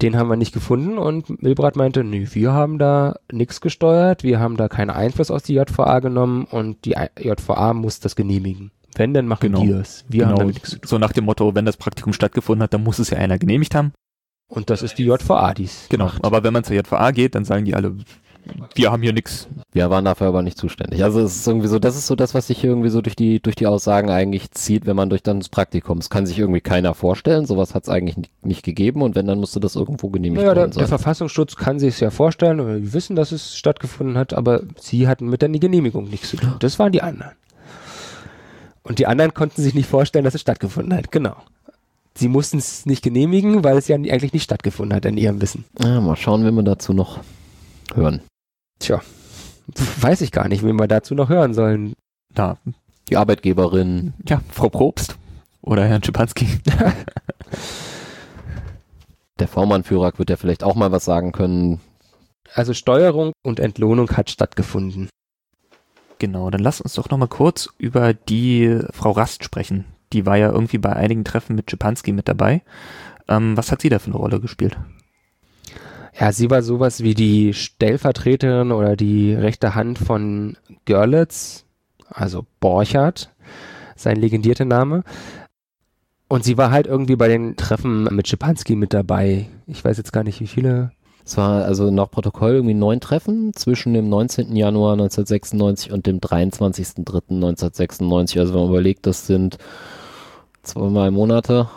Den 0.00 0.16
haben 0.16 0.28
wir 0.28 0.36
nicht 0.36 0.52
gefunden 0.52 0.98
und 0.98 1.42
Milbrat 1.42 1.76
meinte, 1.76 2.04
nö, 2.04 2.26
wir 2.32 2.52
haben 2.52 2.78
da 2.78 3.16
nichts 3.30 3.60
gesteuert, 3.60 4.24
wir 4.24 4.40
haben 4.40 4.56
da 4.56 4.68
keinen 4.68 4.90
Einfluss 4.90 5.30
aus 5.30 5.42
die 5.42 5.54
JVA 5.54 6.00
genommen 6.00 6.44
und 6.44 6.84
die 6.84 6.94
JVA 7.18 7.72
muss 7.72 8.00
das 8.00 8.16
genehmigen. 8.16 8.72
Wenn, 8.94 9.14
dann 9.14 9.26
machen 9.26 9.40
Genau. 9.52 9.62
die 9.62 9.70
das. 9.70 10.04
Wir 10.08 10.24
haben 10.24 10.30
genau, 10.34 10.40
damit 10.40 10.54
nichts 10.56 10.78
so 10.84 10.98
nach 10.98 11.12
dem 11.12 11.24
Motto, 11.24 11.54
wenn 11.54 11.64
das 11.64 11.76
Praktikum 11.76 12.12
stattgefunden 12.12 12.62
hat, 12.62 12.74
dann 12.74 12.82
muss 12.82 12.98
es 12.98 13.10
ja 13.10 13.18
einer 13.18 13.38
genehmigt 13.38 13.74
haben. 13.74 13.92
Und 14.54 14.68
das 14.70 14.82
ist 14.82 14.98
die 14.98 15.04
JVA, 15.04 15.54
die 15.54 15.64
es 15.64 15.86
Genau, 15.88 16.04
macht. 16.06 16.24
aber 16.24 16.44
wenn 16.44 16.52
man 16.52 16.62
zur 16.64 16.76
JVA 16.76 17.10
geht, 17.10 17.34
dann 17.34 17.44
sagen 17.44 17.64
die 17.64 17.74
alle, 17.74 17.94
wir 18.74 18.90
haben 18.90 19.02
hier 19.02 19.12
nichts. 19.12 19.48
Wir 19.72 19.88
waren 19.88 20.04
dafür 20.04 20.26
aber 20.26 20.42
nicht 20.42 20.58
zuständig. 20.58 21.02
Also 21.04 21.20
es 21.20 21.36
ist 21.36 21.46
irgendwie 21.46 21.68
so, 21.68 21.78
das 21.78 21.96
ist 21.96 22.06
so 22.06 22.16
das, 22.16 22.34
was 22.34 22.48
sich 22.48 22.62
irgendwie 22.62 22.88
so 22.90 23.00
durch 23.00 23.14
die, 23.16 23.40
durch 23.40 23.54
die 23.56 23.66
Aussagen 23.66 24.10
eigentlich 24.10 24.50
zieht, 24.50 24.84
wenn 24.84 24.96
man 24.96 25.08
durch 25.08 25.22
dann 25.22 25.38
das 25.40 25.48
Praktikum. 25.48 25.98
Es 25.98 26.10
kann 26.10 26.26
sich 26.26 26.38
irgendwie 26.38 26.60
keiner 26.60 26.92
vorstellen. 26.92 27.46
Sowas 27.46 27.74
hat 27.74 27.84
es 27.84 27.88
eigentlich 27.88 28.16
nicht, 28.42 28.62
gegeben 28.64 29.00
und 29.02 29.14
wenn, 29.14 29.26
dann 29.26 29.38
musste 29.38 29.60
das 29.60 29.74
irgendwo 29.76 30.10
genehmigt 30.10 30.42
Naja, 30.42 30.54
der, 30.54 30.62
worden 30.64 30.72
der 30.72 30.80
sein. 30.80 30.88
Verfassungsschutz 30.88 31.56
kann 31.56 31.78
sich 31.78 31.94
es 31.94 32.00
ja 32.00 32.10
vorstellen 32.10 32.60
oder 32.60 32.78
die 32.78 32.92
wissen, 32.92 33.16
dass 33.16 33.32
es 33.32 33.56
stattgefunden 33.56 34.18
hat, 34.18 34.34
aber 34.34 34.62
sie 34.76 35.08
hatten 35.08 35.28
mit 35.28 35.40
der 35.40 35.48
Genehmigung 35.48 36.10
nichts 36.10 36.30
zu 36.30 36.36
tun. 36.36 36.54
Das 36.58 36.78
waren 36.78 36.92
die 36.92 37.00
anderen. 37.02 37.32
Und 38.82 38.98
die 38.98 39.06
anderen 39.06 39.32
konnten 39.32 39.62
sich 39.62 39.74
nicht 39.74 39.88
vorstellen, 39.88 40.24
dass 40.24 40.34
es 40.34 40.40
stattgefunden 40.40 40.92
hat. 40.94 41.12
Genau. 41.12 41.36
Sie 42.14 42.28
mussten 42.28 42.58
es 42.58 42.84
nicht 42.86 43.02
genehmigen, 43.02 43.64
weil 43.64 43.76
es 43.78 43.88
ja 43.88 43.96
eigentlich 43.96 44.32
nicht 44.32 44.44
stattgefunden 44.44 44.94
hat 44.94 45.04
in 45.06 45.16
ihrem 45.16 45.40
Wissen. 45.40 45.64
Ja, 45.80 46.00
mal 46.00 46.16
schauen, 46.16 46.44
wenn 46.44 46.54
wir 46.54 46.62
dazu 46.62 46.92
noch 46.92 47.20
hören. 47.94 48.20
Tja, 48.78 49.00
weiß 50.00 50.20
ich 50.20 50.32
gar 50.32 50.48
nicht, 50.48 50.62
wen 50.62 50.76
wir 50.78 50.88
dazu 50.88 51.14
noch 51.14 51.28
hören 51.28 51.54
sollen. 51.54 51.94
Na, 52.34 52.58
Die 53.08 53.16
Arbeitgeberin, 53.16 54.14
ja, 54.28 54.40
Frau 54.50 54.68
Probst 54.68 55.16
oder 55.62 55.86
Herrn 55.86 56.02
Schipanski. 56.02 56.46
der 59.38 59.48
V-Mann-Führer 59.48 60.12
wird 60.16 60.30
ja 60.30 60.36
vielleicht 60.36 60.64
auch 60.64 60.74
mal 60.74 60.92
was 60.92 61.04
sagen 61.04 61.32
können. 61.32 61.80
Also 62.54 62.74
Steuerung 62.74 63.32
und 63.42 63.60
Entlohnung 63.60 64.10
hat 64.10 64.30
stattgefunden. 64.30 65.08
Genau, 66.18 66.50
dann 66.50 66.60
lass 66.62 66.80
uns 66.80 66.94
doch 66.94 67.10
nochmal 67.10 67.28
kurz 67.28 67.68
über 67.78 68.14
die 68.14 68.78
Frau 68.92 69.10
Rast 69.12 69.42
sprechen. 69.42 69.86
Die 70.12 70.26
war 70.26 70.36
ja 70.36 70.50
irgendwie 70.50 70.78
bei 70.78 70.94
einigen 70.94 71.24
Treffen 71.24 71.56
mit 71.56 71.70
Schipanski 71.70 72.12
mit 72.12 72.28
dabei. 72.28 72.62
Ähm, 73.28 73.56
was 73.56 73.72
hat 73.72 73.82
sie 73.82 73.88
da 73.88 73.98
für 73.98 74.08
eine 74.08 74.16
Rolle 74.16 74.40
gespielt? 74.40 74.76
Ja, 76.18 76.32
sie 76.32 76.50
war 76.50 76.62
sowas 76.62 77.02
wie 77.02 77.14
die 77.14 77.54
Stellvertreterin 77.54 78.70
oder 78.70 78.96
die 78.96 79.32
rechte 79.32 79.74
Hand 79.74 79.98
von 79.98 80.58
Görlitz, 80.84 81.64
also 82.08 82.44
Borchardt, 82.60 83.30
sein 83.96 84.16
legendierter 84.16 84.66
Name. 84.66 85.04
Und 86.28 86.44
sie 86.44 86.58
war 86.58 86.70
halt 86.70 86.86
irgendwie 86.86 87.16
bei 87.16 87.28
den 87.28 87.56
Treffen 87.56 88.04
mit 88.04 88.28
Schipanski 88.28 88.76
mit 88.76 88.92
dabei. 88.94 89.48
Ich 89.66 89.84
weiß 89.84 89.98
jetzt 89.98 90.12
gar 90.12 90.24
nicht, 90.24 90.40
wie 90.40 90.46
viele. 90.46 90.92
Es 91.24 91.36
war 91.36 91.64
also 91.64 91.90
nach 91.90 92.10
Protokoll 92.10 92.54
irgendwie 92.54 92.74
neun 92.74 93.00
Treffen 93.00 93.52
zwischen 93.54 93.94
dem 93.94 94.08
19. 94.08 94.56
Januar 94.56 94.94
1996 94.94 95.92
und 95.92 96.06
dem 96.06 96.20
23.03.1996. 96.20 98.40
Also 98.40 98.54
wenn 98.54 98.62
man 98.62 98.70
überlegt, 98.70 99.06
das 99.06 99.26
sind 99.26 99.58
zweimal 100.62 101.10
Monate 101.10 101.68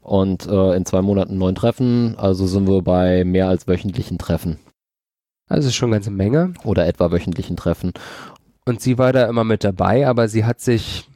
und 0.00 0.46
äh, 0.46 0.74
in 0.74 0.86
zwei 0.86 1.02
Monaten 1.02 1.38
neun 1.38 1.54
Treffen. 1.54 2.16
Also 2.16 2.46
sind 2.46 2.68
wir 2.68 2.82
bei 2.82 3.24
mehr 3.24 3.48
als 3.48 3.66
wöchentlichen 3.66 4.18
Treffen 4.18 4.58
Also 5.48 5.70
schon 5.70 5.88
eine 5.88 5.96
ganze 5.96 6.10
Menge. 6.10 6.54
oder 6.64 6.86
etwa 6.86 7.10
wöchentlichen 7.10 7.56
Treffen. 7.56 7.92
Und 8.64 8.80
sie 8.80 8.98
war 8.98 9.12
da 9.12 9.26
immer 9.28 9.44
mit 9.44 9.64
dabei, 9.64 10.06
aber 10.06 10.28
sie 10.28 10.44
hat 10.44 10.60
sich 10.60 11.08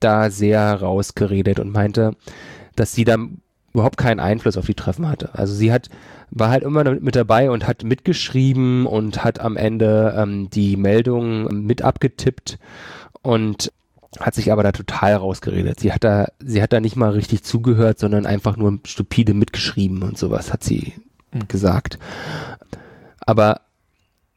da 0.00 0.30
sehr 0.30 0.80
rausgeredet 0.80 1.60
und 1.60 1.70
meinte, 1.72 2.16
dass 2.74 2.94
sie 2.94 3.04
da 3.04 3.16
überhaupt 3.72 3.98
keinen 3.98 4.20
Einfluss 4.20 4.56
auf 4.56 4.66
die 4.66 4.74
Treffen 4.74 5.08
hatte. 5.08 5.34
Also 5.34 5.54
sie 5.54 5.72
hat, 5.72 5.90
war 6.30 6.48
halt 6.48 6.62
immer 6.62 6.84
mit, 6.84 7.02
mit 7.02 7.16
dabei 7.16 7.50
und 7.50 7.66
hat 7.66 7.84
mitgeschrieben 7.84 8.86
und 8.86 9.22
hat 9.22 9.38
am 9.38 9.56
Ende 9.56 10.14
ähm, 10.16 10.48
die 10.50 10.76
Meldungen 10.76 11.66
mit 11.66 11.82
abgetippt 11.82 12.58
und 13.22 13.70
hat 14.20 14.34
sich 14.34 14.52
aber 14.52 14.62
da 14.62 14.72
total 14.72 15.14
rausgeredet. 15.14 15.80
Sie 15.80 15.92
hat 15.92 16.04
da, 16.04 16.26
sie 16.38 16.62
hat 16.62 16.72
da 16.72 16.80
nicht 16.80 16.96
mal 16.96 17.10
richtig 17.10 17.42
zugehört, 17.42 17.98
sondern 17.98 18.26
einfach 18.26 18.56
nur 18.56 18.78
stupide 18.84 19.34
mitgeschrieben 19.34 20.02
und 20.02 20.18
sowas 20.18 20.52
hat 20.52 20.64
sie 20.64 20.94
Mhm. 21.32 21.48
gesagt. 21.48 21.98
Aber 23.20 23.60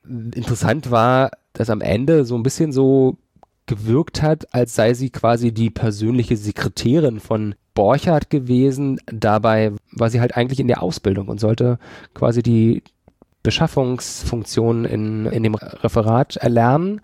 interessant 0.04 0.92
war, 0.92 1.32
dass 1.54 1.70
am 1.70 1.82
Ende 1.82 2.26
so 2.26 2.36
ein 2.36 2.44
bisschen 2.44 2.72
so 2.72 3.18
gewirkt 3.66 4.22
hat, 4.22 4.54
als 4.54 4.74
sei 4.76 4.94
sie 4.94 5.12
quasi 5.12 5.52
die 5.52 5.70
persönliche 5.70 6.36
Sekretärin 6.38 7.20
von 7.20 7.54
Borchardt 7.76 8.30
gewesen. 8.30 9.00
Dabei 9.06 9.74
war 9.92 10.10
sie 10.10 10.20
halt 10.20 10.36
eigentlich 10.36 10.60
in 10.60 10.68
der 10.68 10.82
Ausbildung 10.82 11.28
und 11.28 11.40
sollte 11.40 11.78
quasi 12.16 12.42
die 12.42 12.82
Beschaffungsfunktion 13.44 14.86
in, 14.86 15.26
in 15.28 15.44
dem 15.44 15.56
Referat 15.56 16.38
erlernen 16.38 17.02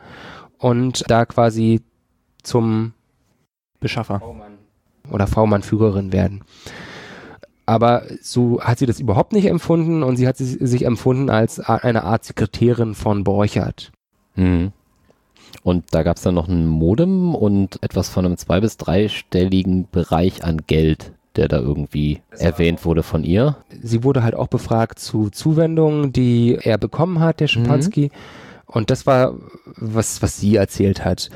und 0.58 1.04
da 1.08 1.26
quasi 1.26 1.82
zum 2.46 2.94
Beschaffer. 3.80 4.22
oder 5.12 5.28
V-Mann-Führerin 5.28 6.12
werden. 6.12 6.42
Aber 7.68 8.04
so 8.22 8.62
hat 8.62 8.80
sie 8.80 8.86
das 8.86 9.00
überhaupt 9.00 9.34
nicht 9.34 9.46
empfunden 9.48 10.04
und 10.04 10.18
sie 10.18 10.28
hat 10.28 10.38
sich 10.38 10.86
empfunden 10.86 11.30
als 11.30 11.60
eine 11.60 12.04
Art 12.04 12.24
Sekretärin 12.24 12.94
von 12.96 13.24
Borchert. 13.24 13.92
Mhm. 14.36 14.72
Und 15.64 15.86
da 15.92 16.04
gab 16.04 16.18
es 16.18 16.24
dann 16.24 16.36
noch 16.36 16.48
ein 16.48 16.68
Modem 16.68 17.34
und 17.34 17.82
etwas 17.82 18.10
von 18.10 18.26
einem 18.26 18.38
zwei- 18.38 18.60
bis 18.62 18.78
dreistelligen 18.78 19.88
Bereich 19.92 20.44
an 20.44 20.62
Geld, 20.68 21.12
der 21.36 21.48
da 21.48 21.58
irgendwie 21.60 22.22
erwähnt 22.38 22.86
wurde 22.86 23.02
von 23.04 23.24
ihr. 23.24 23.58
Sie 23.82 24.04
wurde 24.04 24.22
halt 24.24 24.36
auch 24.36 24.48
befragt 24.48 25.00
zu 25.00 25.30
Zuwendungen, 25.32 26.14
die 26.14 26.58
er 26.62 26.78
bekommen 26.78 27.20
hat, 27.20 27.40
der 27.40 27.48
Schipanski. 27.48 28.12
Mhm. 28.14 28.18
Und 28.68 28.90
das 28.92 29.08
war, 29.08 29.34
was, 29.76 30.22
was 30.22 30.38
sie 30.38 30.56
erzählt 30.56 31.04
hat. 31.06 31.30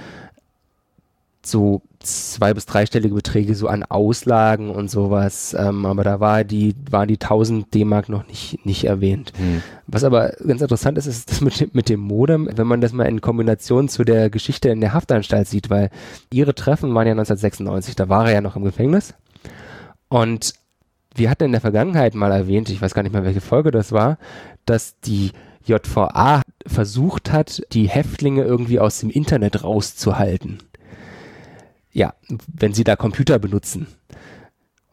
So 1.50 1.82
zwei- 2.00 2.54
bis 2.54 2.66
dreistellige 2.66 3.14
Beträge 3.14 3.56
so 3.56 3.68
an 3.68 3.84
Auslagen 3.84 4.70
und 4.70 4.90
sowas. 4.90 5.56
Ähm, 5.58 5.86
aber 5.86 6.04
da 6.04 6.20
war 6.20 6.44
die, 6.44 6.76
waren 6.90 7.08
die 7.08 7.20
1000 7.20 7.74
D-Mark 7.74 8.10
noch 8.10 8.28
nicht, 8.28 8.66
nicht 8.66 8.86
erwähnt. 8.86 9.34
Hm. 9.38 9.62
Was 9.88 10.04
aber 10.04 10.34
ganz 10.46 10.62
interessant 10.62 10.98
ist, 10.98 11.08
ist 11.08 11.30
das 11.30 11.42
mit, 11.42 11.74
mit 11.76 11.90
dem 11.90 12.00
Modem, 12.00 12.50
wenn 12.54 12.68
man 12.68 12.82
das 12.82 12.94
mal 12.94 13.06
in 13.06 13.22
Kombination 13.22 13.90
zu 13.90 14.04
der 14.04 14.30
Geschichte 14.30 14.70
in 14.70 14.82
der 14.82 14.94
Haftanstalt 14.94 15.48
sieht, 15.48 15.70
weil 15.70 15.90
ihre 16.32 16.56
Treffen 16.56 16.94
waren 16.96 17.08
ja 17.08 17.14
1996, 17.14 17.96
da 17.96 18.10
war 18.10 18.28
er 18.28 18.36
ja 18.36 18.42
noch 18.42 18.56
im 18.56 18.64
Gefängnis. 18.64 19.14
Und 20.08 20.54
wir 21.16 21.30
hatten 21.30 21.46
in 21.46 21.52
der 21.52 21.62
Vergangenheit 21.62 22.16
mal 22.16 22.32
erwähnt, 22.32 22.70
ich 22.70 22.82
weiß 22.82 22.94
gar 22.94 23.04
nicht 23.04 23.14
mehr, 23.14 23.26
welche 23.26 23.42
Folge 23.42 23.72
das 23.72 23.92
war, 23.92 24.18
dass 24.66 25.00
die 25.02 25.32
JVA 25.66 26.42
versucht 26.66 27.32
hat, 27.32 27.62
die 27.74 27.90
Häftlinge 27.90 28.44
irgendwie 28.44 28.80
aus 28.80 29.00
dem 29.00 29.10
Internet 29.10 29.64
rauszuhalten 29.64 30.60
ja, 32.00 32.14
wenn 32.48 32.74
sie 32.74 32.86
da 32.86 32.96
Computer 32.96 33.40
benutzen. 33.40 33.88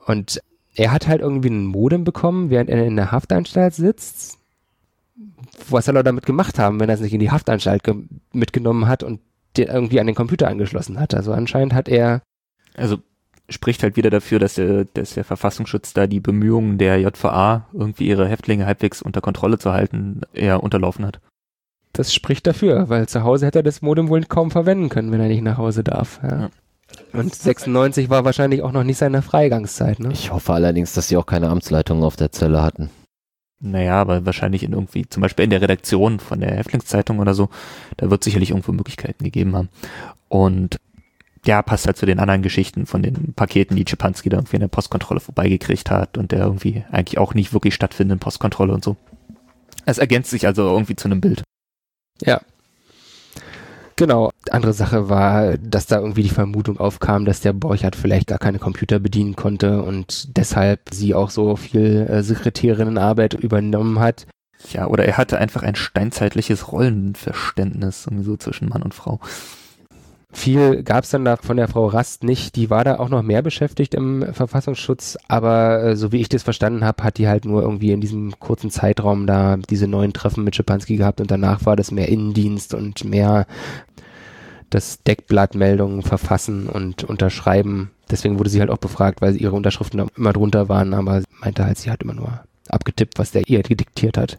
Und 0.06 0.42
er 0.74 0.90
hat 0.90 1.06
halt 1.06 1.20
irgendwie 1.20 1.50
ein 1.50 1.64
Modem 1.64 2.02
bekommen, 2.02 2.50
während 2.50 2.68
er 2.68 2.84
in 2.84 2.96
der 2.96 3.12
Haftanstalt 3.12 3.74
sitzt. 3.74 4.38
Was 5.70 5.86
soll 5.86 5.96
er 5.96 6.02
damit 6.02 6.26
gemacht 6.26 6.58
haben, 6.58 6.80
wenn 6.80 6.88
er 6.88 6.96
es 6.96 7.00
nicht 7.00 7.14
in 7.14 7.20
die 7.20 7.30
Haftanstalt 7.30 7.82
mitgenommen 8.32 8.88
hat 8.88 9.04
und 9.04 9.20
den 9.56 9.68
irgendwie 9.68 10.00
an 10.00 10.06
den 10.06 10.16
Computer 10.16 10.48
angeschlossen 10.48 10.98
hat? 10.98 11.14
Also 11.14 11.32
anscheinend 11.32 11.74
hat 11.74 11.88
er. 11.88 12.22
Also 12.74 12.98
spricht 13.48 13.84
halt 13.84 13.96
wieder 13.96 14.10
dafür, 14.10 14.40
dass 14.40 14.54
der, 14.54 14.84
dass 14.84 15.14
der 15.14 15.24
Verfassungsschutz 15.24 15.92
da 15.92 16.08
die 16.08 16.18
Bemühungen 16.18 16.76
der 16.76 17.00
JVA, 17.00 17.68
irgendwie 17.72 18.08
ihre 18.08 18.26
Häftlinge 18.26 18.66
halbwegs 18.66 19.00
unter 19.00 19.20
Kontrolle 19.20 19.58
zu 19.58 19.72
halten, 19.72 20.22
eher 20.34 20.64
unterlaufen 20.64 21.06
hat. 21.06 21.20
Das 21.92 22.12
spricht 22.12 22.48
dafür, 22.48 22.88
weil 22.88 23.08
zu 23.08 23.22
Hause 23.22 23.46
hätte 23.46 23.60
er 23.60 23.62
das 23.62 23.80
Modem 23.80 24.08
wohl 24.08 24.24
kaum 24.24 24.50
verwenden 24.50 24.88
können, 24.88 25.12
wenn 25.12 25.20
er 25.20 25.28
nicht 25.28 25.42
nach 25.42 25.56
Hause 25.56 25.84
darf. 25.84 26.18
Ja. 26.24 26.40
Ja. 26.40 26.50
Und 27.12 27.34
96 27.34 28.10
war 28.10 28.24
wahrscheinlich 28.24 28.62
auch 28.62 28.72
noch 28.72 28.84
nicht 28.84 28.98
seine 28.98 29.22
Freigangszeit, 29.22 29.98
ne? 29.98 30.10
Ich 30.12 30.32
hoffe 30.32 30.52
allerdings, 30.52 30.92
dass 30.92 31.08
sie 31.08 31.16
auch 31.16 31.26
keine 31.26 31.48
Amtsleitung 31.48 32.02
auf 32.02 32.16
der 32.16 32.32
Zelle 32.32 32.62
hatten. 32.62 32.90
Naja, 33.58 34.00
aber 34.00 34.26
wahrscheinlich 34.26 34.62
in 34.62 34.72
irgendwie, 34.72 35.08
zum 35.08 35.22
Beispiel 35.22 35.44
in 35.44 35.50
der 35.50 35.62
Redaktion 35.62 36.20
von 36.20 36.40
der 36.40 36.54
Häftlingszeitung 36.54 37.18
oder 37.18 37.34
so, 37.34 37.48
da 37.96 38.10
wird 38.10 38.22
sicherlich 38.22 38.50
irgendwo 38.50 38.72
Möglichkeiten 38.72 39.24
gegeben 39.24 39.56
haben. 39.56 39.70
Und 40.28 40.76
ja, 41.46 41.62
passt 41.62 41.86
halt 41.86 41.96
zu 41.96 42.06
den 42.06 42.18
anderen 42.18 42.42
Geschichten 42.42 42.86
von 42.86 43.02
den 43.02 43.32
Paketen, 43.34 43.76
die 43.76 43.84
Czepanski 43.84 44.28
da 44.28 44.36
irgendwie 44.36 44.56
in 44.56 44.60
der 44.60 44.68
Postkontrolle 44.68 45.20
vorbeigekriegt 45.20 45.90
hat 45.90 46.18
und 46.18 46.32
der 46.32 46.40
irgendwie 46.40 46.84
eigentlich 46.90 47.18
auch 47.18 47.34
nicht 47.34 47.52
wirklich 47.52 47.74
stattfindenden 47.74 48.18
Postkontrolle 48.18 48.74
und 48.74 48.84
so. 48.84 48.96
Es 49.86 49.98
ergänzt 49.98 50.30
sich 50.30 50.46
also 50.46 50.62
irgendwie 50.62 50.96
zu 50.96 51.08
einem 51.08 51.20
Bild. 51.20 51.42
Ja, 52.20 52.40
Genau. 53.96 54.30
Andere 54.50 54.74
Sache 54.74 55.08
war, 55.08 55.56
dass 55.56 55.86
da 55.86 55.98
irgendwie 55.98 56.22
die 56.22 56.28
Vermutung 56.28 56.78
aufkam, 56.78 57.24
dass 57.24 57.40
der 57.40 57.54
Borchardt 57.54 57.96
vielleicht 57.96 58.26
gar 58.26 58.38
keine 58.38 58.58
Computer 58.58 58.98
bedienen 58.98 59.36
konnte 59.36 59.82
und 59.82 60.36
deshalb 60.36 60.90
sie 60.92 61.14
auch 61.14 61.30
so 61.30 61.56
viel 61.56 62.06
äh, 62.08 62.22
Sekretärinnenarbeit 62.22 63.32
übernommen 63.32 63.98
hat. 63.98 64.26
Ja, 64.70 64.86
oder 64.86 65.06
er 65.06 65.16
hatte 65.16 65.38
einfach 65.38 65.62
ein 65.62 65.76
steinzeitliches 65.76 66.72
Rollenverständnis 66.72 68.06
irgendwie 68.06 68.24
so 68.24 68.36
zwischen 68.36 68.68
Mann 68.68 68.82
und 68.82 68.94
Frau. 68.94 69.20
Viel 70.36 70.82
gab 70.82 71.04
es 71.04 71.10
dann 71.10 71.24
da 71.24 71.36
von 71.36 71.56
der 71.56 71.66
Frau 71.66 71.86
Rast 71.86 72.22
nicht. 72.22 72.56
Die 72.56 72.68
war 72.68 72.84
da 72.84 72.98
auch 72.98 73.08
noch 73.08 73.22
mehr 73.22 73.40
beschäftigt 73.40 73.94
im 73.94 74.34
Verfassungsschutz, 74.34 75.16
aber 75.28 75.82
äh, 75.82 75.96
so 75.96 76.12
wie 76.12 76.20
ich 76.20 76.28
das 76.28 76.42
verstanden 76.42 76.84
habe, 76.84 77.02
hat 77.02 77.16
die 77.16 77.26
halt 77.26 77.46
nur 77.46 77.62
irgendwie 77.62 77.90
in 77.90 78.02
diesem 78.02 78.38
kurzen 78.38 78.70
Zeitraum 78.70 79.26
da 79.26 79.56
diese 79.56 79.88
neuen 79.88 80.12
Treffen 80.12 80.44
mit 80.44 80.54
Schipanski 80.54 80.98
gehabt 80.98 81.22
und 81.22 81.30
danach 81.30 81.64
war 81.64 81.74
das 81.74 81.90
mehr 81.90 82.10
Innendienst 82.10 82.74
und 82.74 83.02
mehr 83.02 83.46
das 84.68 85.02
Deckblattmeldungen 85.04 86.02
verfassen 86.02 86.68
und 86.68 87.02
unterschreiben. 87.02 87.90
Deswegen 88.10 88.38
wurde 88.38 88.50
sie 88.50 88.60
halt 88.60 88.70
auch 88.70 88.76
befragt, 88.76 89.22
weil 89.22 89.40
ihre 89.40 89.56
Unterschriften 89.56 90.06
immer 90.16 90.34
drunter 90.34 90.68
waren, 90.68 90.92
aber 90.92 91.22
sie 91.22 91.26
meinte 91.40 91.64
halt, 91.64 91.78
sie 91.78 91.90
hat 91.90 92.02
immer 92.02 92.14
nur 92.14 92.44
abgetippt, 92.68 93.18
was 93.18 93.30
der 93.30 93.48
ihr 93.48 93.62
gediktiert 93.62 94.18
hat, 94.18 94.38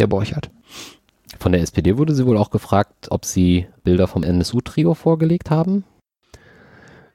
der 0.00 0.08
Borchardt. 0.08 0.50
Von 1.38 1.52
der 1.52 1.60
SPD 1.60 1.98
wurde 1.98 2.14
sie 2.14 2.26
wohl 2.26 2.36
auch 2.36 2.50
gefragt, 2.50 3.08
ob 3.10 3.24
sie 3.24 3.66
Bilder 3.82 4.06
vom 4.06 4.22
NSU-Trio 4.22 4.94
vorgelegt 4.94 5.50
haben. 5.50 5.84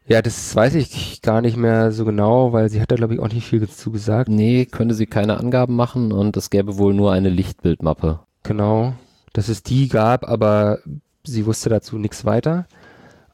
Ja, 0.05 0.21
das 0.21 0.55
weiß 0.55 0.75
ich 0.75 1.21
gar 1.21 1.41
nicht 1.41 1.55
mehr 1.55 1.91
so 1.91 2.03
genau, 2.03 2.51
weil 2.51 2.69
sie 2.69 2.81
hat 2.81 2.91
da, 2.91 2.95
glaube 2.95 3.13
ich, 3.13 3.19
auch 3.19 3.31
nicht 3.31 3.47
viel 3.47 3.61
dazu 3.61 3.91
gesagt. 3.91 4.29
Nee, 4.29 4.65
könnte 4.65 4.93
sie 4.93 5.05
keine 5.05 5.39
Angaben 5.39 5.75
machen 5.75 6.11
und 6.11 6.35
es 6.35 6.49
gäbe 6.49 6.77
wohl 6.77 6.93
nur 6.93 7.13
eine 7.13 7.29
Lichtbildmappe. 7.29 8.19
Genau, 8.43 8.93
dass 9.31 9.47
es 9.47 9.63
die 9.63 9.87
gab, 9.87 10.27
aber 10.27 10.79
sie 11.23 11.45
wusste 11.45 11.69
dazu 11.69 11.97
nichts 11.97 12.25
weiter. 12.25 12.65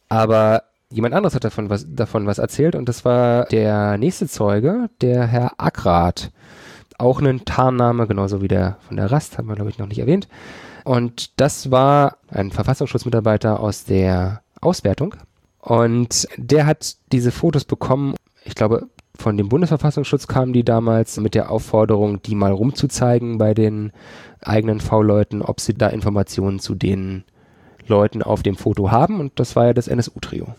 Aber 0.09 0.63
jemand 0.91 1.15
anderes 1.15 1.35
hat 1.35 1.43
davon 1.43 1.69
was, 1.69 1.87
davon 1.89 2.27
was 2.27 2.37
erzählt 2.37 2.75
und 2.75 2.87
das 2.87 3.05
war 3.05 3.45
der 3.45 3.97
nächste 3.97 4.27
Zeuge, 4.27 4.89
der 5.01 5.25
Herr 5.25 5.53
Ackrat. 5.57 6.31
Auch 6.99 7.21
ein 7.21 7.45
Tarnname, 7.45 8.07
genauso 8.07 8.41
wie 8.41 8.47
der 8.47 8.77
von 8.87 8.97
der 8.97 9.11
Rast, 9.11 9.37
haben 9.37 9.47
wir, 9.47 9.55
glaube 9.55 9.69
ich, 9.69 9.77
noch 9.77 9.87
nicht 9.87 9.99
erwähnt. 9.99 10.27
Und 10.87 11.37
das 11.41 11.69
war 11.69 12.15
ein 12.29 12.49
Verfassungsschutzmitarbeiter 12.49 13.59
aus 13.59 13.83
der 13.83 14.41
Auswertung. 14.61 15.15
Und 15.59 16.29
der 16.37 16.65
hat 16.65 16.95
diese 17.11 17.33
Fotos 17.33 17.65
bekommen. 17.65 18.15
Ich 18.45 18.55
glaube, 18.55 18.87
von 19.13 19.35
dem 19.35 19.49
Bundesverfassungsschutz 19.49 20.27
kamen 20.27 20.53
die 20.53 20.63
damals 20.63 21.17
mit 21.17 21.35
der 21.35 21.51
Aufforderung, 21.51 22.21
die 22.21 22.35
mal 22.35 22.53
rumzuzeigen 22.53 23.37
bei 23.37 23.53
den 23.53 23.91
eigenen 24.39 24.79
V-Leuten, 24.79 25.41
ob 25.41 25.59
sie 25.59 25.73
da 25.73 25.89
Informationen 25.89 26.59
zu 26.59 26.73
den 26.73 27.25
Leuten 27.85 28.23
auf 28.23 28.41
dem 28.41 28.55
Foto 28.55 28.89
haben. 28.89 29.19
Und 29.19 29.41
das 29.41 29.57
war 29.57 29.65
ja 29.65 29.73
das 29.73 29.89
NSU-Trio. 29.89 30.55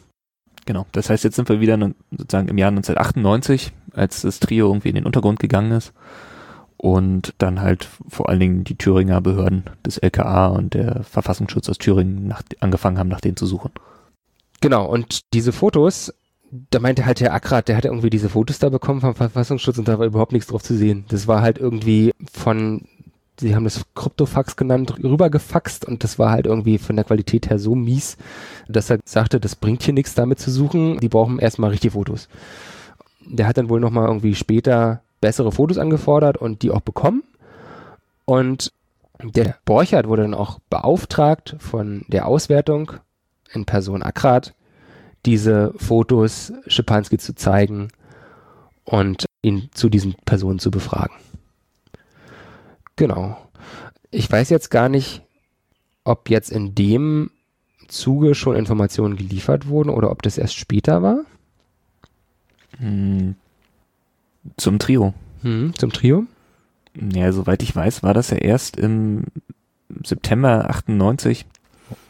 Genau. 0.67 0.85
Das 0.93 1.09
heißt, 1.09 1.25
jetzt 1.25 1.37
sind 1.37 1.49
wir 1.49 1.61
wieder 1.61 1.79
sozusagen 2.11 2.49
im 2.49 2.59
Jahr 2.59 2.69
1998, 2.69 3.73
als 3.95 4.21
das 4.21 4.41
Trio 4.41 4.67
irgendwie 4.67 4.91
in 4.91 4.97
den 4.97 5.07
Untergrund 5.07 5.41
gegangen 5.41 5.73
ist 5.73 5.95
und 6.79 7.35
dann 7.39 7.61
halt 7.61 7.89
vor 8.09 8.29
allen 8.29 8.41
Dingen 8.41 8.65
die 8.65 8.79
Thüringer 8.79 9.21
Behörden 9.21 9.65
des 9.85 9.99
LKA 9.99 10.47
und 10.47 10.75
der 10.75 11.03
Verfassungsschutz 11.03 11.69
aus 11.69 11.79
Thüringen 11.79 12.29
nach, 12.29 12.43
angefangen 12.61 12.99
haben, 12.99 13.09
nach 13.09 13.21
denen 13.21 13.37
zu 13.37 13.47
suchen. 13.47 13.73
Genau, 14.61 14.87
und 14.87 15.33
diese 15.35 15.53
Fotos, 15.53 16.15
da 16.71 16.79
meinte 16.79 17.05
halt 17.05 17.21
Herr 17.21 17.35
Ackrat, 17.35 17.69
der 17.69 17.77
hatte 17.77 17.89
irgendwie 17.89 18.11
diese 18.11 18.29
Fotos 18.29 18.61
da 18.61 18.69
bekommen 18.69 19.01
vom 19.01 19.15
Verfassungsschutz 19.15 19.79
und 19.79 19.89
da 19.89 19.99
war 19.99 20.07
überhaupt 20.07 20.33
nichts 20.33 20.49
drauf 20.49 20.63
zu 20.63 20.77
sehen. 20.77 21.05
Das 21.09 21.27
war 21.27 21.43
halt 21.43 21.59
irgendwie 21.59 22.13
von, 22.33 22.83
sie 23.41 23.57
haben 23.57 23.65
das 23.65 23.83
Kryptofax 23.97 24.55
genannt, 24.55 24.95
rübergefaxt 25.03 25.85
und 25.85 26.05
das 26.05 26.19
war 26.19 26.31
halt 26.31 26.47
irgendwie 26.47 26.79
von 26.79 26.95
der 26.95 27.05
Qualität 27.05 27.51
her 27.51 27.59
so 27.59 27.75
mies, 27.75 28.17
dass 28.69 28.89
er 28.89 29.01
sagte, 29.05 29.41
das 29.41 29.57
bringt 29.57 29.83
hier 29.83 29.95
nichts 29.95 30.15
damit 30.15 30.39
zu 30.39 30.53
suchen, 30.53 31.01
die 31.01 31.09
brauchen 31.09 31.41
erstmal 31.41 31.71
richtige 31.71 31.93
Fotos. 31.93 32.29
Der 33.27 33.49
hat 33.49 33.59
dann 33.59 33.69
wohl 33.69 33.81
nochmal 33.81 34.07
irgendwie 34.07 34.37
später 34.37 35.03
bessere 35.21 35.53
Fotos 35.53 35.79
angefordert 35.79 36.37
und 36.37 36.63
die 36.63 36.71
auch 36.71 36.81
bekommen. 36.81 37.23
Und 38.25 38.73
der 39.23 39.57
Borchert 39.65 40.07
wurde 40.07 40.23
dann 40.23 40.35
auch 40.35 40.59
beauftragt 40.71 41.57
von 41.59 42.05
der 42.09 42.27
Auswertung 42.27 42.93
in 43.53 43.65
Person 43.65 44.03
Akrat, 44.03 44.55
diese 45.27 45.73
Fotos 45.77 46.53
Schipanski 46.67 47.19
zu 47.19 47.35
zeigen 47.35 47.89
und 48.85 49.27
ihn 49.43 49.71
zu 49.73 49.89
diesen 49.89 50.15
Personen 50.25 50.59
zu 50.59 50.71
befragen. 50.71 51.15
Genau. 52.97 53.37
Ich 54.11 54.31
weiß 54.31 54.51
jetzt 54.51 54.71
gar 54.71 54.89
nicht, 54.89 55.23
ob 56.05 56.31
jetzt 56.31 56.51
in 56.51 56.75
dem 56.75 57.31
Zuge 57.89 58.35
schon 58.35 58.57
Informationen 58.57 59.17
geliefert 59.17 59.69
wurden 59.69 59.91
oder 59.91 60.11
ob 60.11 60.23
das 60.23 60.39
erst 60.39 60.55
später 60.55 61.03
war. 61.03 61.25
Zum 64.57 64.79
Trio. 64.79 65.15
Hm, 65.43 65.73
zum 65.77 65.93
Trio? 65.93 66.27
Ja, 66.95 67.33
soweit 67.33 67.63
ich 67.63 67.75
weiß, 67.75 68.03
war 68.03 68.15
das 68.15 68.31
ja 68.31 68.39
erst 68.39 68.77
im 68.77 69.25
September 70.05 70.69
98. 70.69 71.47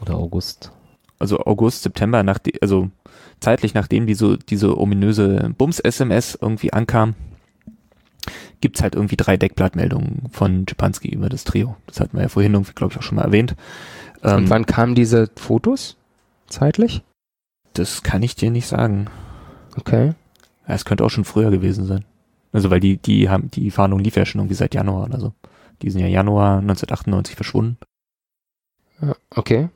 Oder 0.01 0.15
August. 0.15 0.71
Also 1.19 1.39
August, 1.39 1.83
September, 1.83 2.23
nach 2.23 2.39
die, 2.39 2.61
also 2.61 2.89
zeitlich 3.39 3.73
nachdem 3.73 4.07
diese, 4.07 4.37
diese 4.37 4.77
ominöse 4.77 5.53
Bums-SMS 5.57 6.37
irgendwie 6.41 6.73
ankam, 6.73 7.15
gibt's 8.61 8.81
halt 8.81 8.95
irgendwie 8.95 9.17
drei 9.17 9.37
Deckblattmeldungen 9.37 10.23
von 10.31 10.65
Czepanski 10.65 11.09
über 11.09 11.29
das 11.29 11.43
Trio. 11.43 11.77
Das 11.87 11.99
hatten 11.99 12.17
wir 12.17 12.23
ja 12.23 12.29
vorhin 12.29 12.53
irgendwie, 12.53 12.73
glaube 12.73 12.93
ich, 12.93 12.99
auch 12.99 13.03
schon 13.03 13.17
mal 13.17 13.25
erwähnt. 13.25 13.55
Und 14.21 14.29
ähm, 14.29 14.49
wann 14.49 14.65
kamen 14.65 14.95
diese 14.95 15.29
Fotos? 15.35 15.97
Zeitlich? 16.47 17.03
Das 17.73 18.03
kann 18.03 18.23
ich 18.23 18.35
dir 18.35 18.51
nicht 18.51 18.67
sagen. 18.67 19.07
Okay. 19.77 20.13
Es 20.65 20.85
könnte 20.85 21.03
auch 21.05 21.09
schon 21.09 21.25
früher 21.25 21.51
gewesen 21.51 21.85
sein. 21.85 22.05
Also 22.51 22.71
weil 22.71 22.79
die, 22.79 22.97
die 22.97 23.29
haben, 23.29 23.51
die 23.51 23.71
Fahndung 23.71 23.99
lief 23.99 24.15
ja 24.15 24.25
schon 24.25 24.41
irgendwie 24.41 24.55
seit 24.55 24.73
Januar 24.73 25.05
oder 25.05 25.19
so. 25.19 25.33
Die 25.81 25.89
sind 25.89 26.01
ja 26.01 26.07
Januar 26.07 26.59
1998 26.59 27.35
verschwunden. 27.35 27.77
Okay. 29.33 29.69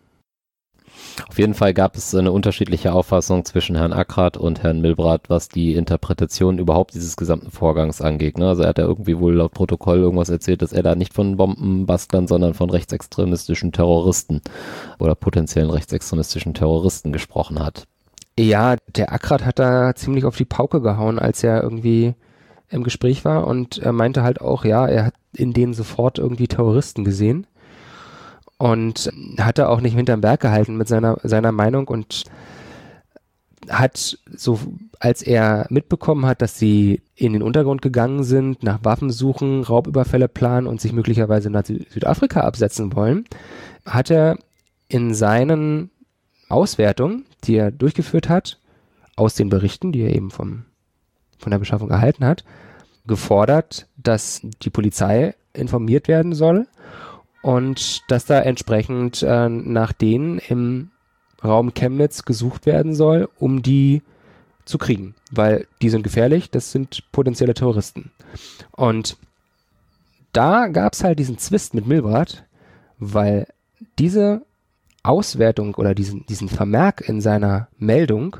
Auf 1.29 1.37
jeden 1.37 1.53
Fall 1.53 1.73
gab 1.73 1.95
es 1.95 2.13
eine 2.13 2.31
unterschiedliche 2.31 2.93
Auffassung 2.93 3.45
zwischen 3.45 3.75
Herrn 3.75 3.93
Ackrat 3.93 4.37
und 4.37 4.63
Herrn 4.63 4.81
Milbrat, 4.81 5.29
was 5.29 5.47
die 5.47 5.75
Interpretation 5.75 6.57
überhaupt 6.57 6.93
dieses 6.93 7.15
gesamten 7.15 7.51
Vorgangs 7.51 8.01
angeht. 8.01 8.37
Ne? 8.37 8.47
Also 8.47 8.63
er 8.63 8.69
hat 8.69 8.77
ja 8.77 8.85
irgendwie 8.85 9.19
wohl 9.19 9.35
laut 9.35 9.53
Protokoll 9.53 9.99
irgendwas 9.99 10.29
erzählt, 10.29 10.61
dass 10.61 10.73
er 10.73 10.83
da 10.83 10.95
nicht 10.95 11.13
von 11.13 11.37
Bombenbastlern, 11.37 12.27
sondern 12.27 12.53
von 12.53 12.69
rechtsextremistischen 12.69 13.71
Terroristen 13.71 14.41
oder 14.99 15.15
potenziellen 15.15 15.69
rechtsextremistischen 15.69 16.53
Terroristen 16.53 17.11
gesprochen 17.11 17.59
hat. 17.59 17.85
Ja, 18.37 18.77
der 18.95 19.13
Ackrat 19.13 19.45
hat 19.45 19.59
da 19.59 19.93
ziemlich 19.95 20.25
auf 20.25 20.37
die 20.37 20.45
Pauke 20.45 20.81
gehauen, 20.81 21.19
als 21.19 21.43
er 21.43 21.61
irgendwie 21.61 22.15
im 22.73 22.83
Gespräch 22.83 23.23
war 23.23 23.47
und 23.47 23.77
er 23.77 23.93
meinte 23.93 24.23
halt 24.23 24.41
auch, 24.41 24.65
ja, 24.65 24.87
er 24.87 25.05
hat 25.05 25.13
in 25.35 25.53
denen 25.53 25.73
sofort 25.73 26.19
irgendwie 26.19 26.47
Terroristen 26.47 27.03
gesehen 27.03 27.47
und 28.57 29.11
hat 29.39 29.59
er 29.59 29.69
auch 29.69 29.81
nicht 29.81 29.95
hinterm 29.95 30.21
Berg 30.21 30.41
gehalten 30.41 30.75
mit 30.75 30.87
seiner, 30.87 31.17
seiner 31.23 31.51
Meinung 31.51 31.87
und 31.87 32.23
hat 33.69 34.17
so, 34.35 34.59
als 34.99 35.21
er 35.21 35.67
mitbekommen 35.69 36.25
hat, 36.25 36.41
dass 36.41 36.57
sie 36.59 37.01
in 37.15 37.33
den 37.33 37.43
Untergrund 37.43 37.81
gegangen 37.81 38.23
sind, 38.23 38.63
nach 38.63 38.83
Waffen 38.83 39.09
suchen, 39.09 39.63
Raubüberfälle 39.63 40.27
planen 40.27 40.67
und 40.67 40.81
sich 40.81 40.93
möglicherweise 40.93 41.49
nach 41.49 41.65
Südafrika 41.65 42.41
absetzen 42.41 42.95
wollen, 42.95 43.25
hat 43.85 44.09
er 44.09 44.37
in 44.87 45.13
seinen 45.13 45.91
Auswertungen, 46.49 47.25
die 47.45 47.55
er 47.55 47.71
durchgeführt 47.71 48.29
hat, 48.29 48.59
aus 49.15 49.35
den 49.35 49.49
Berichten, 49.49 49.91
die 49.91 50.01
er 50.01 50.15
eben 50.15 50.31
vom, 50.31 50.65
von 51.43 51.51
der 51.51 51.59
Beschaffung 51.59 51.89
erhalten 51.89 52.25
hat, 52.25 52.43
gefordert, 53.05 53.87
dass 53.97 54.41
die 54.61 54.69
Polizei 54.69 55.35
informiert 55.53 56.07
werden 56.07 56.33
soll 56.33 56.67
und 57.41 58.09
dass 58.09 58.25
da 58.25 58.39
entsprechend 58.39 59.21
äh, 59.21 59.49
nach 59.49 59.93
denen 59.93 60.39
im 60.39 60.91
Raum 61.43 61.73
Chemnitz 61.73 62.23
gesucht 62.23 62.65
werden 62.65 62.95
soll, 62.95 63.29
um 63.37 63.61
die 63.61 64.01
zu 64.65 64.77
kriegen, 64.77 65.13
weil 65.29 65.67
die 65.81 65.89
sind 65.89 66.03
gefährlich, 66.03 66.49
das 66.49 66.71
sind 66.71 67.03
potenzielle 67.11 67.53
Terroristen. 67.53 68.11
Und 68.71 69.17
da 70.31 70.67
gab 70.67 70.93
es 70.93 71.03
halt 71.03 71.19
diesen 71.19 71.37
Zwist 71.37 71.73
mit 71.73 71.85
Milbrat, 71.85 72.45
weil 72.97 73.47
diese 73.99 74.45
Auswertung 75.03 75.75
oder 75.75 75.93
diesen, 75.93 76.25
diesen 76.27 76.47
Vermerk 76.47 77.01
in 77.01 77.19
seiner 77.19 77.67
Meldung, 77.77 78.37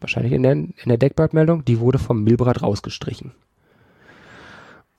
wahrscheinlich 0.00 0.32
in 0.32 0.42
der, 0.42 0.52
in 0.52 0.74
der 0.86 0.98
Deckblatt-Meldung, 0.98 1.64
die 1.64 1.80
wurde 1.80 1.98
vom 1.98 2.22
Milbrat 2.22 2.62
rausgestrichen. 2.62 3.32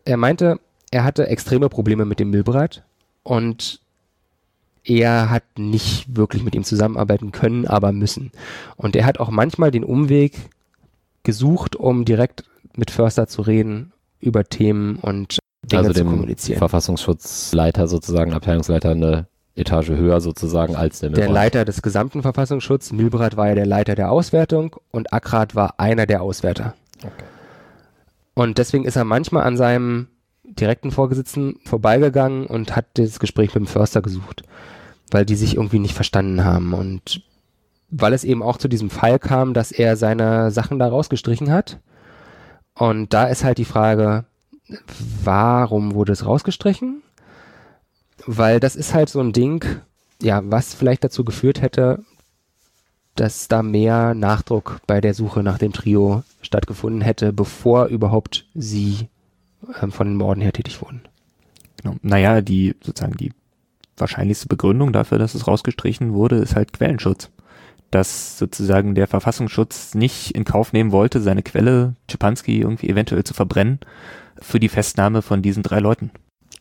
Er 0.06 0.18
meinte, 0.18 0.60
er 0.92 1.04
hatte 1.04 1.28
extreme 1.28 1.70
Probleme 1.70 2.06
mit 2.06 2.20
dem 2.20 2.30
Milbrat 2.30 2.84
und 3.24 3.80
er 4.84 5.30
hat 5.30 5.44
nicht 5.58 6.16
wirklich 6.16 6.44
mit 6.44 6.56
ihm 6.56 6.64
zusammenarbeiten 6.64 7.32
können, 7.32 7.68
aber 7.68 7.92
müssen. 7.92 8.32
Und 8.78 8.96
er 8.96 9.06
hat 9.06 9.20
auch 9.20 9.30
manchmal 9.30 9.72
den 9.72 9.84
Umweg 9.84 10.34
gesucht, 11.24 11.76
um 11.76 12.04
direkt 12.04 12.44
mit 12.76 12.90
Förster 12.90 13.28
zu 13.28 13.44
reden 13.44 13.94
über 14.20 14.44
Themen 14.44 14.96
und 14.96 15.38
Dinge 15.64 15.82
also 15.82 15.94
zu 15.94 16.00
dem 16.00 16.10
kommunizieren. 16.10 16.58
Verfassungsschutzleiter 16.58 17.88
sozusagen, 17.88 18.34
Abteilungsleiter 18.34 18.92
eine 18.92 19.28
Etage 19.56 19.90
höher 19.90 20.22
sozusagen 20.22 20.76
als 20.76 21.00
der 21.00 21.10
Der 21.10 21.26
Milbrat. 21.26 21.34
Leiter 21.34 21.66
des 21.66 21.82
gesamten 21.82 22.22
Verfassungsschutzes, 22.22 22.94
Milbrat 22.94 23.38
war 23.38 23.50
ja 23.50 23.56
der 23.56 23.66
Leiter 23.66 23.96
der 23.96 24.12
Auswertung 24.12 24.76
und 24.92 25.14
Akrat 25.14 25.56
war 25.56 25.80
einer 25.80 26.06
der 26.06 26.22
Auswärter. 26.22 26.76
Und 28.34 28.58
deswegen 28.58 28.86
ist 28.86 28.96
er 28.96 29.04
manchmal 29.04 29.44
an 29.44 29.58
seinem 29.58 30.08
direkten 30.44 30.92
Vorgesetzten 30.92 31.60
vorbeigegangen 31.66 32.46
und 32.46 32.76
hat 32.76 32.86
das 32.94 33.20
Gespräch 33.20 33.54
mit 33.54 33.64
dem 33.64 33.68
Förster 33.68 34.02
gesucht, 34.02 34.44
weil 35.12 35.26
die 35.26 35.36
sich 35.36 35.56
irgendwie 35.56 35.80
nicht 35.80 35.96
verstanden 35.96 36.44
haben 36.44 36.74
und 36.74 37.22
weil 37.90 38.14
es 38.14 38.24
eben 38.24 38.42
auch 38.42 38.58
zu 38.58 38.70
diesem 38.70 38.90
Fall 38.90 39.20
kam, 39.20 39.54
dass 39.54 39.72
er 39.72 39.98
seine 39.98 40.52
Sachen 40.52 40.80
da 40.80 40.88
rausgestrichen 40.88 41.52
hat. 41.52 41.80
Und 42.74 43.14
da 43.14 43.26
ist 43.26 43.44
halt 43.44 43.58
die 43.58 43.66
Frage, 43.66 44.24
warum 45.24 45.94
wurde 45.94 46.14
es 46.14 46.26
rausgestrichen? 46.26 47.02
Weil 48.26 48.60
das 48.60 48.76
ist 48.76 48.94
halt 48.94 49.10
so 49.10 49.20
ein 49.20 49.34
Ding, 49.34 49.66
ja, 50.22 50.42
was 50.44 50.74
vielleicht 50.74 51.04
dazu 51.04 51.24
geführt 51.24 51.62
hätte, 51.62 52.04
dass 53.16 53.48
da 53.48 53.62
mehr 53.62 54.14
Nachdruck 54.14 54.82
bei 54.88 55.02
der 55.02 55.14
Suche 55.14 55.44
nach 55.44 55.58
dem 55.58 55.74
Trio 55.74 56.24
stattgefunden 56.42 57.02
hätte, 57.02 57.34
bevor 57.34 57.88
überhaupt 57.88 58.46
sie 58.54 59.10
ähm, 59.82 59.92
von 59.92 60.08
den 60.08 60.16
Morden 60.16 60.42
her 60.42 60.54
tätig 60.54 60.82
wurden. 60.82 61.02
Genau. 61.82 61.96
Naja, 62.02 62.42
die 62.42 62.76
sozusagen 62.84 63.18
die 63.18 63.34
wahrscheinlichste 63.98 64.48
Begründung 64.48 64.94
dafür, 64.94 65.18
dass 65.18 65.36
es 65.36 65.48
rausgestrichen 65.48 66.14
wurde, 66.14 66.38
ist 66.38 66.56
halt 66.56 66.74
Quellenschutz. 66.74 67.30
Dass 67.92 68.38
sozusagen 68.38 68.96
der 68.96 69.08
Verfassungsschutz 69.08 69.96
nicht 69.96 70.32
in 70.32 70.46
Kauf 70.46 70.72
nehmen 70.72 70.92
wollte, 70.92 71.20
seine 71.20 71.44
Quelle 71.44 71.96
Czepanski 72.08 72.62
irgendwie 72.62 72.90
eventuell 72.90 73.24
zu 73.24 73.34
verbrennen 73.34 73.80
für 74.40 74.60
die 74.60 74.70
Festnahme 74.70 75.22
von 75.22 75.42
diesen 75.42 75.62
drei 75.62 75.80
Leuten. 75.80 76.12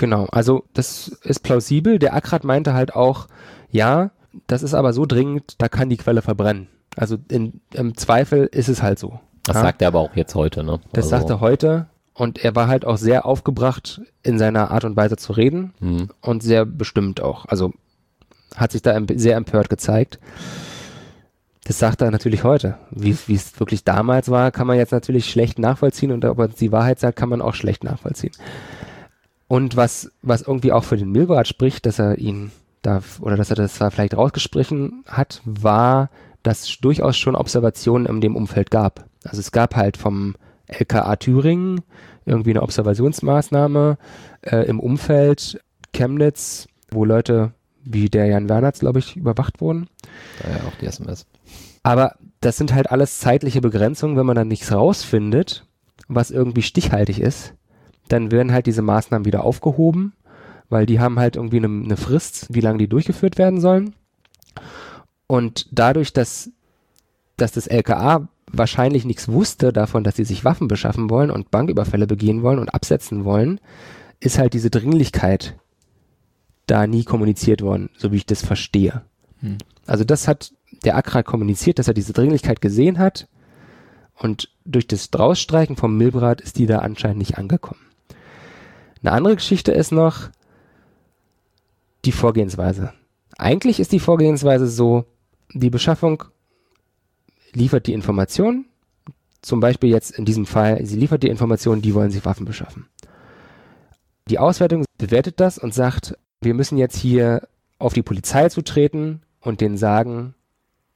Genau, 0.01 0.24
also 0.32 0.64
das 0.72 1.09
ist 1.24 1.40
plausibel. 1.40 1.98
Der 1.98 2.14
Akrat 2.14 2.43
meinte 2.43 2.72
halt 2.72 2.97
auch, 2.97 3.27
ja, 3.70 4.12
das 4.47 4.62
ist 4.62 4.72
aber 4.72 4.94
so 4.94 5.05
dringend, 5.05 5.56
da 5.59 5.68
kann 5.68 5.90
die 5.90 5.98
Quelle 5.98 6.22
verbrennen. 6.22 6.68
Also 6.97 7.18
in, 7.28 7.60
im 7.74 7.94
Zweifel 7.98 8.47
ist 8.51 8.70
es 8.70 8.82
halt 8.82 8.98
so. 8.98 9.20
Das 9.43 9.56
ja? 9.56 9.62
sagt 9.62 9.82
er 9.82 9.89
aber 9.89 9.98
auch 9.98 10.16
jetzt 10.16 10.35
heute, 10.35 10.64
ne? 10.64 10.81
Das 10.94 11.05
Also, 11.05 11.10
sagt 11.10 11.28
er 11.28 11.40
heute 11.40 11.86
und 12.14 12.43
er 12.43 12.56
war 12.56 12.66
halt 12.66 12.86
auch 12.86 12.97
sehr 12.97 13.27
aufgebracht 13.27 14.01
in 14.22 14.39
seiner 14.39 14.70
Art 14.70 14.85
und 14.85 14.97
Weise 14.97 15.18
zu 15.18 15.35
reden 15.35 15.74
hm. 15.81 16.09
und 16.22 16.43
sehr 16.43 16.64
bestimmt 16.64 17.20
auch. 17.20 17.44
Also 17.44 17.74
hat 18.56 18.72
sich 18.72 18.81
da 18.81 18.98
sehr 19.16 19.36
empört 19.36 19.68
gezeigt. 19.68 20.18
Das 21.64 21.78
sagt 21.78 22.01
er 22.01 22.10
natürlich 22.10 22.43
heute. 22.43 22.78
Wie 22.90 23.18
wie 23.27 23.35
es 23.35 23.60
wirklich 23.60 23.85
damals 23.85 24.31
war, 24.31 24.51
kann 24.51 24.66
man 24.66 24.78
jetzt 24.78 24.93
natürlich 24.93 25.31
schlecht 25.31 25.59
nachvollziehen 25.59 26.10
und 26.10 26.24
ob 26.24 26.39
er 26.39 26.48
die 26.48 26.72
Wahrheit 26.72 27.01
sagt, 27.01 27.16
kann 27.16 27.28
man 27.28 27.43
auch 27.43 27.55
schlecht 27.55 27.85
nachvollziehen. 27.85 28.32
Und 29.51 29.74
was, 29.74 30.12
was 30.22 30.43
irgendwie 30.43 30.70
auch 30.70 30.85
für 30.85 30.97
den 30.97 31.10
Milbrat 31.10 31.48
spricht, 31.48 31.85
dass 31.85 31.98
er 31.98 32.18
ihn 32.18 32.52
da, 32.82 33.02
oder 33.20 33.36
dass 33.36 33.51
er 33.51 33.56
das 33.56 33.74
zwar 33.74 33.90
vielleicht 33.90 34.16
rausgesprochen 34.16 35.02
hat, 35.09 35.43
war, 35.44 36.09
dass 36.44 36.68
es 36.68 36.78
durchaus 36.78 37.18
schon 37.18 37.35
Observationen 37.35 38.06
in 38.06 38.20
dem 38.20 38.36
Umfeld 38.36 38.70
gab. 38.70 39.06
Also 39.24 39.40
es 39.40 39.51
gab 39.51 39.74
halt 39.74 39.97
vom 39.97 40.36
LKA 40.68 41.16
Thüringen 41.16 41.81
irgendwie 42.27 42.51
eine 42.51 42.62
Observationsmaßnahme 42.62 43.98
äh, 44.43 44.68
im 44.68 44.78
Umfeld 44.78 45.60
Chemnitz, 45.93 46.68
wo 46.93 47.05
Leute 47.05 47.51
wie 47.82 48.09
der 48.09 48.27
Jan 48.27 48.48
Wernertz, 48.48 48.78
glaube 48.78 49.01
ich, 49.01 49.16
überwacht 49.16 49.60
wurden. 49.60 49.89
Daher 50.40 50.64
auch 50.68 50.77
die 50.81 50.86
SMS. 50.86 51.27
Aber 51.82 52.14
das 52.40 52.56
sind 52.56 52.72
halt 52.72 52.93
alles 52.93 53.18
zeitliche 53.18 53.60
Begrenzungen, 53.60 54.16
wenn 54.16 54.27
man 54.27 54.36
dann 54.36 54.47
nichts 54.47 54.70
rausfindet, 54.70 55.66
was 56.06 56.31
irgendwie 56.31 56.62
stichhaltig 56.62 57.18
ist, 57.18 57.55
dann 58.12 58.31
werden 58.31 58.53
halt 58.53 58.66
diese 58.66 58.82
Maßnahmen 58.82 59.24
wieder 59.24 59.45
aufgehoben, 59.45 60.12
weil 60.69 60.87
die 60.87 61.01
haben 61.01 61.19
halt 61.19 61.37
irgendwie 61.37 61.59
eine, 61.59 61.69
eine 61.69 61.97
Frist, 61.97 62.49
wie 62.51 62.61
lange 62.61 62.78
die 62.78 62.89
durchgeführt 62.89 63.39
werden 63.39 63.61
sollen. 63.61 63.95
Und 65.27 65.69
dadurch, 65.70 66.12
dass, 66.12 66.51
dass 67.37 67.53
das 67.53 67.66
LKA 67.69 68.28
wahrscheinlich 68.51 69.05
nichts 69.05 69.28
wusste 69.28 69.73
davon, 69.73 70.03
dass 70.03 70.16
sie 70.16 70.24
sich 70.24 70.45
Waffen 70.45 70.66
beschaffen 70.66 71.09
wollen 71.09 71.31
und 71.31 71.53
Banküberfälle 71.53 72.09
begehen 72.09 72.43
wollen 72.43 72.59
und 72.59 72.74
absetzen 72.74 73.24
wollen, 73.24 73.61
ist 74.19 74.39
halt 74.39 74.55
diese 74.55 74.70
Dringlichkeit 74.70 75.57
da 76.66 76.87
nie 76.87 77.05
kommuniziert 77.05 77.62
worden, 77.62 77.91
so 77.97 78.11
wie 78.11 78.16
ich 78.16 78.27
das 78.27 78.45
verstehe. 78.45 79.03
Hm. 79.41 79.59
Also 79.87 80.05
das 80.05 80.27
hat 80.27 80.53
der 80.85 80.97
Akra 80.97 81.23
kommuniziert, 81.23 81.78
dass 81.78 81.89
er 81.89 81.95
diese 81.95 82.12
Dringlichkeit 82.12 82.61
gesehen 82.61 82.99
hat 82.99 83.28
und 84.15 84.51
durch 84.65 84.87
das 84.87 85.11
Drausstreichen 85.11 85.77
vom 85.77 85.97
Milbrat 85.97 86.41
ist 86.41 86.59
die 86.59 86.66
da 86.66 86.81
anscheinend 86.81 87.19
nicht 87.19 87.39
angekommen. 87.39 87.81
Eine 89.02 89.12
andere 89.12 89.36
Geschichte 89.36 89.72
ist 89.72 89.93
noch 89.93 90.28
die 92.05 92.12
Vorgehensweise. 92.12 92.93
Eigentlich 93.39 93.81
ist 93.81 93.93
die 93.93 94.01
Vorgehensweise 94.01 94.66
so, 94.66 95.06
die 95.52 95.70
Beschaffung 95.70 96.24
liefert 97.52 97.86
die 97.86 97.94
Information, 97.94 98.66
zum 99.43 99.60
Beispiel 99.60 99.90
jetzt 99.90 100.10
in 100.10 100.24
diesem 100.24 100.47
Fall, 100.47 100.85
sie 100.85 100.97
liefert 100.97 101.22
die 101.22 101.28
Information, 101.28 101.81
die 101.81 101.94
wollen 101.94 102.10
sich 102.10 102.24
Waffen 102.24 102.44
beschaffen. 102.44 102.86
Die 104.28 104.39
Auswertung 104.39 104.85
bewertet 104.98 105.40
das 105.40 105.59
und 105.59 105.74
sagt, 105.74 106.16
wir 106.40 106.55
müssen 106.55 106.78
jetzt 106.78 106.97
hier 106.97 107.48
auf 107.78 107.94
die 107.94 108.02
Polizei 108.02 108.48
zutreten 108.48 109.22
und 109.40 109.60
denen 109.60 109.77
sagen, 109.77 110.35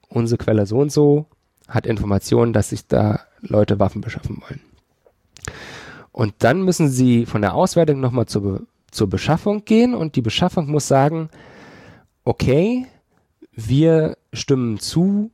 unsere 0.07 0.37
Quelle 0.37 0.65
so 0.65 0.77
und 0.77 0.91
so 0.91 1.25
hat 1.67 1.87
Informationen, 1.87 2.53
dass 2.53 2.69
sich 2.69 2.87
da 2.87 3.21
Leute 3.41 3.79
Waffen 3.79 4.01
beschaffen 4.01 4.41
wollen. 4.41 4.61
Und 6.15 6.33
dann 6.39 6.61
müssen 6.63 6.87
sie 6.87 7.25
von 7.25 7.41
der 7.41 7.55
Auswertung 7.55 7.99
nochmal 7.99 8.25
zur, 8.25 8.61
zur 8.89 9.09
Beschaffung 9.09 9.65
gehen 9.65 9.93
und 9.93 10.15
die 10.15 10.21
Beschaffung 10.21 10.71
muss 10.71 10.87
sagen, 10.87 11.29
okay, 12.23 12.85
wir 13.51 14.15
stimmen 14.31 14.79
zu, 14.79 15.31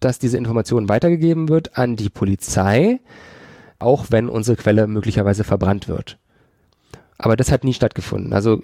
dass 0.00 0.18
diese 0.18 0.36
Information 0.36 0.90
weitergegeben 0.90 1.48
wird 1.48 1.78
an 1.78 1.96
die 1.96 2.10
Polizei. 2.10 3.00
auch 3.80 4.06
wenn 4.10 4.28
unsere 4.28 4.56
Quelle 4.56 4.86
möglicherweise 4.88 5.44
verbrannt 5.44 5.86
wird. 5.88 6.18
Aber 7.16 7.36
das 7.36 7.52
hat 7.52 7.62
nie 7.64 7.72
stattgefunden. 7.74 8.32
Also 8.32 8.62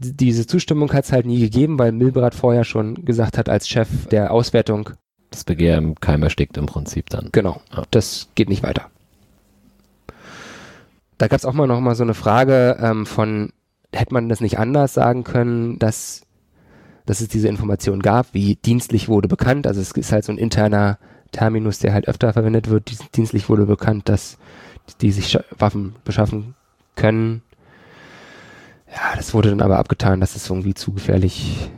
diese 0.00 0.46
Zustimmung 0.48 0.92
hat 0.92 1.04
es 1.04 1.12
halt 1.12 1.26
nie 1.26 1.38
gegeben, 1.38 1.78
weil 1.78 1.92
Milbrat 1.92 2.34
vorher 2.34 2.64
schon 2.64 3.04
gesagt 3.04 3.38
hat, 3.38 3.48
als 3.48 3.68
Chef 3.68 4.06
der 4.10 4.32
Auswertung. 4.32 4.90
Das 5.30 5.44
Begehr 5.44 5.78
im 5.78 5.94
Keim 5.94 6.22
erstickt 6.24 6.56
im 6.56 6.66
Prinzip 6.66 7.08
dann. 7.08 7.28
Genau, 7.32 7.60
Ja. 7.72 7.84
das 7.92 8.28
geht 8.34 8.48
nicht 8.48 8.64
weiter. 8.64 8.90
Da 11.18 11.28
gab 11.28 11.38
es 11.38 11.44
auch 11.44 11.52
mal 11.52 11.66
noch 11.66 11.80
mal 11.80 11.94
so 11.94 12.04
eine 12.04 12.14
Frage 12.14 12.78
ähm, 12.80 13.04
von, 13.06 13.52
hätte 13.92 14.14
man 14.14 14.28
das 14.28 14.40
nicht 14.40 14.58
anders 14.58 14.94
sagen 14.94 15.24
können, 15.24 15.78
dass, 15.78 16.22
dass 17.06 17.20
es 17.20 17.28
diese 17.28 17.48
Information 17.48 18.00
gab, 18.00 18.32
wie 18.32 18.56
dienstlich 18.56 19.08
wurde 19.08 19.28
bekannt. 19.28 19.66
Also 19.66 19.80
es 19.80 19.92
ist 19.92 20.12
halt 20.12 20.24
so 20.24 20.32
ein 20.32 20.38
interner 20.38 20.98
Terminus, 21.32 21.78
der 21.78 21.92
halt 21.92 22.08
öfter 22.08 22.32
verwendet 22.32 22.70
wird. 22.70 23.16
Dienstlich 23.16 23.48
wurde 23.48 23.66
bekannt, 23.66 24.08
dass 24.08 24.38
die 25.00 25.12
sich 25.12 25.38
Waffen 25.58 25.94
beschaffen 26.04 26.54
können. 26.94 27.42
Ja, 28.90 29.16
das 29.16 29.34
wurde 29.34 29.50
dann 29.50 29.60
aber 29.60 29.78
abgetan, 29.78 30.20
dass 30.20 30.36
es 30.36 30.48
irgendwie 30.48 30.74
zu 30.74 30.92
gefährlich 30.92 31.70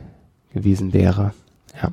gewesen 0.53 0.93
wäre. 0.93 1.33
Ja. 1.81 1.91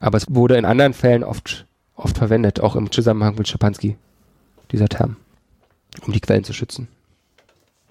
Aber 0.00 0.16
es 0.16 0.26
wurde 0.28 0.56
in 0.56 0.64
anderen 0.64 0.94
Fällen 0.94 1.24
oft, 1.24 1.66
oft 1.94 2.16
verwendet, 2.16 2.60
auch 2.60 2.76
im 2.76 2.90
Zusammenhang 2.90 3.34
mit 3.36 3.48
Schapansky, 3.48 3.96
dieser 4.72 4.88
Term, 4.88 5.16
um 6.02 6.12
die 6.12 6.20
Quellen 6.20 6.44
zu 6.44 6.52
schützen. 6.52 6.88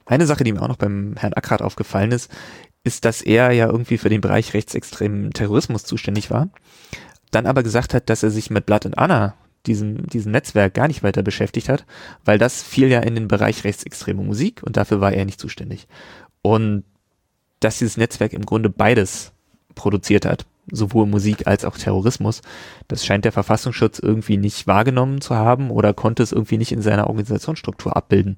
Eine 0.06 0.26
Sache, 0.26 0.44
die 0.44 0.52
mir 0.52 0.62
auch 0.62 0.68
noch 0.68 0.78
beim 0.78 1.16
Herrn 1.18 1.34
Ackrat 1.34 1.62
aufgefallen 1.62 2.12
ist, 2.12 2.32
ist, 2.84 3.06
dass 3.06 3.22
er 3.22 3.52
ja 3.52 3.66
irgendwie 3.66 3.98
für 3.98 4.10
den 4.10 4.22
Bereich 4.22 4.54
rechtsextremen 4.54 5.32
Terrorismus 5.32 5.84
zuständig 5.84 6.30
war, 6.30 6.50
dann 7.32 7.48
aber 7.48 7.64
gesagt 7.64 7.94
hat, 7.94 8.10
dass 8.10 8.22
er 8.22 8.30
sich 8.30 8.52
mit 8.52 8.68
Blood 8.68 8.86
and 8.86 8.98
Anna, 8.98 9.34
diesem, 9.66 10.06
diesem 10.08 10.32
Netzwerk, 10.32 10.76
gar 10.76 10.88
nicht 10.88 11.02
weiter 11.02 11.24
beschäftigt 11.24 11.70
hat, 11.70 11.86
weil 12.24 12.38
das 12.38 12.62
fiel 12.62 12.88
ja 12.88 13.00
in 13.00 13.16
den 13.16 13.28
Bereich 13.28 13.64
rechtsextreme 13.64 14.22
Musik 14.22 14.62
und 14.62 14.78
dafür 14.78 15.02
war 15.02 15.12
er 15.14 15.26
nicht 15.26 15.40
zuständig. 15.40 15.88
Und 16.44 16.84
dass 17.60 17.80
dieses 17.80 17.98
Netzwerk 17.98 18.34
im 18.34 18.46
Grunde 18.46 18.70
beides 18.70 19.32
produziert 19.74 20.26
hat, 20.26 20.46
sowohl 20.72 21.06
Musik 21.06 21.48
als 21.48 21.66
auch 21.66 21.78
Terrorismus, 21.78 22.42
das 22.88 23.06
scheint 23.06 23.26
der 23.26 23.32
Verfassungsschutz 23.32 24.00
irgendwie 24.00 24.38
nicht 24.38 24.68
wahrgenommen 24.68 25.22
zu 25.22 25.36
haben 25.36 25.70
oder 25.70 25.94
konnte 25.94 26.24
es 26.24 26.32
irgendwie 26.32 26.58
nicht 26.58 26.72
in 26.72 26.82
seiner 26.82 27.08
Organisationsstruktur 27.08 27.96
abbilden. 27.96 28.38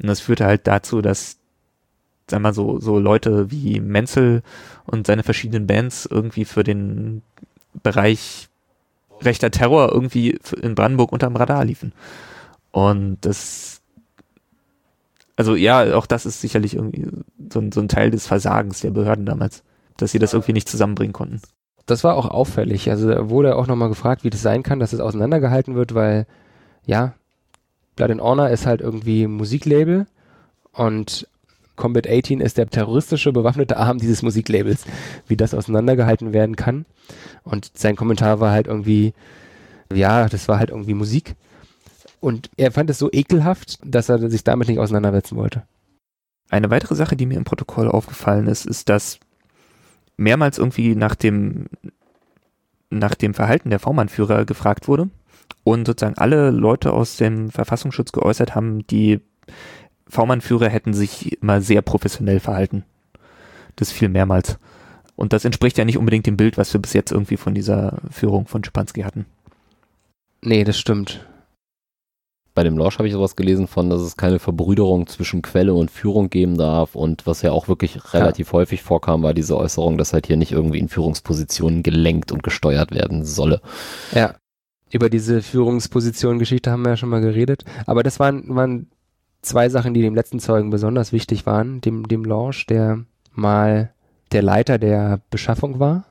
Und 0.00 0.08
das 0.08 0.20
führte 0.20 0.46
halt 0.46 0.66
dazu, 0.66 1.02
dass, 1.02 1.38
sag 2.28 2.40
mal, 2.40 2.54
so, 2.54 2.80
so 2.80 2.98
Leute 2.98 3.50
wie 3.50 3.80
Menzel 3.80 4.42
und 4.86 5.06
seine 5.06 5.22
verschiedenen 5.22 5.66
Bands 5.66 6.06
irgendwie 6.10 6.44
für 6.44 6.64
den 6.64 7.22
Bereich 7.82 8.48
rechter 9.20 9.50
Terror 9.50 9.92
irgendwie 9.92 10.38
in 10.60 10.74
Brandenburg 10.74 11.12
unterm 11.12 11.36
Radar 11.36 11.64
liefen. 11.64 11.92
Und 12.72 13.18
das, 13.20 13.82
also 15.36 15.54
ja, 15.54 15.94
auch 15.94 16.06
das 16.06 16.26
ist 16.26 16.40
sicherlich 16.40 16.74
irgendwie 16.74 17.06
so 17.52 17.60
ein, 17.60 17.72
so 17.72 17.80
ein 17.80 17.88
Teil 17.88 18.10
des 18.10 18.26
Versagens 18.26 18.80
der 18.80 18.90
Behörden 18.90 19.26
damals, 19.26 19.62
dass 19.96 20.12
sie 20.12 20.18
das 20.18 20.32
irgendwie 20.32 20.54
nicht 20.54 20.68
zusammenbringen 20.68 21.12
konnten. 21.12 21.42
Das 21.90 22.04
war 22.04 22.16
auch 22.16 22.26
auffällig. 22.26 22.88
Also 22.88 23.08
da 23.08 23.30
wurde 23.30 23.56
auch 23.56 23.66
nochmal 23.66 23.88
gefragt, 23.88 24.22
wie 24.22 24.30
das 24.30 24.42
sein 24.42 24.62
kann, 24.62 24.78
dass 24.78 24.92
es 24.92 25.00
auseinandergehalten 25.00 25.74
wird, 25.74 25.94
weil, 25.94 26.26
ja, 26.86 27.14
Blood 27.96 28.12
and 28.12 28.20
Honor 28.22 28.48
ist 28.48 28.64
halt 28.64 28.80
irgendwie 28.80 29.26
Musiklabel 29.26 30.06
und 30.72 31.26
Combat 31.74 32.06
18 32.08 32.40
ist 32.40 32.58
der 32.58 32.68
terroristische 32.68 33.32
bewaffnete 33.32 33.76
Arm 33.76 33.98
dieses 33.98 34.22
Musiklabels, 34.22 34.84
wie 35.26 35.36
das 35.36 35.52
auseinandergehalten 35.52 36.32
werden 36.32 36.54
kann. 36.54 36.84
Und 37.42 37.72
sein 37.74 37.96
Kommentar 37.96 38.38
war 38.38 38.52
halt 38.52 38.68
irgendwie, 38.68 39.12
ja, 39.92 40.28
das 40.28 40.46
war 40.46 40.58
halt 40.58 40.70
irgendwie 40.70 40.94
Musik. 40.94 41.34
Und 42.20 42.50
er 42.56 42.70
fand 42.70 42.90
es 42.90 42.98
so 42.98 43.10
ekelhaft, 43.10 43.78
dass 43.82 44.08
er 44.08 44.30
sich 44.30 44.44
damit 44.44 44.68
nicht 44.68 44.78
auseinandersetzen 44.78 45.36
wollte. 45.36 45.62
Eine 46.50 46.70
weitere 46.70 46.94
Sache, 46.94 47.16
die 47.16 47.26
mir 47.26 47.38
im 47.38 47.44
Protokoll 47.44 47.88
aufgefallen 47.88 48.46
ist, 48.46 48.66
ist, 48.66 48.88
dass 48.88 49.18
mehrmals 50.20 50.58
irgendwie 50.58 50.94
nach 50.94 51.14
dem, 51.14 51.66
nach 52.90 53.14
dem 53.14 53.34
Verhalten 53.34 53.70
der 53.70 53.80
V-Mann-Führer 53.80 54.44
gefragt 54.44 54.86
wurde 54.86 55.08
und 55.64 55.86
sozusagen 55.86 56.18
alle 56.18 56.50
Leute 56.50 56.92
aus 56.92 57.16
dem 57.16 57.50
Verfassungsschutz 57.50 58.12
geäußert 58.12 58.54
haben, 58.54 58.86
die 58.86 59.20
V-Mann-Führer 60.08 60.68
hätten 60.68 60.92
sich 60.92 61.40
immer 61.40 61.60
sehr 61.60 61.82
professionell 61.82 62.40
verhalten. 62.40 62.84
Das 63.76 63.90
fiel 63.90 64.08
mehrmals. 64.08 64.58
Und 65.16 65.32
das 65.32 65.44
entspricht 65.44 65.78
ja 65.78 65.84
nicht 65.84 65.98
unbedingt 65.98 66.26
dem 66.26 66.36
Bild, 66.36 66.58
was 66.58 66.72
wir 66.72 66.80
bis 66.80 66.92
jetzt 66.92 67.12
irgendwie 67.12 67.36
von 67.36 67.54
dieser 67.54 67.98
Führung 68.10 68.46
von 68.46 68.62
Schipanski 68.62 69.02
hatten. 69.02 69.26
Nee, 70.42 70.64
das 70.64 70.78
stimmt. 70.78 71.26
Bei 72.54 72.64
dem 72.64 72.76
Lausch 72.76 72.98
habe 72.98 73.06
ich 73.06 73.14
sowas 73.14 73.36
gelesen 73.36 73.68
von, 73.68 73.90
dass 73.90 74.00
es 74.00 74.16
keine 74.16 74.38
Verbrüderung 74.38 75.06
zwischen 75.06 75.40
Quelle 75.42 75.72
und 75.74 75.90
Führung 75.90 76.30
geben 76.30 76.56
darf 76.56 76.96
und 76.96 77.26
was 77.26 77.42
ja 77.42 77.52
auch 77.52 77.68
wirklich 77.68 78.12
relativ 78.12 78.52
häufig 78.52 78.82
vorkam, 78.82 79.22
war 79.22 79.34
diese 79.34 79.56
Äußerung, 79.56 79.98
dass 79.98 80.12
halt 80.12 80.26
hier 80.26 80.36
nicht 80.36 80.52
irgendwie 80.52 80.78
in 80.78 80.88
Führungspositionen 80.88 81.82
gelenkt 81.82 82.32
und 82.32 82.42
gesteuert 82.42 82.92
werden 82.92 83.24
solle. 83.24 83.60
Ja. 84.12 84.34
Über 84.92 85.08
diese 85.08 85.40
Führungsposition-Geschichte 85.40 86.70
haben 86.72 86.82
wir 86.82 86.90
ja 86.90 86.96
schon 86.96 87.10
mal 87.10 87.20
geredet. 87.20 87.64
Aber 87.86 88.02
das 88.02 88.18
waren, 88.18 88.44
waren 88.48 88.88
zwei 89.40 89.68
Sachen, 89.68 89.94
die 89.94 90.02
dem 90.02 90.16
letzten 90.16 90.40
Zeugen 90.40 90.70
besonders 90.70 91.12
wichtig 91.12 91.46
waren. 91.46 91.80
Dem, 91.80 92.08
dem 92.08 92.24
Lorsch, 92.24 92.66
der 92.66 93.04
mal 93.32 93.92
der 94.32 94.42
Leiter 94.42 94.78
der 94.78 95.20
Beschaffung 95.30 95.78
war 95.78 96.04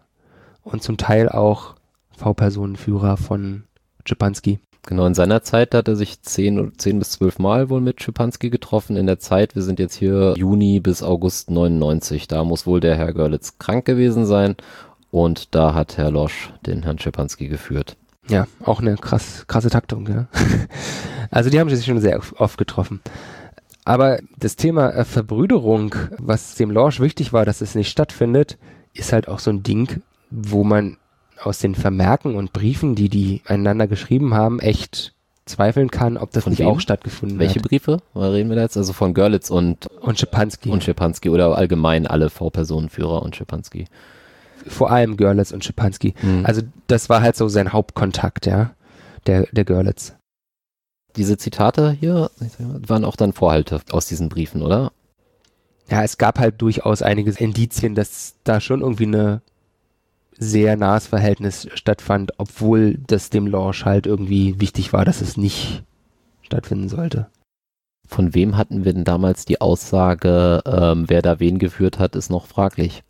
und 0.64 0.82
zum 0.82 0.96
Teil 0.96 1.28
auch 1.30 1.76
V-Personenführer 2.18 3.18
von 3.18 3.64
Schipanski. 4.06 4.60
Genau, 4.86 5.06
in 5.06 5.14
seiner 5.14 5.42
Zeit 5.44 5.76
hat 5.76 5.88
er 5.88 5.96
sich 5.96 6.22
zehn, 6.22 6.74
zehn 6.78 7.00
bis 7.00 7.12
zwölf 7.12 7.38
Mal 7.38 7.70
wohl 7.70 7.82
mit 7.82 8.02
Schipanski 8.02 8.50
getroffen. 8.50 8.96
In 8.96 9.08
der 9.08 9.20
Zeit, 9.20 9.56
wir 9.56 9.62
sind 9.62 9.80
jetzt 9.80 9.96
hier 9.96 10.34
Juni 10.38 10.80
bis 10.80 11.04
August 11.04 11.52
99, 11.52 12.28
da 12.28 12.44
muss 12.44 12.66
wohl 12.66 12.80
der 12.80 12.96
Herr 12.96 13.14
Görlitz 13.14 13.58
krank 13.60 13.86
gewesen 13.86 14.26
sein 14.26 14.56
und 15.12 15.54
da 15.54 15.74
hat 15.74 15.98
Herr 15.98 16.12
Losch 16.12 16.54
den 16.66 16.84
Herrn 16.84 17.00
Schipanski 17.00 17.48
geführt. 17.48 17.98
Ja, 18.30 18.48
auch 18.64 18.80
eine 18.80 18.96
krass, 18.96 19.46
krasse 19.48 19.70
Taktung, 19.70 20.08
ja. 20.08 20.28
Also 21.32 21.52
die 21.52 21.60
haben 21.60 21.70
sich 21.70 21.86
schon 21.86 22.00
sehr 22.00 22.20
oft 22.38 22.58
getroffen. 22.58 23.02
Aber 23.86 24.20
das 24.38 24.56
Thema 24.56 24.90
äh, 24.92 25.06
Verbrüderung, 25.06 25.94
was 26.18 26.56
dem 26.56 26.72
Lorsch 26.72 27.00
wichtig 27.00 27.34
war, 27.34 27.46
dass 27.46 27.62
es 27.62 27.76
nicht 27.76 27.90
stattfindet, 27.90 28.58
ist 28.94 29.14
halt 29.14 29.28
auch 29.28 29.40
so 29.40 29.52
ein 29.52 29.62
Ding, 29.62 30.02
wo 30.32 30.64
man 30.64 30.98
aus 31.42 31.60
den 31.60 31.76
Vermerken 31.76 32.36
und 32.36 32.54
Briefen, 32.54 32.96
die 32.96 33.10
die 33.10 33.42
einander 33.46 33.88
geschrieben 33.88 34.34
haben, 34.34 34.60
echt 34.60 35.14
zweifeln 35.46 35.90
kann, 35.90 36.18
ob 36.18 36.32
das 36.32 36.44
Von 36.44 36.52
nicht 36.52 36.60
wem? 36.60 36.68
auch 36.68 36.80
stattgefunden 36.80 37.40
Welche 37.40 37.56
hat. 37.60 37.64
Briefe? 37.68 37.98
Was 38.14 38.32
reden 38.34 38.50
wir 38.50 38.56
da 38.56 38.62
jetzt? 38.64 38.78
Also 38.78 38.94
von 38.94 39.14
Görlitz 39.14 39.50
und, 39.50 39.88
Und 40.02 40.20
Schipanski. 40.20 40.70
und 40.70 40.84
Schipanski 40.84 41.30
oder 41.30 41.56
allgemein 41.58 42.06
alle 42.06 42.30
V-Personenführer 42.30 43.22
und 43.24 43.36
Schipanski. 43.36 43.86
vor 44.68 44.92
allem 44.92 45.18
Görlitz 45.18 45.52
und 45.52 45.64
Schipanski. 45.66 46.14
Mhm. 46.22 46.46
Also 46.46 46.62
das 46.88 47.10
war 47.10 47.22
halt 47.22 47.36
so 47.36 47.48
sein 47.48 47.74
Hauptkontakt, 47.74 48.46
ja, 48.46 48.72
der, 49.26 49.48
der 49.52 49.66
Görlitz. 49.66 50.14
Diese 51.16 51.38
Zitate 51.38 51.92
hier 52.00 52.30
waren 52.60 53.04
auch 53.04 53.16
dann 53.16 53.34
Vorhalte 53.34 53.82
aus 53.92 54.06
diesen 54.06 54.30
Briefen, 54.30 54.62
oder? 54.62 54.92
Ja, 55.90 56.04
es 56.04 56.20
gab 56.20 56.38
halt 56.38 56.62
durchaus 56.62 57.02
einige 57.02 57.32
Indizien, 57.32 57.96
dass 57.96 58.36
da 58.44 58.62
schon 58.62 58.82
irgendwie 58.82 59.08
eine 59.08 59.42
sehr 60.40 60.78
nahes 60.78 61.06
Verhältnis 61.08 61.68
stattfand, 61.74 62.32
obwohl 62.38 62.98
das 63.08 63.30
dem 63.30 63.46
Lorsch 63.46 63.84
halt 63.86 64.08
irgendwie 64.08 64.60
wichtig 64.60 64.94
war, 64.94 65.04
dass 65.04 65.22
es 65.22 65.38
nicht 65.38 65.84
stattfinden 66.42 66.88
sollte. 66.88 67.28
Von 68.08 68.34
wem 68.34 68.58
hatten 68.58 68.86
wir 68.86 68.94
denn 68.94 69.04
damals 69.04 69.46
die 69.46 69.62
Aussage, 69.62 70.64
ähm, 70.66 71.06
wer 71.08 71.22
da 71.22 71.40
wen 71.40 71.60
geführt 71.60 72.00
hat, 72.00 72.16
ist 72.16 72.32
noch 72.32 72.48
fraglich. 72.48 73.04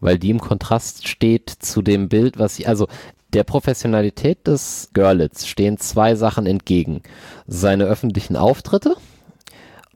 Weil 0.00 0.18
die 0.18 0.30
im 0.30 0.38
Kontrast 0.38 1.08
steht 1.08 1.50
zu 1.50 1.80
dem 1.82 2.08
Bild, 2.08 2.38
was 2.38 2.58
ich, 2.58 2.68
also 2.68 2.86
der 3.32 3.42
Professionalität 3.42 4.46
des 4.46 4.90
Görlitz 4.92 5.46
stehen 5.46 5.78
zwei 5.78 6.14
Sachen 6.14 6.46
entgegen. 6.46 7.02
Seine 7.46 7.84
öffentlichen 7.84 8.36
Auftritte, 8.36 8.96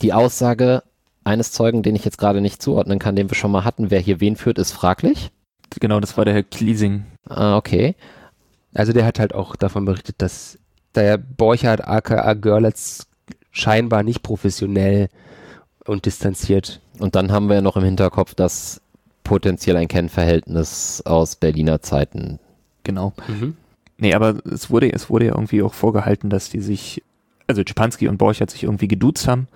die 0.02 0.12
Aussage 0.12 0.82
eines 1.22 1.52
Zeugen, 1.52 1.82
den 1.82 1.94
ich 1.94 2.04
jetzt 2.04 2.18
gerade 2.18 2.40
nicht 2.40 2.62
zuordnen 2.62 2.98
kann, 2.98 3.14
den 3.14 3.30
wir 3.30 3.36
schon 3.36 3.52
mal 3.52 3.64
hatten, 3.64 3.90
wer 3.90 4.00
hier 4.00 4.20
wen 4.20 4.36
führt, 4.36 4.58
ist 4.58 4.72
fraglich. 4.72 5.30
Genau, 5.78 6.00
das 6.00 6.16
war 6.16 6.24
der 6.24 6.34
Herr 6.34 6.42
Kliesing. 6.42 7.04
Ah, 7.28 7.56
okay. 7.56 7.94
Also 8.74 8.92
der 8.92 9.04
hat 9.04 9.18
halt 9.18 9.34
auch 9.34 9.56
davon 9.56 9.84
berichtet, 9.84 10.16
dass 10.18 10.58
der 10.94 11.18
Borchardt 11.18 11.86
aka 11.86 12.34
Görlitz 12.34 13.06
scheinbar 13.52 14.02
nicht 14.02 14.22
professionell 14.22 15.08
und 15.84 16.06
distanziert. 16.06 16.80
Und 16.98 17.14
dann 17.14 17.32
haben 17.32 17.48
wir 17.48 17.56
ja 17.56 17.62
noch 17.62 17.76
im 17.76 17.84
Hinterkopf, 17.84 18.34
dass 18.34 18.80
potenziell 19.24 19.76
ein 19.76 19.88
Kennverhältnis 19.88 21.02
aus 21.04 21.36
Berliner 21.36 21.80
Zeiten 21.80 22.38
Genau. 22.84 23.12
Nee, 23.98 24.14
aber 24.14 24.44
es 24.46 24.70
wurde, 24.70 24.92
es 24.92 25.10
wurde 25.10 25.26
ja 25.26 25.32
irgendwie 25.32 25.62
auch 25.62 25.74
vorgehalten, 25.74 26.30
dass 26.30 26.50
die 26.50 26.60
sich, 26.60 27.02
also 27.46 27.62
Czepanski 27.62 28.08
und 28.08 28.18
Borchert 28.18 28.50
sich 28.50 28.64
irgendwie 28.64 28.88
geduzt 28.88 29.28
haben 29.28 29.48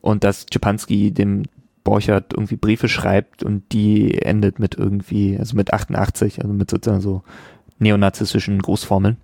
und 0.00 0.24
dass 0.24 0.46
Czepanski 0.46 1.12
dem 1.12 1.44
Borchert 1.84 2.32
irgendwie 2.32 2.56
Briefe 2.56 2.88
schreibt 2.88 3.42
und 3.42 3.72
die 3.72 4.20
endet 4.22 4.58
mit 4.58 4.74
irgendwie, 4.74 5.38
also 5.38 5.54
mit 5.54 5.72
88, 5.72 6.40
also 6.42 6.52
mit 6.52 6.70
sozusagen 6.70 7.02
so 7.02 7.22
neonazistischen 7.78 8.60
Großformeln. 8.60 9.18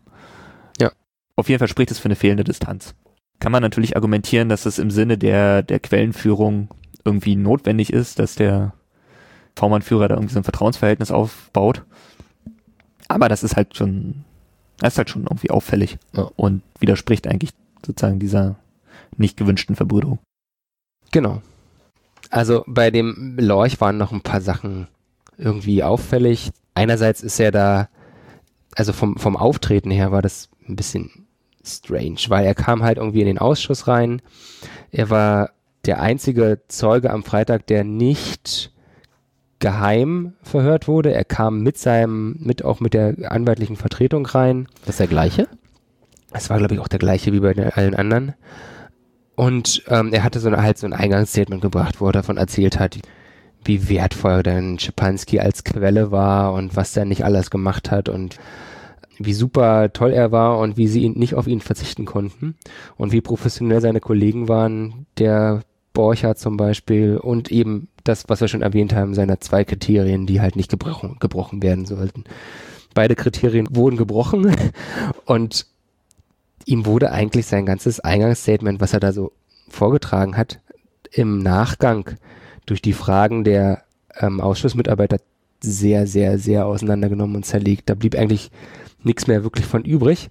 Ja. 0.78 0.92
Auf 1.36 1.48
jeden 1.48 1.58
Fall 1.58 1.68
spricht 1.68 1.90
es 1.90 1.98
für 1.98 2.06
eine 2.06 2.16
fehlende 2.16 2.44
Distanz. 2.44 2.94
kann 3.38 3.52
man 3.52 3.62
natürlich 3.62 3.96
argumentieren, 3.96 4.50
dass 4.50 4.66
es 4.66 4.78
im 4.78 4.90
Sinne 4.90 5.16
der, 5.16 5.62
der 5.62 5.80
Quellenführung 5.80 6.68
irgendwie 7.04 7.34
notwendig 7.36 7.90
ist, 7.92 8.18
dass 8.18 8.34
der 8.34 8.74
V-Mann-Führer 9.56 10.08
da 10.08 10.14
irgendwie 10.16 10.34
so 10.34 10.40
ein 10.40 10.44
Vertrauensverhältnis 10.44 11.10
aufbaut. 11.10 11.84
Aber 13.08 13.28
das 13.30 13.42
ist 13.42 13.56
halt 13.56 13.74
schon, 13.76 14.24
das 14.78 14.92
ist 14.94 14.98
halt 14.98 15.08
schon 15.10 15.22
irgendwie 15.22 15.50
auffällig 15.50 15.98
Ja. 16.14 16.30
und 16.36 16.62
widerspricht 16.78 17.26
eigentlich 17.26 17.50
sozusagen 17.84 18.18
dieser 18.20 18.56
nicht 19.16 19.36
gewünschten 19.38 19.76
Verbrüderung. 19.76 20.18
Genau. 21.10 21.40
Also 22.30 22.64
bei 22.66 22.90
dem 22.90 23.36
Lorch 23.38 23.80
waren 23.80 23.98
noch 23.98 24.12
ein 24.12 24.22
paar 24.22 24.40
Sachen 24.40 24.86
irgendwie 25.36 25.82
auffällig. 25.82 26.50
Einerseits 26.74 27.22
ist 27.22 27.40
er 27.40 27.50
da, 27.50 27.88
also 28.76 28.92
vom, 28.92 29.16
vom 29.16 29.36
Auftreten 29.36 29.90
her 29.90 30.12
war 30.12 30.22
das 30.22 30.48
ein 30.68 30.76
bisschen 30.76 31.26
strange, 31.64 32.20
weil 32.28 32.46
er 32.46 32.54
kam 32.54 32.82
halt 32.82 32.98
irgendwie 32.98 33.20
in 33.20 33.26
den 33.26 33.38
Ausschuss 33.38 33.88
rein. 33.88 34.22
Er 34.92 35.10
war 35.10 35.50
der 35.86 36.00
einzige 36.00 36.60
Zeuge 36.68 37.10
am 37.10 37.24
Freitag, 37.24 37.66
der 37.66 37.84
nicht 37.84 38.72
geheim 39.58 40.34
verhört 40.42 40.88
wurde. 40.88 41.12
Er 41.12 41.24
kam 41.24 41.62
mit 41.62 41.78
seinem, 41.78 42.36
mit 42.38 42.64
auch 42.64 42.80
mit 42.80 42.94
der 42.94 43.30
anwaltlichen 43.30 43.76
Vertretung 43.76 44.24
rein. 44.26 44.68
Das 44.82 44.94
ist 44.94 45.00
der 45.00 45.06
gleiche? 45.06 45.48
Es 46.32 46.48
war, 46.48 46.58
glaube 46.58 46.74
ich, 46.74 46.80
auch 46.80 46.88
der 46.88 46.98
gleiche 46.98 47.32
wie 47.32 47.40
bei 47.40 47.54
den, 47.54 47.70
allen 47.70 47.94
anderen. 47.94 48.34
Und 49.40 49.84
ähm, 49.88 50.12
er 50.12 50.22
hatte 50.22 50.38
so 50.38 50.48
eine, 50.48 50.62
halt 50.62 50.76
so 50.76 50.86
ein 50.86 50.92
Eingangsstatement 50.92 51.62
gebracht, 51.62 51.98
wo 51.98 52.08
er 52.08 52.12
davon 52.12 52.36
erzählt 52.36 52.78
hat, 52.78 52.98
wie 53.64 53.88
wertvoll 53.88 54.42
denn 54.42 54.78
Schipanski 54.78 55.40
als 55.40 55.64
Quelle 55.64 56.10
war 56.10 56.52
und 56.52 56.76
was 56.76 56.94
er 56.94 57.06
nicht 57.06 57.24
alles 57.24 57.50
gemacht 57.50 57.90
hat 57.90 58.10
und 58.10 58.36
wie 59.18 59.32
super 59.32 59.94
toll 59.94 60.10
er 60.12 60.30
war 60.30 60.58
und 60.58 60.76
wie 60.76 60.88
sie 60.88 61.04
ihn 61.04 61.14
nicht 61.14 61.36
auf 61.36 61.46
ihn 61.46 61.62
verzichten 61.62 62.04
konnten 62.04 62.54
und 62.98 63.12
wie 63.12 63.22
professionell 63.22 63.80
seine 63.80 64.00
Kollegen 64.00 64.46
waren, 64.50 65.06
der 65.16 65.62
Borcher 65.94 66.36
zum 66.36 66.58
Beispiel 66.58 67.16
und 67.16 67.50
eben 67.50 67.88
das, 68.04 68.28
was 68.28 68.42
wir 68.42 68.48
schon 68.48 68.60
erwähnt 68.60 68.94
haben, 68.94 69.14
seiner 69.14 69.40
zwei 69.40 69.64
Kriterien, 69.64 70.26
die 70.26 70.42
halt 70.42 70.54
nicht 70.54 70.70
gebrochen, 70.70 71.16
gebrochen 71.18 71.62
werden 71.62 71.86
sollten. 71.86 72.24
Beide 72.92 73.14
Kriterien 73.14 73.68
wurden 73.70 73.96
gebrochen 73.96 74.54
und 75.24 75.64
ihm 76.66 76.86
wurde 76.86 77.10
eigentlich 77.10 77.46
sein 77.46 77.66
ganzes 77.66 78.00
Eingangsstatement, 78.00 78.80
was 78.80 78.92
er 78.92 79.00
da 79.00 79.12
so 79.12 79.32
vorgetragen 79.68 80.36
hat, 80.36 80.60
im 81.12 81.38
Nachgang 81.38 82.10
durch 82.66 82.82
die 82.82 82.92
Fragen 82.92 83.44
der 83.44 83.82
ähm, 84.18 84.40
Ausschussmitarbeiter 84.40 85.18
sehr, 85.62 86.06
sehr, 86.06 86.38
sehr 86.38 86.66
auseinandergenommen 86.66 87.36
und 87.36 87.46
zerlegt. 87.46 87.90
Da 87.90 87.94
blieb 87.94 88.14
eigentlich 88.16 88.50
nichts 89.02 89.26
mehr 89.26 89.44
wirklich 89.44 89.66
von 89.66 89.84
übrig. 89.84 90.30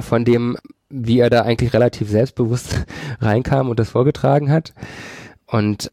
Von 0.00 0.24
dem, 0.24 0.56
wie 0.88 1.18
er 1.18 1.30
da 1.30 1.42
eigentlich 1.42 1.72
relativ 1.72 2.10
selbstbewusst 2.10 2.84
reinkam 3.20 3.68
und 3.70 3.78
das 3.78 3.90
vorgetragen 3.90 4.50
hat. 4.50 4.74
Und 5.46 5.92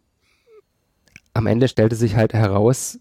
am 1.34 1.48
Ende 1.48 1.68
stellte 1.68 1.96
sich 1.96 2.16
halt 2.16 2.34
heraus, 2.34 3.00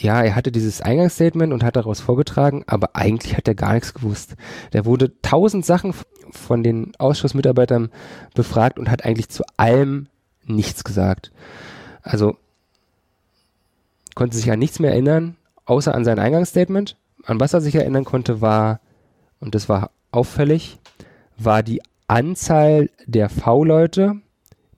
ja, 0.00 0.22
er 0.22 0.34
hatte 0.34 0.52
dieses 0.52 0.80
Eingangsstatement 0.80 1.52
und 1.52 1.64
hat 1.64 1.76
daraus 1.76 2.00
vorgetragen, 2.00 2.64
aber 2.66 2.94
eigentlich 2.94 3.36
hat 3.36 3.48
er 3.48 3.54
gar 3.54 3.74
nichts 3.74 3.94
gewusst. 3.94 4.36
Der 4.72 4.84
wurde 4.84 5.20
tausend 5.22 5.64
Sachen 5.64 5.94
von 6.30 6.62
den 6.62 6.92
Ausschussmitarbeitern 6.98 7.90
befragt 8.34 8.78
und 8.78 8.90
hat 8.90 9.04
eigentlich 9.04 9.28
zu 9.28 9.44
allem 9.56 10.08
nichts 10.44 10.84
gesagt. 10.84 11.32
Also 12.02 12.36
konnte 14.14 14.36
sich 14.36 14.50
an 14.50 14.58
nichts 14.58 14.78
mehr 14.78 14.92
erinnern, 14.92 15.36
außer 15.64 15.94
an 15.94 16.04
sein 16.04 16.18
Eingangsstatement. 16.18 16.96
An 17.24 17.40
was 17.40 17.52
er 17.52 17.60
sich 17.60 17.74
erinnern 17.74 18.04
konnte, 18.04 18.40
war, 18.40 18.80
und 19.40 19.54
das 19.54 19.68
war 19.68 19.90
auffällig, 20.10 20.78
war 21.36 21.62
die 21.62 21.82
Anzahl 22.06 22.88
der 23.06 23.28
V-Leute, 23.28 24.16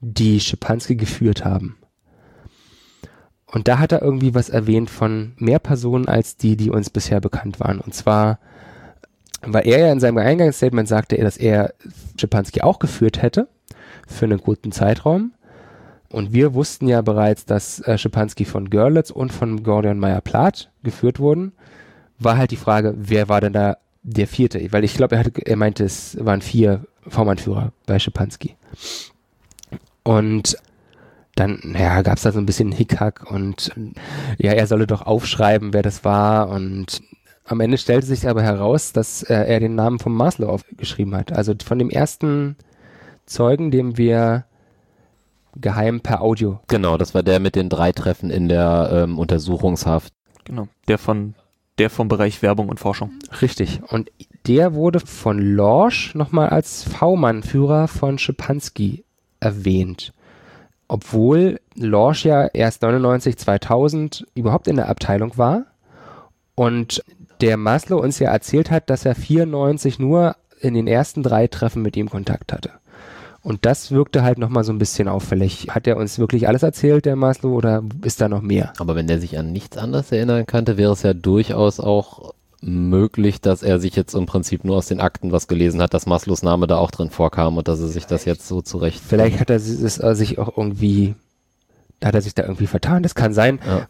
die 0.01 0.39
Schipanski 0.39 0.95
geführt 0.95 1.45
haben. 1.45 1.78
Und 3.51 3.67
da 3.67 3.79
hat 3.79 3.91
er 3.91 4.01
irgendwie 4.01 4.35
was 4.35 4.49
erwähnt 4.49 4.89
von 4.89 5.33
mehr 5.37 5.59
Personen 5.59 6.07
als 6.07 6.37
die, 6.37 6.55
die 6.55 6.69
uns 6.69 6.89
bisher 6.89 7.19
bekannt 7.19 7.59
waren. 7.59 7.79
Und 7.79 7.93
zwar, 7.93 8.39
weil 9.41 9.67
er 9.67 9.79
ja 9.79 9.91
in 9.91 9.99
seinem 9.99 10.19
Eingangsstatement 10.19 10.87
sagte, 10.87 11.17
dass 11.17 11.37
er 11.37 11.73
Schipanski 12.19 12.61
auch 12.61 12.79
geführt 12.79 13.21
hätte 13.21 13.47
für 14.07 14.25
einen 14.25 14.39
guten 14.39 14.71
Zeitraum. 14.71 15.33
Und 16.11 16.33
wir 16.33 16.53
wussten 16.53 16.87
ja 16.87 17.01
bereits, 17.01 17.45
dass 17.45 17.79
äh, 17.81 17.97
Schipanski 17.97 18.45
von 18.45 18.69
Görlitz 18.69 19.11
und 19.11 19.31
von 19.31 19.63
Gordion 19.63 19.99
Meyer-Plath 19.99 20.69
geführt 20.83 21.19
wurden. 21.19 21.53
War 22.17 22.37
halt 22.37 22.51
die 22.51 22.55
Frage, 22.57 22.93
wer 22.97 23.29
war 23.29 23.41
denn 23.41 23.53
da 23.53 23.77
der 24.03 24.27
vierte? 24.27 24.59
Weil 24.71 24.83
ich 24.83 24.95
glaube, 24.95 25.15
er, 25.15 25.25
er 25.45 25.55
meinte, 25.55 25.83
es 25.83 26.17
waren 26.19 26.41
vier 26.41 26.85
V-Mann-Führer 27.07 27.71
bei 27.85 27.99
Schipanski. 27.99 28.55
Und 30.03 30.57
dann, 31.39 31.59
naja, 31.63 32.01
gab 32.01 32.17
es 32.17 32.23
da 32.23 32.31
so 32.31 32.39
ein 32.39 32.45
bisschen 32.45 32.71
Hickhack 32.71 33.31
und 33.31 33.71
ja, 34.37 34.51
er 34.51 34.67
solle 34.67 34.87
doch 34.87 35.01
aufschreiben, 35.01 35.73
wer 35.73 35.81
das 35.81 36.03
war. 36.03 36.49
Und 36.49 37.01
am 37.45 37.61
Ende 37.61 37.77
stellte 37.77 38.05
sich 38.05 38.27
aber 38.27 38.43
heraus, 38.43 38.93
dass 38.93 39.23
äh, 39.23 39.33
er 39.33 39.59
den 39.59 39.75
Namen 39.75 39.99
von 39.99 40.13
Maslow 40.13 40.49
aufgeschrieben 40.49 41.15
hat. 41.15 41.31
Also 41.31 41.53
von 41.63 41.79
dem 41.79 41.89
ersten 41.89 42.57
Zeugen, 43.25 43.71
dem 43.71 43.97
wir 43.97 44.45
geheim 45.55 46.01
per 46.01 46.21
Audio. 46.21 46.59
Genau, 46.67 46.97
das 46.97 47.13
war 47.13 47.23
der 47.23 47.39
mit 47.39 47.55
den 47.55 47.69
drei 47.69 47.91
Treffen 47.91 48.29
in 48.29 48.49
der 48.49 48.89
ähm, 48.91 49.17
Untersuchungshaft. 49.17 50.13
Genau. 50.45 50.67
Der 50.87 50.97
von, 50.97 51.35
der 51.77 51.89
vom 51.89 52.07
Bereich 52.07 52.41
Werbung 52.41 52.69
und 52.69 52.79
Forschung. 52.79 53.11
Richtig. 53.41 53.81
Und 53.87 54.11
der 54.47 54.73
wurde 54.73 54.99
von 54.99 55.39
Lorsch 55.39 56.15
nochmal 56.15 56.49
als 56.49 56.83
V-Mann-Führer 56.83 57.87
von 57.87 58.17
Schipanski 58.17 59.05
erwähnt. 59.39 60.13
Obwohl 60.89 61.61
Lorsch 61.75 62.25
ja 62.25 62.47
erst 62.47 62.81
99, 62.81 63.37
2000 63.37 64.25
überhaupt 64.35 64.67
in 64.67 64.75
der 64.75 64.89
Abteilung 64.89 65.37
war 65.37 65.67
und 66.55 67.03
der 67.41 67.57
Maslow 67.57 68.01
uns 68.01 68.19
ja 68.19 68.31
erzählt 68.31 68.71
hat, 68.71 68.89
dass 68.89 69.05
er 69.05 69.15
94 69.15 69.99
nur 69.99 70.35
in 70.59 70.73
den 70.73 70.87
ersten 70.87 71.23
drei 71.23 71.47
Treffen 71.47 71.83
mit 71.83 71.95
ihm 71.95 72.09
Kontakt 72.09 72.51
hatte. 72.51 72.71
Und 73.41 73.65
das 73.65 73.91
wirkte 73.91 74.23
halt 74.23 74.37
nochmal 74.37 74.63
so 74.63 74.73
ein 74.73 74.79
bisschen 74.79 75.07
auffällig. 75.07 75.67
Hat 75.69 75.87
er 75.87 75.95
uns 75.95 76.19
wirklich 76.19 76.47
alles 76.47 76.63
erzählt, 76.63 77.05
der 77.05 77.15
Maslow, 77.15 77.55
oder 77.55 77.83
ist 78.03 78.19
da 78.19 78.27
noch 78.27 78.41
mehr? 78.41 78.73
Aber 78.79 78.95
wenn 78.95 79.07
der 79.07 79.21
sich 79.21 79.37
an 79.37 79.53
nichts 79.53 79.77
anderes 79.77 80.11
erinnern 80.11 80.45
könnte, 80.45 80.75
wäre 80.75 80.91
es 80.91 81.03
ja 81.03 81.13
durchaus 81.13 81.79
auch 81.79 82.33
möglich, 82.61 83.41
dass 83.41 83.63
er 83.63 83.79
sich 83.79 83.95
jetzt 83.95 84.13
im 84.13 84.25
Prinzip 84.25 84.65
nur 84.65 84.77
aus 84.77 84.87
den 84.87 84.99
Akten 84.99 85.31
was 85.31 85.47
gelesen 85.47 85.81
hat, 85.81 85.93
dass 85.93 86.05
Maslows 86.05 86.43
Name 86.43 86.67
da 86.67 86.77
auch 86.77 86.91
drin 86.91 87.09
vorkam 87.09 87.57
und 87.57 87.67
dass 87.67 87.79
er 87.79 87.87
sich 87.87 88.05
das 88.05 88.25
jetzt 88.25 88.47
so 88.47 88.61
zurecht. 88.61 89.01
Vielleicht 89.05 89.39
hat 89.39 89.49
er 89.49 89.59
sich 89.59 90.39
auch 90.39 90.57
irgendwie, 90.57 91.15
hat 92.03 92.15
er 92.15 92.21
sich 92.21 92.35
da 92.35 92.43
irgendwie 92.43 92.67
vertan. 92.67 93.03
Das 93.03 93.15
kann 93.15 93.33
sein. 93.33 93.59
Ja. 93.65 93.87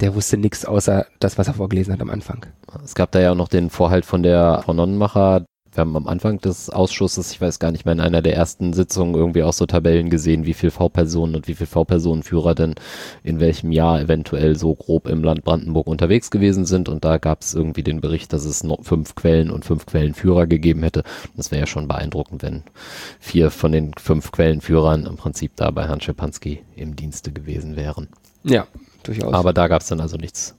Der 0.00 0.14
wusste 0.14 0.36
nichts 0.36 0.64
außer 0.64 1.06
das, 1.20 1.38
was 1.38 1.48
er 1.48 1.54
vorgelesen 1.54 1.92
hat 1.92 2.00
am 2.00 2.10
Anfang. 2.10 2.46
Es 2.84 2.94
gab 2.94 3.12
da 3.12 3.20
ja 3.20 3.32
auch 3.32 3.36
noch 3.36 3.48
den 3.48 3.70
Vorhalt 3.70 4.04
von 4.04 4.22
der 4.22 4.62
Frau 4.64 4.72
Nonnenmacher. 4.72 5.44
Wir 5.78 5.82
haben 5.82 5.94
am 5.94 6.08
Anfang 6.08 6.40
des 6.40 6.70
Ausschusses, 6.70 7.30
ich 7.30 7.40
weiß 7.40 7.60
gar 7.60 7.70
nicht 7.70 7.84
mehr, 7.84 7.92
in 7.92 8.00
einer 8.00 8.20
der 8.20 8.34
ersten 8.34 8.72
Sitzungen 8.72 9.14
irgendwie 9.14 9.44
auch 9.44 9.52
so 9.52 9.64
Tabellen 9.64 10.10
gesehen, 10.10 10.44
wie 10.44 10.54
viel 10.54 10.72
V-Personen 10.72 11.36
und 11.36 11.46
wie 11.46 11.54
viel 11.54 11.68
V-Personenführer 11.68 12.56
denn 12.56 12.74
in 13.22 13.38
welchem 13.38 13.70
Jahr 13.70 14.00
eventuell 14.00 14.56
so 14.56 14.74
grob 14.74 15.06
im 15.06 15.22
Land 15.22 15.44
Brandenburg 15.44 15.86
unterwegs 15.86 16.32
gewesen 16.32 16.64
sind. 16.64 16.88
Und 16.88 17.04
da 17.04 17.18
gab 17.18 17.42
es 17.42 17.54
irgendwie 17.54 17.84
den 17.84 18.00
Bericht, 18.00 18.32
dass 18.32 18.44
es 18.44 18.64
noch 18.64 18.82
fünf 18.82 19.14
Quellen 19.14 19.52
und 19.52 19.64
fünf 19.64 19.86
Quellenführer 19.86 20.48
gegeben 20.48 20.82
hätte. 20.82 21.04
Das 21.36 21.52
wäre 21.52 21.60
ja 21.60 21.66
schon 21.68 21.86
beeindruckend, 21.86 22.42
wenn 22.42 22.64
vier 23.20 23.52
von 23.52 23.70
den 23.70 23.92
fünf 23.96 24.32
Quellenführern 24.32 25.06
im 25.06 25.16
Prinzip 25.16 25.52
da 25.54 25.70
bei 25.70 25.86
Herrn 25.86 26.00
Schepanski 26.00 26.64
im 26.74 26.96
Dienste 26.96 27.30
gewesen 27.30 27.76
wären. 27.76 28.08
Ja, 28.42 28.66
durchaus. 29.04 29.32
Aber 29.32 29.52
da 29.52 29.68
gab 29.68 29.82
es 29.82 29.86
dann 29.86 30.00
also 30.00 30.16
nichts. 30.16 30.56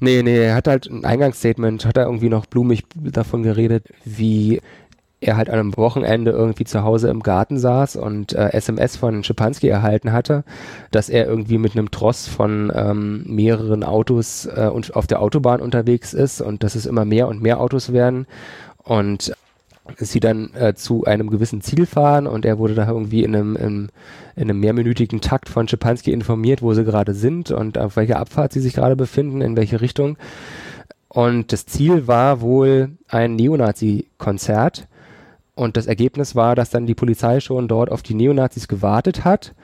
Nee, 0.00 0.22
nee, 0.22 0.38
er 0.38 0.54
hat 0.54 0.68
halt 0.68 0.86
ein 0.86 1.04
Eingangsstatement, 1.04 1.84
hat 1.84 1.96
er 1.96 2.06
irgendwie 2.06 2.28
noch 2.28 2.46
blumig 2.46 2.84
davon 2.94 3.42
geredet, 3.42 3.84
wie 4.04 4.60
er 5.20 5.36
halt 5.36 5.50
an 5.50 5.58
einem 5.58 5.76
Wochenende 5.76 6.30
irgendwie 6.30 6.64
zu 6.64 6.84
Hause 6.84 7.08
im 7.08 7.22
Garten 7.22 7.58
saß 7.58 7.96
und 7.96 8.34
äh, 8.34 8.52
SMS 8.52 8.96
von 8.96 9.24
Schipanski 9.24 9.68
erhalten 9.68 10.12
hatte, 10.12 10.44
dass 10.92 11.08
er 11.08 11.26
irgendwie 11.26 11.58
mit 11.58 11.72
einem 11.72 11.90
Tross 11.90 12.28
von 12.28 12.72
ähm, 12.74 13.24
mehreren 13.26 13.82
Autos 13.82 14.46
äh, 14.46 14.68
und 14.72 14.94
auf 14.94 15.08
der 15.08 15.20
Autobahn 15.20 15.60
unterwegs 15.60 16.14
ist 16.14 16.40
und 16.40 16.62
dass 16.62 16.76
es 16.76 16.86
immer 16.86 17.04
mehr 17.04 17.26
und 17.26 17.42
mehr 17.42 17.60
Autos 17.60 17.92
werden. 17.92 18.26
Und 18.84 19.32
sie 19.96 20.20
dann 20.20 20.54
äh, 20.54 20.74
zu 20.74 21.04
einem 21.04 21.30
gewissen 21.30 21.60
Ziel 21.60 21.86
fahren 21.86 22.26
und 22.26 22.44
er 22.44 22.58
wurde 22.58 22.74
da 22.74 22.88
irgendwie 22.88 23.24
in 23.24 23.34
einem, 23.34 23.56
in, 23.56 23.88
in 24.36 24.42
einem 24.42 24.60
mehrminütigen 24.60 25.20
Takt 25.20 25.48
von 25.48 25.68
Schipanski 25.68 26.12
informiert, 26.12 26.62
wo 26.62 26.74
sie 26.74 26.84
gerade 26.84 27.14
sind 27.14 27.50
und 27.50 27.78
auf 27.78 27.96
welcher 27.96 28.18
Abfahrt 28.18 28.52
sie 28.52 28.60
sich 28.60 28.74
gerade 28.74 28.96
befinden, 28.96 29.40
in 29.40 29.56
welche 29.56 29.80
Richtung. 29.80 30.18
Und 31.08 31.52
das 31.52 31.66
Ziel 31.66 32.06
war 32.06 32.40
wohl 32.40 32.90
ein 33.08 33.34
Neonazi-Konzert. 33.36 34.86
Und 35.54 35.76
das 35.76 35.86
Ergebnis 35.86 36.36
war, 36.36 36.54
dass 36.54 36.70
dann 36.70 36.86
die 36.86 36.94
Polizei 36.94 37.40
schon 37.40 37.66
dort 37.66 37.90
auf 37.90 38.02
die 38.02 38.14
Neonazis 38.14 38.68
gewartet 38.68 39.24
hat 39.24 39.54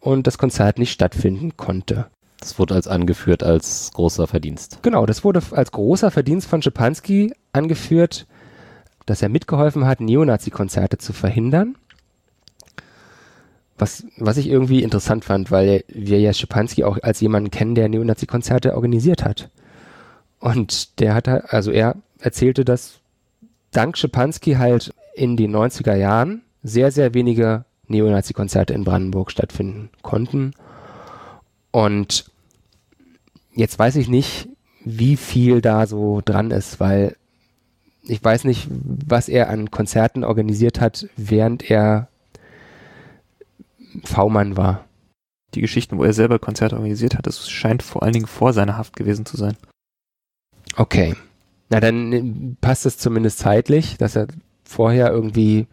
und 0.00 0.26
das 0.26 0.36
Konzert 0.36 0.78
nicht 0.78 0.92
stattfinden 0.92 1.56
konnte. 1.56 2.06
Das 2.40 2.58
wurde 2.58 2.74
als 2.74 2.86
angeführt 2.86 3.42
als 3.42 3.90
großer 3.94 4.26
Verdienst. 4.26 4.80
Genau, 4.82 5.06
das 5.06 5.24
wurde 5.24 5.42
als 5.52 5.72
großer 5.72 6.10
Verdienst 6.10 6.48
von 6.48 6.62
Schipanski 6.62 7.32
angeführt. 7.52 8.26
Dass 9.08 9.22
er 9.22 9.28
mitgeholfen 9.28 9.86
hat, 9.86 10.00
Neonazi-Konzerte 10.00 10.98
zu 10.98 11.12
verhindern. 11.12 11.76
Was, 13.78 14.04
was 14.16 14.36
ich 14.36 14.48
irgendwie 14.48 14.82
interessant 14.82 15.24
fand, 15.24 15.50
weil 15.50 15.84
wir 15.88 16.20
ja 16.20 16.32
Schipanski 16.32 16.84
auch 16.84 16.98
als 17.02 17.20
jemanden 17.20 17.50
kennen, 17.50 17.74
der 17.74 17.88
Neonazi-Konzerte 17.88 18.74
organisiert 18.74 19.24
hat. 19.24 19.50
Und 20.40 21.00
der 21.00 21.14
hat, 21.14 21.28
also 21.28 21.70
er 21.70 21.96
erzählte, 22.18 22.64
dass 22.64 22.98
dank 23.70 23.96
Schipanski 23.96 24.54
halt 24.54 24.92
in 25.14 25.36
den 25.36 25.54
90er 25.54 25.94
Jahren 25.94 26.42
sehr, 26.62 26.90
sehr 26.90 27.14
wenige 27.14 27.64
Neonazi-Konzerte 27.86 28.74
in 28.74 28.84
Brandenburg 28.84 29.30
stattfinden 29.30 29.90
konnten. 30.02 30.52
Und 31.70 32.30
jetzt 33.54 33.78
weiß 33.78 33.96
ich 33.96 34.08
nicht, 34.08 34.48
wie 34.84 35.16
viel 35.16 35.60
da 35.60 35.86
so 35.86 36.20
dran 36.24 36.50
ist, 36.50 36.80
weil 36.80 37.16
ich 38.08 38.22
weiß 38.22 38.44
nicht, 38.44 38.68
was 38.70 39.28
er 39.28 39.50
an 39.50 39.70
Konzerten 39.70 40.24
organisiert 40.24 40.80
hat, 40.80 41.08
während 41.16 41.70
er 41.70 42.08
V-Mann 44.04 44.56
war. 44.56 44.84
Die 45.54 45.60
Geschichten, 45.60 45.98
wo 45.98 46.04
er 46.04 46.12
selber 46.12 46.38
Konzerte 46.38 46.76
organisiert 46.76 47.16
hat, 47.16 47.26
das 47.26 47.48
scheint 47.48 47.82
vor 47.82 48.02
allen 48.02 48.12
Dingen 48.12 48.26
vor 48.26 48.52
seiner 48.52 48.76
Haft 48.76 48.96
gewesen 48.96 49.24
zu 49.24 49.36
sein. 49.36 49.56
Okay. 50.76 51.14
Na, 51.70 51.80
dann 51.80 52.12
äh, 52.12 52.22
passt 52.60 52.86
es 52.86 52.98
zumindest 52.98 53.38
zeitlich, 53.38 53.96
dass 53.98 54.16
er 54.16 54.28
vorher 54.64 55.10
irgendwie 55.10 55.66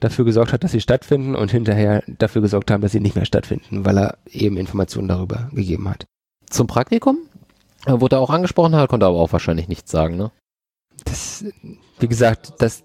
dafür 0.00 0.24
gesorgt 0.24 0.52
hat, 0.52 0.64
dass 0.64 0.72
sie 0.72 0.80
stattfinden 0.80 1.34
und 1.34 1.50
hinterher 1.50 2.02
dafür 2.06 2.42
gesorgt 2.42 2.70
haben, 2.70 2.80
dass 2.80 2.92
sie 2.92 3.00
nicht 3.00 3.16
mehr 3.16 3.26
stattfinden, 3.26 3.84
weil 3.84 3.98
er 3.98 4.18
eben 4.30 4.56
Informationen 4.56 5.08
darüber 5.08 5.50
gegeben 5.52 5.88
hat. 5.88 6.06
Zum 6.48 6.66
Praktikum? 6.66 7.18
Wurde 7.86 8.16
er 8.16 8.20
auch 8.20 8.30
angesprochen, 8.30 8.74
hat, 8.74 8.90
konnte 8.90 9.06
aber 9.06 9.18
auch 9.18 9.32
wahrscheinlich 9.32 9.68
nichts 9.68 9.90
sagen, 9.90 10.16
ne? 10.16 10.30
Das, 11.04 11.44
wie 11.98 12.08
gesagt, 12.08 12.54
das, 12.58 12.82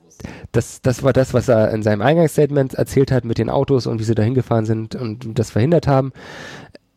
das, 0.51 0.81
das 0.81 1.03
war 1.03 1.13
das, 1.13 1.33
was 1.33 1.47
er 1.47 1.71
in 1.71 1.83
seinem 1.83 2.01
Eingangsstatement 2.01 2.73
erzählt 2.73 3.11
hat 3.11 3.25
mit 3.25 3.37
den 3.37 3.49
Autos 3.49 3.87
und 3.87 3.99
wie 3.99 4.03
sie 4.03 4.15
da 4.15 4.23
hingefahren 4.23 4.65
sind 4.65 4.95
und 4.95 5.37
das 5.37 5.51
verhindert 5.51 5.87
haben. 5.87 6.13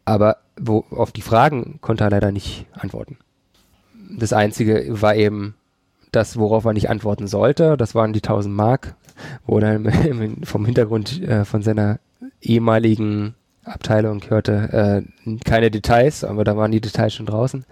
Aber 0.05 0.39
wo, 0.59 0.85
auf 0.91 1.13
die 1.13 1.23
Fragen 1.23 1.79
konnte 1.81 2.05
er 2.05 2.11
leider 2.11 2.33
nicht 2.33 2.67
antworten. 2.73 3.19
Das 4.19 4.33
Einzige 4.33 4.87
war 4.89 5.15
eben 5.15 5.55
das, 6.13 6.39
worauf 6.39 6.65
er 6.65 6.73
nicht 6.73 6.89
antworten 6.89 7.27
sollte. 7.27 7.77
Das 7.77 7.95
waren 7.95 8.13
die 8.13 8.23
1000 8.23 8.55
Mark, 8.55 8.95
wo 9.47 9.59
er 9.59 9.81
vom 10.45 10.65
Hintergrund 10.65 11.23
äh, 11.23 11.45
von 11.45 11.63
seiner 11.63 11.99
ehemaligen 12.41 13.35
Abteilung 13.65 14.23
hörte, 14.29 15.05
äh, 15.27 15.31
keine 15.45 15.71
Details, 15.71 16.25
aber 16.25 16.45
da 16.45 16.57
waren 16.57 16.73
die 16.73 16.81
Details 16.81 17.15
schon 17.15 17.27
draußen. 17.27 17.65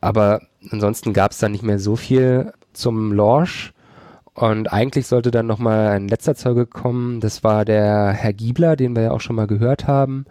Aber 0.00 0.42
ansonsten 0.70 1.12
gab 1.12 1.32
es 1.32 1.38
da 1.38 1.48
nicht 1.48 1.62
mehr 1.62 1.78
so 1.78 1.96
viel 1.96 2.52
zum 2.72 3.12
Launch. 3.12 3.72
Und 4.34 4.72
eigentlich 4.72 5.08
sollte 5.08 5.32
dann 5.32 5.48
nochmal 5.48 5.88
ein 5.88 6.06
letzter 6.06 6.36
Zeuge 6.36 6.64
kommen. 6.64 7.18
Das 7.18 7.42
war 7.42 7.64
der 7.64 8.12
Herr 8.12 8.32
Giebler, 8.32 8.76
den 8.76 8.94
wir 8.94 9.02
ja 9.02 9.10
auch 9.10 9.20
schon 9.20 9.34
mal 9.34 9.48
gehört 9.48 9.88
haben. 9.88 10.26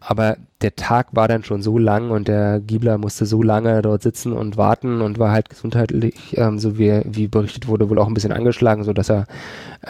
Aber 0.00 0.36
der 0.62 0.74
Tag 0.74 1.08
war 1.12 1.28
dann 1.28 1.44
schon 1.44 1.62
so 1.62 1.78
lang 1.78 2.10
und 2.10 2.26
der 2.26 2.58
Giebler 2.58 2.98
musste 2.98 3.24
so 3.24 3.40
lange 3.40 3.80
dort 3.80 4.02
sitzen 4.02 4.32
und 4.32 4.56
warten 4.56 5.00
und 5.00 5.20
war 5.20 5.30
halt 5.30 5.48
gesundheitlich, 5.48 6.36
ähm, 6.36 6.58
so 6.58 6.76
wie, 6.76 7.02
wie 7.04 7.28
berichtet 7.28 7.68
wurde, 7.68 7.88
wohl 7.88 8.00
auch 8.00 8.08
ein 8.08 8.14
bisschen 8.14 8.32
angeschlagen, 8.32 8.82
so 8.82 8.92
dass 8.92 9.08
er 9.08 9.26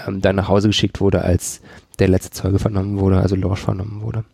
ähm, 0.07 0.21
dann 0.21 0.37
nach 0.37 0.49
Hause 0.49 0.69
geschickt 0.69 1.01
wurde, 1.01 1.23
als 1.23 1.63
der 1.99 2.09
letzte 2.09 2.31
Zeuge 2.33 2.59
vernommen 2.59 3.01
wurde, 3.01 3.21
also 3.21 3.37
Lorsch 3.37 3.63
vernommen 3.63 4.03
wurde. 4.03 4.25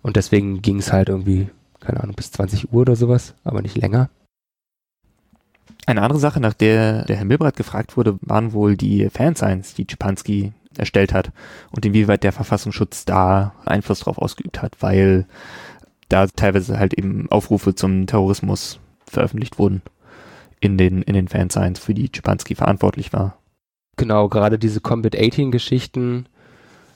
Und 0.00 0.16
deswegen 0.16 0.62
ging 0.62 0.78
es 0.78 0.90
halt 0.90 1.10
irgendwie, 1.10 1.48
keine 1.80 2.02
Ahnung, 2.02 2.14
bis 2.14 2.32
20 2.32 2.72
Uhr 2.72 2.80
oder 2.80 2.96
sowas, 2.96 3.34
aber 3.44 3.60
nicht 3.60 3.76
länger. 3.76 4.08
Eine 5.86 6.02
andere 6.02 6.18
Sache, 6.18 6.40
nach 6.40 6.54
der 6.54 7.04
der 7.04 7.16
Herr 7.16 7.24
Milbrat 7.24 7.56
gefragt 7.56 7.96
wurde, 7.96 8.18
waren 8.22 8.52
wohl 8.52 8.76
die 8.76 9.08
Fansigns, 9.10 9.74
die 9.74 9.86
Czepanski 9.86 10.52
erstellt 10.78 11.12
hat 11.12 11.30
und 11.70 11.84
inwieweit 11.84 12.24
der 12.24 12.32
Verfassungsschutz 12.32 13.04
da 13.04 13.54
Einfluss 13.64 14.00
drauf 14.00 14.18
ausgeübt 14.18 14.62
hat, 14.62 14.76
weil 14.80 15.26
da 16.08 16.26
teilweise 16.26 16.78
halt 16.78 16.94
eben 16.94 17.30
Aufrufe 17.30 17.74
zum 17.74 18.06
Terrorismus 18.06 18.80
veröffentlicht 19.06 19.58
wurden 19.58 19.82
in 20.60 20.78
den, 20.78 21.02
in 21.02 21.14
den 21.14 21.28
Fansigns, 21.28 21.78
für 21.78 21.94
die 21.94 22.10
Czepanski 22.10 22.54
verantwortlich 22.54 23.12
war. 23.12 23.36
Genau, 23.96 24.28
gerade 24.28 24.58
diese 24.58 24.80
Combat 24.80 25.16
18 25.16 25.52
Geschichten, 25.52 26.26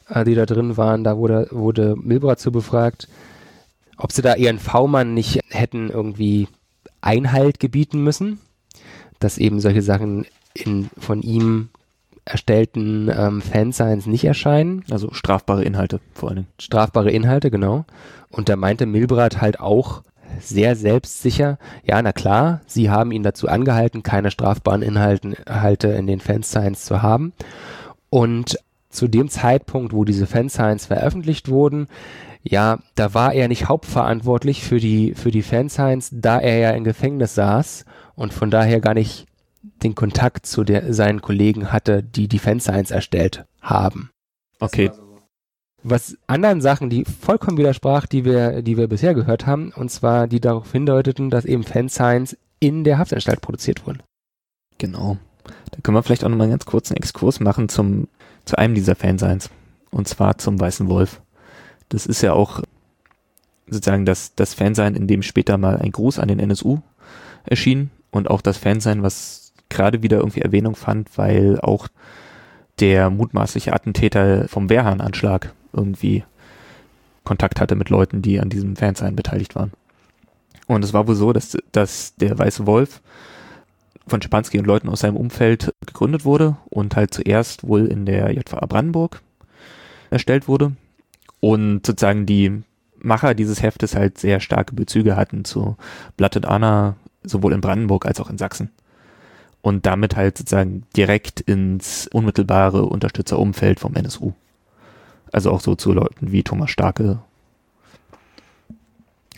äh, 0.09 0.24
die 0.24 0.35
da 0.35 0.47
drin 0.47 0.77
waren, 0.77 1.05
da 1.05 1.16
wurde, 1.16 1.48
wurde 1.51 1.94
Milbrat 1.97 2.40
zu 2.40 2.51
befragt, 2.51 3.09
ob 3.98 4.12
sie 4.12 4.23
da 4.23 4.35
ihren 4.35 4.59
V-Mann 4.59 5.15
nicht 5.15 5.40
hätten 5.51 5.90
irgendwie 5.90 6.48
Einhalt 7.01 7.60
gebieten 7.60 8.02
müssen 8.02 8.40
dass 9.18 9.38
eben 9.38 9.60
solche 9.60 9.82
Sachen 9.82 10.26
in 10.54 10.90
von 10.98 11.22
ihm 11.22 11.68
erstellten 12.24 13.10
ähm, 13.14 13.40
Fansigns 13.40 14.06
nicht 14.06 14.24
erscheinen. 14.24 14.84
Also 14.90 15.12
strafbare 15.12 15.64
Inhalte 15.64 16.00
vor 16.12 16.30
allem. 16.30 16.46
Strafbare 16.58 17.10
Inhalte, 17.10 17.50
genau. 17.50 17.84
Und 18.30 18.48
da 18.48 18.56
meinte 18.56 18.86
Milbrat 18.86 19.40
halt 19.40 19.60
auch 19.60 20.02
sehr 20.40 20.76
selbstsicher, 20.76 21.58
ja, 21.84 22.00
na 22.02 22.12
klar, 22.12 22.60
sie 22.66 22.90
haben 22.90 23.12
ihn 23.12 23.22
dazu 23.22 23.48
angehalten, 23.48 24.02
keine 24.02 24.30
strafbaren 24.30 24.82
Inhalte 24.82 25.88
in 25.88 26.06
den 26.06 26.20
Fansigns 26.20 26.84
zu 26.84 27.02
haben. 27.02 27.32
Und 28.10 28.58
zu 28.90 29.08
dem 29.08 29.28
Zeitpunkt, 29.28 29.92
wo 29.92 30.04
diese 30.04 30.26
Fansigns 30.26 30.86
veröffentlicht 30.86 31.48
wurden, 31.48 31.88
ja, 32.42 32.78
da 32.94 33.14
war 33.14 33.32
er 33.34 33.48
nicht 33.48 33.68
hauptverantwortlich 33.68 34.62
für 34.62 34.78
die, 34.78 35.14
für 35.14 35.30
die 35.30 35.42
Fansigns, 35.42 36.10
da 36.12 36.38
er 36.38 36.58
ja 36.58 36.70
im 36.70 36.84
Gefängnis 36.84 37.34
saß 37.34 37.84
und 38.18 38.34
von 38.34 38.50
daher 38.50 38.80
gar 38.80 38.94
nicht 38.94 39.26
den 39.82 39.94
Kontakt 39.94 40.44
zu 40.44 40.64
der, 40.64 40.92
seinen 40.92 41.22
Kollegen 41.22 41.72
hatte, 41.72 42.02
die 42.02 42.26
die 42.26 42.40
Fanscience 42.40 42.90
erstellt 42.90 43.46
haben. 43.62 44.10
Okay. 44.58 44.90
Was 45.84 46.18
anderen 46.26 46.60
Sachen, 46.60 46.90
die 46.90 47.04
vollkommen 47.04 47.58
widersprach, 47.58 48.06
die 48.06 48.24
wir, 48.24 48.62
die 48.62 48.76
wir 48.76 48.88
bisher 48.88 49.14
gehört 49.14 49.46
haben, 49.46 49.72
und 49.72 49.90
zwar 49.90 50.26
die 50.26 50.40
darauf 50.40 50.72
hindeuteten, 50.72 51.30
dass 51.30 51.44
eben 51.44 51.62
Fanscience 51.62 52.36
in 52.58 52.82
der 52.82 52.98
Haftanstalt 52.98 53.40
produziert 53.40 53.86
wurden. 53.86 54.02
Genau. 54.78 55.16
Da 55.70 55.80
können 55.80 55.96
wir 55.96 56.02
vielleicht 56.02 56.24
auch 56.24 56.28
nochmal 56.28 56.46
einen 56.46 56.54
ganz 56.54 56.66
kurzen 56.66 56.96
Exkurs 56.96 57.38
machen 57.38 57.68
zum, 57.68 58.08
zu 58.44 58.58
einem 58.58 58.74
dieser 58.74 58.96
Fansigns. 58.96 59.48
Und 59.92 60.08
zwar 60.08 60.38
zum 60.38 60.58
Weißen 60.58 60.88
Wolf. 60.88 61.22
Das 61.88 62.04
ist 62.04 62.22
ja 62.22 62.32
auch 62.32 62.62
sozusagen 63.68 64.04
das, 64.04 64.34
das 64.34 64.54
Fansein, 64.54 64.96
in 64.96 65.06
dem 65.06 65.22
später 65.22 65.56
mal 65.56 65.76
ein 65.76 65.92
Gruß 65.92 66.18
an 66.18 66.26
den 66.26 66.40
NSU 66.40 66.80
erschien 67.44 67.90
und 68.10 68.30
auch 68.30 68.40
das 68.40 68.59
Fansein, 68.59 69.02
was 69.02 69.52
gerade 69.68 70.02
wieder 70.02 70.18
irgendwie 70.18 70.40
Erwähnung 70.40 70.76
fand, 70.76 71.16
weil 71.18 71.60
auch 71.60 71.89
der 72.80 73.10
mutmaßliche 73.10 73.72
Attentäter 73.72 74.48
vom 74.48 74.70
Wehrhahn-Anschlag 74.70 75.52
irgendwie 75.72 76.24
Kontakt 77.24 77.60
hatte 77.60 77.74
mit 77.74 77.90
Leuten, 77.90 78.22
die 78.22 78.40
an 78.40 78.48
diesem 78.48 78.76
Fansein 78.76 79.16
beteiligt 79.16 79.55
waren. 79.55 79.72
Und 80.66 80.85
es 80.85 80.93
war 80.93 81.09
wohl 81.09 81.14
so, 81.14 81.32
dass, 81.32 81.56
dass 81.72 82.14
der 82.16 82.39
Weiße 82.39 82.66
Wolf 82.66 83.02
von 84.06 84.22
Schipanski 84.22 84.59
und 84.59 84.66
Leuten 84.66 84.89
aus 84.89 85.01
seinem 85.01 85.16
Umfeld 85.16 85.74
gegründet 85.86 86.24
wurde 86.24 86.56
und 86.70 86.97
halt 86.97 87.12
zuerst 87.12 87.66
wohl 87.66 87.86
in 87.86 88.06
der 88.06 88.32
JVA 88.32 88.64
Brandenburg 88.66 89.20
erstellt 90.10 90.48
wurde 90.48 90.72
und 91.40 91.85
sozusagen 91.85 92.26
die 92.26 92.62
Macher 93.01 93.35
dieses 93.35 93.62
Heftes 93.62 93.94
halt 93.94 94.18
sehr 94.18 94.40
starke 94.40 94.74
Bezüge 94.74 95.16
hatten 95.16 95.44
zu 95.44 95.76
Blatt 96.16 96.36
und 96.36 96.47
Anna, 96.47 96.97
sowohl 97.28 97.52
in 97.52 97.60
Brandenburg 97.60 98.06
als 98.06 98.20
auch 98.20 98.30
in 98.30 98.38
Sachsen. 98.38 98.70
Und 99.60 99.86
damit 99.86 100.16
halt 100.16 100.38
sozusagen 100.38 100.84
direkt 100.96 101.40
ins 101.40 102.09
unmittelbare 102.12 102.84
Unterstützerumfeld 102.84 103.80
vom 103.80 103.94
NSU. 103.94 104.32
Also 105.32 105.50
auch 105.50 105.60
so 105.60 105.74
zu 105.74 105.92
Leuten 105.92 106.32
wie 106.32 106.42
Thomas 106.42 106.70
Starke. 106.70 107.18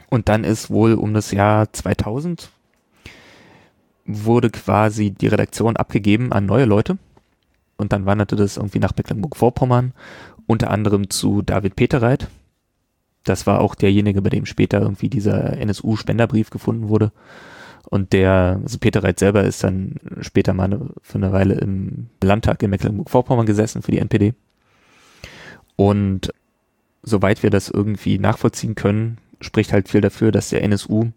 Und 0.08 0.28
dann 0.28 0.44
ist 0.44 0.70
wohl 0.70 0.94
um 0.94 1.14
das 1.14 1.30
Jahr 1.30 1.72
2000 1.72 2.50
wurde 4.06 4.50
quasi 4.50 5.10
die 5.10 5.28
Redaktion 5.28 5.76
abgegeben 5.76 6.32
an 6.32 6.46
neue 6.46 6.64
Leute. 6.64 6.98
Und 7.76 7.92
dann 7.92 8.06
wanderte 8.06 8.36
das 8.36 8.56
irgendwie 8.56 8.78
nach 8.78 8.94
Mecklenburg-Vorpommern, 8.96 9.92
unter 10.46 10.70
anderem 10.70 11.08
zu 11.10 11.42
David 11.42 11.76
Peterreit. 11.76 12.28
Das 13.24 13.46
war 13.46 13.60
auch 13.60 13.74
derjenige, 13.74 14.20
bei 14.22 14.30
dem 14.30 14.46
später 14.46 14.80
irgendwie 14.80 15.08
dieser 15.08 15.56
NSU-Spenderbrief 15.56 16.50
gefunden 16.50 16.88
wurde. 16.88 17.12
Und 17.88 18.12
der, 18.12 18.60
also 18.62 18.78
Peter 18.78 19.02
Reit 19.02 19.18
selber 19.18 19.44
ist 19.44 19.64
dann 19.64 19.96
später 20.20 20.52
mal 20.52 20.64
eine, 20.64 20.90
für 21.02 21.18
eine 21.18 21.32
Weile 21.32 21.54
im 21.54 22.08
Landtag 22.22 22.62
in 22.62 22.70
Mecklenburg-Vorpommern 22.70 23.46
gesessen 23.46 23.82
für 23.82 23.90
die 23.90 23.98
NPD. 23.98 24.34
Und 25.76 26.32
soweit 27.02 27.42
wir 27.42 27.50
das 27.50 27.68
irgendwie 27.68 28.18
nachvollziehen 28.18 28.74
können, 28.74 29.18
spricht 29.40 29.72
halt 29.72 29.88
viel 29.88 30.02
dafür, 30.02 30.30
dass 30.32 30.50
der 30.50 30.62
NSU 30.62 31.10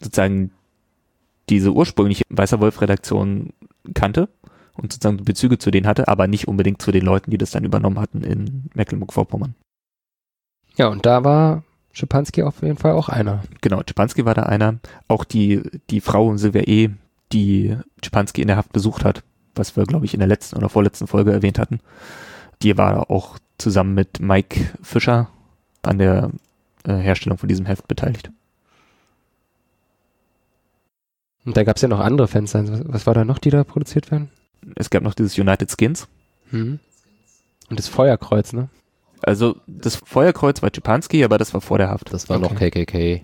sozusagen 0.00 0.50
diese 1.48 1.72
ursprüngliche 1.72 2.24
Weißer 2.28 2.60
Wolf-Redaktion 2.60 3.52
kannte 3.94 4.28
und 4.74 4.92
sozusagen 4.92 5.24
Bezüge 5.24 5.58
zu 5.58 5.70
denen 5.70 5.86
hatte, 5.86 6.08
aber 6.08 6.26
nicht 6.26 6.48
unbedingt 6.48 6.82
zu 6.82 6.90
den 6.90 7.04
Leuten, 7.04 7.30
die 7.30 7.38
das 7.38 7.52
dann 7.52 7.64
übernommen 7.64 8.00
hatten 8.00 8.22
in 8.22 8.70
Mecklenburg-Vorpommern. 8.74 9.54
Ja, 10.76 10.88
und 10.88 11.06
da 11.06 11.22
war 11.22 11.62
Schipanski 11.94 12.42
auf 12.42 12.60
jeden 12.62 12.76
Fall 12.76 12.92
auch 12.92 13.08
einer. 13.08 13.42
Genau, 13.60 13.80
Schipanski 13.86 14.24
war 14.24 14.34
da 14.34 14.42
einer. 14.42 14.78
Auch 15.08 15.24
die, 15.24 15.62
die 15.90 16.00
Frau 16.00 16.36
Silvia 16.36 16.62
E., 16.62 16.90
die 17.32 17.76
Schipanski 18.02 18.42
in 18.42 18.48
der 18.48 18.56
Haft 18.56 18.72
besucht 18.72 19.04
hat, 19.04 19.22
was 19.54 19.76
wir, 19.76 19.84
glaube 19.84 20.04
ich, 20.04 20.12
in 20.12 20.20
der 20.20 20.28
letzten 20.28 20.56
oder 20.56 20.68
vorletzten 20.68 21.06
Folge 21.06 21.32
erwähnt 21.32 21.58
hatten. 21.58 21.80
Die 22.62 22.76
war 22.76 23.10
auch 23.10 23.38
zusammen 23.58 23.94
mit 23.94 24.20
Mike 24.20 24.72
Fischer 24.82 25.28
an 25.82 25.98
der 25.98 26.30
äh, 26.84 26.94
Herstellung 26.94 27.38
von 27.38 27.48
diesem 27.48 27.66
Heft 27.66 27.86
beteiligt. 27.86 28.30
Und 31.44 31.56
da 31.56 31.62
gab 31.62 31.76
es 31.76 31.82
ja 31.82 31.88
noch 31.88 32.00
andere 32.00 32.26
Fansigns. 32.26 32.70
Was, 32.70 32.80
was 32.84 33.06
war 33.06 33.14
da 33.14 33.24
noch, 33.24 33.38
die 33.38 33.50
da 33.50 33.64
produziert 33.64 34.10
werden? 34.10 34.30
Es 34.76 34.90
gab 34.90 35.02
noch 35.02 35.14
dieses 35.14 35.38
United 35.38 35.70
Skins. 35.70 36.08
Hm. 36.50 36.80
Und 37.70 37.78
das 37.78 37.88
Feuerkreuz, 37.88 38.52
ne? 38.52 38.68
Also 39.26 39.56
das 39.66 39.96
Feuerkreuz 39.96 40.62
war 40.62 40.70
Czepanski, 40.72 41.24
aber 41.24 41.38
das 41.38 41.54
war 41.54 41.60
vor 41.60 41.78
der 41.78 41.88
Haft. 41.88 42.12
Das 42.12 42.28
war 42.28 42.36
Okay. 42.42 42.44
noch 42.52 42.58
KKK. 42.58 43.22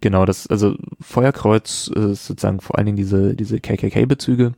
Genau, 0.00 0.26
das, 0.26 0.46
also 0.46 0.74
Feuerkreuz 1.00 1.88
ist 1.94 2.26
sozusagen 2.26 2.60
vor 2.60 2.76
allen 2.76 2.86
Dingen 2.86 2.96
diese, 2.98 3.34
diese 3.34 3.58
KKK-Bezüge. 3.58 4.52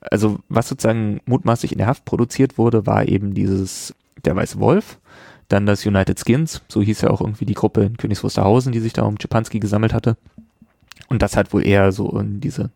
Also 0.00 0.38
was 0.48 0.68
sozusagen 0.68 1.20
mutmaßlich 1.26 1.72
in 1.72 1.78
der 1.78 1.86
Haft 1.86 2.04
produziert 2.06 2.56
wurde, 2.58 2.86
war 2.86 3.06
eben 3.06 3.34
dieses 3.34 3.94
Der 4.24 4.34
Weiße 4.34 4.58
Wolf, 4.58 4.98
dann 5.48 5.66
das 5.66 5.84
United 5.84 6.18
Skins, 6.18 6.62
so 6.68 6.80
hieß 6.80 7.02
ja 7.02 7.10
auch 7.10 7.20
irgendwie 7.20 7.44
die 7.44 7.54
Gruppe 7.54 7.82
in 7.82 7.96
Königs 7.98 8.24
Wusterhausen, 8.24 8.72
die 8.72 8.80
sich 8.80 8.94
da 8.94 9.02
um 9.02 9.18
Czepanski 9.18 9.60
gesammelt 9.60 9.92
hatte. 9.92 10.16
Und 11.08 11.20
das 11.20 11.36
hat 11.36 11.52
wohl 11.52 11.66
eher 11.66 11.92
so 11.92 12.18
in 12.18 12.40
diese, 12.40 12.70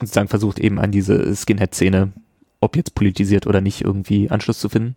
sozusagen 0.00 0.28
versucht 0.28 0.58
eben 0.58 0.80
an 0.80 0.90
diese 0.90 1.34
Skinhead-Szene, 1.36 2.12
ob 2.60 2.76
jetzt 2.76 2.94
politisiert 2.96 3.46
oder 3.46 3.60
nicht, 3.60 3.82
irgendwie 3.82 4.30
Anschluss 4.30 4.58
zu 4.58 4.68
finden. 4.68 4.96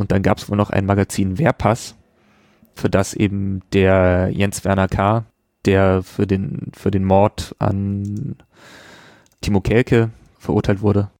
Und 0.00 0.12
dann 0.12 0.22
gab 0.22 0.38
es 0.38 0.48
wohl 0.48 0.56
noch 0.56 0.70
ein 0.70 0.86
Magazin 0.86 1.36
Wehrpass, 1.36 1.94
für 2.74 2.88
das 2.88 3.12
eben 3.12 3.60
der 3.74 4.30
Jens 4.32 4.64
Werner 4.64 4.88
K., 4.88 5.26
der 5.66 6.02
für 6.02 6.26
den, 6.26 6.72
für 6.74 6.90
den 6.90 7.04
Mord 7.04 7.54
an 7.58 8.36
Timo 9.42 9.60
Kelke 9.60 10.08
verurteilt 10.38 10.80
wurde. 10.80 11.10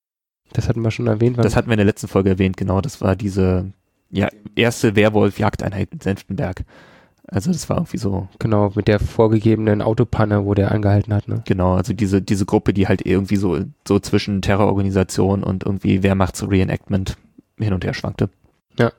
Das 0.55 0.67
hatten 0.67 0.81
wir 0.81 0.91
schon 0.91 1.09
erwähnt. 1.09 1.37
Das 1.37 1.57
hatten 1.57 1.69
wir 1.69 1.75
in 1.75 1.79
der 1.79 1.87
letzten 1.87 2.09
Folge 2.09 2.31
erwähnt, 2.31 2.57
genau. 2.57 2.81
Das 2.81 3.03
war 3.03 3.17
diese 3.17 3.71
ja, 4.09 4.31
erste 4.57 4.97
Werwolf-Jagdeinheit 4.97 5.91
in 5.93 6.01
Senftenberg. 6.01 6.65
Also 7.27 7.53
das 7.53 7.69
war 7.69 7.77
irgendwie 7.77 7.99
so, 7.99 8.29
genau, 8.39 8.73
mit 8.75 8.89
der 8.89 8.99
vorgegebenen 8.99 9.83
Autopanne, 9.83 10.47
wo 10.47 10.55
der 10.55 10.73
angehalten 10.73 11.13
hat, 11.13 11.29
ne? 11.29 11.43
genau, 11.45 11.75
also 11.75 11.93
diese, 11.93 12.23
diese 12.23 12.47
Gruppe, 12.47 12.73
die 12.73 12.89
halt 12.89 13.05
irgendwie 13.05 13.37
so, 13.37 13.61
so 13.87 14.01
zwischen 14.01 14.41
Terrororganisation 14.41 15.45
und 15.45 15.65
irgendwie 15.65 16.03
Wehrmachts-Reenactment 16.03 17.19
hin 17.59 17.75
und 17.75 17.85
her 17.85 17.95
schwankte. 17.95 18.31
Ja. 18.79 18.93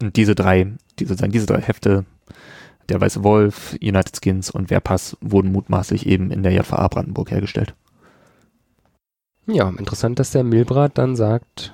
Und 0.00 0.16
diese 0.16 0.34
drei, 0.34 0.72
diese, 0.98 1.10
sozusagen 1.10 1.32
diese 1.32 1.46
drei 1.46 1.60
Hefte, 1.60 2.04
der 2.88 3.00
Weiße 3.00 3.24
Wolf, 3.24 3.76
United 3.82 4.16
Skins 4.22 4.50
und 4.50 4.70
Wehrpass 4.70 5.16
wurden 5.20 5.50
mutmaßlich 5.50 6.06
eben 6.06 6.30
in 6.30 6.42
der 6.42 6.52
JVA 6.52 6.86
Brandenburg 6.88 7.30
hergestellt. 7.30 7.74
Ja, 9.46 9.68
interessant, 9.68 10.18
dass 10.18 10.30
der 10.30 10.44
Milbrat 10.44 10.98
dann 10.98 11.16
sagt, 11.16 11.72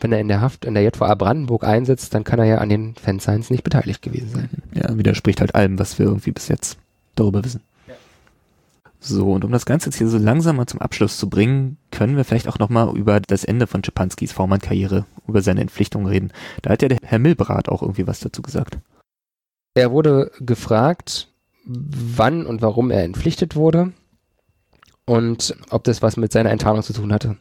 wenn 0.00 0.12
er 0.12 0.20
in 0.20 0.28
der 0.28 0.40
Haft 0.40 0.64
in 0.64 0.74
der 0.74 0.82
JVA 0.82 1.14
Brandenburg 1.14 1.64
einsetzt, 1.64 2.14
dann 2.14 2.24
kann 2.24 2.38
er 2.38 2.46
ja 2.46 2.58
an 2.58 2.68
den 2.68 2.94
Fansigns 2.94 3.50
nicht 3.50 3.64
beteiligt 3.64 4.02
gewesen 4.02 4.28
sein. 4.28 4.48
Ja, 4.74 4.96
widerspricht 4.96 5.40
halt 5.40 5.54
allem, 5.54 5.78
was 5.78 5.98
wir 5.98 6.06
irgendwie 6.06 6.32
bis 6.32 6.48
jetzt 6.48 6.78
darüber 7.14 7.44
wissen. 7.44 7.60
So, 9.06 9.32
und 9.32 9.44
um 9.44 9.52
das 9.52 9.66
Ganze 9.66 9.90
jetzt 9.90 9.98
hier 9.98 10.08
so 10.08 10.16
langsam 10.16 10.56
mal 10.56 10.66
zum 10.66 10.80
Abschluss 10.80 11.18
zu 11.18 11.28
bringen, 11.28 11.76
können 11.90 12.16
wir 12.16 12.24
vielleicht 12.24 12.48
auch 12.48 12.58
nochmal 12.58 12.96
über 12.96 13.20
das 13.20 13.44
Ende 13.44 13.66
von 13.66 13.82
Czepanskis 13.82 14.32
V-Mann-Karriere, 14.32 15.04
über 15.28 15.42
seine 15.42 15.60
Entpflichtung 15.60 16.06
reden. 16.06 16.32
Da 16.62 16.70
hat 16.70 16.80
ja 16.80 16.88
der 16.88 16.96
Herr 17.02 17.18
Milbrat 17.18 17.68
auch 17.68 17.82
irgendwie 17.82 18.06
was 18.06 18.20
dazu 18.20 18.40
gesagt. 18.40 18.78
Er 19.74 19.92
wurde 19.92 20.30
gefragt, 20.40 21.28
wann 21.66 22.46
und 22.46 22.62
warum 22.62 22.90
er 22.90 23.04
entpflichtet 23.04 23.56
wurde 23.56 23.92
und 25.04 25.54
ob 25.68 25.84
das 25.84 26.00
was 26.00 26.16
mit 26.16 26.32
seiner 26.32 26.50
Enttarnung 26.50 26.82
zu 26.82 26.94
tun 26.94 27.12
hatte. 27.12 27.36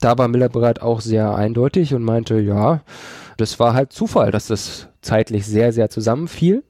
Da 0.00 0.18
war 0.18 0.28
Milbrat 0.28 0.82
auch 0.82 1.00
sehr 1.00 1.34
eindeutig 1.34 1.94
und 1.94 2.02
meinte, 2.02 2.38
ja, 2.38 2.82
das 3.38 3.58
war 3.58 3.72
halt 3.72 3.94
Zufall, 3.94 4.30
dass 4.30 4.48
das 4.48 4.88
zeitlich 5.00 5.46
sehr, 5.46 5.72
sehr 5.72 5.88
zusammenfiel. 5.88 6.64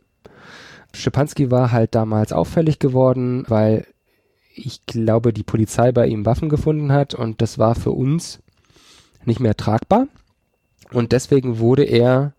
Schepanski 0.94 1.50
war 1.50 1.72
halt 1.72 1.96
damals 1.96 2.32
auffällig 2.32 2.78
geworden, 2.78 3.44
weil 3.48 3.84
ich 4.56 4.86
glaube, 4.86 5.32
die 5.32 5.42
Polizei 5.42 5.92
bei 5.92 6.06
ihm 6.06 6.24
Waffen 6.24 6.48
gefunden 6.48 6.90
hat 6.90 7.14
und 7.14 7.42
das 7.42 7.58
war 7.58 7.74
für 7.74 7.92
uns 7.92 8.40
nicht 9.24 9.40
mehr 9.40 9.56
tragbar. 9.56 10.08
Und 10.92 11.12
deswegen 11.12 11.58
wurde 11.58 11.84
er 11.84 12.32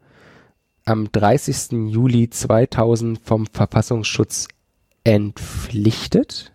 am 0.86 1.12
30. 1.12 1.90
Juli 1.90 2.30
2000 2.30 3.20
vom 3.20 3.46
Verfassungsschutz 3.46 4.48
entpflichtet. 5.04 6.54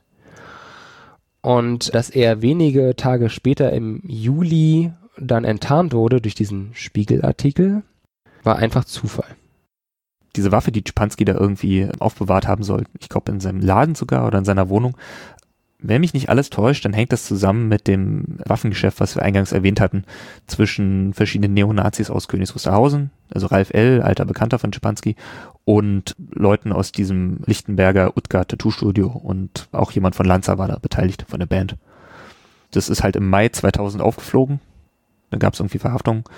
Und 1.42 1.94
dass 1.94 2.10
er 2.10 2.40
wenige 2.40 2.96
Tage 2.96 3.28
später 3.28 3.72
im 3.72 4.00
Juli 4.04 4.92
dann 5.18 5.44
enttarnt 5.44 5.92
wurde 5.92 6.20
durch 6.20 6.34
diesen 6.34 6.70
Spiegelartikel, 6.74 7.82
war 8.42 8.56
einfach 8.56 8.84
Zufall. 8.84 9.36
Diese 10.34 10.50
Waffe, 10.50 10.72
die 10.72 10.82
Czepanski 10.82 11.26
da 11.26 11.34
irgendwie 11.34 11.88
aufbewahrt 11.98 12.48
haben 12.48 12.62
soll, 12.62 12.84
ich 12.98 13.10
glaube 13.10 13.30
in 13.30 13.40
seinem 13.40 13.60
Laden 13.60 13.94
sogar 13.94 14.26
oder 14.26 14.38
in 14.38 14.46
seiner 14.46 14.70
Wohnung, 14.70 14.96
wenn 15.82 16.00
mich 16.00 16.14
nicht 16.14 16.28
alles 16.28 16.50
täuscht, 16.50 16.84
dann 16.84 16.92
hängt 16.92 17.12
das 17.12 17.26
zusammen 17.26 17.68
mit 17.68 17.88
dem 17.88 18.38
Waffengeschäft, 18.46 19.00
was 19.00 19.16
wir 19.16 19.22
eingangs 19.22 19.52
erwähnt 19.52 19.80
hatten, 19.80 20.04
zwischen 20.46 21.12
verschiedenen 21.12 21.54
Neonazis 21.54 22.10
aus 22.10 22.28
Königs 22.28 22.54
Wusterhausen, 22.54 23.10
also 23.32 23.48
Ralf 23.48 23.70
L., 23.74 24.02
alter 24.02 24.24
Bekannter 24.24 24.58
von 24.58 24.72
Czepanski, 24.72 25.16
und 25.64 26.16
Leuten 26.30 26.72
aus 26.72 26.92
diesem 26.92 27.40
Lichtenberger 27.46 28.16
Utgar 28.16 28.46
Tattoo-Studio 28.46 29.08
und 29.08 29.68
auch 29.72 29.90
jemand 29.92 30.14
von 30.14 30.26
Lanza 30.26 30.58
war 30.58 30.68
da 30.68 30.78
beteiligt 30.78 31.24
von 31.28 31.40
der 31.40 31.46
Band. 31.46 31.76
Das 32.70 32.88
ist 32.88 33.02
halt 33.02 33.16
im 33.16 33.28
Mai 33.28 33.48
2000 33.48 34.02
aufgeflogen, 34.02 34.60
da 35.30 35.38
gab 35.38 35.54
es 35.54 35.60
irgendwie 35.60 35.78
Verhaftung 35.78 36.28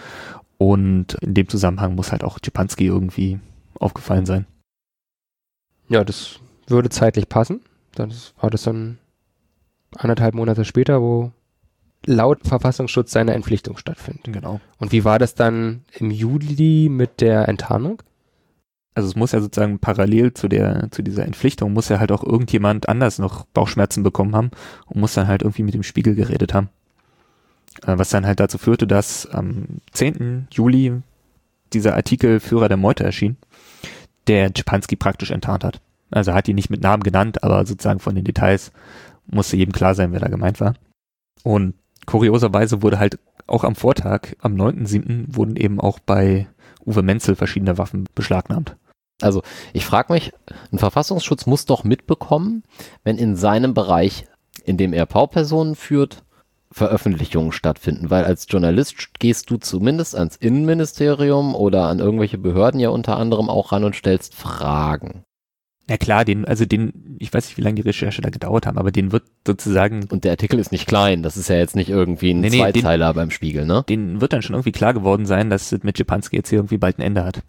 und 0.58 1.14
in 1.20 1.34
dem 1.34 1.48
Zusammenhang 1.48 1.94
muss 1.94 2.12
halt 2.12 2.24
auch 2.24 2.38
Czepanski 2.38 2.86
irgendwie 2.86 3.38
aufgefallen 3.78 4.26
sein. 4.26 4.46
Ja, 5.88 6.04
das 6.04 6.40
würde 6.66 6.88
zeitlich 6.88 7.28
passen. 7.28 7.60
Dann 7.94 8.12
war 8.40 8.50
das 8.50 8.62
dann 8.62 8.98
anderthalb 9.96 10.34
Monate 10.34 10.64
später, 10.64 11.00
wo 11.00 11.32
laut 12.06 12.46
Verfassungsschutz 12.46 13.12
seine 13.12 13.34
Entpflichtung 13.34 13.76
stattfindet. 13.76 14.24
Genau. 14.32 14.60
Und 14.78 14.92
wie 14.92 15.04
war 15.04 15.18
das 15.18 15.34
dann 15.34 15.84
im 15.98 16.10
Juli 16.10 16.88
mit 16.90 17.20
der 17.20 17.48
Enttarnung? 17.48 18.02
Also 18.94 19.08
es 19.08 19.16
muss 19.16 19.32
ja 19.32 19.40
sozusagen 19.40 19.80
parallel 19.80 20.34
zu 20.34 20.46
der, 20.46 20.88
zu 20.90 21.02
dieser 21.02 21.24
Entpflichtung 21.24 21.72
muss 21.72 21.88
ja 21.88 21.98
halt 21.98 22.12
auch 22.12 22.22
irgendjemand 22.22 22.88
anders 22.88 23.18
noch 23.18 23.44
Bauchschmerzen 23.46 24.04
bekommen 24.04 24.36
haben 24.36 24.50
und 24.86 25.00
muss 25.00 25.14
dann 25.14 25.26
halt 25.26 25.42
irgendwie 25.42 25.64
mit 25.64 25.74
dem 25.74 25.82
Spiegel 25.82 26.14
geredet 26.14 26.54
haben. 26.54 26.68
Äh, 27.84 27.98
Was 27.98 28.10
dann 28.10 28.26
halt 28.26 28.38
dazu 28.38 28.58
führte, 28.58 28.86
dass 28.86 29.26
am 29.26 29.80
10. 29.92 30.48
Juli 30.52 31.02
dieser 31.72 31.94
Artikel 31.96 32.38
Führer 32.38 32.68
der 32.68 32.76
Meute 32.76 33.02
erschien, 33.02 33.36
der 34.28 34.54
Czepanski 34.54 34.94
praktisch 34.94 35.32
enttarnt 35.32 35.64
hat. 35.64 35.80
Also 36.12 36.30
er 36.30 36.36
hat 36.36 36.46
ihn 36.46 36.54
nicht 36.54 36.70
mit 36.70 36.82
Namen 36.82 37.02
genannt, 37.02 37.42
aber 37.42 37.66
sozusagen 37.66 37.98
von 37.98 38.14
den 38.14 38.24
Details 38.24 38.70
musste 39.26 39.56
jedem 39.56 39.72
klar 39.72 39.94
sein, 39.94 40.12
wer 40.12 40.20
da 40.20 40.28
gemeint 40.28 40.60
war. 40.60 40.74
Und 41.42 41.74
kurioserweise 42.06 42.82
wurde 42.82 42.98
halt 42.98 43.18
auch 43.46 43.64
am 43.64 43.74
Vortag, 43.74 44.34
am 44.40 44.54
9.7., 44.54 45.34
wurden 45.36 45.56
eben 45.56 45.80
auch 45.80 45.98
bei 45.98 46.46
Uwe 46.86 47.02
Menzel 47.02 47.36
verschiedene 47.36 47.78
Waffen 47.78 48.06
beschlagnahmt. 48.14 48.76
Ich 49.72 49.86
frage 49.86 50.12
mich, 50.12 50.32
ein 50.72 50.78
Verfassungsschutz 50.78 51.46
muss 51.46 51.66
doch 51.66 51.84
mitbekommen, 51.84 52.62
wenn 53.04 53.16
in 53.16 53.36
seinem 53.36 53.72
Bereich, 53.72 54.26
in 54.64 54.76
dem 54.76 54.92
er 54.92 55.06
Baupersonen 55.06 55.76
führt, 55.76 56.24
Veröffentlichungen 56.70 57.52
stattfinden, 57.52 58.10
weil 58.10 58.24
als 58.24 58.46
Journalist 58.48 59.18
gehst 59.20 59.48
du 59.48 59.58
zumindest 59.58 60.16
ans 60.16 60.36
Innenministerium 60.36 61.54
oder 61.54 61.84
an 61.84 62.00
irgendwelche 62.00 62.36
Behörden 62.36 62.80
ja 62.80 62.88
unter 62.88 63.16
anderem 63.16 63.48
auch 63.48 63.70
ran 63.72 63.84
und 63.84 63.94
stellst 63.94 64.34
Fragen. 64.34 65.23
Na 65.86 65.98
klar, 65.98 66.24
den, 66.24 66.46
also 66.46 66.64
den, 66.64 67.16
ich 67.18 67.32
weiß 67.34 67.46
nicht, 67.46 67.58
wie 67.58 67.62
lange 67.62 67.74
die 67.74 67.82
Recherche 67.82 68.22
da 68.22 68.30
gedauert 68.30 68.66
haben, 68.66 68.78
aber 68.78 68.90
den 68.90 69.12
wird 69.12 69.24
sozusagen, 69.46 70.06
Und 70.10 70.24
der 70.24 70.30
Artikel 70.30 70.58
ist 70.58 70.72
nicht 70.72 70.86
klein, 70.86 71.22
das 71.22 71.36
ist 71.36 71.48
ja 71.48 71.56
jetzt 71.56 71.76
nicht 71.76 71.90
irgendwie 71.90 72.30
ein 72.32 72.40
Nee, 72.40 72.48
nee, 72.48 72.56
den- 72.72 72.72
Zweizeiler 72.82 73.12
beim 73.12 73.30
Spiegel, 73.30 73.66
ne? 73.66 73.84
den 73.88 74.20
wird 74.22 74.32
dann 74.32 74.40
schon 74.40 74.54
irgendwie 74.54 74.72
klar 74.72 74.94
geworden 74.94 75.26
sein, 75.26 75.50
dass 75.50 75.72
es 75.72 75.82
mit 75.82 75.96
Czepanski 75.96 76.36
jetzt 76.36 76.48
hier 76.48 76.58
irgendwie 76.60 76.78
bald 76.78 76.98
ein 76.98 77.02
Ende 77.02 77.24
hat. 77.24 77.42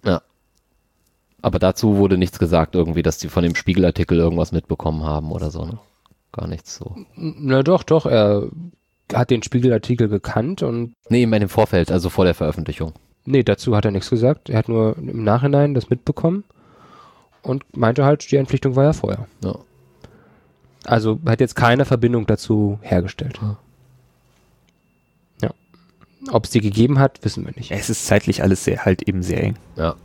Aber 1.42 1.60
dazu 1.60 1.98
wurde 1.98 2.18
nichts 2.18 2.40
gesagt 2.40 2.76
irgendwie, 2.76 3.04
dass 3.04 3.18
die 3.20 3.28
von 3.30 3.44
dem 3.44 3.56
Spiegelartikel 3.56 4.18
irgendwas 4.18 4.52
mitbekommen 4.52 5.04
haben 5.04 5.32
oder 5.32 5.52
so, 5.52 5.64
ne? 5.66 5.78
Gar 6.32 6.48
nichts 6.48 6.76
so. 6.76 6.96
Na 7.16 7.62
doch, 7.64 7.84
doch, 7.84 8.06
er 8.06 8.50
hat 9.14 9.30
den 9.30 9.44
Spiegelartikel 9.44 10.10
gekannt 10.10 10.64
und 10.64 10.94
Nee, 11.10 11.22
ich 11.24 11.30
meine 11.30 11.44
im 11.46 11.50
Vorfeld, 11.50 11.92
also 11.92 12.10
vor 12.10 12.26
der 12.26 12.34
Veröffentlichung. 12.34 12.94
nee, 13.26 13.44
dazu 13.44 13.76
hat 13.76 13.86
er 13.86 13.92
nichts 13.92 14.10
gesagt. 14.10 14.50
Er 14.50 14.58
hat 14.58 14.68
nur 14.70 14.98
im 14.98 15.24
Nachhinein 15.24 15.74
das 15.76 15.90
mitbekommen 15.90 16.44
und 17.46 17.64
meinte 17.76 18.04
halt, 18.06 18.30
die 18.32 18.38
Entpflichtung 18.38 18.76
war 18.76 18.84
ja 18.86 18.94
vorher. 18.94 19.28
Ja. 19.44 19.56
Also 20.84 21.20
hat 21.26 21.40
jetzt 21.40 21.56
keine 21.56 21.86
Verbindung 21.86 22.26
dazu 22.26 22.80
hergestellt. 22.82 23.40
Ja. 23.42 23.58
Ja. 25.42 25.54
Ob 26.32 26.46
es 26.46 26.52
die 26.52 26.62
gegeben 26.62 27.00
hat, 27.00 27.24
wissen 27.24 27.46
wir 27.46 27.54
nicht. 27.56 27.72
Es 27.72 27.90
ist 27.90 28.06
zeitlich 28.06 28.42
alles 28.42 28.64
sehr, 28.64 28.86
halt 28.86 29.08
eben 29.08 29.24
sehr 29.24 29.44
eng. 29.44 29.56
Ja. 29.76 29.96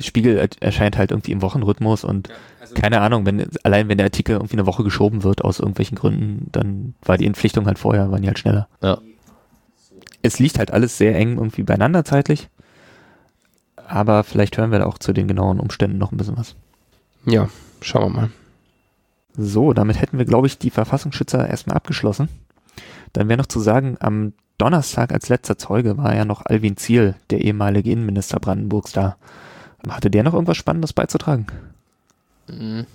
Spiegel 0.00 0.48
erscheint 0.58 0.98
halt 0.98 1.12
irgendwie 1.12 1.30
im 1.30 1.42
Wochenrhythmus 1.42 2.02
und 2.02 2.28
also 2.60 2.74
keine 2.74 3.00
Ahnung, 3.00 3.26
wenn 3.26 3.46
allein 3.62 3.88
wenn 3.88 3.98
der 3.98 4.06
Artikel 4.06 4.32
irgendwie 4.32 4.54
eine 4.56 4.66
Woche 4.66 4.82
geschoben 4.82 5.22
wird 5.22 5.44
aus 5.44 5.60
irgendwelchen 5.60 5.96
Gründen, 5.96 6.48
dann 6.50 6.94
war 7.02 7.16
die 7.16 7.26
Entpflichtung 7.26 7.66
halt 7.66 7.78
vorher, 7.78 8.10
waren 8.10 8.22
die 8.22 8.26
halt 8.26 8.38
schneller. 8.40 8.68
Ja. 8.82 8.98
Es 10.22 10.40
liegt 10.40 10.58
halt 10.58 10.72
alles 10.72 10.98
sehr 10.98 11.14
eng 11.14 11.36
irgendwie 11.36 11.62
beieinander 11.62 12.04
zeitlich. 12.04 12.48
Aber 13.86 14.24
vielleicht 14.24 14.56
hören 14.58 14.72
wir 14.72 14.80
da 14.80 14.86
auch 14.86 14.98
zu 14.98 15.12
den 15.12 15.28
genauen 15.28 15.60
Umständen 15.60 15.98
noch 15.98 16.10
ein 16.10 16.16
bisschen 16.16 16.38
was. 16.38 16.56
Ja, 17.26 17.48
schauen 17.80 18.12
wir 18.12 18.20
mal. 18.20 18.30
So, 19.36 19.72
damit 19.72 20.00
hätten 20.00 20.18
wir, 20.18 20.24
glaube 20.24 20.46
ich, 20.46 20.58
die 20.58 20.70
Verfassungsschützer 20.70 21.48
erstmal 21.48 21.76
abgeschlossen. 21.76 22.28
Dann 23.12 23.28
wäre 23.28 23.38
noch 23.38 23.46
zu 23.46 23.60
sagen, 23.60 23.96
am 24.00 24.32
Donnerstag 24.58 25.12
als 25.12 25.28
letzter 25.28 25.58
Zeuge 25.58 25.96
war 25.98 26.14
ja 26.14 26.24
noch 26.24 26.46
Alwin 26.46 26.76
Ziel, 26.76 27.16
der 27.30 27.40
ehemalige 27.40 27.90
Innenminister 27.90 28.38
Brandenburgs, 28.38 28.92
da. 28.92 29.16
Hatte 29.88 30.10
der 30.10 30.22
noch 30.22 30.34
irgendwas 30.34 30.56
Spannendes 30.56 30.92
beizutragen? 30.92 31.46
Mhm. 32.48 32.86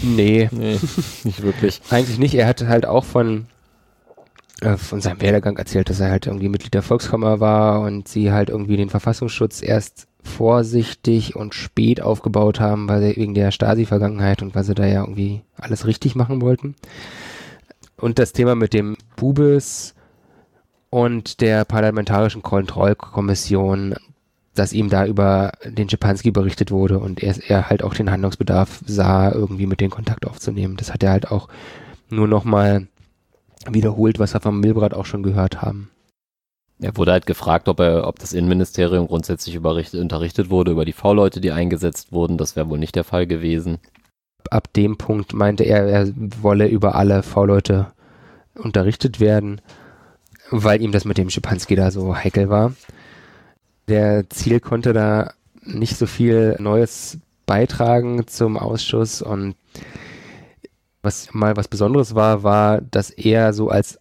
Nee. 0.00 0.48
nee, 0.52 0.78
nicht 1.24 1.42
wirklich. 1.42 1.82
Eigentlich 1.90 2.18
nicht. 2.18 2.34
Er 2.34 2.46
hatte 2.46 2.68
halt 2.68 2.86
auch 2.86 3.04
von, 3.04 3.46
äh, 4.60 4.76
von 4.76 5.00
seinem 5.00 5.20
Werdegang 5.20 5.56
erzählt, 5.56 5.90
dass 5.90 6.00
er 6.00 6.10
halt 6.10 6.26
irgendwie 6.26 6.48
Mitglied 6.48 6.74
der 6.74 6.82
Volkskammer 6.82 7.40
war 7.40 7.80
und 7.80 8.06
sie 8.06 8.32
halt 8.32 8.48
irgendwie 8.48 8.76
den 8.76 8.90
Verfassungsschutz 8.90 9.60
erst 9.60 10.06
vorsichtig 10.28 11.34
und 11.34 11.54
spät 11.54 12.00
aufgebaut 12.00 12.60
haben, 12.60 12.88
weil 12.88 13.00
sie 13.02 13.16
wegen 13.16 13.34
der 13.34 13.50
Stasi-Vergangenheit 13.50 14.42
und 14.42 14.54
weil 14.54 14.64
sie 14.64 14.74
da 14.74 14.86
ja 14.86 15.00
irgendwie 15.00 15.42
alles 15.56 15.86
richtig 15.86 16.14
machen 16.14 16.40
wollten. 16.40 16.76
Und 17.96 18.18
das 18.18 18.32
Thema 18.32 18.54
mit 18.54 18.72
dem 18.74 18.96
Bubis 19.16 19.94
und 20.90 21.40
der 21.40 21.64
Parlamentarischen 21.64 22.42
Kontrollkommission, 22.42 23.96
dass 24.54 24.72
ihm 24.72 24.88
da 24.88 25.06
über 25.06 25.52
den 25.64 25.88
Schipanski 25.88 26.30
berichtet 26.30 26.70
wurde 26.70 26.98
und 26.98 27.22
er, 27.22 27.34
er 27.48 27.68
halt 27.68 27.82
auch 27.82 27.94
den 27.94 28.10
Handlungsbedarf 28.10 28.80
sah, 28.86 29.32
irgendwie 29.32 29.66
mit 29.66 29.80
den 29.80 29.90
Kontakt 29.90 30.26
aufzunehmen. 30.26 30.76
Das 30.76 30.92
hat 30.92 31.02
er 31.02 31.10
halt 31.10 31.30
auch 31.30 31.48
nur 32.08 32.28
nochmal 32.28 32.86
wiederholt, 33.68 34.18
was 34.18 34.34
wir 34.34 34.40
vom 34.40 34.60
Milbrat 34.60 34.94
auch 34.94 35.06
schon 35.06 35.22
gehört 35.22 35.62
haben. 35.62 35.90
Er 36.80 36.96
wurde 36.96 37.12
halt 37.12 37.26
gefragt, 37.26 37.68
ob 37.68 37.80
er, 37.80 38.06
ob 38.06 38.18
das 38.18 38.32
Innenministerium 38.32 39.08
grundsätzlich 39.08 39.58
unterrichtet 39.58 40.50
wurde 40.50 40.70
über 40.70 40.84
die 40.84 40.92
V-Leute, 40.92 41.40
die 41.40 41.50
eingesetzt 41.50 42.12
wurden. 42.12 42.38
Das 42.38 42.54
wäre 42.54 42.68
wohl 42.68 42.78
nicht 42.78 42.94
der 42.94 43.04
Fall 43.04 43.26
gewesen. 43.26 43.78
Ab 44.50 44.72
dem 44.72 44.96
Punkt 44.96 45.32
meinte 45.32 45.64
er, 45.64 45.86
er 45.86 46.08
wolle 46.14 46.68
über 46.68 46.94
alle 46.94 47.22
V-Leute 47.22 47.88
unterrichtet 48.54 49.18
werden, 49.18 49.60
weil 50.50 50.80
ihm 50.80 50.92
das 50.92 51.04
mit 51.04 51.18
dem 51.18 51.30
Schipanski 51.30 51.74
da 51.74 51.90
so 51.90 52.16
heikel 52.16 52.48
war. 52.48 52.72
Der 53.88 54.30
Ziel 54.30 54.60
konnte 54.60 54.92
da 54.92 55.32
nicht 55.62 55.96
so 55.96 56.06
viel 56.06 56.56
Neues 56.60 57.18
beitragen 57.46 58.26
zum 58.26 58.56
Ausschuss 58.56 59.22
und 59.22 59.56
was 61.02 61.32
mal 61.32 61.56
was 61.56 61.68
Besonderes 61.68 62.14
war, 62.14 62.42
war, 62.42 62.80
dass 62.80 63.10
er 63.10 63.52
so 63.52 63.68
als 63.70 63.98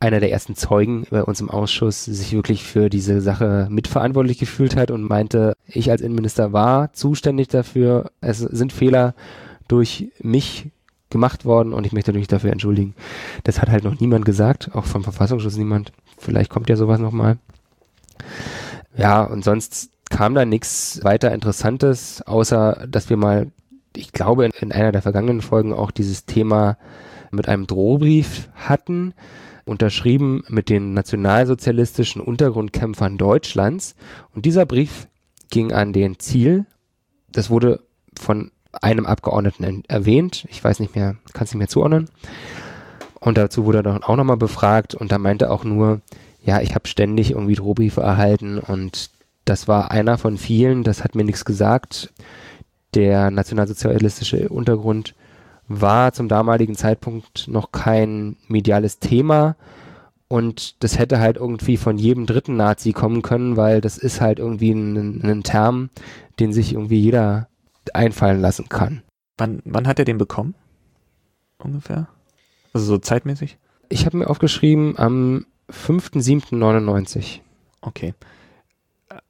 einer 0.00 0.20
der 0.20 0.30
ersten 0.30 0.54
Zeugen 0.54 1.06
bei 1.10 1.24
uns 1.24 1.40
im 1.40 1.50
Ausschuss 1.50 2.04
sich 2.04 2.32
wirklich 2.32 2.62
für 2.62 2.88
diese 2.88 3.20
Sache 3.20 3.66
mitverantwortlich 3.70 4.38
gefühlt 4.38 4.76
hat 4.76 4.90
und 4.90 5.08
meinte, 5.08 5.54
ich 5.66 5.90
als 5.90 6.02
Innenminister 6.02 6.52
war 6.52 6.92
zuständig 6.92 7.48
dafür, 7.48 8.10
es 8.20 8.38
sind 8.38 8.72
Fehler 8.72 9.14
durch 9.66 10.08
mich 10.20 10.70
gemacht 11.10 11.44
worden 11.44 11.72
und 11.72 11.86
ich 11.86 11.92
möchte 11.92 12.12
mich 12.12 12.28
dafür 12.28 12.52
entschuldigen. 12.52 12.94
Das 13.44 13.60
hat 13.60 13.70
halt 13.70 13.84
noch 13.84 13.98
niemand 13.98 14.24
gesagt, 14.24 14.74
auch 14.74 14.84
vom 14.84 15.02
Verfassungsschutz 15.02 15.56
niemand. 15.56 15.92
Vielleicht 16.18 16.50
kommt 16.50 16.68
ja 16.68 16.76
sowas 16.76 17.00
nochmal. 17.00 17.38
Ja, 18.96 19.24
und 19.24 19.42
sonst 19.42 19.90
kam 20.10 20.34
da 20.34 20.44
nichts 20.44 21.00
weiter 21.02 21.32
Interessantes, 21.32 22.22
außer 22.22 22.86
dass 22.88 23.10
wir 23.10 23.16
mal, 23.16 23.50
ich 23.96 24.12
glaube, 24.12 24.44
in, 24.44 24.52
in 24.60 24.72
einer 24.72 24.92
der 24.92 25.02
vergangenen 25.02 25.40
Folgen 25.40 25.72
auch 25.72 25.90
dieses 25.90 26.24
Thema 26.24 26.76
mit 27.30 27.48
einem 27.48 27.66
Drohbrief 27.66 28.48
hatten 28.54 29.12
unterschrieben 29.68 30.42
mit 30.48 30.68
den 30.68 30.94
nationalsozialistischen 30.94 32.20
Untergrundkämpfern 32.20 33.18
Deutschlands. 33.18 33.94
Und 34.34 34.44
dieser 34.44 34.66
Brief 34.66 35.08
ging 35.50 35.72
an 35.72 35.92
den 35.92 36.18
Ziel. 36.18 36.66
Das 37.30 37.50
wurde 37.50 37.80
von 38.18 38.50
einem 38.72 39.06
Abgeordneten 39.06 39.84
erwähnt. 39.88 40.46
Ich 40.50 40.62
weiß 40.62 40.80
nicht 40.80 40.94
mehr, 40.94 41.16
kann 41.32 41.44
es 41.44 41.52
nicht 41.52 41.58
mehr 41.58 41.68
zuordnen. 41.68 42.08
Und 43.20 43.38
dazu 43.38 43.64
wurde 43.64 43.78
er 43.78 43.82
dann 43.82 44.02
auch 44.02 44.16
nochmal 44.16 44.36
befragt 44.36 44.94
und 44.94 45.10
da 45.10 45.18
meinte 45.18 45.50
auch 45.50 45.64
nur, 45.64 46.00
ja, 46.42 46.60
ich 46.60 46.74
habe 46.74 46.88
ständig 46.88 47.32
irgendwie 47.32 47.56
Drohbriefe 47.56 48.00
erhalten 48.00 48.58
und 48.58 49.10
das 49.44 49.66
war 49.66 49.90
einer 49.90 50.18
von 50.18 50.38
vielen, 50.38 50.84
das 50.84 51.02
hat 51.02 51.14
mir 51.14 51.24
nichts 51.24 51.44
gesagt. 51.44 52.12
Der 52.94 53.30
nationalsozialistische 53.30 54.48
Untergrund 54.48 55.14
war 55.68 56.12
zum 56.12 56.28
damaligen 56.28 56.74
Zeitpunkt 56.74 57.46
noch 57.48 57.72
kein 57.72 58.36
mediales 58.48 58.98
Thema 58.98 59.56
und 60.28 60.82
das 60.82 60.98
hätte 60.98 61.20
halt 61.20 61.36
irgendwie 61.36 61.76
von 61.76 61.98
jedem 61.98 62.26
dritten 62.26 62.56
Nazi 62.56 62.92
kommen 62.92 63.22
können, 63.22 63.56
weil 63.56 63.80
das 63.80 63.98
ist 63.98 64.20
halt 64.20 64.38
irgendwie 64.38 64.72
ein, 64.72 65.22
ein 65.22 65.42
Term, 65.42 65.90
den 66.40 66.52
sich 66.52 66.72
irgendwie 66.72 67.00
jeder 67.00 67.48
einfallen 67.94 68.40
lassen 68.40 68.68
kann. 68.68 69.02
Wann, 69.38 69.62
wann 69.64 69.86
hat 69.86 69.98
er 69.98 70.04
den 70.04 70.18
bekommen? 70.18 70.54
Ungefähr? 71.58 72.08
Also 72.72 72.86
so 72.86 72.98
zeitmäßig? 72.98 73.58
Ich 73.88 74.04
habe 74.04 74.18
mir 74.18 74.28
aufgeschrieben 74.28 74.98
am 74.98 75.46
5.7.99. 75.70 77.40
Okay 77.80 78.14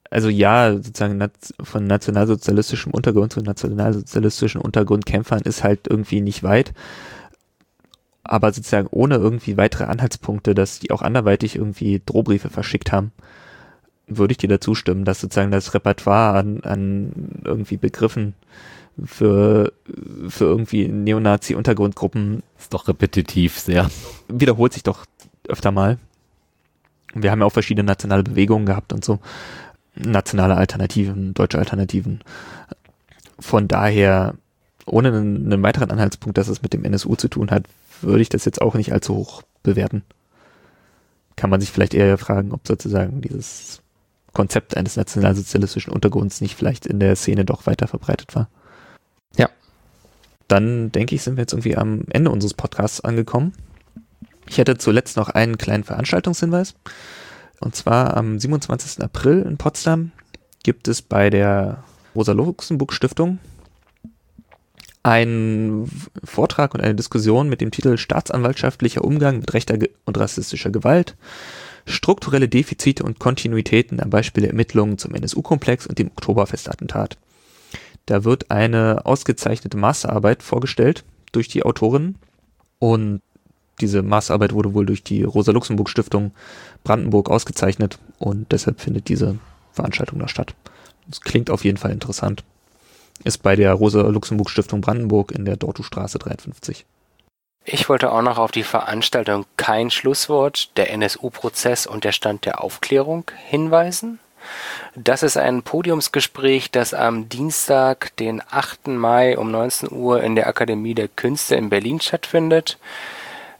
also 0.09 0.29
ja, 0.29 0.73
sozusagen 0.73 1.21
von 1.61 1.85
nationalsozialistischem 1.85 2.91
Untergrund 2.91 3.33
zu 3.33 3.41
nationalsozialistischen 3.41 4.61
Untergrundkämpfern 4.61 5.41
ist 5.41 5.63
halt 5.63 5.87
irgendwie 5.87 6.21
nicht 6.21 6.41
weit. 6.43 6.73
Aber 8.23 8.51
sozusagen 8.51 8.87
ohne 8.91 9.15
irgendwie 9.15 9.57
weitere 9.57 9.85
Anhaltspunkte, 9.85 10.55
dass 10.55 10.79
die 10.79 10.91
auch 10.91 11.01
anderweitig 11.01 11.55
irgendwie 11.55 12.01
Drohbriefe 12.05 12.49
verschickt 12.49 12.91
haben, 12.91 13.11
würde 14.07 14.31
ich 14.31 14.37
dir 14.37 14.49
dazu 14.49 14.73
stimmen, 14.75 15.05
dass 15.05 15.21
sozusagen 15.21 15.51
das 15.51 15.73
Repertoire 15.73 16.37
an, 16.37 16.61
an 16.63 17.41
irgendwie 17.43 17.77
Begriffen 17.77 18.33
für, 19.05 19.71
für 20.27 20.45
irgendwie 20.45 20.87
Neonazi-Untergrundgruppen 20.87 22.43
ist 22.57 22.73
doch 22.73 22.87
repetitiv 22.87 23.59
sehr. 23.59 23.89
Wiederholt 24.27 24.73
sich 24.73 24.83
doch 24.83 25.05
öfter 25.47 25.71
mal. 25.71 25.99
Wir 27.13 27.31
haben 27.31 27.39
ja 27.39 27.45
auch 27.45 27.53
verschiedene 27.53 27.85
nationale 27.85 28.23
Bewegungen 28.23 28.65
gehabt 28.65 28.93
und 28.93 29.05
so 29.05 29.19
nationale 29.99 30.55
Alternativen, 30.55 31.33
deutsche 31.33 31.59
Alternativen. 31.59 32.21
Von 33.39 33.67
daher, 33.67 34.35
ohne 34.85 35.09
einen, 35.09 35.51
einen 35.51 35.63
weiteren 35.63 35.91
Anhaltspunkt, 35.91 36.37
dass 36.37 36.47
es 36.47 36.61
mit 36.61 36.73
dem 36.73 36.83
NSU 36.83 37.15
zu 37.15 37.27
tun 37.27 37.51
hat, 37.51 37.65
würde 38.01 38.21
ich 38.21 38.29
das 38.29 38.45
jetzt 38.45 38.61
auch 38.61 38.75
nicht 38.75 38.93
allzu 38.93 39.15
hoch 39.15 39.43
bewerten. 39.63 40.03
Kann 41.35 41.49
man 41.49 41.61
sich 41.61 41.71
vielleicht 41.71 41.93
eher 41.93 42.17
fragen, 42.17 42.51
ob 42.51 42.67
sozusagen 42.67 43.21
dieses 43.21 43.81
Konzept 44.33 44.77
eines 44.77 44.95
nationalsozialistischen 44.95 45.91
Untergrunds 45.93 46.41
nicht 46.41 46.55
vielleicht 46.55 46.85
in 46.85 46.99
der 46.99 47.15
Szene 47.15 47.45
doch 47.45 47.65
weiter 47.65 47.87
verbreitet 47.87 48.35
war. 48.35 48.49
Ja. 49.37 49.49
Dann 50.47 50.91
denke 50.91 51.15
ich, 51.15 51.23
sind 51.23 51.37
wir 51.37 51.43
jetzt 51.43 51.53
irgendwie 51.53 51.77
am 51.77 52.03
Ende 52.09 52.31
unseres 52.31 52.53
Podcasts 52.53 53.01
angekommen. 53.01 53.53
Ich 54.47 54.57
hätte 54.57 54.77
zuletzt 54.77 55.17
noch 55.17 55.29
einen 55.29 55.57
kleinen 55.57 55.83
Veranstaltungshinweis. 55.83 56.75
Und 57.61 57.75
zwar 57.75 58.15
am 58.15 58.39
27. 58.39 59.03
April 59.03 59.41
in 59.41 59.57
Potsdam 59.57 60.11
gibt 60.63 60.87
es 60.87 61.01
bei 61.01 61.29
der 61.29 61.83
Rosa-Luxemburg-Stiftung 62.15 63.39
einen 65.03 65.89
Vortrag 66.23 66.73
und 66.73 66.81
eine 66.81 66.95
Diskussion 66.95 67.49
mit 67.49 67.61
dem 67.61 67.71
Titel 67.71 67.97
Staatsanwaltschaftlicher 67.97 69.03
Umgang 69.03 69.39
mit 69.39 69.53
rechter 69.53 69.77
und 70.05 70.17
rassistischer 70.17 70.69
Gewalt, 70.69 71.15
strukturelle 71.85 72.49
Defizite 72.49 73.03
und 73.03 73.19
Kontinuitäten 73.19 74.01
am 74.01 74.09
Beispiel 74.09 74.41
der 74.41 74.51
Ermittlungen 74.51 74.97
zum 74.97 75.15
NSU-Komplex 75.15 75.87
und 75.87 75.97
dem 75.97 76.09
Oktoberfestattentat. 76.09 77.17
Da 78.05 78.23
wird 78.23 78.51
eine 78.51 79.05
ausgezeichnete 79.05 79.77
Masterarbeit 79.77 80.43
vorgestellt 80.43 81.05
durch 81.31 81.47
die 81.47 81.63
Autorin 81.63 82.15
und 82.79 83.21
diese 83.81 84.01
Maßarbeit 84.01 84.53
wurde 84.53 84.73
wohl 84.73 84.85
durch 84.85 85.03
die 85.03 85.23
Rosa-Luxemburg-Stiftung 85.23 86.31
Brandenburg 86.83 87.29
ausgezeichnet 87.29 87.99
und 88.17 88.51
deshalb 88.51 88.81
findet 88.81 89.09
diese 89.09 89.37
Veranstaltung 89.73 90.19
da 90.19 90.27
statt. 90.27 90.53
Das 91.07 91.21
klingt 91.21 91.49
auf 91.49 91.63
jeden 91.63 91.77
Fall 91.77 91.91
interessant. 91.91 92.43
Ist 93.23 93.43
bei 93.43 93.55
der 93.55 93.73
Rosa-Luxemburg-Stiftung 93.73 94.81
Brandenburg 94.81 95.31
in 95.31 95.45
der 95.45 95.57
Dortustraße 95.57 96.19
53. 96.19 96.85
Ich 97.65 97.89
wollte 97.89 98.11
auch 98.11 98.21
noch 98.21 98.37
auf 98.37 98.51
die 98.51 98.63
Veranstaltung 98.63 99.45
Kein 99.57 99.91
Schlusswort, 99.91 100.75
der 100.77 100.91
NSU-Prozess 100.91 101.85
und 101.85 102.03
der 102.03 102.13
Stand 102.13 102.45
der 102.45 102.63
Aufklärung 102.63 103.25
hinweisen. 103.47 104.19
Das 104.95 105.23
ist 105.23 105.37
ein 105.37 105.63
Podiumsgespräch, 105.63 106.71
das 106.71 106.93
am 106.93 107.29
Dienstag, 107.29 108.15
den 108.17 108.41
8. 108.49 108.87
Mai 108.87 109.37
um 109.37 109.51
19 109.51 109.91
Uhr 109.91 110.23
in 110.23 110.35
der 110.35 110.47
Akademie 110.47 110.95
der 110.95 111.09
Künste 111.09 111.55
in 111.55 111.69
Berlin 111.69 111.99
stattfindet. 111.99 112.77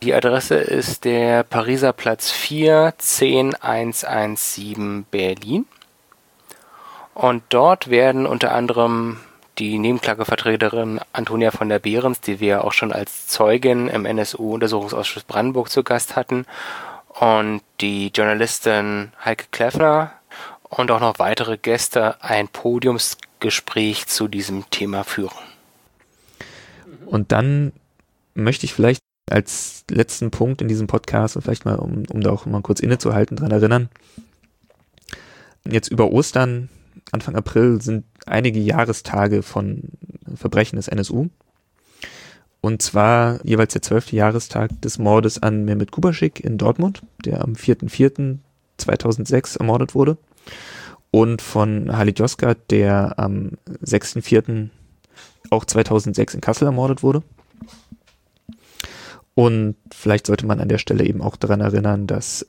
Die 0.01 0.13
Adresse 0.13 0.55
ist 0.55 1.03
der 1.03 1.43
Pariser 1.43 1.91
Platz 1.91 2.31
4, 2.31 2.93
10117 2.97 5.03
Berlin. 5.11 5.65
Und 7.13 7.43
dort 7.49 7.89
werden 7.89 8.25
unter 8.25 8.53
anderem 8.53 9.19
die 9.57 9.77
Nebenklagevertreterin 9.77 11.01
Antonia 11.11 11.51
von 11.51 11.67
der 11.67 11.79
Behrens, 11.79 12.21
die 12.21 12.39
wir 12.39 12.63
auch 12.63 12.71
schon 12.71 12.93
als 12.93 13.27
Zeugin 13.27 13.89
im 13.89 14.05
NSU-Untersuchungsausschuss 14.05 15.25
Brandenburg 15.25 15.69
zu 15.69 15.83
Gast 15.83 16.15
hatten, 16.15 16.45
und 17.19 17.61
die 17.81 18.11
Journalistin 18.15 19.11
Heike 19.25 19.47
Kleffner 19.51 20.13
und 20.69 20.91
auch 20.91 21.01
noch 21.01 21.19
weitere 21.19 21.57
Gäste 21.57 22.23
ein 22.23 22.47
Podiumsgespräch 22.47 24.07
zu 24.07 24.29
diesem 24.29 24.69
Thema 24.69 25.03
führen. 25.03 25.35
Und 27.05 27.33
dann 27.33 27.73
möchte 28.35 28.65
ich 28.65 28.73
vielleicht 28.73 29.01
als 29.31 29.85
letzten 29.89 30.31
Punkt 30.31 30.61
in 30.61 30.67
diesem 30.67 30.87
Podcast 30.87 31.35
und 31.35 31.41
vielleicht 31.41 31.65
mal, 31.65 31.75
um, 31.75 32.03
um 32.09 32.21
da 32.21 32.31
auch 32.31 32.45
mal 32.45 32.61
kurz 32.61 32.79
innezuhalten, 32.79 33.37
dran 33.37 33.51
erinnern. 33.51 33.89
Jetzt 35.69 35.89
über 35.89 36.11
Ostern, 36.11 36.69
Anfang 37.11 37.35
April, 37.35 37.81
sind 37.81 38.05
einige 38.25 38.59
Jahrestage 38.59 39.43
von 39.43 39.83
Verbrechen 40.35 40.77
des 40.77 40.87
NSU. 40.87 41.29
Und 42.61 42.81
zwar 42.81 43.45
jeweils 43.45 43.73
der 43.73 43.81
zwölfte 43.81 44.15
Jahrestag 44.15 44.81
des 44.81 44.99
Mordes 44.99 45.41
an 45.41 45.63
Mehmet 45.63 45.91
Kubaschik 45.91 46.43
in 46.43 46.57
Dortmund, 46.57 47.03
der 47.23 47.43
am 47.43 47.53
4.4.2006 47.53 49.59
ermordet 49.59 49.95
wurde. 49.95 50.17
Und 51.11 51.41
von 51.41 51.95
Halit 51.95 52.19
Yozgat, 52.19 52.69
der 52.69 53.17
am 53.17 53.51
6.4. 53.83 54.69
auch 55.49 55.65
2006 55.65 56.35
in 56.35 56.41
Kassel 56.41 56.65
ermordet 56.65 57.01
wurde. 57.01 57.23
Und 59.39 59.77
vielleicht 59.89 60.27
sollte 60.27 60.45
man 60.45 60.59
an 60.59 60.67
der 60.67 60.79
Stelle 60.79 61.05
eben 61.05 61.21
auch 61.21 61.37
daran 61.37 61.61
erinnern, 61.61 62.07
dass 62.07 62.45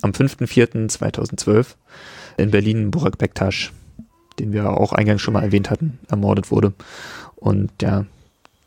am 0.00 0.12
5.4.2012 0.12 1.74
in 2.38 2.50
Berlin 2.50 2.90
Burak 2.90 3.18
Bektasch, 3.18 3.70
den 4.38 4.54
wir 4.54 4.70
auch 4.70 4.94
eingangs 4.94 5.20
schon 5.20 5.34
mal 5.34 5.42
erwähnt 5.42 5.68
hatten, 5.68 5.98
ermordet 6.08 6.50
wurde. 6.50 6.72
Und 7.36 7.70
ja, 7.82 8.06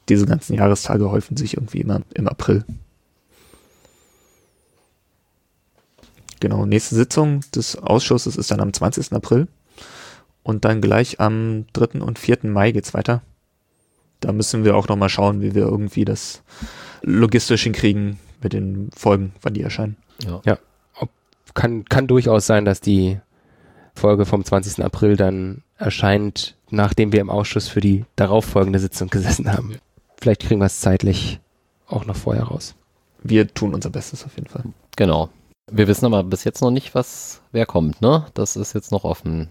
diese 0.09 0.27
ganzen 0.27 0.53
Jahrestage 0.53 1.09
häufen 1.09 1.37
sich 1.37 1.57
irgendwie 1.57 1.81
immer 1.81 2.01
im 2.13 2.27
April. 2.27 2.63
Genau, 6.39 6.67
nächste 6.67 6.93
Sitzung 6.93 7.41
des 7.55 7.77
Ausschusses 7.77 8.35
ist 8.35 8.51
dann 8.51 8.61
am 8.61 8.73
20. 8.73 9.11
April. 9.13 9.47
Und 10.43 10.65
dann 10.65 10.81
gleich 10.81 11.19
am 11.19 11.65
3. 11.73 12.01
und 12.01 12.19
4. 12.19 12.41
Mai 12.43 12.73
geht's 12.73 12.93
weiter. 12.93 13.23
Da 14.25 14.31
müssen 14.31 14.65
wir 14.65 14.75
auch 14.75 14.87
nochmal 14.87 15.09
schauen, 15.09 15.41
wie 15.41 15.53
wir 15.53 15.61
irgendwie 15.63 16.03
das 16.03 16.41
logistisch 17.03 17.61
hinkriegen 17.61 18.17
mit 18.41 18.53
den 18.53 18.89
Folgen, 18.95 19.33
wann 19.43 19.53
die 19.53 19.61
erscheinen. 19.61 19.97
Ja. 20.25 20.41
ja. 20.45 20.57
Ob, 20.97 21.11
kann, 21.53 21.85
kann 21.85 22.07
durchaus 22.07 22.47
sein, 22.47 22.65
dass 22.65 22.81
die 22.81 23.19
Folge 23.93 24.25
vom 24.25 24.43
20. 24.43 24.83
April 24.83 25.15
dann 25.15 25.61
erscheint, 25.77 26.55
nachdem 26.71 27.11
wir 27.11 27.21
im 27.21 27.29
Ausschuss 27.29 27.67
für 27.67 27.81
die 27.81 28.05
darauffolgende 28.15 28.79
Sitzung 28.79 29.09
gesessen 29.09 29.53
haben. 29.53 29.75
Vielleicht 30.19 30.41
kriegen 30.41 30.59
wir 30.59 30.65
es 30.65 30.81
zeitlich 30.81 31.39
auch 31.85 32.05
noch 32.05 32.15
vorher 32.15 32.45
raus. 32.45 32.73
Wir 33.21 33.53
tun 33.53 33.75
unser 33.75 33.91
Bestes 33.91 34.25
auf 34.25 34.35
jeden 34.37 34.49
Fall. 34.49 34.63
Genau. 34.95 35.29
Wir 35.71 35.87
wissen 35.87 36.05
aber 36.05 36.23
bis 36.23 36.45
jetzt 36.45 36.61
noch 36.61 36.71
nicht, 36.71 36.95
was 36.95 37.41
wer 37.51 37.67
kommt, 37.67 38.01
ne? 38.01 38.25
Das 38.33 38.55
ist 38.55 38.73
jetzt 38.73 38.91
noch 38.91 39.03
offen. 39.03 39.49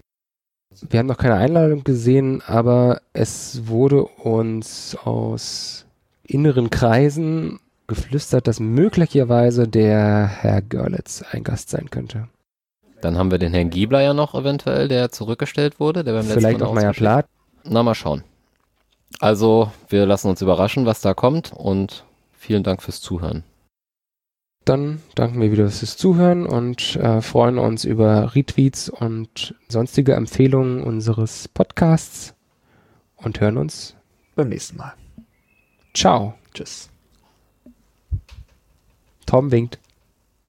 Wir 0.89 0.99
haben 0.99 1.07
noch 1.07 1.17
keine 1.17 1.35
Einladung 1.35 1.83
gesehen, 1.83 2.41
aber 2.45 3.01
es 3.13 3.67
wurde 3.67 4.03
uns 4.03 4.97
aus 5.03 5.85
inneren 6.23 6.69
Kreisen 6.69 7.59
geflüstert, 7.87 8.47
dass 8.47 8.59
möglicherweise 8.59 9.67
der 9.67 10.27
Herr 10.27 10.61
Görlitz 10.61 11.23
ein 11.31 11.43
Gast 11.43 11.69
sein 11.69 11.89
könnte. 11.89 12.27
Dann 13.01 13.17
haben 13.17 13.29
wir 13.29 13.37
den 13.37 13.53
Herrn 13.53 13.69
Giebler 13.69 14.01
ja 14.01 14.13
noch 14.13 14.33
eventuell, 14.33 14.87
der 14.87 15.11
zurückgestellt 15.11 15.79
wurde, 15.79 16.03
der 16.03 16.13
beim 16.13 16.25
Vielleicht 16.25 16.59
noch 16.59 16.73
Meier 16.73 16.93
Plath. 16.93 17.27
Na, 17.63 17.83
mal 17.83 17.95
schauen. 17.95 18.23
Also, 19.19 19.71
wir 19.89 20.05
lassen 20.05 20.29
uns 20.29 20.41
überraschen, 20.41 20.85
was 20.85 21.01
da 21.01 21.13
kommt 21.13 21.53
und 21.53 22.03
vielen 22.33 22.63
Dank 22.63 22.81
fürs 22.81 23.01
Zuhören. 23.01 23.43
Dann 24.65 25.03
danken 25.13 25.39
wir 25.39 25.51
wieder 25.51 25.69
fürs 25.69 25.95
Zuhören 25.95 26.47
und 26.47 26.95
äh, 26.95 27.21
freuen 27.21 27.59
uns 27.59 27.85
über 27.85 28.33
Retweets 28.33 28.89
und 28.89 29.53
sonstige 29.69 30.13
Empfehlungen 30.13 30.81
unseres 30.81 31.47
Podcasts 31.47 32.33
und 33.15 33.39
hören 33.39 33.57
uns 33.57 33.95
beim 34.35 34.49
nächsten 34.49 34.77
Mal. 34.77 34.93
Ciao. 35.93 36.33
Tschüss. 36.53 36.89
Tom 39.27 39.51
winkt. 39.51 39.79